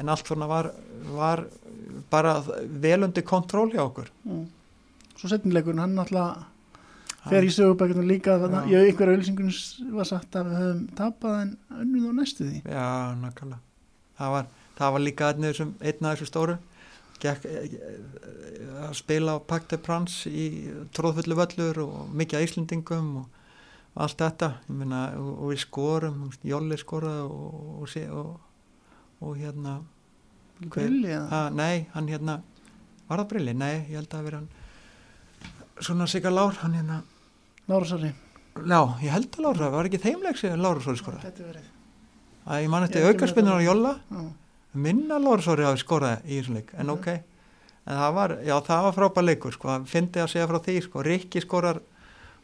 en 0.00 0.08
allt 0.08 0.26
svona 0.28 0.46
var, 0.48 0.70
var 1.12 1.44
bara 2.10 2.34
velundi 2.80 3.22
kontról 3.28 3.70
hjá 3.74 3.84
okkur 3.86 4.08
Mm. 4.24 4.46
Svo 5.20 5.28
setnileikurinn, 5.28 5.78
hann 5.82 5.92
náttúrulega 5.94 6.46
fer 7.28 7.46
í 7.46 7.52
sögubækjum 7.54 8.08
líka 8.08 8.38
Já. 8.40 8.58
ég 8.70 8.88
einhverja 8.88 9.16
auðlýsingunum 9.16 9.94
var 9.98 10.08
sagt 10.08 10.36
að 10.38 10.50
við 10.50 10.58
höfum 10.62 10.82
tapað 10.98 11.38
en 11.42 11.52
önnum 11.82 12.10
á 12.10 12.12
næstu 12.18 12.48
því 12.48 12.62
Já, 12.64 12.88
nákvæmlega. 13.20 13.60
Það 14.18 14.34
var, 14.36 14.50
það 14.78 14.94
var 14.94 15.04
líka 15.06 15.30
einn 15.30 15.44
af 15.44 15.52
þessum, 15.52 15.74
einn 15.80 16.06
af 16.06 16.16
þessu 16.16 16.30
stóru. 16.30 16.56
Gekk, 17.22 17.44
eh, 17.46 17.76
eh, 17.78 18.72
að 18.82 18.96
spila 18.98 19.36
á 19.38 19.46
Pacte 19.46 19.76
de 19.76 19.82
Prance 19.82 20.30
í 20.30 20.46
tróðfullu 20.94 21.38
völlur 21.38 21.80
og 21.84 22.10
mikið 22.10 22.38
að 22.38 22.46
Íslendingum 22.48 23.10
og, 23.22 23.40
allt 23.94 24.18
þetta. 24.18 24.50
Meina, 24.68 25.04
og, 25.20 25.32
og 25.38 25.52
við 25.52 25.62
skorum, 25.62 26.22
Jolli 26.42 26.78
skoraði 26.80 27.26
og, 27.28 27.82
og, 27.82 27.96
og, 28.18 28.32
og 29.22 29.36
hérna, 29.38 29.80
Hver? 30.62 30.86
Grilli 30.86 31.10
eða? 31.10 31.44
nei, 31.54 31.86
hann 31.94 32.10
hérna, 32.10 32.40
var 33.08 33.22
það 33.22 33.30
Brilli? 33.32 33.54
Nei, 33.58 33.72
ég 33.90 33.96
held 33.98 34.10
að 34.10 34.16
það 34.16 34.28
veri 34.28 34.40
hann, 34.40 34.50
svona 35.82 36.06
Sigur 36.10 36.34
Lár, 36.34 36.58
hann 36.62 36.76
hérna, 36.78 37.00
Lára 37.68 37.84
Sari 37.88 38.12
já, 38.68 38.80
ég 39.02 39.10
held 39.14 39.30
að 39.38 39.44
Lár, 39.46 39.60
var 39.72 39.88
ekki 39.88 40.00
þeimleik 40.02 40.36
sem 40.40 40.58
Lár 40.60 40.80
svo 40.84 40.92
skoraði. 40.98 41.30
Gæti 41.30 41.46
verið 41.46 41.68
Að 42.42 42.62
ég 42.64 42.68
man 42.72 42.82
eftir 42.82 43.04
aukarspinnar 43.06 43.54
á. 43.54 43.62
Jolla, 43.62 43.92
Já. 44.10 44.22
minna 44.74 45.18
Lórsóri 45.22 45.62
hafi 45.62 45.78
skorað 45.84 46.24
í 46.26 46.40
þessum 46.40 46.56
leik 46.58 46.72
en 46.74 46.86
Mhm. 46.86 46.90
ok, 46.90 47.06
en 47.86 47.96
það 47.96 48.14
var 48.14 48.30
já 48.42 48.56
það 48.66 48.82
var 48.82 48.92
frábær 48.92 49.24
leikur 49.28 49.52
sko, 49.52 49.68
fyndi 49.86 50.18
að 50.20 50.28
segja 50.32 50.48
frá 50.48 50.58
því 50.58 50.82
sko, 50.82 51.02
Rikki 51.04 51.40
skorar 51.40 51.80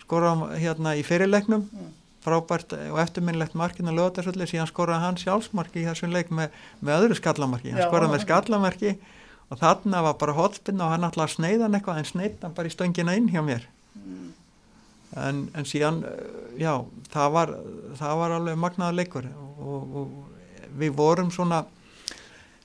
skorar 0.00 0.54
hérna 0.58 0.94
í 0.96 1.02
fyrirleiknum 1.04 1.66
Mm. 1.68 1.92
frábært 2.24 2.72
og 2.92 2.98
eftirminnlegt 2.98 3.54
markinu 3.54 3.90
lögatarsvöldi 3.92 4.46
síðan 4.46 4.70
skoraði 4.70 5.00
hann 5.00 5.16
sjálfsmarki 5.16 5.82
í 5.82 5.86
þessum 5.86 6.12
leik 6.12 6.28
með, 6.30 6.50
með 6.82 7.02
öðru 7.02 7.14
skallamarki 7.20 7.70
hann 7.72 7.80
Já. 7.82 7.90
skoraði 7.90 8.12
með 8.14 8.24
skallamarki 8.26 8.98
og 9.50 9.58
þarna 9.58 10.02
var 10.02 10.14
bara 10.14 10.32
hotspinn 10.32 10.80
og 10.80 10.90
hann 10.90 11.02
ætlaði 11.10 11.26
að 11.26 11.36
sneiða 11.36 11.62
hann 11.62 11.74
eitthvað 11.74 11.98
en 11.98 12.04
sneitt 12.04 12.42
hann 12.42 12.52
bara 12.54 12.68
í 12.68 12.72
stöngina 12.72 13.16
inn 13.16 13.28
hjá 13.28 13.42
mér 13.42 13.62
Mm. 13.98 14.32
En, 15.16 15.46
en 15.56 15.68
síðan 15.68 16.02
eh, 16.08 16.18
já, 16.60 16.72
það 17.12 17.32
var, 17.36 17.54
það 18.00 18.20
var 18.22 18.36
alveg 18.36 18.60
magnaða 18.60 18.98
leikur 18.98 19.28
og, 19.32 19.96
og, 20.00 20.16
við 20.78 20.92
vorum 20.98 21.30
svona 21.34 21.64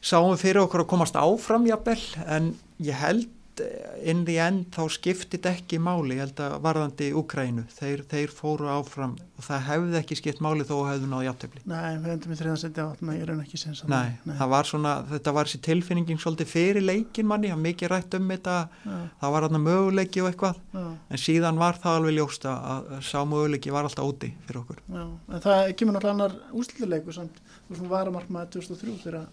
sáum 0.04 0.36
fyrir 0.38 0.66
okkur 0.66 0.84
að 0.84 0.92
komast 0.92 1.16
áfram 1.18 1.66
jafnvel, 1.70 2.02
en 2.28 2.52
ég 2.84 3.00
held 3.00 3.30
eh, 3.62 4.10
in 4.10 4.24
the 4.26 4.38
end 4.42 4.70
þá 4.74 4.88
skiptit 4.96 5.46
ekki 5.50 5.78
máli, 5.84 6.18
held 6.22 6.40
að 6.42 6.56
varðandi 6.64 7.10
Úkrænu, 7.20 7.66
þeir, 7.76 8.04
þeir 8.10 8.34
fóru 8.34 8.70
áfram 8.74 9.14
og 9.38 9.46
það 9.46 9.64
hefði 9.68 9.98
ekki 10.00 10.18
skipt 10.18 10.42
máli 10.44 10.66
þó 10.66 10.76
hefðu 10.88 11.10
náðu 11.12 11.28
jafntefli. 11.28 11.62
Nei, 11.70 11.98
við 12.02 12.14
endum 12.16 12.34
í 12.34 12.38
þriðan 12.40 12.62
seti 12.64 12.84
á 12.84 12.88
átna, 12.88 13.18
ég 13.18 13.28
raun 13.30 13.42
ekki 13.44 13.60
að 13.62 13.84
Nei, 13.94 14.18
það 14.40 14.54
var 14.54 14.70
svona, 14.70 14.94
þetta 15.12 15.36
var 15.38 15.50
þessi 15.50 15.62
tilfinningin 15.68 16.22
svolítið 16.22 16.52
fyrir 16.54 16.86
leikin 16.88 17.30
manni, 17.30 17.52
það 17.52 17.58
var 17.60 17.66
mikið 17.68 17.94
rætt 17.94 18.18
um 18.20 18.34
þetta, 18.34 18.58
Já, 18.84 18.98
það 19.22 19.36
var 19.36 19.48
þarna 19.48 19.64
möguleiki 19.68 20.24
og 20.24 20.32
eitthvað, 20.32 20.62
já, 20.74 20.86
en 21.10 21.24
síðan 21.26 21.62
var 21.62 21.82
það 21.84 22.00
alveg 22.00 22.18
ljóst 22.20 22.48
að, 22.50 22.90
að 22.98 23.06
sá 23.10 23.20
möguleiki 23.28 23.74
var 23.74 23.90
alltaf 23.90 24.10
úti 24.14 24.34
fyrir 24.48 24.62
okkur. 24.64 24.84
já 24.88 25.04
En 25.04 25.44
það 25.44 25.74
kemur 25.80 25.98
náttúrulega 25.98 26.18
annar 26.18 26.38
úslileiku 26.54 27.16
samt 27.16 27.42
Þú 27.68 27.80
sem 27.80 27.90
var 27.90 28.10
að 28.10 28.18
markmaði 28.18 28.52
2003 28.58 28.98
þegar 29.06 29.24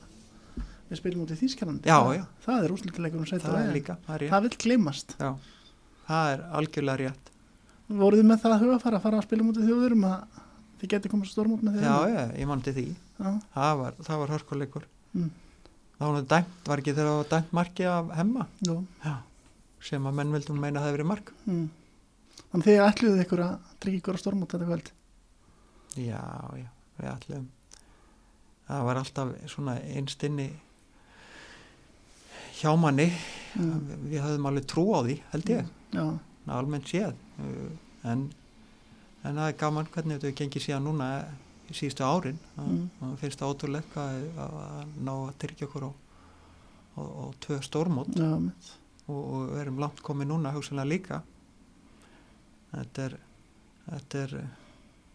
við 0.91 1.01
spilum 1.01 1.25
út 1.25 1.33
í 1.35 1.39
Þýskalandi 1.41 1.91
Já, 1.91 1.97
það. 2.03 2.29
Það 2.47 2.65
er 2.67 2.75
úslileikur 2.75 3.21
um 3.21 3.27
Það 3.31 3.45
það. 4.07 4.25
Það 4.31 4.47
vil 4.47 4.53
gleymast 4.65 5.15
Já, 5.21 5.31
það 6.11 6.31
er 6.35 6.45
algjörlega 6.61 7.01
rétt. 7.05 7.31
Voruð 7.91 8.21
þið 8.23 8.29
með 8.31 8.43
það 8.45 8.55
að 8.55 8.65
huga 8.65 8.77
að 8.77 8.85
fara 8.85 8.99
að 9.01 9.05
fara 9.07 9.21
að 9.21 9.27
spila 9.27 9.47
mútið 9.47 9.69
þjóðurum 9.71 10.07
að 10.11 10.41
þið 10.81 10.93
geti 10.95 11.11
komast 11.13 11.35
stórmút 11.35 11.65
með 11.67 11.77
því 11.79 11.87
Já, 11.87 11.97
já, 12.11 12.23
ég 12.41 12.49
mandi 12.51 12.75
því. 12.77 12.85
já. 13.21 13.31
Það 13.55 13.73
var, 13.81 13.97
það 14.07 14.21
var 14.23 14.33
hörkuleikur. 14.35 14.87
Mm. 15.15 15.31
Það 16.01 16.07
var 16.07 16.15
nú 16.17 16.23
dæmt, 16.31 16.55
var 16.71 16.81
ekki 16.83 16.95
þegar 16.97 17.11
það 17.11 17.19
var 17.21 17.29
dæmt 17.35 17.53
marki 17.59 17.87
af 17.91 18.13
hemma 18.17 18.47
sem 19.81 20.07
að 20.09 20.17
menn 20.17 20.33
vildum 20.35 20.59
meina 20.61 20.81
að 20.81 20.83
það 20.83 20.89
hefði 20.91 20.97
verið 20.99 21.09
mark. 21.11 21.33
Mm. 21.49 21.67
Þannig 22.51 22.67
þið 22.67 22.81
ætluðu 22.87 23.25
ykkur 23.25 23.43
að 23.45 23.69
tryggja 23.83 24.01
ykkur 24.01 24.17
á 24.17 24.23
stórmút 24.23 24.55
þetta 24.55 24.69
kvöld 24.71 24.89
Já, 26.01 26.23
já, 26.57 26.67
við 27.01 27.09
ætlum. 27.11 27.47
Það 28.71 28.85
var 28.87 29.01
alltaf 29.01 29.31
svona 29.51 29.75
einstinni 29.83 30.49
hjá 32.61 32.73
manni. 32.79 33.09
mm. 33.57 33.87
Við 34.11 34.21
höfðum 34.25 34.47
alveg 34.51 34.67
trú 34.71 34.85
á 34.95 35.01
því, 35.07 35.17
held 35.33 35.53
ég, 35.55 35.71
Já, 35.95 36.05
almennt 36.57 36.87
séð. 36.91 37.15
Uh, 37.39 37.71
En, 38.05 38.23
en 39.25 39.37
það 39.37 39.49
er 39.51 39.57
gaman 39.61 39.89
hvernig 39.93 40.21
þetta 40.23 40.37
gengið 40.39 40.63
síðan 40.65 40.87
núna 40.89 41.07
í 41.69 41.75
síðustu 41.77 42.05
árin. 42.07 42.39
Það 42.57 42.69
Mm. 42.71 42.87
mm. 43.01 43.17
finnst 43.21 43.39
það 43.43 43.51
ótrúlega 43.53 44.05
að, 44.47 44.87
ná 45.05 45.13
að 45.29 45.35
tryggja 45.43 45.67
okkur 45.69 45.85
á, 45.85 45.91
á, 46.97 47.01
á 47.05 47.25
tvö 47.45 47.59
stórmót. 47.63 48.15
mitt 48.17 48.71
og, 49.11 49.21
og 49.35 49.59
erum 49.61 49.79
langt 49.83 50.01
komið 50.07 50.31
núna 50.31 50.53
hugsanlega 50.55 50.89
líka 50.89 51.21
þetta 52.73 53.05
er 53.09 53.17
þetta 53.91 54.21
er, 54.25 54.35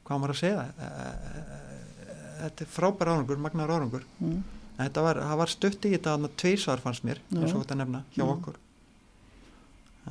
hvað 0.05 0.19
maður 0.21 0.33
að 0.35 0.39
segja 0.41 0.63
E- 0.67 0.89
e- 0.99 1.45
e- 1.45 2.33
þetta 2.43 2.65
er 2.65 2.71
frábær 2.75 3.11
árangur, 3.13 3.37
magnar 3.39 3.71
árangur 3.71 4.03
mm. 4.19 4.41
Þetta 4.77 5.01
var, 5.05 5.19
það 5.23 5.37
var 5.39 5.51
stutt 5.53 5.85
í 5.87 5.91
þetta 5.93 6.13
þarna 6.15 6.29
tvísvar 6.41 6.81
fannst 6.83 7.03
mér, 7.07 7.19
eins 7.31 7.53
og 7.55 7.61
þetta 7.63 7.77
nefna 7.79 8.01
hjá 8.15 8.23
Mm. 8.25 8.31
okkur. 8.33 8.55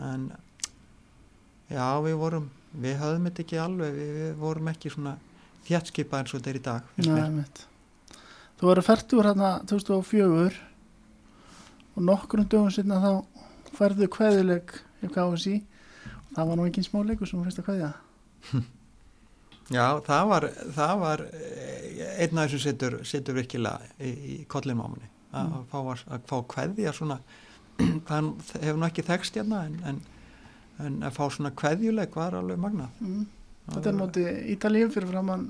En 0.00 0.22
já 1.70 1.88
við 2.04 2.16
vorum 2.18 2.46
við 2.74 2.96
höfðum 2.98 3.26
þetta 3.28 3.42
ekki 3.44 3.58
alveg 3.62 3.92
við, 3.94 4.08
við 4.18 4.34
vorum 4.40 4.68
ekki 4.72 4.90
svona 4.90 5.16
þjætskipa 5.68 6.18
eins 6.18 6.34
og 6.34 6.40
þetta 6.40 6.50
er 6.50 6.58
í 6.58 6.64
dag 6.64 6.82
Nei. 6.96 7.44
Þú 8.58 8.66
verður 8.70 8.86
færtur 8.88 9.24
hérna 9.28 9.50
2004 9.66 10.56
og 11.96 12.02
nokkrum 12.02 12.48
dögum 12.50 12.72
sinna 12.74 12.98
þá 13.02 13.12
færðu 13.78 14.08
kveðileg 14.10 14.74
í 15.04 15.10
KSI 15.14 15.54
og 15.60 16.34
það 16.34 16.48
var 16.50 16.56
nú 16.58 16.66
engin 16.66 16.84
smá 16.88 17.02
leikur 17.06 17.28
sem 17.30 17.38
þú 17.40 17.44
fyrst 17.46 17.62
að 17.62 17.68
kveðja 17.68 17.92
Já, 19.72 19.86
það 20.04 20.26
var, 20.28 20.44
það 20.76 20.94
var 21.00 21.22
eh, 21.32 22.00
einn 22.24 22.38
af 22.38 22.50
þessum 22.50 22.62
setur, 22.66 22.96
setur 23.08 23.38
virkilega 23.38 23.86
í, 24.04 24.10
í 24.10 24.36
kollinmámunni 24.50 25.08
að, 25.34 25.48
Mm. 25.48 25.64
fá, 25.70 25.78
að, 25.80 26.02
að 26.14 26.26
fá 26.30 26.36
kveðja 26.52 26.92
svona 26.94 27.16
það 28.08 28.26
hefur 28.62 28.76
nú 28.78 28.86
ekki 28.86 29.02
þekst 29.08 29.38
hérna 29.40 29.64
en, 29.66 29.78
en, 29.88 29.96
en 30.84 30.98
að 31.08 31.16
fá 31.16 31.24
svona 31.32 31.50
kveðjuleik 31.58 32.14
var 32.14 32.36
alveg 32.38 32.60
magna 32.62 32.90
mm. 33.00 33.24
Þetta 33.64 33.88
er 33.88 33.96
móti 33.96 34.22
Ítalíu 34.52 34.90
fyrir 34.92 35.08
framann 35.08 35.46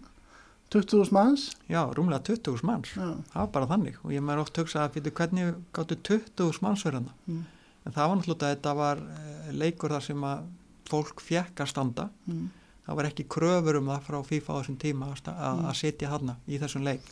20.000 0.73 1.11
manns 1.13 1.49
Já, 1.69 1.83
rúmlega 1.99 2.23
20.000 2.31 2.65
manns 2.71 2.95
Já, 2.95 3.11
það 3.33 3.41
var 3.43 3.51
bara 3.59 3.69
þannig 3.75 3.99
og 4.05 4.15
ég 4.15 4.23
maður 4.25 4.45
oft 4.47 4.61
hugsa 4.63 4.85
að 4.87 4.97
fyrir 5.01 5.17
hvernig 5.19 5.55
gáttu 5.77 5.99
20.000 6.09 6.63
manns 6.65 6.85
verið 6.87 7.03
hana 7.03 7.17
mm. 7.27 7.43
en 7.85 7.97
það 7.99 8.09
var 8.13 8.21
náttúrulega 8.21 8.47
að 8.49 8.55
þetta 8.55 8.75
var 8.81 9.03
eh, 9.19 9.49
leikur 9.65 9.97
þar 9.99 10.07
sem 10.07 10.25
að 10.31 10.47
fólk 10.89 11.25
fjekk 11.27 11.65
að 11.67 11.73
standa 11.75 12.09
Mm. 12.31 12.47
Það 12.87 12.97
var 12.99 13.09
ekki 13.11 13.25
kröfur 13.35 13.79
um 13.81 13.89
það 13.93 14.03
frá 14.09 14.19
FIFA 14.29 14.53
á 14.53 14.59
þessum 14.61 14.79
tíma 14.83 15.07
að, 15.13 15.23
að, 15.35 15.55
Mm. 15.59 15.69
að 15.71 15.79
sitja 15.81 16.11
hana 16.13 16.37
í 16.49 16.59
þessum 16.63 16.85
leik 16.85 17.07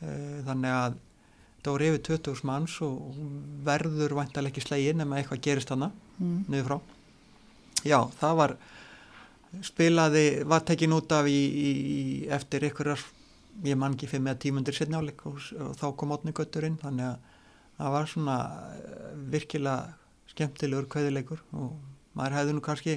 e, 0.00 0.42
þannig 0.48 0.74
að 0.76 0.98
það 1.60 1.72
voru 1.74 1.88
yfir 1.90 2.02
20.000 2.08 2.44
manns 2.48 2.74
og 2.84 3.16
verður 3.64 4.14
vantalega 4.16 4.52
ekki 4.54 4.64
slegin 4.66 5.00
nema 5.02 5.18
eitthvað 5.20 5.40
gerist 5.48 5.72
hana 5.74 5.90
Mm. 6.20 6.44
niður 6.48 6.66
frá 6.68 6.80
já, 7.84 7.98
það 8.20 8.36
var 8.36 8.56
spilaði, 9.66 10.24
var 10.46 10.60
tekin 10.68 10.92
út 10.94 11.10
af 11.16 11.26
í, 11.26 11.38
í, 11.40 11.70
eftir 12.30 12.64
einhverjar 12.68 13.00
ég 13.66 13.76
man 13.76 13.96
ekki 13.96 14.06
fyrir 14.08 14.22
með 14.28 14.38
tímundir 14.44 14.76
setni 14.76 14.96
áleik 14.96 15.24
og, 15.26 15.40
og 15.60 15.72
þá 15.80 15.86
kom 15.98 16.12
átni 16.14 16.32
göttur 16.36 16.64
inn 16.68 16.76
þannig 16.80 17.08
að 17.08 17.16
það 17.80 17.94
var 17.96 18.06
svona 18.12 18.36
eh, 18.76 19.08
virkilega 19.32 19.94
skemmtilegur 20.30 20.86
kveðileikur 20.92 21.40
og 21.58 21.72
maður 22.16 22.36
hefði 22.38 22.54
nú 22.56 22.62
kannski 22.64 22.94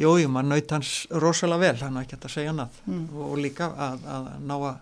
Jú, 0.00 0.10
jú, 0.18 0.28
maður 0.28 0.48
naut 0.50 0.72
hans 0.74 0.92
rosalega 1.22 1.60
vel, 1.68 1.76
hann 1.84 1.96
er 2.00 2.06
ekki 2.06 2.16
að 2.18 2.32
segja 2.34 2.50
annað 2.54 2.78
Mm. 2.90 3.04
og, 3.14 3.34
líka 3.38 3.68
að, 3.78 4.06
að 4.10 4.24
ná 4.42 4.54
að 4.58 4.78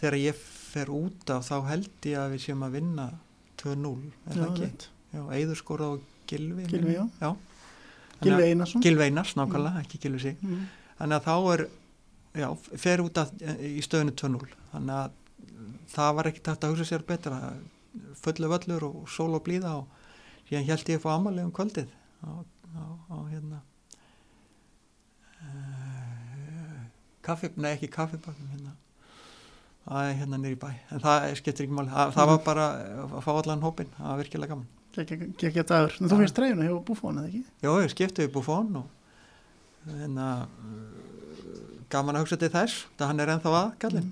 þegar 0.00 0.16
ég 0.22 0.38
fer 0.72 0.88
út 0.94 1.30
af 1.34 1.44
þá 1.48 1.56
held 1.68 1.90
ég 2.08 2.16
að 2.22 2.32
við 2.32 2.44
séum 2.46 2.62
að 2.64 2.76
vinna 2.78 3.06
2-0, 3.60 3.92
er 4.30 4.36
Já, 4.36 4.40
það 4.40 4.62
ekki? 4.68 4.88
Já, 5.12 5.22
Eiður 5.36 5.56
skora 5.60 5.84
á 5.84 5.92
Gilvi. 6.28 6.64
Minnir. 6.72 7.08
já. 7.20 7.30
Þannig 8.18 8.24
Gilvi 8.24 8.46
Einarsson 8.50 8.82
Gylfi 8.82 9.04
Einars, 9.08 9.34
nákvæmlega, 9.38 9.80
ekki 9.84 9.98
Gilvi 10.02 10.20
sig. 10.24 10.36
mm. 10.42 10.64
Þannig 10.98 11.16
að 11.20 11.28
þá 11.28 11.52
er, 11.54 11.62
já, 12.40 12.48
fer 12.84 13.02
út 13.04 13.18
af, 13.22 13.30
í 13.60 13.82
stöðinu 13.84 14.14
2-0. 14.18 14.48
Þannig 14.72 14.94
að 14.96 15.10
það 15.92 16.14
var 16.18 16.28
ekki 16.32 16.42
tægt 16.48 16.64
að 16.64 16.72
hugsa 16.74 16.88
sér 16.88 17.04
betra. 17.06 17.38
Fullu 18.22 18.48
völlur 18.50 18.84
og 18.88 19.08
sól 19.12 19.34
og 19.38 19.44
blíða 19.46 19.76
og 19.78 19.86
síðan 20.48 20.66
held 20.68 20.88
ég 20.88 20.98
að 20.98 21.04
fá 21.04 21.10
amalega 21.14 21.46
um 21.48 21.52
kvöldið 21.54 21.88
á, 22.24 22.30
á, 22.76 22.82
á 23.12 23.16
hérna 23.30 23.60
kaffi, 27.28 27.52
nei 27.60 27.70
ekki 27.76 27.90
kaffibakkum 27.94 28.50
hérna. 28.54 28.74
Er 29.88 30.12
hérna 30.18 30.40
nýri 30.40 30.58
bæ. 30.60 30.68
En 30.92 31.00
það 31.04 31.30
skiptir 31.38 31.64
ekki 31.68 31.76
máli, 31.78 31.92
það, 31.94 32.12
það 32.18 32.30
var 32.32 32.42
bara 32.48 32.66
að 33.06 33.16
fá 33.24 33.30
allan 33.36 33.62
hópin, 33.64 33.94
það 33.96 34.10
var 34.12 34.20
virkilega 34.24 34.52
gaman. 34.54 34.68
Gekki 34.98 35.62
að 35.62 35.68
dagur. 35.70 35.96
En 36.00 36.10
þú 36.10 36.18
finnst 36.22 36.36
treyjuna 36.36 36.66
hjá 36.66 36.76
Búfón, 36.88 37.20
eða 37.20 37.28
ekki? 37.30 37.42
Jó, 37.62 37.72
ég 37.84 37.92
skipti 37.92 38.24
við 38.26 38.32
Buffon 38.34 38.80
og 38.80 38.94
hérna 39.88 40.28
gaman 41.92 42.18
að 42.18 42.24
hugsa 42.26 42.38
til 42.40 42.50
þess 42.52 42.86
það 42.98 43.10
hann 43.12 43.22
er 43.22 43.30
ennþá 43.34 43.52
að, 43.56 43.68
kallinn 43.84 44.08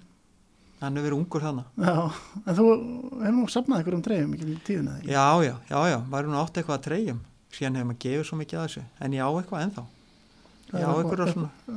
hann 0.81 0.97
er 0.97 1.05
verið 1.07 1.19
ungur 1.19 1.45
þannig 1.45 1.83
Já, 1.89 1.97
en 2.45 2.57
þú 2.59 2.67
hefur 2.69 3.35
nú 3.37 3.47
safnað 3.53 3.83
ykkur 3.83 3.97
um 3.97 4.05
treyjum 4.07 4.37
ekki 4.37 4.47
í 4.53 4.57
tíðina, 4.69 4.95
eða 4.95 5.03
ekki? 5.03 5.13
já, 5.17 5.27
já, 5.49 5.55
já, 5.73 5.79
já, 5.93 5.99
væri 6.15 6.33
nú 6.33 6.39
átt 6.41 6.61
eitthvað 6.61 6.79
að 6.79 6.87
treyjum. 6.87 7.21
Síðan 7.57 7.79
hefur 7.81 7.89
maður 7.91 8.01
gefið 8.05 8.25
svo 8.29 8.39
mikið 8.41 8.61
að 8.61 8.67
þessu. 8.67 8.83
En 9.01 9.17
ég 9.17 9.25
á 9.25 9.31
eitthvað 9.33 9.63
ennþá. 9.67 9.85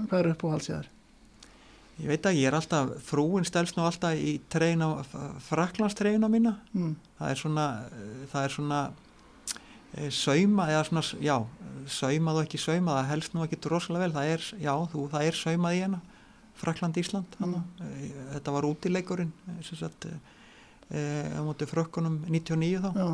Hvað 0.10 0.20
er 0.20 0.32
upp 0.34 0.44
ég 2.00 2.08
veit 2.08 2.26
að 2.30 2.38
ég 2.40 2.48
er 2.50 2.56
alltaf, 2.58 2.92
frúin 3.04 3.46
stelst 3.48 3.76
nú 3.78 3.84
alltaf 3.88 4.16
í 4.16 4.38
treyna, 4.50 4.92
fraklandstreyna 5.50 6.30
mína 6.32 6.56
Mm. 6.74 6.96
það 7.20 7.30
er 7.34 7.36
svona 7.44 7.66
það 8.32 8.44
er 8.44 8.50
svona 8.56 8.80
e, 9.98 10.10
sauma, 10.14 10.68
eða 10.70 10.84
svona, 10.88 11.04
já 11.22 11.38
saumað 11.90 12.38
og 12.40 12.46
ekki 12.46 12.60
saumað, 12.62 13.00
það 13.02 13.10
helst 13.14 13.34
nú 13.34 13.44
ekki 13.46 13.60
rosalega 13.72 14.06
vel, 14.06 14.14
það 14.14 14.32
er, 14.36 14.48
já, 14.62 14.74
þú, 14.94 15.08
það 15.12 15.28
er 15.32 15.40
saumað 15.44 15.76
í 15.80 15.82
hana 15.88 16.02
Frakland 16.60 16.98
Ísland 17.00 17.36
hana. 17.40 17.64
E, 17.82 18.10
þetta 18.36 18.52
var 18.52 18.66
útileikurinn 18.68 19.30
sem 19.64 19.78
sagt 19.80 20.06
e, 20.10 20.14
á 21.36 21.42
móti 21.46 21.66
frökkunum 21.70 22.20
99 22.28 22.82
þá 22.84 22.90
Já, 23.00 23.10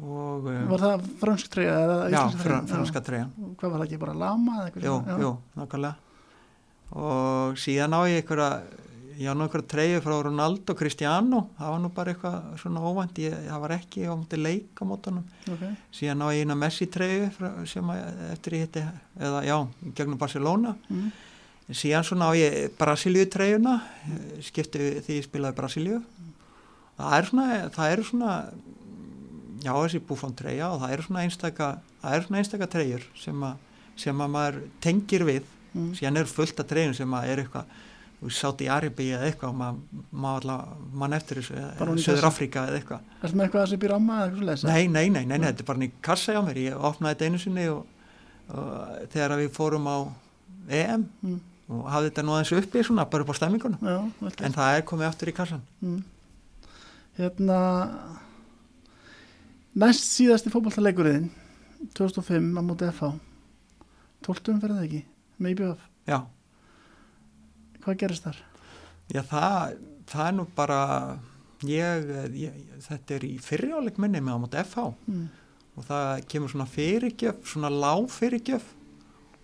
og 0.00 0.46
var 0.70 0.80
það 0.80 1.02
fransk 1.20 1.50
treyja 1.52 1.72
eða 1.84 1.96
já, 2.08 2.20
íslensk 2.22 2.38
fr 2.40 2.46
treyja? 2.48 2.68
franska 2.74 3.00
treyjan 3.04 3.32
Já. 3.36 3.48
Hvað 3.60 3.70
var 3.74 3.80
það 3.82 3.88
ekki 3.90 3.98
bara 4.04 4.14
lama 4.22 4.54
eða 4.60 4.70
eitthvað? 4.70 4.86
jú? 4.86 4.94
Já. 5.10 5.18
jú, 5.24 5.32
nákvæmlega 5.60 5.94
og 6.96 7.58
síðan 7.60 7.94
á 7.94 8.00
ég 8.10 8.22
einhverja 8.22 8.62
ég 9.20 9.28
á 9.28 9.36
nú 9.36 9.44
einhverja 9.44 9.68
treyju 9.68 10.00
frá 10.00 10.14
Ronaldo 10.24 10.74
Cristiano, 10.74 11.42
það 11.58 11.72
var 11.74 11.80
nú 11.82 11.90
bara 11.92 12.14
eitthvað 12.14 12.46
svona 12.62 12.84
óvænt, 12.84 13.18
ég, 13.20 13.34
það 13.46 13.64
var 13.64 13.74
ekki 13.76 14.06
á 14.08 14.12
móti 14.16 14.40
leik 14.40 14.80
á 14.80 14.84
mótunum 14.88 15.26
Ok, 15.44 15.64
síðan 15.92 16.24
á 16.24 16.26
ég 16.32 16.46
eina 16.46 16.56
Messi 16.56 16.88
treyju 16.88 17.28
sem 17.68 17.92
að, 17.92 18.22
eftir 18.30 18.56
ég 18.56 18.64
hitti 18.64 18.84
eða 19.20 19.42
já, 19.44 19.56
gegnum 19.98 20.18
Barcelona. 20.20 20.74
Mm. 20.88 21.12
síðan 21.70 22.08
svona 22.08 22.30
á 22.30 22.32
ég 22.34 22.72
Brasilíu 22.80 23.28
treyjuna 23.30 23.76
skipti 24.42 25.02
því 25.04 25.20
ég 25.20 25.28
spilaði 25.28 25.58
Brasilíu. 25.60 26.00
Það 26.96 27.16
er 27.18 27.30
svona 27.30 27.60
það 27.76 27.92
eru 27.92 28.08
svona 28.08 28.32
já 29.60 29.72
þessi 29.76 30.00
búfón 30.08 30.36
treyja 30.36 30.72
og 30.72 30.80
það 30.80 30.96
eru 30.96 31.06
svona 31.06 31.24
einstaka 31.26 31.70
það 32.00 32.16
eru 32.16 32.26
svona 32.26 32.40
einstaka 32.40 32.72
treyjur 32.72 33.08
sem 33.20 33.42
að, 33.44 33.56
sem 34.00 34.22
að 34.24 34.32
maður 34.32 34.62
tengir 34.80 35.26
við 35.28 35.56
mm. 35.72 35.92
síðan 35.98 36.20
er 36.20 36.30
fullt 36.30 36.60
af 36.62 36.68
treyjum 36.70 36.96
sem 36.96 37.16
er 37.20 37.44
eitthvað 37.44 37.78
sátt 38.28 38.60
í 38.60 38.68
Aribi 38.68 39.06
eða 39.14 39.28
eitthvað 39.30 39.54
maður 39.56 40.46
ma 40.50 40.56
mann 41.02 41.16
eftir 41.16 41.40
þessu 41.40 41.56
eða 41.56 41.94
Söður. 42.04 42.26
Afrika 42.28 42.66
eða 42.68 42.80
eitthvað 42.80 43.22
Ertu 43.22 43.38
með 43.38 43.46
eitthvað 43.46 43.62
að 43.62 43.70
sé 43.70 43.78
býr 43.80 43.94
amma 43.96 44.18
eða 44.18 44.26
eitthvað 44.28 44.58
svo 44.60 44.68
Nei, 44.74 44.88
nei, 44.92 45.06
nei, 45.08 45.22
nei, 45.24 45.38
nei, 45.38 45.46
þetta 45.46 45.64
er 45.64 45.68
bara 45.70 45.86
í 45.86 45.90
kassa 46.04 46.34
hjá 46.36 46.40
mér, 46.44 46.60
ég 46.66 46.84
opnaði 46.90 47.16
þetta 47.16 47.30
einu 47.30 47.40
sinni 47.40 47.66
og, 47.72 48.10
og 48.52 49.06
þegar 49.14 49.36
við 49.40 49.52
fórum 49.56 49.88
á 49.88 49.96
EM 50.80 51.06
mm. 51.24 51.38
og 51.72 51.90
hafði 51.94 52.10
þetta 52.10 52.26
nú 52.26 52.36
aðeins 52.36 52.54
uppi 52.60 52.84
svona, 52.86 53.08
bara 53.08 53.24
upp 53.24 53.32
á 53.32 53.38
stemminguna, 53.40 53.96
en 54.28 54.58
það 54.58 54.76
er 54.76 54.88
komið 54.92 55.08
aftur 55.08 55.32
í 55.32 55.36
kassan. 55.40 55.64
mm. 55.80 56.00
Hérna 57.20 57.60
Næst 59.80 60.06
síðasti 60.10 60.50
fótballtaleikurinn 60.50 61.28
2005 61.94 62.52
á 62.58 62.62
móti 62.66 62.88
FH 62.90 63.14
12 64.26 64.54
umferð 64.54 64.76
eða 64.76 64.86
ekki 64.88 65.02
með 65.40 65.50
IBF, 65.56 65.86
Já, 66.06 66.18
hvað 67.84 67.98
gerist 68.02 68.26
þar? 68.26 68.38
já 69.14 69.22
það, 69.26 69.76
það 70.10 70.26
er 70.28 70.34
nú 70.38 70.46
bara, 70.56 70.80
ég, 71.66 72.10
ég 72.40 72.58
þetta 72.86 73.16
er 73.16 73.26
í 73.28 73.32
fyrirjáleik 73.42 73.98
minni 74.02 74.20
með 74.22 74.36
á 74.36 74.42
móti 74.44 74.60
FH 74.64 74.84
Mm. 75.08 75.28
og 75.76 75.84
það 75.88 76.26
kemur 76.28 76.52
svona 76.52 76.66
fyrirgjöf, 76.68 77.40
svona 77.46 77.70
lág 77.72 78.08
fyrirgjöf 78.12 78.62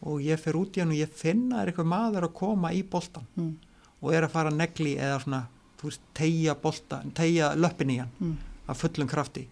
og 0.07 0.21
ég 0.21 0.39
fer 0.39 0.55
út 0.59 0.77
í 0.77 0.81
hann 0.83 0.93
og 0.93 1.01
ég 1.01 1.09
finna 1.17 1.63
er 1.63 1.71
eitthvað 1.73 1.89
maður 1.91 2.29
að 2.29 2.35
koma 2.35 2.73
í 2.73 2.83
boltan 2.85 3.27
Mm. 3.37 3.57
og 4.03 4.13
er 4.15 4.23
að 4.27 4.31
fara 4.31 4.51
negli 4.51 4.97
eða 4.97 5.21
svona, 5.23 5.47
þú 5.79 5.83
veist, 5.91 6.01
tegja 6.15 6.55
bolta, 6.55 7.03
tegja 7.15 7.55
löppin 7.57 7.91
í 7.91 7.99
hann 7.99 8.11
Mm. 8.21 8.37
af 8.69 8.79
fullum 8.83 9.09
krafti 9.09 9.47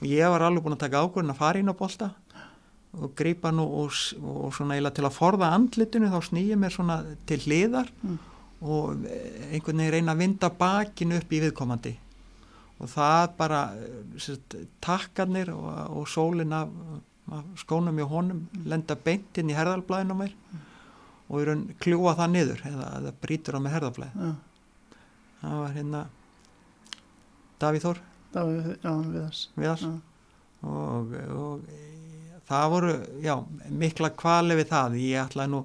og 0.00 0.06
ég 0.08 0.28
var 0.30 0.40
alveg 0.42 0.62
búin 0.64 0.76
að 0.76 0.78
taka 0.86 1.02
ákvörðin 1.06 1.30
að 1.30 1.36
fara 1.36 1.58
inn 1.58 1.68
á 1.70 1.74
bolta 1.78 2.14
og 2.96 3.12
grípa 3.18 3.50
nú 3.52 3.66
og, 3.82 3.92
og 4.24 4.54
svona 4.56 4.76
eiginlega 4.76 4.96
til 4.96 5.06
að 5.08 5.16
forða 5.18 5.50
andlitinu 5.54 6.08
þá 6.12 6.18
snýja 6.24 6.56
mér 6.58 6.74
svona 6.74 7.02
til 7.28 7.40
hliðar 7.44 7.90
Mm. 8.02 8.18
og 8.62 9.04
eh, 9.06 9.52
einhvern 9.54 9.78
veginn 9.78 9.92
reyna 9.92 10.14
að 10.16 10.22
vinda 10.22 10.48
bakinu 10.50 11.18
upp 11.20 11.32
í 11.32 11.38
viðkomandi. 11.44 11.92
Og 12.80 12.88
það 12.90 13.36
bara 13.38 13.60
eh, 13.76 14.00
sérst, 14.18 14.56
takkarnir 14.82 15.52
og, 15.54 15.68
og 16.00 16.08
sólin 16.10 16.56
af, 16.56 16.72
af 17.30 17.44
skónum 17.62 18.00
í 18.00 18.08
honum 18.08 18.46
lenda 18.64 18.96
beint 18.96 19.38
inn 19.38 19.52
í 19.52 19.56
herðalblæðinu 19.58 20.16
mér 20.18 20.34
og 21.28 21.42
í 21.42 21.44
raun 21.44 21.66
kljúa 21.78 22.16
það 22.16 22.30
niður 22.34 22.62
eða, 22.72 22.86
eða 23.02 23.14
brýtur 23.22 23.58
á 23.58 23.60
mig 23.60 23.74
herðalblæð 23.76 24.14
Já, 24.16 24.30
það 25.42 25.58
var 25.60 25.74
hérna 25.76 26.06
Davíð 27.58 27.84
Þór. 27.84 28.00
Það 28.32 28.52
þess 29.12 29.48
Viðars. 29.58 29.84
Og, 30.62 31.14
og 31.34 31.68
það 32.48 32.70
voru 32.72 32.94
já, 33.24 33.34
mikla 33.82 34.10
kvali 34.18 34.56
við 34.58 34.70
það. 34.72 34.98
Ég 35.02 35.22
ætlaði 35.24 35.52
nú 35.54 35.62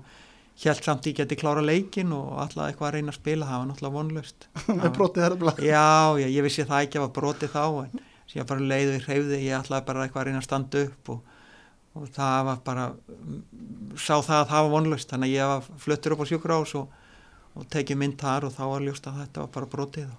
held 0.64 0.86
samt 0.86 1.08
ég 1.10 1.18
geti 1.18 1.38
klára 1.40 1.64
leikin 1.66 2.14
og 2.16 2.40
ætlaði 2.44 2.72
eitthvað 2.72 2.90
að 2.90 2.96
reyna 2.98 3.14
að 3.14 3.20
spila. 3.20 3.50
Það 3.50 3.62
var 3.62 3.70
náttúrulega 3.70 3.98
vonlust 3.98 4.48
með 4.80 4.90
brotið 4.98 5.26
herrbla 5.28 5.54
já, 5.60 5.86
já, 6.22 6.28
ég 6.28 6.48
vissi 6.48 6.68
það 6.70 6.88
ekki 6.88 7.00
að 7.00 7.06
var 7.08 7.14
broti 7.20 7.52
þá 7.52 7.64
en 7.84 8.04
síðan 8.32 8.50
bara 8.52 8.72
leiði 8.74 8.98
hreyfði. 9.06 9.40
Ég 9.48 9.60
ætlaði 9.60 9.88
bara 9.90 10.08
eitthvað 10.08 10.24
að 10.24 10.28
reyna 10.30 10.42
að 10.44 10.50
standa 10.50 10.84
upp 10.88 11.14
og, 11.16 11.38
og 12.00 12.10
það 12.18 12.50
var 12.50 12.66
bara 12.68 12.90
sá 14.00 14.16
það 14.16 14.40
að 14.40 14.52
það 14.52 14.68
var 14.68 14.74
vonlust 14.78 15.14
þannig 15.14 15.32
að 15.32 15.38
ég 15.38 15.54
var 15.54 15.72
fluttur 15.86 16.16
upp 16.16 16.24
á 16.24 16.32
sjúkrás 16.32 16.76
og, 16.80 17.00
og 17.54 17.72
tekið 17.74 18.00
mynd 18.02 18.20
þar 18.22 18.48
og 18.50 18.56
þá 18.56 18.64
var 18.72 18.86
ljóst 18.88 19.10
að 19.10 19.24
þetta 19.24 19.46
var 19.46 19.56
bara 19.58 19.72
brotið 19.76 20.12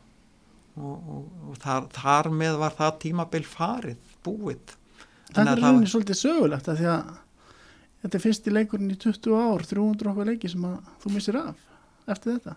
og, 0.74 1.10
og 1.50 1.58
þar, 1.62 1.88
þar 1.94 2.30
með 2.34 2.58
var 2.62 2.74
það 2.78 2.96
tímabil 3.04 3.44
farið, 3.46 4.14
búið 4.26 4.74
Þetta 5.30 5.50
er 5.50 5.62
rauninni 5.62 5.90
svolítið 5.90 6.20
sögulegt 6.20 6.68
að 6.70 6.80
því 6.82 6.90
að 6.92 7.12
þetta 8.04 8.18
er 8.18 8.24
fyrsti 8.26 8.52
leikurinn 8.52 8.92
í 8.92 8.98
20 9.00 9.38
ár 9.40 9.64
300 9.70 10.10
okkar 10.12 10.28
leiki 10.28 10.50
sem 10.52 10.66
að 10.68 10.92
þú 11.02 11.14
missir 11.14 11.40
af 11.40 11.64
eftir 12.12 12.36
þetta 12.36 12.56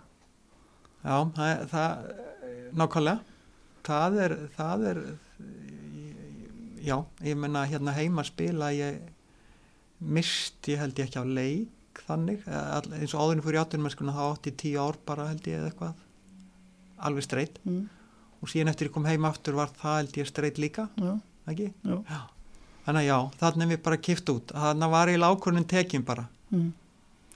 Já, 1.07 1.17
það, 1.37 1.65
það 1.71 1.91
nákvæmlega 2.77 3.35
það 3.87 4.19
er, 4.25 4.35
það 4.57 4.85
er 4.91 5.01
já, 6.83 6.97
ég 7.23 7.39
menna 7.39 7.63
hérna 7.69 7.95
heima 7.95 8.25
spila 8.27 8.73
ég 8.75 8.99
misti 10.03 10.75
held 10.77 10.99
ég 10.99 11.07
ekki 11.07 11.23
á 11.23 11.25
leik 11.25 12.03
þannig, 12.07 12.43
all, 12.51 12.91
eins 12.99 13.15
og 13.15 13.23
áðurinn 13.23 13.45
fyrir 13.45 13.63
átunum 13.63 13.89
þá 13.89 14.23
átti 14.27 14.51
ég 14.51 14.59
tíu 14.61 14.81
ár 14.83 14.99
bara 15.07 15.29
held 15.31 15.47
ég 15.49 15.61
eða 15.61 15.71
eitthvað 15.71 16.03
alveg 17.07 17.25
streyt 17.25 17.61
mm. 17.63 17.83
og 18.41 18.51
síðan 18.51 18.73
eftir 18.73 18.89
ég 18.89 18.95
kom 18.97 19.07
heima 19.07 19.31
aftur 19.31 19.57
var 19.57 19.71
það 19.79 20.01
held 20.01 20.19
ég 20.21 20.29
streyt 20.29 20.61
líka 20.61 20.89
já. 20.99 21.13
ekki? 21.49 21.71
Já. 21.87 21.97
Já. 22.11 22.21
Þannig 22.87 23.03
að 23.03 23.09
já, 23.11 23.17
þannig 23.43 23.71
við 23.73 23.81
bara 23.85 24.01
kift 24.09 24.33
út. 24.33 24.55
Þannig 24.55 24.93
var 24.95 25.11
ég 25.11 25.21
lákurinn 25.21 25.69
tekin 25.69 26.07
bara. 26.07 26.25
Mm. 26.47 26.71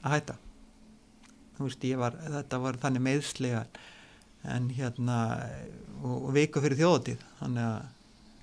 að 0.01 0.13
hætta. 0.15 0.35
Þú 1.57 1.65
veist, 1.67 1.89
var, 1.99 2.15
þetta 2.39 2.59
var 2.63 2.77
þannig 2.81 3.03
meðslega 3.05 3.65
en 4.49 4.69
hérna 4.73 5.17
og, 6.01 6.15
og 6.15 6.29
viku 6.33 6.61
fyrir 6.63 6.79
þjóðatíð 6.79 7.25
þannig 7.41 7.67
að 7.67 7.89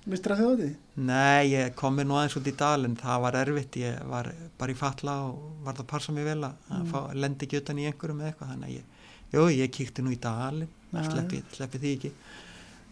Mistur 0.09 0.31
það 0.31 0.39
þjóðatíð? 0.39 0.75
Nei, 1.09 1.49
ég 1.51 1.73
kom 1.77 1.97
mér 1.97 2.07
nú 2.07 2.15
aðeins 2.15 2.37
út 2.39 2.47
í 2.47 2.53
dal 2.57 2.87
en 2.87 2.95
það 2.97 3.23
var 3.25 3.37
erfitt, 3.41 3.75
ég 3.81 3.97
var 4.09 4.29
bara 4.57 4.73
í 4.73 4.77
fatla 4.79 5.15
og 5.27 5.59
var 5.65 5.75
það 5.75 5.83
að 5.83 5.89
passa 5.91 6.15
mig 6.15 6.25
vel 6.25 6.39
að 6.47 6.63
mm. 6.71 6.85
fá, 6.93 6.99
lendi 7.19 7.45
ekki 7.45 7.59
utan 7.59 7.81
í 7.81 7.87
einhverjum 7.89 8.23
eða 8.23 8.31
eitthvað. 8.31 8.53
Þannig 8.53 8.69
að 8.69 8.77
ég, 8.77 9.11
jú, 9.35 9.43
ég 9.59 9.73
kíkti 9.75 10.05
nú 10.05 10.13
í 10.15 10.21
dalin 10.23 10.71
sleppi, 10.89 11.43
sleppi 11.53 11.83
því 11.83 11.93
ekki. 11.97 12.13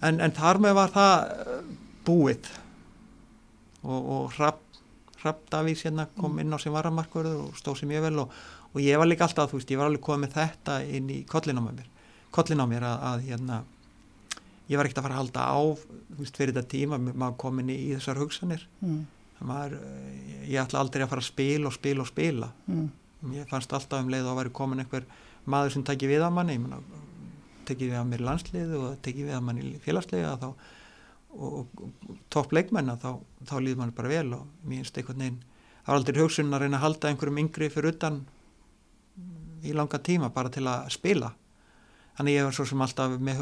En, 0.05 0.19
en 0.21 0.35
þar 0.35 0.61
með 0.67 0.77
var 0.77 0.93
það 0.93 1.15
uh, 1.31 1.71
búið 2.05 2.51
og, 3.87 4.11
og 4.17 4.37
Rapp 5.23 5.47
Davís 5.51 5.83
hérna 5.85 6.07
kom 6.17 6.35
mm. 6.35 6.43
inn 6.43 6.53
á 6.53 6.57
sem 6.61 6.75
varamarkverður 6.75 7.47
og 7.47 7.57
stóð 7.57 7.81
sem 7.81 7.95
ég 7.95 8.03
vel 8.03 8.21
og, 8.23 8.35
og 8.73 8.83
ég 8.83 8.99
var 8.99 9.09
líka 9.09 9.25
alltaf, 9.25 9.51
þú 9.51 9.61
veist, 9.61 9.73
ég 9.73 9.79
var 9.79 9.89
alveg 9.89 10.03
komið 10.05 10.25
með 10.27 10.35
þetta 10.37 10.77
inn 10.99 11.09
í 11.13 11.23
kollin 11.29 11.59
á 11.59 11.63
mér, 11.65 11.89
kollin 12.35 12.61
á 12.61 12.65
mér 12.69 12.85
að, 12.87 13.05
að 13.11 13.25
hérna 13.31 13.59
ég 14.67 14.77
var 14.79 14.87
ekkert 14.87 15.01
að 15.01 15.07
fara 15.07 15.17
að 15.17 15.21
halda 15.23 15.47
á 15.47 15.59
veist, 16.19 16.37
fyrir 16.37 16.53
þetta 16.53 16.73
tíma, 16.75 16.99
maður 17.07 17.39
komin 17.43 17.71
í, 17.71 17.77
í 17.87 17.91
þessar 17.95 18.21
hugsanir 18.21 18.67
mm. 18.83 19.01
maður, 19.47 19.77
eh, 19.79 20.47
ég 20.51 20.61
ætla 20.61 20.83
aldrei 20.83 21.05
að 21.05 21.11
fara 21.13 21.23
að 21.23 21.31
spila 21.31 21.71
og 21.71 21.77
spila 21.77 22.03
og 22.03 22.11
spila 22.11 22.51
mm. 22.67 22.87
ég 23.37 23.51
fannst 23.51 23.73
alltaf 23.73 24.03
um 24.03 24.11
leið 24.13 24.29
að 24.29 24.41
væri 24.41 24.55
komin 24.61 24.83
einhver 24.83 25.07
maður 25.47 25.77
sem 25.77 25.85
tekið 25.87 26.15
við 26.15 26.27
að 26.27 26.35
manni 26.35 26.59
tekið 27.67 27.91
við 27.91 27.99
að 27.99 28.09
mér 28.11 28.25
landslið 28.27 28.75
og 28.77 28.89
tekið 29.03 29.29
við 29.29 29.37
að 29.37 29.45
manni 29.47 29.71
félagslega 29.83 30.35
þá, 30.39 30.49
og, 31.37 31.67
og, 31.81 32.19
topp 32.33 32.53
leikmenna 32.57 32.97
þá, 33.01 33.11
þá 33.45 33.55
líður 33.61 33.81
mann 33.81 33.95
bara 33.97 34.11
vel 34.11 34.31
og 34.37 34.45
mér 34.63 34.83
finnst 34.83 34.97
einhvern 34.97 35.23
veginn 35.23 35.41
það 35.41 35.91
var 35.91 35.99
aldrei 36.01 36.21
hugsun 36.21 36.53
að 36.53 36.63
reyna 36.63 36.79
að 36.79 36.85
halda 36.85 37.11
einhverjum 37.11 37.41
yngri 37.43 37.69
fyrir 37.73 37.95
utan 37.95 38.21
í 39.63 39.73
langa 39.73 39.99
tíma 40.03 40.31
bara 40.33 40.51
til 40.53 40.65
að 40.69 40.89
spila 40.93 41.33
Þannig 42.17 42.33
ég 42.33 42.47
var 42.47 42.55
svo 42.57 42.65
sem 42.65 42.81
alltaf 42.81 43.15
með, 43.21 43.41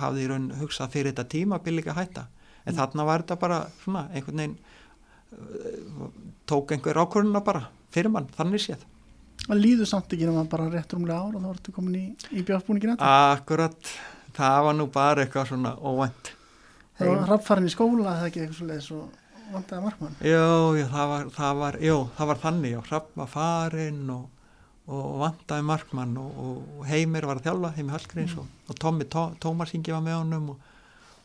hafði 0.00 0.22
í 0.24 0.28
raun 0.30 0.48
hugsað 0.56 0.92
fyrir 0.94 1.12
þetta 1.12 1.28
tíma 1.34 1.58
ekki 1.60 1.90
að 1.92 1.98
hætta. 2.00 2.22
En 2.64 2.72
mm. 2.72 2.78
þarna 2.78 3.04
var 3.10 3.24
þetta 3.24 3.36
bara 3.42 3.58
svona 3.82 4.04
einhvern 4.08 4.40
veginn, 4.40 4.54
uh, 5.36 6.06
tók 6.48 6.72
einhver 6.72 7.00
ákvörðuna 7.02 7.42
bara 7.44 7.66
fyrir 7.92 8.14
mann, 8.14 8.30
þannig 8.38 8.64
séð. 8.64 8.86
Það 9.44 9.60
líður 9.60 9.90
samt 9.90 10.16
ekki 10.16 10.24
náttúrulega 10.24 10.52
bara 10.54 10.70
rétt 10.72 10.96
rúmlega 10.96 11.18
ára 11.26 11.42
þá 11.44 11.50
ertu 11.52 11.76
komin 11.76 11.98
í, 12.00 12.06
í 12.32 12.46
björnbúningin? 12.48 12.96
Akkurat, 13.04 13.92
það 14.38 14.58
var 14.64 14.78
nú 14.80 14.88
bara 14.96 15.26
eitthvað 15.26 15.52
svona 15.52 15.76
óvænt. 15.76 16.32
Það 16.96 17.12
var 17.12 17.28
rappfærin 17.32 17.68
í 17.68 17.72
skóla 17.74 18.14
eða 18.16 18.30
ekki 18.30 18.42
eitthvað 18.42 18.60
svolítið 18.60 18.86
svo 18.86 19.02
vandaði 19.52 19.82
markmann? 19.84 20.16
Jó, 20.24 20.46
jó, 20.76 20.86
það 20.94 21.12
var, 21.12 21.28
það 21.36 21.60
var, 21.60 21.78
jó, 21.84 21.96
það 22.16 22.32
var 22.32 22.40
þannig, 22.46 22.72
já, 22.72 22.80
rapp 22.90 23.12
var 23.20 23.30
farin 23.30 24.02
og 24.14 24.24
og 24.86 25.16
vandaði 25.18 25.66
markmann 25.66 26.14
og, 26.20 26.36
og 26.38 26.84
Heimir 26.86 27.26
var 27.26 27.40
að 27.40 27.48
þjálfa, 27.48 27.72
Heimir 27.74 27.96
Hallgríms 27.96 28.36
mm. 28.36 28.42
og, 28.42 28.68
og 28.70 28.78
Tommi 28.82 29.06
Tó, 29.10 29.24
Tómars 29.42 29.74
Ingi 29.74 29.94
var 29.94 30.04
með 30.04 30.20
honum 30.20 30.52
og, 30.54 30.68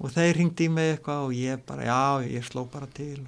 og 0.01 0.15
þeir 0.15 0.39
ringdi 0.39 0.65
í 0.65 0.71
mig 0.73 0.95
eitthvað 0.95 1.27
og 1.27 1.35
ég 1.37 1.61
bara, 1.67 1.85
já, 1.85 2.31
ég 2.31 2.47
sló 2.47 2.65
bara 2.71 2.89
til 2.89 3.19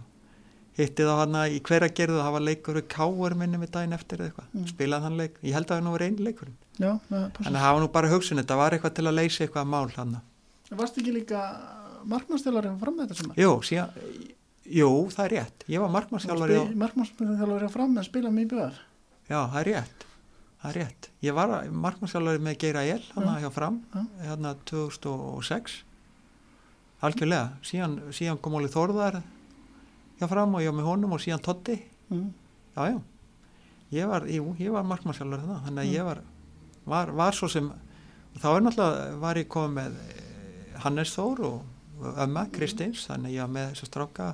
hitti 0.73 1.05
þá 1.05 1.13
hann 1.19 1.37
að 1.37 1.53
í 1.53 1.61
hverja 1.67 1.91
gerðu 1.93 2.17
það 2.17 2.33
var 2.33 2.45
leikur 2.47 2.79
við 2.79 2.87
káur 2.89 3.35
minni 3.37 3.61
með 3.61 3.75
daginn 3.75 3.93
eftir 3.93 4.25
eitthvað, 4.25 4.49
mm. 4.49 4.67
spilaði 4.73 5.05
hann 5.05 5.19
leik 5.21 5.37
ég 5.45 5.53
held 5.53 5.69
að 5.69 5.83
það 5.83 5.93
var 5.93 6.05
einu 6.07 6.27
leikurinn 6.27 6.57
já, 6.81 6.91
það 7.11 7.59
var 7.61 7.81
nú 7.83 7.91
bara 7.93 8.13
hugsun, 8.15 8.41
þetta 8.41 8.57
var 8.57 8.73
eitthvað 8.73 8.97
til 8.97 9.05
að 9.05 9.17
leysa 9.19 9.45
eitthvað 9.45 9.73
mál 9.75 9.89
hann 9.99 10.21
Varst 10.73 10.95
ekki 10.97 11.13
líka 11.13 11.43
markmannstjálfari 12.11 12.71
fram 12.81 12.97
þetta 13.01 13.19
sem? 13.19 13.35
Jú, 13.39 13.51
síðan, 13.65 14.01
jú, 14.79 14.89
það 15.13 15.25
er 15.25 15.35
rétt. 15.37 15.67
Ég 15.71 15.83
var 15.83 15.93
markmannstjálfari 15.93 16.59
Markmannstjálfari 16.79 17.69
fram 17.73 17.95
með 17.97 18.09
spila 18.09 18.33
mjög 18.33 18.51
bjöðar 18.53 18.81
Já, 19.29 19.37
það 19.37 19.59
er 19.61 19.69
rétt. 19.69 20.05
Það 20.63 20.69
er 20.69 20.77
rétt, 20.79 21.09
ég 21.19 21.35
var 21.35 21.51
markmannskjálfari 21.83 22.39
með 22.43 22.53
Geira 22.61 22.83
El 22.87 23.01
hann 23.13 23.25
að 23.27 23.41
hjá 23.43 23.49
fram 23.51 23.81
hérna 24.21 24.53
2006 24.69 25.81
algjörlega, 27.03 27.57
síðan, 27.67 27.97
síðan 28.15 28.39
kom 28.39 28.55
Óli 28.55 28.69
Þórðar 28.71 29.17
hjá 30.21 30.29
fram 30.31 30.55
og 30.55 30.63
ég 30.63 30.71
var 30.71 30.77
með 30.77 30.87
honum 30.87 31.17
og 31.17 31.19
síðan 31.19 31.43
Totti 31.43 31.75
mm. 32.07 32.29
já 32.77 32.93
já. 32.93 32.97
Ég 33.93 34.07
var, 34.07 34.23
var 34.77 34.87
markmannskjálfari 34.93 35.49
það 35.49 35.67
þannig 35.67 35.83
að 35.83 35.89
mm. 35.89 35.97
ég 35.97 36.07
var, 36.07 36.23
var, 36.95 37.11
var 37.19 37.35
svo 37.35 37.51
sem 37.51 37.67
þá 38.39 38.47
er 38.53 38.63
náttúrulega, 38.63 39.19
var 39.25 39.41
ég 39.41 39.51
komið 39.51 39.75
með 39.81 39.99
Hannes 40.85 41.11
Þór 41.17 41.43
og 41.49 41.59
ömma 42.25 42.47
Kristins, 42.53 43.05
þannig 43.09 43.31
að 43.31 43.35
ég 43.35 43.45
var 43.45 43.53
með 43.55 43.71
þess 43.71 43.85
að 43.85 43.91
stráka 43.91 44.27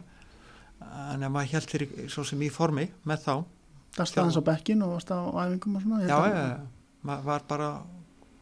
en 0.80 1.26
maður 1.28 1.54
held 1.54 1.72
fyrir 1.74 2.12
svo 2.12 2.26
sem 2.28 2.44
í 2.46 2.50
formi 2.54 2.88
með 3.08 3.26
þá 3.28 3.34
Dast 3.98 4.18
aðeins 4.22 4.38
á 4.38 4.44
bekkin 4.46 4.84
og 4.86 4.94
varst 4.94 5.12
á 5.12 5.20
æfingum 5.20 5.80
og 5.80 5.84
svona? 5.84 6.04
Já, 6.06 6.18
já, 6.30 6.44
já, 6.54 7.16
var 7.26 7.46
bara 7.50 7.70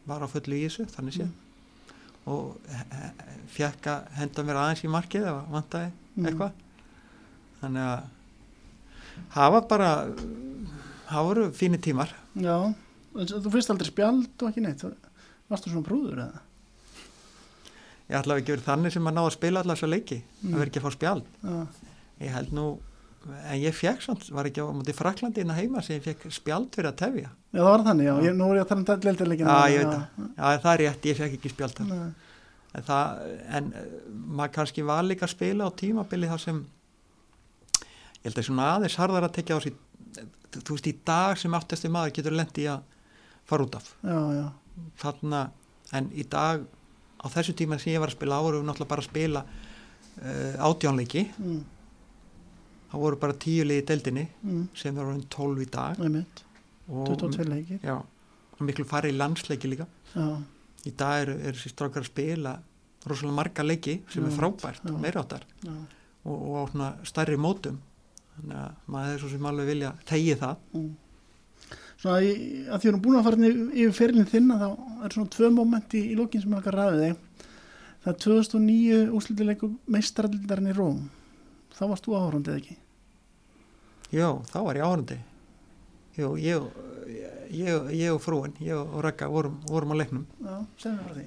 var 0.08 0.24
á 0.24 0.28
fullu 0.30 0.56
í 0.56 0.66
þessu, 0.66 0.86
þannig 0.92 1.16
séð 1.16 1.28
mm. 1.28 1.34
og 2.32 2.44
fekk 3.54 3.88
að 3.92 4.12
henda 4.20 4.44
mér 4.46 4.60
aðeins 4.62 4.84
í 4.84 4.92
markið 4.92 5.26
eða 5.26 5.42
vantæði 5.52 5.90
mm. 5.90 6.28
eitthvað 6.30 6.52
þannig 7.62 7.88
að 7.88 9.50
var 9.56 9.66
bara 9.72 9.90
það 11.08 11.30
voru 11.30 11.46
fínir 11.56 11.82
tímar 11.84 12.12
Já, 12.38 12.56
þú 13.16 13.52
fyrst 13.52 13.72
aldrei 13.72 13.90
spjald 13.90 14.44
og 14.44 14.50
ekki 14.50 14.64
neitt 14.64 14.84
varstu 15.48 15.72
svona 15.72 15.86
brúður 15.86 16.22
eða? 16.26 16.44
Ég 18.08 18.16
ætlaði 18.16 18.42
ekki 18.42 18.54
verið 18.54 18.68
þannig 18.68 18.94
sem 18.94 19.08
að 19.08 19.16
ná 19.18 19.22
að 19.24 19.34
spila 19.34 19.62
allar 19.62 19.78
svo 19.78 19.88
leiki, 19.88 20.18
mm. 20.22 20.52
að 20.52 20.60
vera 20.62 20.70
ekki 20.70 20.80
að 20.80 20.86
fá 20.86 20.94
spjald. 20.94 21.26
Já. 21.42 21.58
ég 22.18 22.32
held 22.34 22.54
nú 22.56 22.68
en 23.28 23.58
ég 23.60 23.74
fekk 23.76 24.04
samt, 24.04 24.28
var 24.32 24.48
ekki 24.48 24.62
á 24.64 24.72
mútið 24.72 24.96
Fraklandi 24.96 25.42
inn 25.42 25.52
að 25.52 25.60
heima 25.60 25.82
sem 25.84 25.98
ég 25.98 26.06
fekk 26.06 26.30
spjald 26.32 26.70
fyrir 26.72 26.92
að 26.92 27.00
tefja. 27.02 27.32
Já 27.52 27.60
það 27.60 27.68
var 27.68 27.84
þannig, 27.88 28.08
já, 28.08 28.14
ég, 28.24 28.36
nú 28.38 28.48
er 28.48 28.60
ég 28.60 28.64
að 28.64 28.70
tala 28.70 28.80
um 28.80 28.86
dældirleikin 28.88 29.50
Já, 29.50 29.58
ég 29.72 29.82
veit 29.82 29.92
það, 29.92 30.24
já 30.38 30.62
það 30.62 30.70
er 30.72 30.82
rétt, 30.84 31.08
ég 31.10 31.18
fekk 31.18 31.36
ekki 31.38 31.52
spjald 31.52 31.76
þar. 31.78 31.92
En, 32.68 32.84
það, 32.84 33.20
en 33.58 33.68
eh, 33.80 33.92
maður 34.38 34.54
kannski 34.56 34.84
var 34.88 35.04
líka 35.04 35.26
að 35.26 35.34
spila 35.34 35.68
á 35.68 35.70
tímabili 35.82 36.30
þar 36.30 36.42
sem 36.44 36.62
ég 37.82 38.26
held 38.28 38.40
að 38.40 38.48
svona 38.48 38.70
aðeins 38.76 38.98
harðar 39.00 39.28
að 39.28 39.36
tekja 39.38 39.56
á 39.56 39.64
sér 39.64 39.76
þú 40.56 40.76
veist 40.76 40.88
í 40.88 40.94
dag 41.06 41.38
sem 41.40 41.54
aftastu 41.56 41.90
maður 41.92 42.14
getur 42.18 42.36
lendi 42.36 42.66
að 42.70 42.84
fara 43.48 43.64
út 43.64 43.78
af. 43.78 43.92
Já, 44.04 44.18
já. 44.36 44.46
þarna, 45.00 45.42
en 45.96 46.10
í 46.12 46.24
dag 46.28 46.64
á 47.18 47.26
þessu 47.32 47.54
tíma 47.58 47.78
sem 47.78 47.94
ég 47.94 48.02
var 48.02 48.12
að 48.12 48.18
spila 48.18 48.38
árum 48.38 48.66
náttúrulega 48.66 48.92
bara 48.92 49.04
að 49.04 49.10
spila 49.10 49.42
uh, 49.44 50.54
átjánleiki 50.68 51.24
mm. 51.38 51.58
Það 52.88 53.02
voru 53.04 53.18
bara 53.20 53.36
tíu 53.36 53.64
liði 53.68 53.82
í 53.82 53.86
deldinni 53.88 54.22
mm. 54.40 54.60
sem 54.80 54.96
er 54.96 55.04
orðin 55.04 55.26
12 55.28 55.60
í 55.60 55.66
dag. 55.72 55.98
Einmitt. 56.00 56.44
22 56.88 57.44
leikir. 57.44 57.82
já, 57.84 57.98
og 57.98 58.62
miklu 58.64 58.86
farið 58.88 59.12
í 59.12 59.18
landsleiki 59.18 59.68
líka. 59.68 59.84
Já. 60.14 60.28
í 60.88 60.92
dag 60.96 61.18
eru 61.26 61.34
er 61.36 61.56
þessi 61.58 61.74
strákar 61.74 62.00
að 62.00 62.08
spila 62.08 62.54
rosalega 63.04 63.36
marga 63.36 63.64
leiki 63.66 63.98
sem 64.08 64.24
já, 64.24 64.28
er 64.30 64.36
frábært 64.38 64.86
meiráttar 65.02 65.44
og, 65.66 66.32
og 66.32 66.72
á 66.80 66.96
stærri 67.04 67.36
mótum. 67.36 67.76
Þannig 68.38 68.56
að 68.62 68.80
maður 68.94 69.12
er 69.12 69.20
svo 69.20 69.30
sem 69.34 69.50
alveg 69.50 69.68
vilja 69.68 69.92
tegi 70.08 70.38
það. 70.40 70.64
Mm. 70.72 70.88
Svona 71.98 72.18
í, 72.22 72.32
að 72.68 72.68
því 72.68 72.74
að 72.74 72.82
þú 72.82 72.90
erum 72.90 73.04
búin 73.04 73.18
að 73.18 73.24
fara 73.26 73.48
yfir 73.52 73.94
fyrirlin 73.96 74.28
þinna 74.30 74.58
þá 74.60 74.68
er 75.04 75.14
svona 75.14 75.32
tvö 75.34 75.48
mómenti 75.54 75.98
í, 75.98 76.10
í 76.12 76.18
lókin 76.18 76.44
sem 76.44 76.52
er 76.52 76.60
okkar 76.60 76.78
ræðið 76.78 77.00
þig 77.04 77.46
það 78.04 78.12
er 78.12 78.20
2009 78.24 79.00
úslutileiku 79.18 79.70
meistaraldarinn 79.90 80.70
í 80.70 80.76
Róm 80.76 81.00
þá 81.74 81.82
varst 81.90 82.06
þú 82.06 82.14
áhörandi 82.18 82.52
eða 82.52 82.60
ekki? 82.62 82.76
Já, 84.14 84.28
þá 84.52 84.58
var 84.68 84.78
ég 84.78 84.86
áhörandi 84.86 85.18
Jú, 86.18 86.32
ég, 86.42 86.68
ég, 87.54 87.90
ég 87.94 88.14
og 88.14 88.22
frúin, 88.22 88.54
ég 88.62 88.78
og 88.78 89.02
Rækka 89.04 89.28
vorum, 89.30 89.58
vorum 89.66 89.94
á 89.94 89.96
leiknum 89.98 90.24
Já, 90.38 90.54
segðum 90.78 91.00
við 91.00 91.08
frá 91.08 91.18
því 91.18 91.26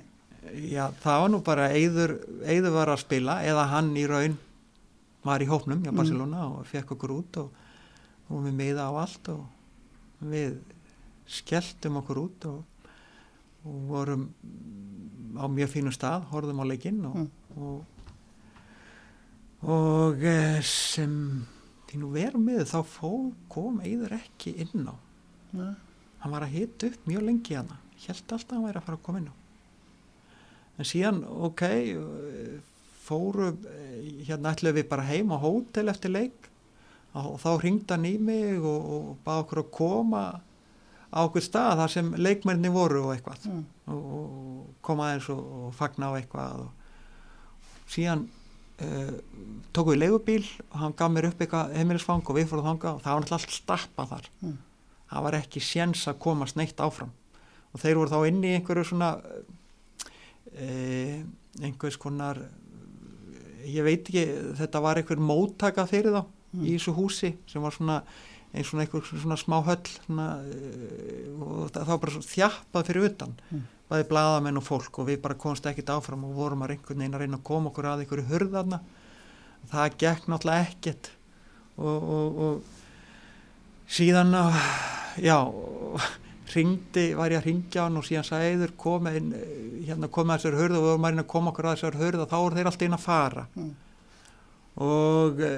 Já, 0.72 0.86
það 1.04 1.20
var 1.22 1.32
nú 1.32 1.42
bara 1.46 1.68
Eður, 1.78 2.16
Eður 2.50 2.76
var 2.80 2.92
að 2.92 3.04
spila 3.04 3.42
eða 3.48 3.68
hann 3.76 3.92
í 4.00 4.08
raun 4.10 4.40
var 5.22 5.44
í 5.44 5.48
hópnum 5.52 5.84
hjá 5.84 5.92
mm. 5.92 6.00
Barcelona 6.00 6.46
mm. 6.48 6.56
og 6.56 6.72
fekk 6.72 6.96
okkur 6.96 7.14
út 7.20 7.42
og 7.44 7.60
og 8.32 8.46
við 8.46 8.56
miða 8.56 8.88
á 8.88 8.92
allt 9.04 9.32
og 9.34 9.42
við 10.22 10.58
skelltum 11.32 11.98
okkur 12.02 12.20
út 12.26 12.46
og, 12.50 12.64
og 13.66 13.78
vorum 13.90 14.28
á 15.40 15.46
mjög 15.48 15.70
fínu 15.76 15.94
stað, 15.96 16.26
horfðum 16.32 16.62
á 16.62 16.66
leikinn 16.68 17.06
og, 17.08 17.16
Mm. 17.16 17.30
og, 17.62 17.86
og 19.72 20.24
eh, 20.26 20.60
sem 20.66 21.14
því 21.90 22.00
nú 22.02 22.10
verum 22.16 22.46
við 22.50 22.64
þá 22.72 22.80
fó, 22.88 23.12
kom 23.52 23.82
Eður 23.86 24.16
ekki 24.18 24.56
inn 24.64 24.88
á 24.90 24.96
Nei. 25.52 25.74
hann 26.24 26.32
var 26.34 26.46
að 26.48 26.56
hita 26.56 26.88
upp 26.90 27.08
mjög 27.10 27.26
lengi 27.28 27.58
hana 27.60 27.78
held 28.02 28.22
alltaf 28.34 28.48
að 28.48 28.56
hann 28.56 28.66
væri 28.66 28.80
að 28.82 28.86
fara 28.88 28.98
að 28.98 29.06
koma 29.06 29.22
inn 29.22 29.30
á 29.30 29.36
en 30.82 30.88
síðan 30.88 31.20
ok 31.28 31.64
fóru 33.04 33.50
eh, 33.52 34.24
hérna 34.30 34.54
ætluðum 34.56 34.80
við 34.80 34.90
bara 34.90 35.08
heim 35.10 35.34
á 35.36 35.38
hótel 35.44 35.92
eftir 35.92 36.14
leik 36.16 36.48
og 37.20 37.40
þá 37.44 37.50
ringdi 37.64 37.92
hann 37.92 38.06
í 38.08 38.14
mig 38.24 38.60
og, 38.64 38.86
og 38.96 39.08
bað 39.26 39.42
okkur 39.46 39.60
að 39.64 39.72
koma 39.76 40.22
á 41.12 41.20
okkur 41.26 41.44
stað 41.44 41.82
þar 41.82 41.92
sem 41.92 42.12
leikmenni 42.16 42.70
voru 42.72 43.02
og 43.08 43.16
eitthvað 43.18 43.48
Mm. 43.52 43.66
og, 43.92 44.04
og 44.16 44.68
koma 44.82 45.10
aðeins 45.10 45.28
og, 45.34 45.42
og 45.66 45.74
fagna 45.76 46.08
á 46.08 46.18
eitthvað 46.22 46.62
og 46.64 46.70
síðan 47.92 48.22
uh, 48.80 49.12
tókum 49.76 49.92
við 49.92 50.00
leigubíl 50.06 50.46
og 50.70 50.78
hann 50.80 50.96
gaf 50.96 51.12
mér 51.12 51.28
upp 51.34 51.42
eitthvað 51.44 51.74
heimilisfang 51.76 52.24
og 52.24 52.38
við 52.40 52.48
fórum 52.54 52.70
þanga 52.70 52.94
og 52.96 53.02
það 53.04 53.12
var 53.18 53.26
náttúrulega 53.26 53.42
allt 53.42 53.58
stappa 53.60 54.08
þar 54.14 54.30
Mm. 54.42 54.56
það 55.12 55.24
var 55.28 55.40
ekki 55.42 55.60
séns 55.68 56.08
að 56.08 56.22
komast 56.24 56.56
neitt 56.56 56.80
áfram 56.80 57.12
og 57.74 57.80
þeir 57.84 58.00
voru 58.00 58.12
þá 58.16 58.28
inn 58.32 58.44
í 58.48 58.56
einhverju 58.56 58.88
svona 58.94 59.12
uh, 60.56 61.18
einhvers 61.62 61.98
konar 62.00 62.40
ég 63.68 63.84
veit 63.86 64.08
ekki, 64.08 64.24
þetta 64.58 64.82
var 64.84 65.00
einhver 65.02 65.20
móttaka 65.22 65.84
fyrir 65.90 66.16
þá 66.16 66.24
Mm. 66.52 66.64
í 66.68 66.74
þessu 66.76 66.94
húsi 66.98 67.34
sem 67.48 67.62
var 67.64 67.72
svona 67.72 68.02
eins 68.52 68.74
og 68.74 68.82
einhver 68.84 69.06
svona 69.08 69.38
smá 69.40 69.62
höll 69.64 69.86
svona, 69.88 70.26
uh, 70.44 71.46
og 71.46 71.70
það, 71.72 71.86
var 71.88 72.02
bara 72.04 72.12
svo 72.18 72.24
þjappað 72.28 72.90
fyrir 72.90 73.06
utan 73.08 73.36
Mm. 73.52 73.62
bæði 73.92 74.08
bladamenn 74.10 74.58
og 74.60 74.64
fólk 74.68 75.00
og 75.00 75.08
við 75.08 75.22
bara 75.24 75.36
komst 75.40 75.66
ekkit 75.68 75.90
áfram 75.92 76.24
og 76.28 76.36
vorum 76.36 76.62
að 76.64 76.76
einhvern 76.76 77.00
veginn 77.00 77.16
að 77.16 77.24
reyna 77.26 77.38
að 77.40 77.44
koma 77.48 77.72
okkur 77.72 77.88
að 77.92 78.04
einhverju 78.04 78.28
hurðarna 78.32 78.80
það 79.72 79.98
gekk 80.04 80.28
náttúrulega 80.32 80.68
ekkert 80.68 81.10
og, 81.78 82.04
og, 82.04 82.42
og 82.46 82.62
síðan 83.92 84.34
uh, 84.36 84.60
já 85.20 85.38
ringdi, 86.56 87.06
var 87.16 87.32
ég 87.32 87.40
að 87.40 87.46
ringja 87.48 87.86
hann 87.86 88.00
og 88.00 88.04
síðan 88.08 88.42
Eður 88.44 88.74
komið 88.80 89.18
eh, 89.38 89.52
hérna 89.88 90.10
komið 90.12 90.34
að 90.34 90.42
þessar 90.42 90.58
hurð 90.60 90.76
og 90.76 90.84
við 90.84 90.90
vorum 90.92 91.06
að 91.08 91.14
reyna 91.14 91.24
að 91.24 91.32
koma 91.32 91.52
okkur 91.54 91.68
að 91.70 91.78
þessar 91.78 91.98
hurð 92.02 92.24
og 92.26 92.28
þá 92.32 92.36
voru 92.42 92.58
þeir 92.58 92.70
alltaf 92.72 92.88
inn 92.88 92.98
að 92.98 93.06
fara 93.06 93.46
Mm. 93.56 93.72
Og 94.80 95.42
uh, 95.44 95.58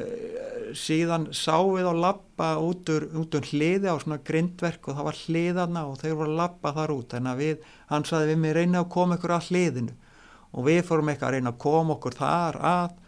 síðan 0.74 1.28
sá 1.36 1.58
við 1.62 1.86
á 1.86 1.94
lappa 1.94 2.56
út 2.62 2.90
úr, 2.90 3.06
úr 3.14 3.50
hliði 3.52 3.92
á 3.92 3.96
svona 4.02 4.18
grindverk 4.26 4.88
og 4.90 4.98
það 4.98 5.08
var 5.10 5.20
hliðana 5.28 5.86
og 5.90 6.00
þeir 6.02 6.18
voru 6.18 6.34
að 6.34 6.42
lappa 6.42 6.74
þar 6.74 6.96
út. 6.96 7.14
En 7.14 7.30
að 7.30 7.44
við, 7.44 7.70
hann 7.92 8.08
saði 8.10 8.34
við 8.34 8.42
mig 8.42 8.58
reyna 8.58 8.82
að 8.82 8.90
koma 8.96 9.20
ykkur 9.20 9.36
að 9.38 9.52
hliðinu. 9.52 9.96
Og 10.54 10.68
við 10.68 10.84
fórum 10.88 11.10
eitthvað 11.10 11.30
að 11.30 11.38
reyna 11.38 11.54
að 11.54 11.62
koma 11.64 11.98
okkur 11.98 12.18
þar 12.18 12.60
að. 12.74 13.00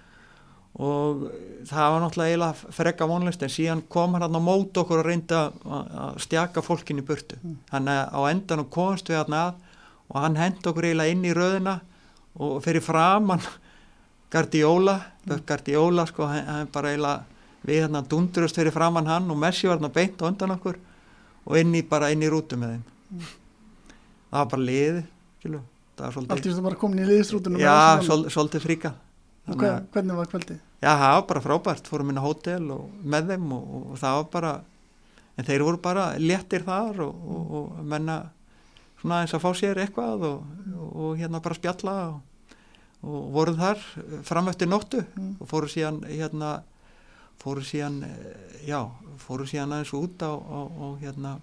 Og 0.85 1.21
það 1.69 1.91
var 1.93 2.01
náttúrulega 2.03 2.31
eiginlega 2.33 2.73
frekka 2.75 3.07
vonlist 3.07 3.43
en 3.45 3.53
síðan 3.53 3.83
kom 3.89 4.17
hann 4.17 4.27
á 4.35 4.41
mót 4.43 4.77
okkur 4.81 5.01
og 5.01 5.07
reyndi 5.07 5.37
að 5.37 5.53
að 5.71 6.17
stjaka 6.25 6.63
fólkin 6.65 6.99
í 6.99 7.05
burtu. 7.05 7.39
Mm. 7.41 7.59
hann 7.71 7.87
á 7.87 8.19
endanum 8.27 8.67
komst 8.69 9.09
við 9.09 9.23
hann 9.23 9.37
að 9.39 9.53
og 10.11 10.17
hann 10.21 10.35
hendi 10.37 10.69
okkur 10.69 10.89
eiginlega 10.89 11.15
inn 11.15 11.25
í 11.25 11.33
röðina 11.33 11.79
og 12.35 12.59
fyrir 12.65 12.83
framann 12.83 13.41
Guardiola, 14.33 14.97
Pep 15.27 15.45
Guardiola 15.47 16.05
sko, 16.09 16.27
hann, 16.29 16.45
hann 16.49 16.73
bara 16.73 16.91
eiginlega 16.93 17.23
við 17.65 17.81
hérna 17.81 18.03
dundurust 18.05 18.57
fyrir 18.59 18.73
framann 18.75 19.09
hann 19.09 19.31
og 19.31 19.39
Messi 19.41 19.69
var 19.69 19.79
hann 19.81 19.93
beint 19.93 20.21
á 20.21 20.29
undan 20.29 20.53
okkur 20.57 20.77
og 21.45 21.57
inn 21.59 21.73
í 21.77 21.81
bara 21.87 22.11
inn 22.13 22.25
í 22.25 22.29
rútu 22.29 22.57
með 22.59 22.75
þeim. 22.75 23.31
Það 24.29 24.37
var 24.41 24.51
bara 24.51 24.65
það 25.95 26.05
var 26.05 26.05
Allt 26.05 26.13
svolítið 26.13 26.45
í 26.45 26.49
þess 26.49 26.59
að 26.59 26.67
bara 26.67 26.79
komin 26.79 27.01
í 27.01 27.09
liðisrútunum 27.09 27.61
já, 27.61 27.75
svol, 28.03 28.25
svolítið 28.33 28.65
fríka. 28.65 28.93
Og 29.45 29.59
hver, 29.61 29.83
hvernig 29.93 30.17
var 30.17 30.29
kvöldið? 30.31 30.61
já, 30.81 30.91
það 30.91 31.11
var 31.15 31.25
bara 31.29 31.43
frábært, 31.43 31.89
fórum 31.89 32.09
inn 32.11 32.19
á 32.19 32.25
hótel 32.25 32.71
og 32.73 32.87
með 33.05 33.33
þeim 33.33 33.51
og, 33.55 33.67
og, 33.77 33.83
og 33.93 33.99
það 34.01 34.17
var 34.17 34.27
bara 34.33 34.53
en 35.35 35.47
þeir 35.47 35.65
voru 35.67 35.81
bara 35.83 36.05
léttir 36.21 36.65
þar 36.65 37.01
og, 37.05 37.27
og, 37.35 37.53
og 37.59 37.83
menna 37.93 38.17
svona 39.01 39.21
eins 39.23 39.35
að 39.35 39.43
fá 39.45 39.49
sér 39.57 39.81
eitthvað 39.83 40.25
og, 40.29 40.55
og 40.91 41.19
hérna 41.19 41.41
bara 41.43 41.57
spjalla 41.57 41.95
og, 42.09 42.19
og 43.05 43.27
vorum 43.35 43.57
þar 43.59 43.81
fram 44.25 44.47
eftir 44.51 44.67
nóttu 44.71 45.03
Mm. 45.15 45.35
og 45.39 45.47
fóru 45.51 45.67
síðan 45.69 46.01
hérna 46.09 46.53
fóru 47.41 47.61
síðan 47.61 47.99
eh, 48.03 48.65
já, 48.67 48.79
fóru 49.21 49.45
síðan 49.45 49.73
aðeins 49.75 49.93
út 49.93 50.23
á, 50.25 50.31
á, 50.33 50.59
á 50.65 50.87
hérna 51.03 51.33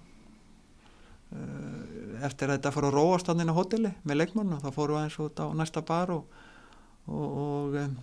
eh, 1.33 2.25
eftir 2.27 2.49
að 2.51 2.59
þetta 2.59 2.73
fóru 2.75 2.91
að 2.91 2.97
róast 2.99 3.31
hann 3.31 3.43
inn 3.45 3.53
á 3.53 3.57
hóteli 3.59 3.93
með 4.09 4.21
leikmann 4.23 4.53
og 4.57 4.63
þá 4.65 4.71
fóru 4.77 4.99
aðeins 4.99 5.19
út 5.23 5.41
á 5.43 5.47
næsta 5.57 5.83
bar 5.87 6.13
og, 6.17 6.25
og, 7.07 7.39
og 7.45 7.79
um, 7.83 7.97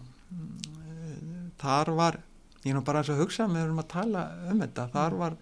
þar 1.61 1.91
var 1.97 2.19
ég 2.65 2.75
nú 2.75 2.83
bara 2.85 3.01
eins 3.03 3.11
að 3.13 3.21
hugsa 3.23 3.47
með 3.49 3.71
um 3.73 3.81
að 3.83 3.89
tala 3.93 4.25
um 4.51 4.59
þetta, 4.63 4.87
þar 4.93 5.17
var 5.19 5.37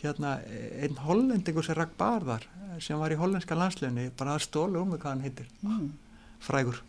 hérna 0.00 0.34
einn 0.82 0.98
hollendingur 1.06 1.64
sem 1.64 1.76
rakk 1.78 1.94
bar 2.00 2.24
þar 2.26 2.46
sem 2.84 2.98
var 3.00 3.12
í 3.14 3.16
hollenska 3.20 3.56
landsleginni 3.56 4.10
bara 4.18 4.34
að 4.36 4.44
stóla 4.48 4.82
um 4.82 4.92
hvað 4.96 5.10
hann 5.14 5.24
heitir 5.24 5.48
Mm. 5.64 5.90
frægur 6.44 6.82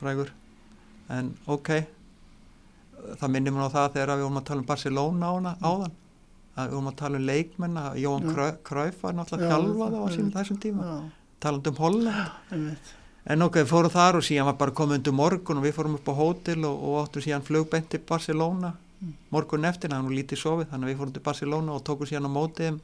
frægur. 0.00 0.30
En 1.10 1.34
ok 1.46 1.70
það 3.20 3.30
minnir 3.34 3.54
mér 3.54 3.68
á 3.68 3.74
það 3.76 3.88
þegar 3.96 4.12
við 4.18 4.24
vorum 4.26 4.40
að 4.40 4.46
tala 4.50 4.62
um 4.62 4.68
Barcelona 4.70 5.30
ána, 5.36 5.52
áðan 5.62 5.92
að 6.56 6.68
við 6.70 6.74
vorum 6.76 6.90
að 6.90 6.96
tala 7.00 7.18
um 7.20 7.26
leikmenn 7.28 7.76
að 7.82 7.98
Jóhann. 8.02 8.30
Krau- 8.34 8.58
Cruyff 8.66 9.02
var 9.04 9.12
náttúrulega 9.18 9.46
Já, 9.46 9.52
þjálfað 9.52 9.96
á 9.96 10.02
þessum 10.36 10.60
tíma. 10.62 10.86
Já, 10.86 10.96
talandi 11.40 11.68
um 11.70 11.76
Holland. 11.76 12.78
En 13.26 13.42
ok, 13.42 13.56
við 13.60 13.66
fórum 13.70 13.90
þar 13.90 14.16
og 14.20 14.22
síðan 14.26 14.46
var 14.46 14.54
bara 14.60 14.70
komið 14.78 14.98
undir 15.00 15.12
morgun 15.18 15.58
og 15.60 15.64
við 15.66 15.74
fórum 15.76 15.94
upp 15.98 16.08
á 16.08 16.14
hótel 16.14 16.64
og, 16.64 16.76
og 16.86 16.98
áttum 17.04 17.22
síðan 17.26 17.42
flugbeint 17.46 17.88
til 17.90 18.00
Barcelona 18.08 18.74
Mm. 18.96 19.10
morgun 19.30 19.64
eftir, 19.68 19.92
hann 19.92 20.06
var 20.08 20.14
lítið 20.16 20.38
sofið 20.40 20.70
þannig 20.70 20.86
að 20.86 20.88
við 20.88 20.96
fórum 21.02 21.12
til 21.12 21.22
Barcelona 21.26 21.72
og 21.74 21.82
tókum 21.84 22.08
síðan 22.08 22.24
á 22.24 22.32
mótið 22.32 22.78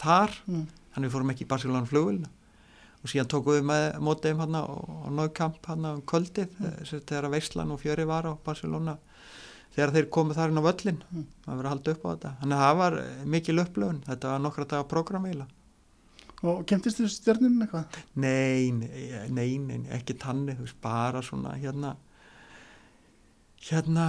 þar. 0.00 0.30
Mm. 0.48 0.62
þannig 0.94 1.04
við 1.10 1.12
fórum 1.12 1.30
ekki 1.34 1.44
í 1.44 1.48
Barcelona 1.50 1.84
flugvilna 1.90 2.28
og 3.04 3.10
síðan 3.12 3.28
tókum 3.28 3.52
við 3.58 3.66
með 3.68 3.82
mótið 4.00 4.30
þeim 4.30 4.38
hann 4.44 4.56
á 4.56 4.64
Naukamp 5.12 5.66
hann 5.68 5.84
um 5.90 6.02
kvöldið 6.08 6.54
mm. 6.58 6.78
þegar 7.04 7.28
Veislan 7.34 7.74
og 7.74 7.82
Fjöri 7.82 8.06
var 8.08 8.24
á 8.24 8.32
Barcelona 8.46 8.96
þegar 9.74 9.92
þeir 9.96 10.08
komið 10.16 10.38
þar 10.40 10.52
inn 10.54 10.62
á 10.62 10.68
völlin 10.68 11.02
Mm. 11.12 11.26
að 11.46 11.66
halda 11.68 11.92
upp 11.94 12.04
á 12.06 12.08
þetta 12.14 12.32
þannig 12.40 12.56
að 12.56 12.64
það 12.64 12.78
var 12.80 12.96
mikil 13.34 13.58
upplöfun 13.64 14.00
þetta 14.08 14.32
var 14.32 14.42
nokkra 14.46 14.64
daga 14.72 14.88
program 14.88 15.28
eiginlega 15.28 15.60
Og 16.44 16.64
kemtist 16.68 16.98
þú 17.00 17.06
stjörnum 17.08 17.62
eitthvað? 17.64 17.94
nei, 18.20 18.70
nei, 19.32 19.56
nei, 19.58 19.78
ekki 19.96 20.16
tanni 20.20 20.56
bara 20.82 21.22
svona 21.24 21.54
hérna 21.56 21.94
hérna 23.64 24.08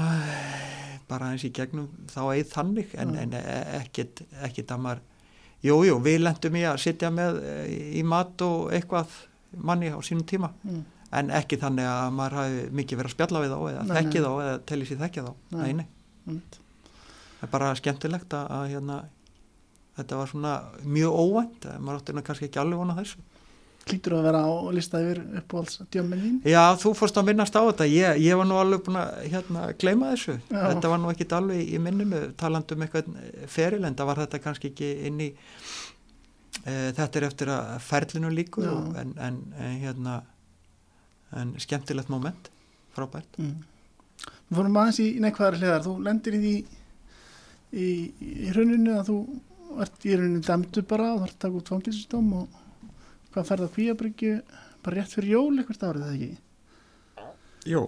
bara 1.07 1.29
eins 1.31 1.45
í 1.47 1.51
gegnum 1.55 1.87
þá 2.11 2.21
eið 2.33 2.49
þannig 2.51 2.95
en, 2.99 3.09
Mm. 3.13 3.19
en 3.23 3.33
e- 3.33 3.79
ekkit, 3.81 4.21
ekkit 4.43 4.71
að 4.73 4.81
maður 4.83 5.01
jú, 5.65 5.77
jú, 5.87 5.95
við 6.05 6.19
lendum 6.25 6.57
í 6.59 6.63
að 6.69 6.81
sitja 6.83 7.09
með 7.13 7.39
eh, 7.43 7.71
í 7.99 8.03
mat 8.05 8.41
og 8.45 8.69
eitthvað 8.75 9.15
manni 9.57 9.89
á 9.93 9.97
sínum 10.03 10.25
tíma 10.27 10.51
Mm. 10.65 10.83
en 11.15 11.29
ekki 11.31 11.57
þannig 11.61 11.85
að 11.87 12.09
maður 12.17 12.33
hafi 12.41 12.63
mikið 12.75 12.97
verið 12.99 13.11
að 13.11 13.15
spjalla 13.15 13.41
við 13.43 13.51
þá 13.53 13.59
eða 13.71 13.83
þekki 13.99 14.21
þá 14.25 14.29
eða 14.43 14.55
telli 14.71 14.87
sér 14.89 14.97
þekki 15.03 15.21
þá 15.23 15.29
Nei. 15.55 15.61
nei, 15.61 15.73
nei, 15.73 15.85
Einmitt. 16.27 16.57
það 17.39 17.45
er 17.47 17.51
bara 17.53 17.69
skemmtilegt 17.79 18.33
að, 18.35 18.49
að 18.57 18.65
hérna, 18.73 18.97
þetta 19.95 20.17
var 20.19 20.31
svona 20.33 20.53
mjög 20.83 21.15
óvænt, 21.21 21.67
maður 21.79 22.01
átti 22.01 22.15
nú 22.17 22.23
kannski 22.27 22.49
ekki 22.49 22.59
alveg 22.63 22.81
vona 22.81 22.97
þessu 22.97 23.21
Klítur 23.85 24.15
að 24.17 24.23
vera 24.25 24.41
á 24.41 24.49
lista 24.73 24.99
yfir 25.03 25.19
uppáhalds 25.41 25.81
djömmin 25.93 26.21
þín? 26.23 26.37
Já, 26.49 26.61
þú 26.81 26.93
fórst 26.97 27.19
að 27.21 27.27
minnast 27.29 27.53
á 27.53 27.61
þetta, 27.61 27.85
ég, 27.91 28.21
ég 28.25 28.39
var 28.39 28.47
nú 28.49 28.57
alveg 28.57 28.81
búin 28.87 28.97
að 28.97 29.11
hérna, 29.29 29.65
gleyma 29.81 30.13
þessu, 30.15 30.39
Já. 30.49 30.61
þetta 30.63 30.91
var 30.93 31.03
nú 31.03 31.11
ekkit 31.11 31.35
alveg 31.37 31.69
í 31.69 31.81
minninu, 31.85 32.21
talandi 32.39 32.73
um 32.73 32.85
eitthvað 32.85 33.11
ferilenda 33.53 34.07
var 34.09 34.23
þetta 34.23 34.41
kannski 34.41 34.71
ekki 34.73 34.89
inn 35.09 35.21
í 35.21 35.29
e, 36.65 36.73
þetta 36.97 37.21
er 37.21 37.27
eftir 37.29 37.53
að 37.53 37.75
ferlinu 37.85 38.33
og, 38.33 38.89
en, 39.03 39.13
en, 39.21 39.39
en 39.53 39.77
hérna 39.83 40.17
en 41.35 41.53
skemmtilegt 41.61 42.09
moment 42.09 42.49
frábært. 42.95 43.39
Mm. 43.41 43.63
Við 44.49 44.59
fórum 44.59 44.77
aðeins 44.79 45.01
í 45.03 45.07
neikvæðar 45.23 45.57
hliðar. 45.59 45.85
Þú 45.85 45.95
lendir 46.05 46.37
í 46.37 46.41
því 46.43 46.53
í, 47.75 47.87
í 48.45 48.51
hruninu 48.53 48.95
að 48.99 49.09
þú 49.09 49.17
ert 49.83 50.05
í 50.07 50.13
hruninu 50.15 50.43
dæmdu 50.45 50.85
bara 50.87 51.11
og 51.13 51.23
þú 51.23 51.27
ert 51.27 51.35
að 51.35 51.43
taka 51.45 51.59
út 51.59 51.71
fangilsistóm 51.73 52.29
og 52.39 52.61
hvað 53.35 53.49
ferða 53.51 53.67
kvíabryggju 53.75 54.39
bara 54.85 54.95
rétt 54.99 55.15
fyrir 55.17 55.35
jól 55.35 55.59
eitthvað 55.59 55.85
árið 55.89 56.05
það 56.05 56.15
ekki? 56.15 56.31
Jó. 57.65 57.83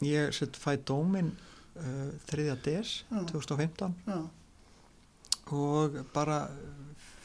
Ég 0.00 0.32
sett 0.32 0.56
fæ 0.56 0.74
dómin 0.88 1.34
uh, 1.76 2.10
3. 2.30 2.56
des 2.64 2.92
Já. 3.04 3.20
2015 3.30 3.94
Já, 4.08 4.20
og 5.52 5.98
bara 6.14 6.42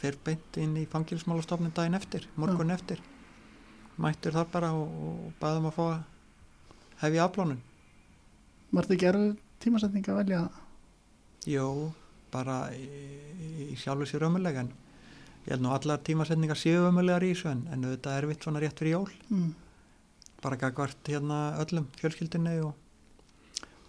fer 0.01 0.17
beint 0.25 0.57
inn 0.59 0.75
í 0.77 0.85
fangilsmálastofnum 0.91 1.73
daginn 1.75 1.97
eftir, 1.97 2.27
morgun 2.35 2.73
eftir 2.75 2.99
mættur 4.01 4.35
þar 4.35 4.49
bara 4.51 4.71
og, 4.75 4.91
og 5.07 5.33
baðum 5.39 5.69
að 5.69 5.77
fá 5.77 5.83
að 5.85 5.99
hefja 7.05 7.27
aflánun 7.29 7.61
var 8.71 8.87
þetta 8.87 8.97
ekki 8.97 9.09
erfið 9.11 9.35
tímasetning 9.63 10.09
að 10.11 10.19
velja 10.21 10.41
Jó, 11.45 11.67
bara 12.33 12.57
í, 12.75 12.83
í 13.71 13.75
sjálfu 13.79 14.09
sér 14.09 14.27
ömulega 14.27 14.65
en 14.65 14.73
ég 15.45 15.51
held 15.53 15.61
nú 15.65 15.71
allar 15.75 16.01
tímasetningar 16.05 16.57
séu 16.57 16.87
ömulegar 16.89 17.23
í 17.27 17.33
þessu 17.33 17.51
en, 17.51 17.63
en 17.73 17.83
þetta 17.91 18.15
er 18.17 18.27
vitt 18.29 18.43
svona 18.45 18.61
rétt 18.63 18.79
fyrir 18.81 18.95
jól 18.97 19.11
mm. 19.29 19.51
bara 20.41 20.57
gagvart 20.61 21.09
hérna 21.11 21.39
öllum 21.63 21.85
fjölskyldinni 21.99 22.55
og, 22.65 22.73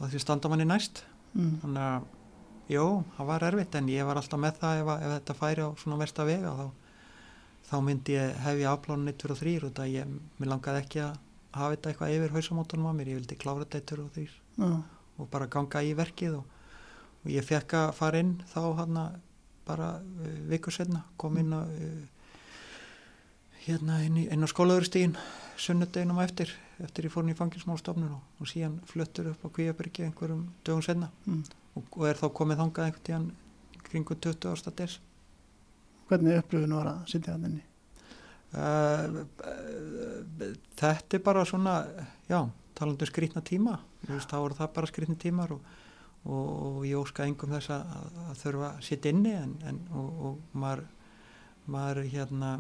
og 0.00 0.10
því 0.12 0.20
standa 0.26 0.52
manni 0.52 0.68
næst 0.68 1.04
Mm. 1.36 1.58
þannig 1.60 1.82
að, 1.84 2.04
jú, 2.72 2.84
það 3.18 3.26
var 3.28 3.42
erfitt 3.44 3.74
en 3.76 3.88
ég 3.92 4.06
var 4.08 4.16
alltaf 4.16 4.40
með 4.40 4.54
það 4.62 4.78
ef, 4.80 4.86
að- 4.88 5.02
ef 5.04 5.10
þetta 5.18 5.34
færi 5.36 5.64
á 5.66 5.70
svona 5.76 5.98
versta 6.00 6.24
vega 6.24 6.52
þá, 6.56 6.66
þá 7.68 7.74
myndi 7.84 8.14
ég 8.14 8.38
hefja 8.46 8.70
afplánun 8.72 9.10
1, 9.12 9.18
2 9.20 9.34
og 9.34 9.40
3 9.42 9.52
og 9.68 9.74
það 9.76 9.90
ég, 9.98 10.14
mér 10.40 10.48
langaði 10.54 10.80
ekki 10.80 11.02
að 11.04 11.18
hafa 11.58 11.74
þetta 11.74 11.90
eitthvað 11.92 12.14
yfir 12.16 12.32
hausamótunum 12.38 12.88
á 12.88 12.92
mér, 12.96 13.10
ég 13.12 13.18
vildi 13.20 13.36
klára 13.42 13.66
þetta 13.66 13.82
1, 13.82 13.84
2 13.90 14.06
og 14.06 14.14
3 14.16 14.24
Já. 14.64 14.70
og 15.18 15.28
bara 15.34 15.50
ganga 15.58 15.82
í 15.84 15.92
verkið 15.98 16.38
og, 16.38 16.46
og 17.26 17.28
ég 17.36 17.44
fekk 17.50 17.76
að 17.82 17.92
fara 18.00 18.22
inn 18.24 18.32
þá 18.54 18.60
hann 18.80 18.96
bara 19.66 19.96
uh, 20.00 20.28
vikur 20.50 20.72
setna 20.74 21.02
kom 21.20 21.36
inn 21.42 21.52
á 21.52 21.60
uh, 21.62 22.04
hérna 23.66 23.98
inn, 24.06 24.16
í, 24.22 24.26
inn 24.30 24.46
á 24.46 24.48
skólaðurstíðin 24.50 25.16
sunnudeginum 25.58 26.20
eftir 26.22 26.52
eftir 26.84 27.06
ég 27.08 27.12
fór 27.14 27.24
inn 27.24 27.32
í 27.32 27.38
fangilsmálstofnun 27.38 28.12
og, 28.18 28.22
og 28.40 28.50
síðan 28.50 28.76
fluttur 28.86 29.30
upp 29.32 29.46
á 29.46 29.48
Kvíabyrgi 29.56 30.04
einhverjum 30.06 30.44
dögum 30.66 30.84
setna 30.84 31.10
Mm. 31.26 31.42
og, 31.74 31.86
og 31.96 32.04
er 32.10 32.20
þá 32.20 32.26
komið 32.36 32.60
þangað 32.62 32.84
einhvern 32.90 33.06
tíðan 33.08 33.26
kringu 33.88 34.14
20 34.20 34.52
ásta 34.52 34.72
des 34.78 34.98
Hvernig 36.06 36.36
upplifinu 36.38 36.76
var 36.78 36.92
að 36.92 37.08
sitja 37.10 37.32
hann 37.34 37.48
inni? 37.48 37.64
uh, 38.54 39.24
uh, 39.42 40.52
þetta 40.78 41.18
er 41.18 41.24
bara 41.24 41.42
svona 41.48 41.78
já, 42.30 42.38
talandu 42.78 43.08
skrýtna 43.08 43.42
tíma 43.42 43.78
Þú 44.06 44.12
veist, 44.14 44.30
þá 44.30 44.36
voru 44.38 44.54
það 44.60 44.72
bara 44.76 44.86
skrýtni 44.92 45.16
tímar 45.18 45.50
og, 45.56 45.64
og, 46.26 46.80
ég 46.86 46.98
óska 46.98 47.24
engum 47.26 47.52
þess 47.56 47.70
að, 47.70 47.94
að 48.26 48.40
þurfa 48.42 48.68
að 48.72 48.82
sitja 48.88 49.12
inni 49.14 49.32
en, 49.36 49.54
en, 49.68 49.80
og, 49.94 50.10
og 50.30 50.58
maður 50.58 50.84
maður 51.66 52.02
hérna 52.12 52.50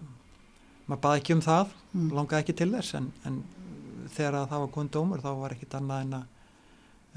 maður 0.86 1.02
baði 1.02 1.20
ekki 1.22 1.34
um 1.36 1.44
það, 1.46 1.74
Mm. 1.96 2.08
langaði 2.12 2.42
ekki 2.44 2.54
til 2.58 2.70
þess 2.74 2.94
en, 2.98 3.06
en 3.24 3.36
þegar 4.12 4.34
að 4.42 4.48
það 4.50 4.60
var 4.64 4.72
góðan 4.74 4.90
dómur 4.92 5.22
þá 5.24 5.28
var 5.40 5.52
ekkit 5.54 5.76
annað 5.78 6.02
en 6.04 6.16
að, 6.18 6.26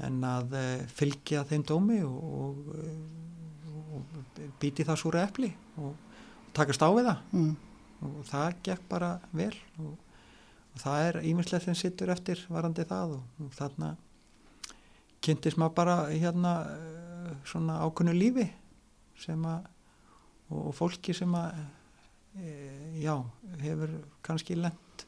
en 0.06 0.20
að 0.24 0.54
e, 0.56 0.62
fylgja 0.96 1.42
þeim 1.50 1.64
dómi 1.68 1.98
og, 2.06 2.22
og, 2.40 2.70
eh, 2.80 3.98
og 3.98 4.40
býti 4.62 4.86
það 4.88 5.00
súra 5.02 5.24
epli 5.28 5.50
og, 5.82 5.92
takast 6.56 6.80
á 6.82 6.88
við 6.96 7.10
það 7.10 7.20
Mm. 7.36 7.52
og 8.08 8.22
það 8.30 8.54
gekk 8.70 8.86
bara 8.88 9.10
vel 9.36 9.52
og, 9.84 9.92
og 10.72 10.80
það 10.80 11.04
er 11.10 11.20
ímislegt 11.30 11.64
sem 11.68 11.76
sittur 11.76 12.10
eftir 12.14 12.40
varandi 12.48 12.86
það 12.88 13.18
og 13.18 13.52
þarna 13.58 13.92
kynntist 15.24 15.58
maður 15.60 15.76
bara 15.76 15.96
hérna 16.10 16.54
svona 17.48 17.80
ákunnu 17.84 18.14
lífi 18.16 18.46
sem 19.20 19.44
að 19.46 19.68
og, 20.50 20.70
fólki 20.74 21.14
sem 21.14 21.34
að 21.36 21.60
e, 22.40 22.54
já, 23.02 23.14
hefur 23.62 23.92
kannski 24.26 24.56
lent 24.58 25.04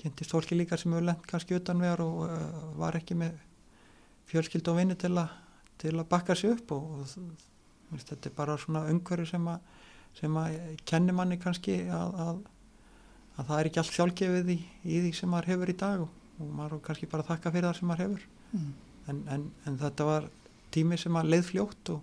kynntist 0.00 0.34
fólki 0.34 0.58
líka 0.58 0.78
sem 0.78 0.92
hefur 0.92 1.08
lent 1.08 1.24
kannski 1.28 1.56
utanvegar 1.58 2.04
og 2.04 2.26
e, 2.28 2.40
var 2.78 2.98
ekki 2.98 3.16
með 3.18 3.40
fjölskyld 4.30 4.70
og 4.70 4.78
vinni 4.78 4.98
til, 5.00 5.16
til 5.82 5.94
að 5.96 6.08
bakka 6.12 6.36
sig 6.38 6.54
upp 6.54 6.76
og, 6.76 7.02
og 7.02 7.06
veist, 7.92 8.12
þetta 8.12 8.30
er 8.30 8.36
bara 8.36 8.58
svona 8.60 8.86
umhverju 8.92 9.28
sem 9.34 9.48
að 9.50 9.70
sem 10.12 10.34
að 10.36 10.58
kenni 10.84 11.12
manni 11.16 11.38
kannski 11.40 11.78
að, 11.88 12.18
að, 12.20 12.40
að 13.40 13.46
það 13.48 13.58
er 13.58 13.68
ekki 13.70 13.80
allt 13.80 13.94
sjálfgefið 13.96 14.50
í, 14.52 14.58
í 14.84 14.98
því 15.06 15.12
sem 15.16 15.30
maður 15.32 15.54
hefur 15.54 15.72
í 15.72 15.76
dag 15.80 16.02
og, 16.04 16.10
og 16.36 16.50
maður 16.58 16.82
kannski 16.84 17.08
bara 17.08 17.24
þakka 17.24 17.52
fyrir 17.54 17.70
það 17.70 17.78
sem 17.78 17.88
maður 17.88 18.04
hefur 18.06 18.30
Mm. 18.52 18.72
En, 19.10 19.22
en, 19.32 19.46
en 19.66 19.78
þetta 19.80 20.08
var 20.08 20.28
tími 20.74 20.98
sem 21.00 21.16
að 21.18 21.30
leið 21.34 21.46
fljótt 21.50 21.92
og, 21.94 22.02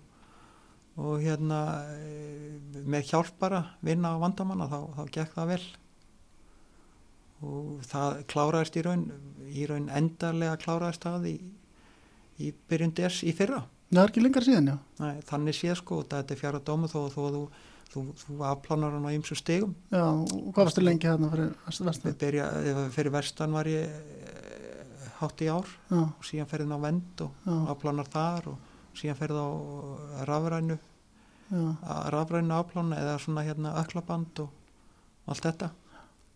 og 1.00 1.20
hérna 1.22 1.60
e, 1.96 2.56
með 2.84 3.12
hjálp 3.12 3.36
bara 3.40 3.64
vinna 3.86 4.14
á 4.14 4.22
vandamanna 4.22 4.68
þá, 4.70 4.80
þá 4.98 5.02
gekk 5.16 5.36
það 5.36 5.52
vel 5.54 5.62
og 7.40 7.88
það 7.88 8.22
kláraðist 8.30 8.76
í 8.76 8.84
raun 8.84 9.04
í 9.48 9.66
raun 9.68 9.88
endarlega 9.96 10.60
kláraðist 10.60 11.06
það 11.06 11.28
í, 11.32 11.36
í 12.44 12.54
byrjun 12.68 12.96
des 13.00 13.22
í 13.24 13.34
fyrra 13.36 13.64
Það 13.90 14.04
er 14.04 14.10
ekki 14.12 14.22
lengar 14.22 14.44
síðan, 14.46 14.68
já. 14.70 14.74
Nei, 15.02 15.22
þannig 15.26 15.56
sé 15.58 15.74
sko, 15.74 15.96
þetta 16.06 16.34
er 16.34 16.38
fjara 16.38 16.60
dómu 16.62 16.86
þó 16.86 16.98
þó 17.10 17.16
að 17.24 17.32
þú, 17.34 17.40
þú, 17.90 18.02
þú 18.20 18.36
afplánar 18.46 18.92
hann 18.94 19.08
á 19.10 19.16
ymsu 19.16 19.34
stegum 19.34 19.72
Já, 19.90 20.04
og 20.06 20.52
hvað 20.54 20.68
varstu 20.68 20.84
lengi 20.84 21.10
þarna 21.10 21.30
fyrir? 21.32 22.04
Við 22.04 22.20
byrja, 22.20 22.46
fyrir 22.94 23.14
vestan 23.16 23.56
var 23.56 23.70
ég 23.70 24.19
hátt 25.20 25.42
í 25.44 25.48
ár 25.52 25.68
Já, 25.90 26.00
og 26.00 26.24
síðan 26.26 26.48
ferðin 26.50 26.74
á 26.76 26.78
vend 26.84 27.24
og 27.26 27.50
afplánar 27.74 28.08
þar 28.12 28.48
og 28.54 28.96
síðan 28.98 29.18
ferði 29.20 29.42
á 29.44 29.50
rafrænu 30.30 30.76
já. 30.76 31.60
að 31.84 32.08
rafrænu 32.16 32.56
afplána 32.56 32.98
eða 33.02 33.18
svona 33.22 33.44
hérna 33.46 33.74
öklaband 33.82 34.42
og 34.44 35.30
allt 35.30 35.44
þetta 35.46 35.70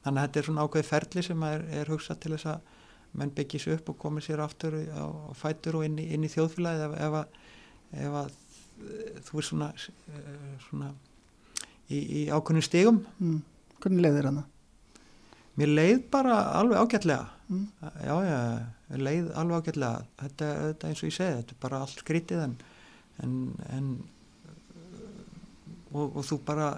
þannig 0.05 0.21
að 0.21 0.27
þetta 0.29 0.41
er 0.43 0.49
svona 0.51 0.65
ákveði 0.69 0.89
ferli 0.91 1.23
sem 1.25 1.43
er, 1.49 1.65
er 1.81 1.91
hugsað 1.93 2.21
til 2.23 2.35
þess 2.37 2.51
að 2.53 2.73
menn 3.15 3.31
byggja 3.35 3.61
sér 3.63 3.77
upp 3.79 3.89
og 3.93 3.99
komi 4.03 4.21
sér 4.25 4.41
aftur 4.43 4.75
á, 4.91 5.07
fætur 5.39 5.79
og 5.79 5.85
inn 5.87 5.99
í, 6.03 6.09
inn 6.17 6.25
í 6.27 6.31
þjóðfélagið 6.33 6.85
ef, 6.89 6.97
ef, 7.07 7.19
að, 7.21 7.37
ef 8.05 8.17
að 8.21 8.33
eh, 8.35 9.21
þú 9.29 9.39
er 9.41 9.47
svona, 9.49 9.69
eh, 10.11 10.57
svona 10.69 10.89
í, 11.89 11.99
í 12.01 12.25
ákveðnum 12.35 12.67
stigum 12.67 13.05
Mm. 13.23 13.41
Hvernig 13.85 14.01
leiðir 14.07 14.27
hana? 14.31 14.43
mér 15.61 15.71
leið 15.71 15.99
bara 16.11 16.39
alveg 16.59 16.81
ágætlega 16.83 17.31
Mm. 17.45 17.67
já 18.03 18.15
já, 18.25 18.39
leið 18.91 19.31
alveg 19.41 19.63
ágætlega 19.65 20.05
þetta, 20.21 20.49
þetta 20.69 20.89
eins 20.91 21.03
og 21.03 21.09
ég 21.09 21.17
segi, 21.17 21.37
þetta 21.41 21.55
er 21.57 21.61
bara 21.65 21.81
allt 21.85 22.03
skrítið 22.05 22.43
en, 22.45 22.57
en, 23.25 23.37
en 23.79 23.87
og, 25.95 26.17
og 26.19 26.25
þú 26.27 26.39
bara 26.47 26.69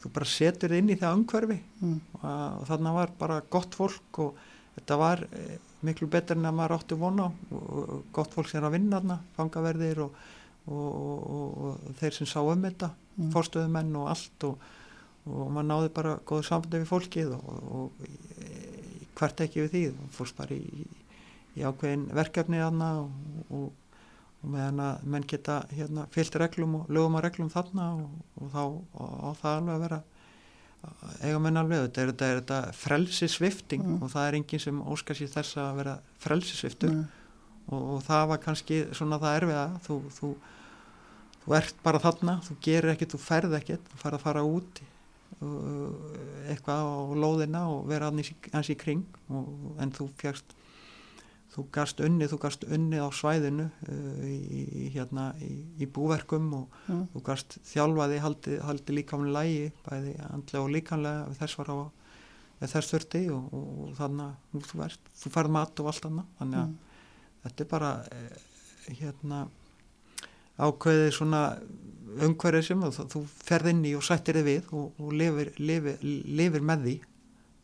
þú 0.00 0.10
bara 0.16 0.28
setur 0.28 0.72
inn 0.76 0.88
í 0.94 0.98
það 1.00 1.18
umhverfi 1.18 1.58
Mm. 1.80 1.98
og, 2.20 2.24
og 2.60 2.64
þarna 2.68 2.90
var 2.92 3.12
bara 3.18 3.38
gott 3.52 3.72
fólk 3.76 4.18
og 4.20 4.36
þetta 4.76 4.96
var 5.00 5.22
eh, 5.32 5.54
miklu 5.84 6.08
betur 6.12 6.36
en 6.36 6.44
að 6.50 6.56
maður 6.58 6.74
átti 6.76 6.98
vona 7.00 7.24
og, 7.28 7.62
og 7.80 8.02
gott 8.12 8.34
fólk 8.36 8.50
sem 8.50 8.60
er 8.60 8.66
að 8.68 8.74
vinna 8.76 8.98
þarna 9.00 9.16
fangaverðir 9.38 10.02
og, 10.04 10.18
og, 10.68 10.90
og, 10.90 11.62
og 11.70 11.94
þeir 12.00 12.18
sem 12.18 12.28
sá 12.28 12.40
um 12.44 12.66
þetta 12.68 12.90
Mm. 13.20 13.32
fórstöðumenn 13.34 13.96
og 14.00 14.06
allt 14.08 14.44
og, 14.46 14.60
og 15.28 15.48
maður 15.52 15.66
náði 15.68 15.88
bara 15.92 16.12
góðu 16.24 16.44
sambandi 16.46 16.78
við 16.80 16.86
fólkið 16.88 17.32
og, 17.34 17.48
og, 17.50 17.64
og 17.74 19.16
hvert 19.18 19.42
ekki 19.44 19.64
við 19.66 19.72
því 19.74 19.82
fórst 20.14 20.36
bara 20.38 20.54
í, 20.56 20.84
í 21.58 21.64
ákveðin 21.66 22.06
verkefni 22.14 22.60
þarna 22.62 22.90
og, 23.00 23.10
og, 23.50 23.66
og 24.40 24.52
meðan 24.54 24.80
að 24.84 25.04
menn 25.14 25.26
geta 25.28 25.60
hérna, 25.74 26.06
fyllt 26.14 26.38
reglum 26.40 26.78
og 26.80 26.90
lögum 26.92 27.18
að 27.18 27.26
reglum 27.28 27.50
þarna 27.52 27.88
og, 27.98 28.10
og 28.40 28.52
þá 28.54 28.62
á 29.00 29.28
það 29.40 29.56
alveg 29.56 29.74
að 29.74 29.84
vera 29.86 30.00
eiga 31.20 31.40
menn 31.44 31.60
alveg, 31.60 31.82
þetta 31.88 32.00
er 32.02 32.12
þetta, 32.12 32.28
er 32.30 32.38
þetta 32.40 32.60
frelsisvifting 32.80 33.82
Mm. 33.84 33.98
og 34.02 34.12
það 34.14 34.28
er 34.28 34.36
enginn 34.38 34.62
sem 34.62 34.78
óskar 34.80 35.18
sér 35.18 35.28
þess 35.34 35.58
að 35.60 35.74
vera 35.80 35.96
frelsisviftur 36.22 36.94
Nei. 36.94 37.04
og, 37.68 37.82
og 37.96 38.00
það 38.06 38.24
var 38.30 38.40
kannski 38.46 38.78
svona 38.96 39.18
það 39.20 39.36
erfiða 39.42 39.66
þú, 39.84 39.98
þú, 40.16 40.30
þú 41.44 41.56
ert 41.58 41.82
bara 41.84 42.00
þarna 42.06 42.38
þú 42.46 42.56
gerir 42.64 42.94
ekkert, 42.94 43.12
þú 43.12 43.20
ferð 43.26 43.58
ekkert 43.60 43.92
þú 43.92 44.00
fara 44.00 44.16
að 44.20 44.24
fara 44.24 44.46
út 44.46 44.80
eitthvað 46.50 46.80
á 46.80 46.96
lóðina 47.16 47.62
og 47.72 47.84
vera 47.88 48.08
hans 48.10 48.70
í, 48.70 48.74
í 48.74 48.78
kring 48.80 49.04
og, 49.28 49.76
en 49.80 49.92
þú 49.94 50.08
fjast 50.20 50.56
þú 51.50 51.64
gast 51.74 52.00
unnið, 52.06 52.30
þú 52.32 52.38
gast 52.44 52.64
unnið 52.66 53.00
á 53.02 53.08
svæðinu 53.20 53.64
uh, 53.68 54.20
í, 54.26 54.36
í, 54.82 54.84
hérna, 54.94 55.30
í, 55.42 55.50
í 55.82 55.88
búverkum 55.90 56.50
og 56.60 56.76
Já. 56.86 56.98
þú 57.14 57.22
gast 57.26 57.56
þjálfaði, 57.72 58.20
haldi, 58.22 58.58
haldi 58.66 58.98
líkamlega 59.00 59.34
lægi, 59.40 59.72
bæði 59.88 60.12
andlega 60.30 60.62
og 60.64 60.70
líkamlega 60.76 61.34
þess 61.40 61.58
var 61.58 61.72
á 61.74 61.76
þess 62.60 62.92
þurfti 62.92 63.24
og, 63.34 63.44
og, 63.56 63.68
og 63.86 63.92
þannig 63.98 64.26
að 64.28 64.68
þú, 64.70 64.88
þú 65.24 65.34
færð 65.34 65.54
mat 65.56 65.80
og 65.82 65.90
allt 65.92 66.08
annað 66.10 66.32
þannig 66.38 66.62
að 66.62 66.70
Mm. 66.70 66.78
þetta 67.40 67.62
er 67.64 67.68
bara 67.70 67.90
eh, 68.12 68.40
hérna 69.00 69.36
ákveðið 70.60 71.12
svona 71.16 71.38
umhverfið 72.26 72.66
sem 72.66 72.82
þú, 72.84 73.06
þú 73.14 73.22
ferð 73.48 73.70
inn 73.72 73.84
í 73.88 73.94
og 73.96 74.04
sættir 74.04 74.36
þið 74.40 74.48
við 74.50 74.68
og, 74.76 74.98
og 75.00 75.14
lifir, 75.16 75.52
lifir, 75.56 76.02
lifir 76.04 76.64
með 76.66 76.84
því 76.84 76.94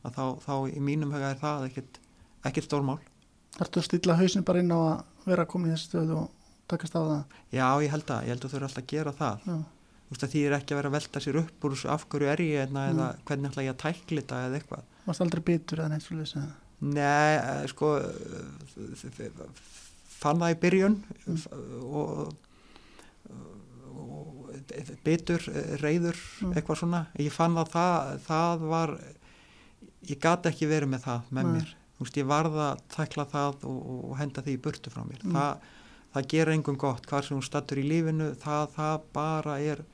að 0.07 0.17
þá, 0.17 0.25
þá 0.47 0.55
í 0.71 0.81
mínum 0.87 1.13
huga 1.13 1.33
er 1.35 1.41
það 1.43 1.67
ekkert, 1.69 2.01
ekkert 2.49 2.69
stórmál 2.71 2.99
Þarftu 3.57 3.81
að 3.81 3.87
stilla 3.89 4.17
hausin 4.19 4.45
bara 4.45 4.61
inn 4.61 4.73
á 4.75 4.79
að 4.79 5.31
vera 5.31 5.47
komin 5.49 5.71
í 5.71 5.75
þessi 5.77 5.89
stöðu 5.91 6.17
og 6.23 6.31
takast 6.69 6.97
á 6.99 7.01
það? 7.01 7.25
já 7.57 7.67
ég 7.87 7.91
held 7.95 8.11
að, 8.11 8.23
ég 8.27 8.35
held 8.35 8.45
að 8.45 8.51
þú 8.53 8.57
eru 8.61 8.67
alltaf 8.69 8.83
að 8.83 8.91
gera 8.93 9.13
það. 9.17 9.41
Já, 9.47 9.57
þú 10.07 10.11
veist 10.15 10.25
að 10.27 10.33
því 10.35 10.43
er 10.47 10.57
ekki 10.59 10.75
að 10.75 10.79
vera 10.81 10.89
að 10.91 10.97
velta 10.97 11.21
sér 11.25 11.39
upp 11.41 11.65
úr 11.67 11.75
þessu 11.77 11.89
af 11.95 12.05
hverju 12.13 12.29
er 12.33 12.43
ég 12.45 12.61
hérna, 12.61 12.83
eða 12.93 13.07
hvernig 13.27 13.51
ætla 13.51 13.65
ég 13.67 13.73
að 13.75 13.81
tækla 13.85 14.21
þetta 14.23 14.41
eða 14.47 14.59
eitthvað. 14.61 14.85
Varst 15.07 15.21
aldrei 15.25 15.43
bitur 15.47 15.79
eða 15.83 15.89
neitt 15.95 16.05
svolítið 16.07 16.33
sem 16.35 16.53
Nei, 16.77 17.37
eh, 17.41 17.67
sko 17.73 17.89
fann 20.21 20.41
það 20.43 20.53
í 20.53 20.59
byrjun 20.61 20.97
f- 21.37 21.49
og, 21.87 22.35
og 23.97 24.51
bitur, 25.07 25.41
reyður 25.83 26.19
Mm. 26.43 26.53
eitthvað 26.57 26.79
svona, 26.83 27.01
ég 27.19 27.33
fann 27.33 27.57
að 27.57 27.71
það, 27.73 28.21
það 28.27 28.67
var 28.69 28.95
ég 30.11 30.21
gat 30.21 30.43
ekki 30.51 30.69
verið 30.69 30.89
með 30.93 31.01
það 31.07 31.21
með 31.33 31.45
Nei. 31.47 31.53
mér 31.57 31.75
þú 31.97 32.05
veist, 32.05 32.17
ég 32.21 32.27
varð 32.29 32.57
að 32.61 32.81
tækla 32.97 33.25
það 33.33 33.65
og, 33.65 33.79
og 34.11 34.17
henda 34.21 34.43
því 34.45 34.57
burtu 34.67 34.91
frá 34.93 35.03
mér 35.09 35.23
Mm. 35.25 35.33
það, 35.33 35.57
það 36.15 36.29
gera 36.33 36.53
engum 36.57 36.77
gott 36.79 37.07
hvað 37.07 37.25
sem 37.29 37.37
hún 37.37 37.47
stattur 37.47 37.79
í 37.81 37.87
lífinu 37.89 38.31
það, 38.41 38.69
það 38.77 39.01
bara 39.13 39.59
er 39.61 39.85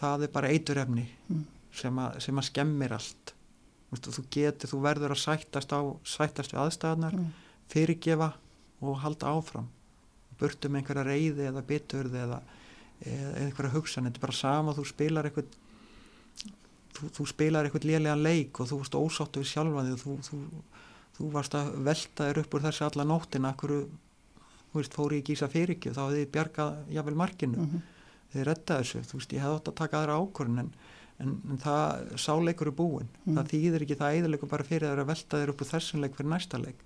það 0.00 0.22
er 0.26 0.28
bara 0.34 0.48
eiturefni 0.50 1.06
Mm. 1.30 1.44
sem, 1.72 1.98
að, 1.98 2.20
sem 2.20 2.36
að 2.38 2.48
skemmir 2.50 2.92
allt 2.92 3.32
Vistu, 3.92 4.10
þú 4.10 4.22
getur, 4.34 4.68
þú 4.68 4.80
verður 4.82 5.12
að 5.14 5.22
sættast 5.22 5.70
á 5.72 5.80
sættast 6.04 6.52
við 6.52 6.60
aðstæðanar 6.64 7.14
Mm. 7.14 7.30
fyrirgefa 7.70 8.32
og 8.82 8.98
halda 9.00 9.26
áfram 9.30 9.68
burtu 10.40 10.68
með 10.68 10.82
einhverja 10.82 11.04
reyði 11.06 11.46
eða 11.48 11.62
biturði 11.64 12.18
eða, 12.26 12.40
eða 13.06 13.44
einhverja 13.46 13.72
hugsan 13.72 14.04
þetta 14.04 14.18
er 14.18 14.24
bara 14.26 14.32
sama, 14.36 14.74
þú 14.74 14.84
spilar 14.90 15.24
eitthvað 15.30 15.46
þú, 16.96 17.08
þú 17.16 17.26
spilar 17.30 17.64
eitthvað 17.68 17.86
lélega 17.90 18.16
leik 18.20 18.60
og 18.60 18.68
þú 18.70 18.78
varst 18.82 18.98
ósáttu 18.98 19.40
við 19.42 19.50
sjálfa 19.52 19.84
þig 19.86 19.94
og 19.96 20.02
þú, 20.02 20.16
þú, 20.28 20.40
þú 21.16 21.30
varst 21.32 21.54
að 21.56 21.70
velta 21.86 22.26
þér 22.28 22.40
upp 22.42 22.54
úr 22.58 22.64
þessi 22.66 22.84
alla 22.86 23.04
nóttina 23.08 23.52
akkur, 23.54 23.72
þú 24.72 24.80
veist, 24.80 24.96
fóri 24.96 25.20
ekki 25.22 25.32
í 25.32 25.36
þess 25.36 25.46
að 25.46 25.54
fyrirgjöf? 25.56 25.94
Þá 25.96 26.02
hefði 26.04 26.24
þið 26.24 26.32
bjargað 26.36 26.74
jafnvel 26.96 27.16
markinu. 27.22 27.56
Mhm. 27.66 27.82
þið 28.34 28.44
redda 28.44 28.76
þessu, 28.82 29.00
þú 29.06 29.16
veist, 29.20 29.32
ég 29.32 29.40
hefði 29.40 29.56
átt 29.56 29.68
að 29.70 29.74
taka 29.78 29.98
aðra 30.02 30.16
ákvörðun 30.20 30.58
en, 30.60 30.70
en, 31.22 31.30
en 31.50 31.58
það 31.62 32.08
sáleikur 32.20 32.66
er 32.68 32.74
búin, 32.76 33.08
Mm. 33.24 33.36
það 33.36 33.50
þýðir 33.52 33.84
ekki 33.86 33.96
það 34.00 34.16
eðilegur 34.18 34.48
bara 34.50 34.64
fyrir 34.66 34.98
að 34.98 35.06
velta 35.06 35.38
þér 35.40 35.52
upp 35.52 35.62
úr 35.62 35.70
þessum 35.70 36.00
leik 36.02 36.16
fyrir 36.18 36.30
næsta 36.34 36.58
leik, 36.60 36.82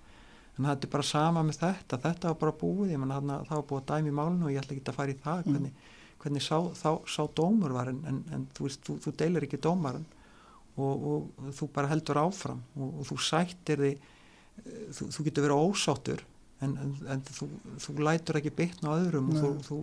en 0.59 0.65
það 0.69 0.85
er 0.85 0.93
bara 0.93 1.03
sama 1.03 1.43
með 1.43 1.59
þetta, 1.65 1.99
þetta 2.05 2.29
var 2.29 2.39
bara 2.45 2.53
búið. 2.61 2.93
Ég 2.93 3.01
menn 3.01 3.11
það 3.49 3.57
var 3.57 3.67
búið 3.73 3.81
að 3.81 3.89
dæmi 3.91 4.13
í 4.13 4.17
málinu 4.21 4.45
og 4.47 4.53
ég 4.53 4.61
ætla 4.63 4.77
ekki 4.77 4.93
að 4.93 4.99
fara 5.01 5.11
í 5.11 5.19
það. 5.25 5.43
Mm. 5.47 5.53
hvernig, 5.57 5.73
hvernig 6.21 6.43
sá, 6.45 6.57
þá, 6.77 6.91
sá 7.09 7.23
dómur 7.35 7.73
var 7.73 7.89
en, 7.89 8.01
en, 8.07 8.47
þú 8.55 8.69
veist, 8.69 8.85
þú, 8.85 8.99
þú 9.01 9.17
deilir 9.17 9.49
ekki 9.49 9.59
dómaran 9.65 10.05
og, 10.77 10.95
og 11.11 11.53
þú 11.57 11.71
bara 11.73 11.89
heldur 11.91 12.21
áfram 12.21 12.61
og, 12.77 13.01
og 13.01 13.09
þú 13.09 13.17
sættir 13.25 13.81
eh, 13.89 13.97
þú, 14.97 15.09
þú 15.15 15.25
getur 15.29 15.47
verið 15.47 15.65
ósáttur 15.71 16.23
en, 16.61 16.75
en, 16.77 16.93
en 17.15 17.23
þú, 17.29 17.49
þú 17.81 17.95
lætur 18.05 18.41
ekki 18.41 18.53
bitna 18.59 18.93
á 18.93 18.99
öðrum 19.01 19.31
og 19.33 19.39
Nei. 19.39 19.43
þú, 19.65 19.79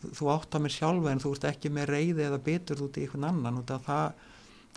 þú, 0.00 0.12
þú 0.20 0.30
áttar 0.32 0.64
mér 0.64 0.74
sjálfa 0.76 1.12
en 1.12 1.22
þú 1.24 1.34
ert 1.36 1.46
ekki 1.50 1.72
með 1.76 1.90
reyði 1.92 2.26
eða 2.30 2.40
bitur 2.48 2.82
út 2.86 2.96
í 2.96 3.04
einhvern 3.06 3.28
annan 3.30 3.60
og 3.60 3.68
það, 3.86 4.26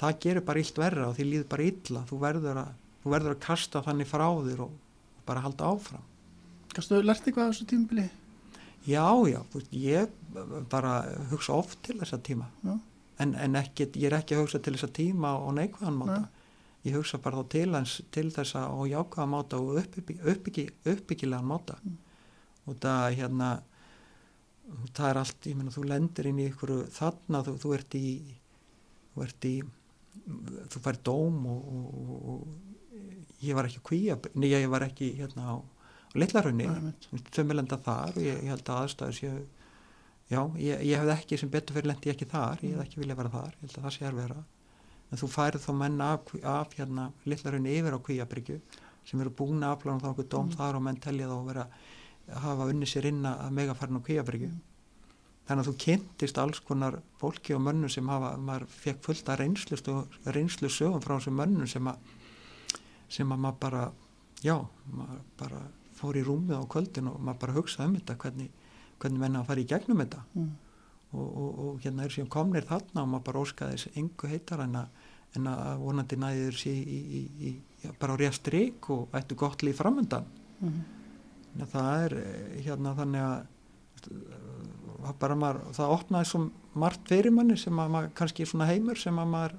það 0.01 0.19
gerir 0.25 0.45
bara 0.49 0.63
illt 0.63 0.81
verra 0.83 1.07
og 1.09 1.17
því 1.17 1.27
líður 1.29 1.49
bara 1.55 1.67
illa 1.71 2.05
þú 2.09 2.21
verður 2.25 2.61
að, 2.65 2.71
þú 3.03 3.13
verður 3.15 3.35
að 3.35 3.43
kasta 3.47 3.83
þannig 3.87 4.11
frá 4.11 4.27
þér 4.49 4.63
og, 4.67 4.73
og 5.19 5.25
bara 5.29 5.45
halda 5.47 5.73
áfram 5.73 6.07
Gastu 6.69 6.99
lært 7.01 7.25
eitthvað 7.25 7.47
á 7.47 7.51
þessu 7.51 7.65
tímabili? 7.71 8.09
já, 8.87 9.05
já, 9.27 9.39
ég 9.75 10.11
bara 10.71 10.99
hugsa 11.31 11.55
oft 11.57 11.79
til 11.83 11.97
þessa 11.99 12.19
tíma 12.23 12.45
Já. 12.63 12.75
en, 13.19 13.33
en 13.35 13.57
ekki, 13.59 13.89
ég 13.99 14.07
er 14.11 14.19
ekki 14.21 14.37
að 14.37 14.45
hugsa 14.45 14.61
til 14.63 14.75
þessa 14.77 14.91
tíma 14.95 15.33
og 15.43 15.55
neikvæðan 15.57 15.97
máta 15.99 16.19
Nei. 16.21 16.29
Ég 16.87 16.95
hugsa 16.95 17.17
bara 17.23 17.41
þá 17.41 17.49
til 17.55 17.73
hans 17.75 17.95
til 18.15 18.29
þessa 18.31 18.67
og 18.71 18.85
jákvæðan 18.91 19.33
máta 19.33 19.57
og 19.59 19.79
uppbyggi, 19.81 20.19
uppbyggi, 20.31 20.67
uppbyggilegan 20.93 21.49
máta 21.49 21.75
Mm. 21.83 21.97
og 22.67 22.75
það 22.83 23.15
hérna 23.17 23.49
það 24.93 25.09
er 25.09 25.17
allt, 25.17 25.47
ég 25.49 25.55
meina 25.57 25.71
þú 25.73 25.83
lendir 25.89 26.27
inn 26.29 26.39
í 26.39 26.47
ykkur 26.51 26.71
þarna, 26.93 27.39
þú, 27.47 27.53
þú 27.63 27.71
ert 27.73 27.95
í 27.97 28.03
þú 29.15 29.23
ert 29.25 29.45
í 29.49 29.53
þú 30.69 30.81
fær 30.85 30.99
dóm 31.03 31.39
og, 31.49 31.69
og, 31.73 31.85
og, 31.99 32.11
og 32.33 33.43
ég 33.43 33.55
var 33.57 33.65
ekki 33.69 33.79
að 33.81 33.87
kvíja 33.89 34.17
nei, 34.35 34.49
ég 34.51 34.67
var 34.69 34.85
ekki 34.85 35.09
hérna 35.17 35.47
á, 35.49 35.55
á 35.57 36.15
litlarunni 36.21 36.67
Nei, 36.67 36.75
einmitt. 36.75 37.31
sömulenda 37.33 37.79
þar 37.81 38.13
og 38.15 38.21
ég, 38.21 38.43
ég 38.43 38.53
held 38.53 38.69
að 38.69 38.83
aðstæður 38.83 39.17
séu 39.17 39.33
já, 40.29 40.41
ég, 40.61 40.85
ég 40.85 40.99
hefði 41.01 41.15
ekki 41.15 41.37
sem 41.41 41.49
betur 41.49 41.79
fyrir 41.79 41.89
lendi 41.89 42.11
ekki 42.13 42.29
þar, 42.29 42.61
ég 42.61 42.75
hefði 42.75 42.85
ekki 42.85 43.01
viljað 43.01 43.21
vera 43.23 43.33
þar 43.39 43.53
ég 43.55 43.61
held 43.65 43.77
að 43.79 43.87
það 43.87 43.95
sé 43.97 44.05
að 44.11 44.19
vera 44.21 44.39
en 45.11 45.17
þú 45.17 45.27
færið 45.33 45.63
þá 45.65 45.71
menn 45.79 46.01
af, 46.05 46.33
af 46.43 46.73
hérna 46.77 47.11
litlarunni 47.25 47.75
yfir 47.79 47.95
á 47.97 47.99
kvíabryggju 48.05 48.59
sem 49.09 49.21
eru 49.23 49.31
búin 49.33 49.63
að 49.65 49.75
aflána 49.77 50.03
þá 50.03 50.09
okkur 50.13 50.27
dóm 50.29 50.49
Mm. 50.49 50.55
þar 50.57 50.75
og 50.75 50.83
menn 50.85 50.99
telja 51.01 51.27
þá 51.27 51.35
að 51.39 51.47
vera 51.49 51.67
að 52.29 52.41
hafa 52.43 52.67
unni 52.69 52.85
sér 52.85 53.05
inn 53.09 53.23
að 53.25 53.51
megafarn 53.57 53.97
á 53.97 54.01
kvíabryggju 54.05 54.51
þannig 55.49 55.63
að 55.65 55.69
þú 55.71 55.75
kynntist 55.81 56.37
alls 56.37 56.59
konar 56.61 56.99
fólki 57.17 57.55
og 57.55 57.61
mönnum 57.65 57.89
sem 57.89 58.07
hafa, 58.07 58.35
maður 58.37 58.67
fekk 58.69 58.99
fullt 59.07 59.29
að 59.33 59.39
reynslu, 60.35 60.69
sögum 60.69 61.01
frá 61.01 61.15
þessum 61.17 61.39
mönnum 61.41 61.67
sem 61.67 61.87
að 61.89 61.97
sem 63.09 63.31
að 63.33 63.39
maður 63.41 63.59
bara 63.59 63.83
já, 64.45 64.55
maður 64.93 65.21
bara 65.39 65.61
fór 65.99 66.15
í 66.19 66.23
rúmið 66.23 66.53
á 66.61 66.63
kvöldin 66.69 67.09
og 67.09 67.17
maður 67.19 67.39
bara 67.41 67.53
hugsaði 67.57 67.87
um 67.89 67.95
þetta 67.97 68.15
hvernig, 68.21 68.51
hvernig 69.01 69.19
menna 69.23 69.41
að 69.41 69.47
fara 69.49 69.63
í 69.63 69.69
gegnum 69.73 70.03
þetta 70.03 70.21
Mm. 70.35 70.51
Og, 71.13 71.27
og, 71.27 71.59
og 71.65 71.79
hérna 71.83 72.05
er 72.05 72.13
síðan 72.13 72.29
komnir 72.33 72.67
þarna 72.69 73.03
og 73.03 73.09
maður 73.13 73.25
bara 73.29 73.43
óskaði 73.45 73.77
þessi 73.77 73.93
engu 74.01 74.29
heitar 74.29 74.61
en 74.65 74.75
að, 74.81 74.89
en 75.39 75.47
að 75.51 75.79
vonandi 75.83 76.17
næður 76.21 76.57
sér 76.61 76.77
í, 76.77 76.99
í, 77.19 77.21
í, 77.49 77.53
já, 77.83 77.91
bara 78.01 78.13
á 78.13 78.19
rétt 78.21 78.37
strik 78.39 78.89
og 78.93 79.15
ættu 79.17 79.37
gott 79.39 79.63
líf 79.65 79.79
framöndan 79.81 80.27
Mm. 80.59 80.81
Að 81.63 81.69
það 81.71 82.01
er 82.03 82.13
eh, 82.19 82.55
hérna 82.65 82.91
þannig 82.97 83.21
að 83.23 85.13
bara 85.21 85.35
maður, 85.39 85.61
það 85.77 85.93
opnaði 85.95 86.27
svo 86.27 86.41
margt 86.79 87.07
fyrir 87.07 87.31
manni 87.31 87.55
sem 87.59 87.79
að 87.79 87.93
maður 87.93 88.09
kannski 88.19 88.47
svona 88.47 88.67
heimur 88.67 88.99
sem 88.99 89.15
að 89.23 89.29
maður 89.31 89.55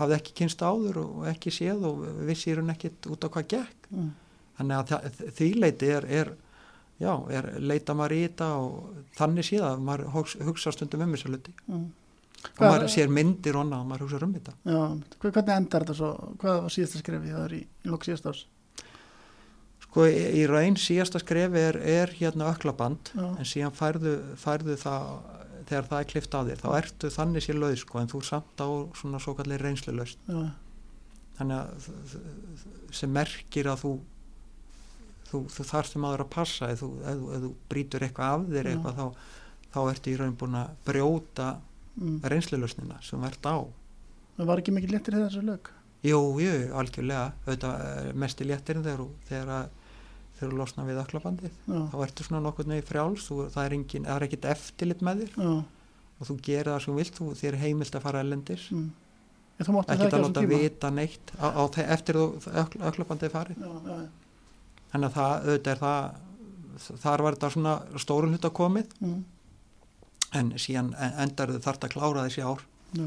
hafði 0.00 0.16
ekki 0.18 0.34
kynst 0.40 0.64
áður 0.66 0.98
og 1.04 1.28
ekki 1.30 1.52
séð 1.54 1.86
og 1.88 2.02
vissi 2.26 2.50
í 2.50 2.56
raun 2.58 2.74
ekkit 2.74 3.06
út 3.14 3.22
á 3.22 3.28
hvað 3.30 3.46
gekk 3.54 3.86
Mm. 3.86 4.08
þannig 4.58 4.76
að 4.80 4.88
það, 4.90 5.20
því 5.38 5.48
leiti 5.62 5.88
er, 5.94 6.04
er 6.10 6.32
já, 7.00 7.12
er 7.30 7.50
leita 7.60 7.94
maður 7.94 8.16
í 8.16 8.22
þetta 8.28 8.48
og 8.56 9.06
þannig 9.18 9.44
séð 9.50 9.64
að 9.68 9.80
maður 9.86 10.10
hugsa, 10.16 10.44
hugsa 10.48 10.72
stundum 10.72 11.02
um 11.06 11.12
þessu 11.16 11.28
hluti 11.32 11.54
Mm. 11.68 11.86
og 12.46 12.50
Hvað- 12.58 12.70
maður 12.72 12.90
sér 12.94 13.08
myndir 13.10 13.56
og 13.56 13.64
annað 13.66 13.80
og 13.80 13.86
maður 13.90 14.04
hugsa 14.06 14.22
um 14.26 14.34
þetta 14.34 14.52
Já, 14.64 14.82
hvernig 15.20 15.56
endar 15.56 15.84
þetta 15.84 15.94
svo? 15.98 16.10
Hvað 16.38 16.60
var 16.62 16.70
síðasta 16.76 17.00
skrefið 17.02 17.32
það 17.36 17.44
er 17.48 17.54
í, 17.56 17.62
í 17.84 17.88
lók 17.90 18.04
síðast 18.06 18.26
árs? 18.30 18.44
sko 19.86 20.04
í, 20.08 20.16
í 20.40 20.46
raun 20.48 20.76
síðasta 20.76 21.20
skrefi 21.22 21.58
er, 21.70 21.76
er 21.80 22.12
hérna 22.18 22.50
öklaband 22.52 23.10
Já. 23.16 23.26
en 23.38 23.44
síðan 23.48 23.72
færðu, 23.76 24.12
færðu 24.36 24.76
það 24.80 25.06
þegar 25.66 25.88
það 25.90 26.00
er 26.00 26.10
klift 26.12 26.34
á 26.36 26.40
þér 26.46 26.60
þá 26.62 26.68
ertu 26.78 27.08
þannig 27.10 27.42
sér 27.46 27.58
lauð 27.58 27.76
sko 27.80 27.98
en 27.98 28.08
þú 28.12 28.20
er 28.22 28.26
samt 28.28 28.60
á 28.62 28.68
svona 29.00 29.18
svo 29.22 29.34
kallir 29.38 29.58
reynslu 29.64 29.94
Já, 29.96 30.50
þannig 31.38 31.56
að 31.56 31.88
sem 32.92 33.10
merkir 33.12 33.66
að 33.72 33.80
þú 33.82 33.92
þú, 35.30 35.42
þú 35.52 35.66
þarfst 35.70 35.96
um 35.98 36.06
aður 36.08 36.26
að 36.26 36.34
passa 36.36 36.70
ef 36.72 36.82
þú, 36.82 36.90
ef, 37.02 37.24
ef 37.36 37.46
þú 37.46 37.54
brýtur 37.70 38.06
eitthvað 38.06 38.34
af 38.34 38.46
þér 38.52 38.70
eitthvað 38.72 39.00
þá, 39.00 39.32
þá 39.76 39.80
ertu 39.86 40.12
í 40.12 40.18
raun 40.20 40.36
búin 40.40 40.60
að 40.60 40.76
brjóta 40.86 41.48
mm. 41.96 42.20
reynslu 42.32 42.60
lausnina 42.60 43.00
sem 43.04 43.26
ert 43.28 43.48
á. 43.48 43.56
Það 44.36 44.52
var 44.52 44.62
ekki 44.62 44.76
mikið 44.76 44.94
léttir 44.96 45.16
í 45.16 45.24
þessu 45.24 45.44
lög 45.46 45.72
jú, 46.06 46.20
jú, 46.42 46.52
algjörlega. 46.76 47.30
Auðvitað 47.46 48.12
mest 48.20 48.42
í 48.42 48.48
léttirinn 48.48 48.84
þegar, 48.84 49.02
að 49.30 49.70
þegar 50.36 50.52
þú 50.52 50.58
losna 50.60 50.84
við 50.86 51.00
öklabandið. 51.02 51.56
Já, 51.64 51.78
þá 51.92 51.96
ertu 52.06 52.26
svona 52.26 52.42
nokkur 52.44 52.68
nefnir 52.68 52.86
frjáls 52.90 53.26
þú, 53.28 53.40
það 53.54 53.64
er, 53.64 53.76
engin, 53.78 54.06
er 54.12 54.26
ekkit 54.26 54.48
eftirlit 54.52 55.02
með 55.06 55.24
þér. 55.24 55.40
Já, 55.40 55.56
og 56.16 56.30
þú 56.30 56.38
gerir 56.44 56.72
það 56.72 56.84
sem 56.84 57.00
vilt 57.00 57.18
þú, 57.18 57.32
þér 57.36 57.50
er 57.50 57.62
heimilt 57.64 57.96
að 57.96 58.06
fara 58.06 58.22
ellendis 58.24 58.70
mm. 58.72 58.86
Á 59.56 59.72
að 59.72 60.14
láta 60.20 60.42
vita 60.44 60.88
neitt 60.92 61.30
á, 61.40 61.48
á, 61.48 61.64
eftir 61.80 62.18
þú 62.18 62.24
ökl, 62.60 62.80
öklabandið 62.90 63.30
farið. 63.32 63.62
Já. 63.64 64.00
Þannig 64.96 65.12
að 65.12 65.16
það, 65.20 65.34
auðvitað 65.46 65.72
er 65.76 65.82
það 65.84 67.00
þar 67.04 67.22
var 67.24 67.36
þetta 67.36 67.52
svona 67.54 67.74
stóru 68.02 68.28
hluta 68.32 68.50
komið 68.52 68.90
Mm. 69.00 69.22
en 70.34 70.50
síðan 70.58 70.90
endar 71.22 71.52
þau 71.54 71.62
þart 71.68 71.84
að 71.86 71.92
klára 71.94 72.24
þessi 72.26 72.42
ár 72.44 72.64
Já. 72.96 73.06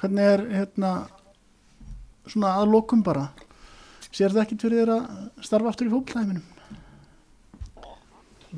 Hvernig 0.00 0.26
er 0.32 0.42
hérna 0.52 0.90
svona 2.26 2.54
að 2.60 2.70
lokum 2.72 3.02
bara 3.06 3.28
sér 4.16 4.32
það 4.32 4.42
ekkit 4.46 4.62
fyrir 4.64 4.82
þér 4.86 4.92
að 4.96 5.44
starfa 5.46 5.68
aftur 5.72 5.88
í 5.88 5.92
fólklæðminum? 5.92 6.42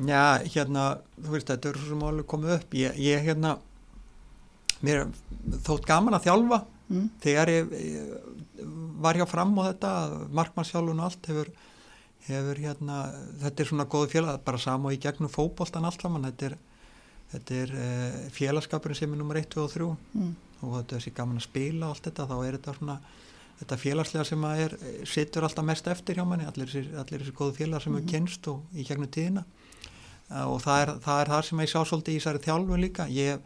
Já, 0.08 0.38
hérna, 0.54 0.82
þú 1.18 1.32
veist, 1.34 1.48
þetta 1.50 1.70
er 1.72 1.78
svo 1.80 1.88
sem 1.94 2.02
alveg 2.06 2.26
komið 2.30 2.52
upp 2.58 2.74
ég, 2.78 2.98
ég 3.02 3.24
hérna 3.26 3.56
mér 4.84 5.00
er 5.00 5.56
þótt 5.66 5.88
gaman 5.88 6.18
að 6.18 6.28
þjálfa 6.28 6.64
Mm. 6.88 7.10
þegar 7.20 7.50
ég, 7.52 7.72
ég 7.84 8.62
var 9.04 9.12
hjá 9.18 9.26
fram 9.28 9.50
á 9.60 9.68
þetta 9.68 9.88
markmannsjálfun 10.32 11.02
og 11.02 11.04
allt 11.04 11.26
hefur, 11.28 11.50
hefur 12.28 12.60
hérna, 12.62 12.96
þetta 13.42 13.62
er 13.64 13.68
svona 13.70 13.86
góðu 13.90 14.10
félag 14.14 14.40
bara 14.44 14.58
sama 14.62 14.88
og 14.90 14.96
í 14.96 15.00
gegnum 15.02 15.30
fótboltan 15.32 15.84
allt 15.88 16.02
saman 16.02 16.26
þetta 16.28 16.50
er, 16.50 16.56
þetta 17.32 17.54
er 17.62 17.72
uh, 17.76 18.18
félagskapurinn 18.36 18.96
sem 18.98 19.12
er 19.12 19.20
nummer 19.20 19.36
1, 19.40 19.48
2 19.54 19.64
og 19.64 19.72
3 19.72 19.88
Mm. 20.18 20.34
og 20.62 20.72
þetta 20.80 20.94
er 20.96 21.00
þessi 21.00 21.14
gaman 21.14 21.38
að 21.38 21.46
spila 21.48 21.86
allt 21.92 22.02
þetta 22.08 22.26
þá 22.30 22.36
er 22.48 22.56
þetta 22.58 22.74
svona 22.78 22.98
þetta 23.58 23.76
félagslega 23.82 24.24
sem 24.24 24.44
að 24.46 24.60
er, 24.64 24.74
situr 25.06 25.44
alltaf 25.48 25.64
mest 25.66 25.88
eftir 25.90 26.14
hjá 26.18 26.24
manni, 26.26 26.44
allir 26.46 26.68
þessi, 26.70 27.32
góðu 27.34 27.54
félagar 27.56 27.82
sem 27.82 27.92
Mhm. 27.92 28.02
hefur 28.02 28.12
kynst 28.12 28.48
og 28.48 28.60
í 28.74 28.84
gegnum 28.86 29.10
tíðina 29.10 29.44
uh, 30.30 30.44
og 30.52 30.60
það 30.62 30.82
er, 30.82 30.92
það 31.06 31.20
er 31.24 31.32
það 31.32 31.42
sem 31.48 31.58
ég 31.64 31.72
sá 31.72 31.80
svolítið 31.84 32.14
í 32.14 32.18
þessari 32.20 32.44
þjálfun 32.46 32.82
líka 32.84 33.08
ég, 33.10 33.40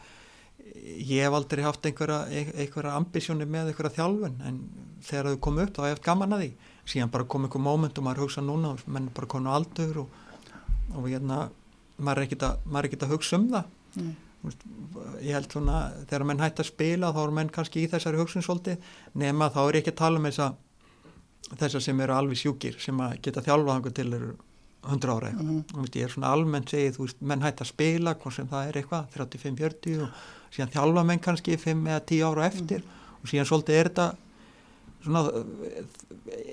ég 1.02 1.22
hef 1.26 1.32
aldrei 1.36 1.62
haft 1.64 1.84
einhverja, 1.86 2.20
einhverja 2.32 2.96
ambisjóni 2.96 3.46
með 3.46 3.72
einhverja 3.72 3.96
þjálfun 3.98 4.36
en 4.48 4.60
þegar 5.02 5.30
þau 5.32 5.40
komu 5.48 5.62
upp 5.66 5.72
þá 5.76 5.80
hef 5.82 5.88
ég 5.90 5.96
haft 5.98 6.06
gaman 6.06 6.32
að 6.36 6.44
því 6.44 6.52
síðan 6.88 7.10
bara 7.12 7.24
kom 7.24 7.44
einhver 7.46 7.62
moment 7.62 7.98
og 7.98 8.04
maður 8.04 8.24
hugsa 8.26 8.42
núna 8.42 8.72
og 8.74 8.82
menn 8.86 9.10
bara 9.14 9.26
konu 9.30 9.50
aldur 9.54 10.02
og, 10.04 10.08
og 10.96 11.06
hérna 11.08 11.48
maður 12.02 12.18
er 12.18 12.26
ekkit 12.26 12.42
að, 12.48 13.06
að 13.06 13.14
hugsa 13.16 13.36
um 13.38 13.48
það 13.52 13.64
Mm. 13.92 14.14
Ég 15.20 15.34
held 15.36 15.52
svona 15.52 15.92
þegar 16.08 16.22
menn 16.24 16.40
hætti 16.40 16.62
að 16.64 16.68
spila 16.70 17.10
þá 17.12 17.18
eru 17.26 17.34
menn 17.36 17.50
kannski 17.52 17.82
í 17.84 17.90
þessari 17.92 18.16
hugsun 18.16 18.42
svolítið 18.42 18.86
nema 19.20 19.50
þá 19.52 19.58
er 19.68 19.76
ekki 19.82 19.92
að 19.92 19.98
tala 20.00 20.16
um 20.18 20.24
þessa 20.24 20.46
þessar 21.60 21.84
sem 21.84 22.00
eru 22.00 22.14
alveg 22.16 22.40
sjúkir 22.40 22.78
sem 22.80 23.02
að 23.04 23.18
geta 23.22 23.42
þjálfað 23.44 23.74
einhver 23.76 23.94
til 23.98 24.06
eru 24.16 24.30
100 24.88 25.12
ára 25.12 25.30
Mhm. 25.36 25.60
mm. 25.76 25.90
ég 25.94 26.02
er 26.06 26.08
svona 26.10 26.32
almennt 26.32 26.72
segið, 26.72 26.96
þú 26.96 27.04
veist, 27.06 27.20
menn 27.20 27.44
hætti 27.44 27.62
að 27.62 27.70
spila 27.74 28.14
hvort 28.14 28.34
sem 28.34 28.48
það 28.48 28.68
er 28.68 28.80
eitthvað, 28.80 29.04
35-40 29.14 30.02
og 30.02 30.08
síðan 30.56 30.72
þjálfa 30.74 31.04
menn 31.06 31.22
kannski 31.28 31.56
5 31.56 31.86
eða 31.92 32.00
10 32.06 32.24
ára 32.32 32.46
eftir 32.48 32.82
og 33.22 33.28
síðan 33.30 33.46
svolítið 33.52 33.78
er 33.78 33.88
þetta 33.92 34.08
svona 35.04 35.22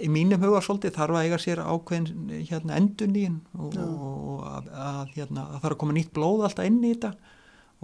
í 0.03 0.09
mínum 0.11 0.41
huga 0.43 0.61
svolítið 0.65 0.95
þarf 0.97 1.17
að 1.17 1.27
eiga 1.27 1.41
sér 1.41 1.61
ákveðin 1.63 2.31
hérna 2.49 2.79
endun 2.79 3.17
í 3.17 3.25
henn 3.27 3.41
og, 3.57 3.75
og 3.79 4.47
að, 4.49 4.71
að, 4.85 5.11
hérna, 5.17 5.45
að 5.45 5.61
þarf 5.65 5.75
að 5.75 5.81
koma 5.83 5.97
nýtt 5.97 6.15
blóð 6.15 6.47
alltaf 6.47 6.69
inn 6.69 6.81
í 6.83 6.93
þetta 6.95 7.13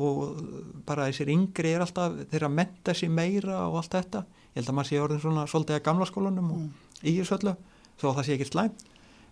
og 0.06 0.42
bara 0.88 1.08
þessir 1.10 1.32
yngri 1.32 1.76
er 1.76 1.86
alltaf 1.86 2.18
þeirra 2.32 2.50
að 2.50 2.58
menta 2.58 2.96
sér 2.98 3.14
meira 3.16 3.62
og 3.70 3.78
allt 3.80 3.94
þetta. 3.96 4.26
Ég 4.52 4.60
held 4.60 4.72
að 4.72 4.76
maður 4.76 4.90
sé 4.90 5.00
orðin 5.04 5.22
svona 5.24 5.46
svolítið 5.52 5.78
að 5.78 5.86
gamla 5.86 6.10
skólanum 6.10 6.52
og 6.56 7.06
í 7.06 7.16
þessu 7.20 7.38
öllu 7.38 7.56
þó 7.96 8.10
að 8.10 8.18
það 8.18 8.28
sé 8.28 8.36
ekkert 8.36 8.54
slæm 8.56 8.76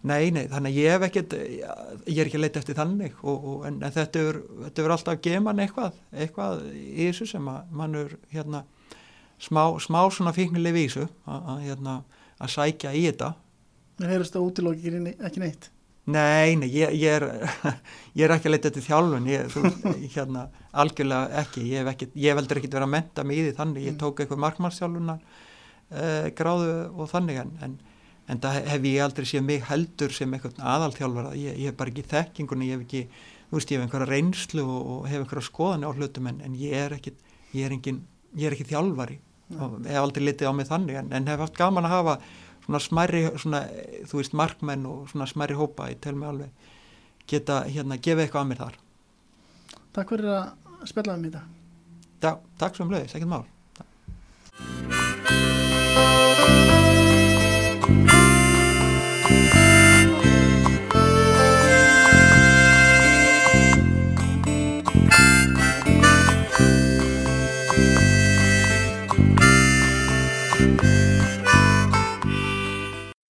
nei, 0.04 0.32
nei, 0.36 0.44
þannig 0.52 0.74
að 0.74 0.80
ég 0.82 0.94
hef 0.94 1.06
ekkert 1.08 1.36
ég 1.40 2.18
er 2.20 2.28
ekki 2.28 2.40
að 2.40 2.44
leita 2.44 2.62
eftir 2.62 2.78
þannig 2.78 3.20
og, 3.22 3.36
og, 3.38 3.58
en, 3.70 3.80
en 3.80 3.96
þetta 3.96 4.24
er, 4.30 4.40
þetta 4.66 4.84
er 4.84 4.96
alltaf 4.98 5.28
mann 5.46 5.64
eitthvað 5.64 6.00
eitthvað 6.12 6.64
í 6.74 7.08
þessu 7.08 7.28
sem 7.34 7.52
að 7.52 7.76
mann 7.80 8.00
er 8.02 8.16
hérna 8.34 8.64
smá, 9.44 9.64
smá 9.84 10.02
svona 10.14 10.34
fíknileg 10.36 10.80
í 10.80 10.88
þessu 10.88 11.08
að, 11.28 11.40
að, 11.54 11.62
hérna, 11.68 12.00
að 12.40 12.56
sækja 12.56 12.96
í 12.96 13.06
þetta. 13.10 13.34
Mér 14.02 14.16
heyrðist 14.16 14.36
það 14.36 14.50
útilókir 14.50 15.00
ekki 15.14 15.44
neitt. 15.44 15.70
Nei, 16.04 16.58
nei, 16.60 16.68
ég, 16.68 16.92
ég, 17.00 17.14
er, 17.16 17.24
ég 18.18 18.26
er 18.26 18.34
ekki 18.36 18.50
að 18.50 18.54
leita 18.58 18.70
eftir 18.70 18.84
þjálfun, 18.90 19.28
ég, 19.32 19.48
þú, 19.54 19.70
hérna, 20.18 20.50
algjörlega 20.84 21.44
ekki, 21.44 21.64
ég 21.72 21.80
hef, 21.80 21.94
ekki, 21.94 22.10
ekki 22.12 22.72
verið 22.74 22.88
að 22.90 22.92
menta 22.92 23.24
mig 23.24 23.40
í 23.40 23.46
því 23.46 23.54
þannig, 23.60 23.86
ég 23.88 24.00
tók 24.02 24.20
eitthvað 24.20 24.42
markmannsþjálfunar 24.44 25.22
uh, 25.24 26.28
gráðu 26.36 26.74
og 26.92 27.08
þannig 27.14 27.40
en, 27.46 27.54
en, 27.64 27.78
en 28.28 28.44
það 28.44 28.60
hef 28.74 28.90
ég 28.90 29.06
aldrei 29.06 29.30
séð 29.32 29.48
mig 29.48 29.64
heldur 29.70 30.18
sem 30.18 30.36
eitthvað 30.36 30.60
aðalþjálfara, 30.74 31.34
ég, 31.40 31.56
ég 31.64 31.72
hef 31.72 31.80
bara 31.80 31.94
ekki 31.94 32.08
þekkingunni, 32.12 32.68
ég 32.74 32.82
hef 32.82 32.88
ekki, 32.90 33.32
þú 33.48 33.62
veist, 33.62 33.72
ég 33.72 33.80
hef 33.80 33.88
einhverja 33.88 34.12
reynslu 34.12 34.68
og, 34.68 34.82
og 34.98 35.08
hef 35.08 35.24
einhverja 35.24 35.48
skoðan 35.48 35.88
á 35.88 35.90
hlutum 35.96 36.28
en, 36.34 36.44
en 36.44 36.60
ég 36.60 36.76
er 36.84 36.98
ekki, 37.00 37.16
ég 37.56 37.70
er 37.70 37.78
engin, 37.78 38.04
ég 38.36 38.52
er 38.52 38.58
ekki 38.58 38.68
þjálfari 38.74 39.22
og 39.58 39.80
hef 39.86 40.00
aldrei 40.02 40.24
litið 40.28 40.50
á 40.50 40.54
mig 40.56 40.70
þannig 40.70 41.00
en, 41.02 41.12
en 41.14 41.30
hef 41.30 41.44
haft 41.44 41.58
gaman 41.58 41.88
að 41.88 41.96
hafa 41.98 42.16
svona 42.64 42.80
smærri, 42.84 43.24
svona, 43.42 43.64
þú 44.10 44.22
veist, 44.22 44.38
markmenn 44.40 44.86
og 44.88 45.10
svona 45.12 45.28
smærri 45.30 45.58
hópa, 45.60 45.90
ég 45.92 46.00
tel 46.04 46.16
mig 46.16 46.30
alveg 46.30 46.70
geta, 47.30 47.64
hérna, 47.68 48.00
gefa 48.00 48.26
eitthvað 48.26 48.46
að 48.46 48.52
mér 48.52 48.64
þar 48.64 48.80
Takk 49.94 50.10
fyrir 50.10 50.32
að 50.34 50.88
spjalla 50.90 51.14
um 51.14 51.26
þetta. 51.28 51.44
Já, 52.24 52.32
takk 52.62 52.78
svo 52.78 52.88
um 52.88 52.96
leiðis, 52.96 53.16
ekkert 53.18 53.34
mál 53.36 53.46
Thank 57.84 58.33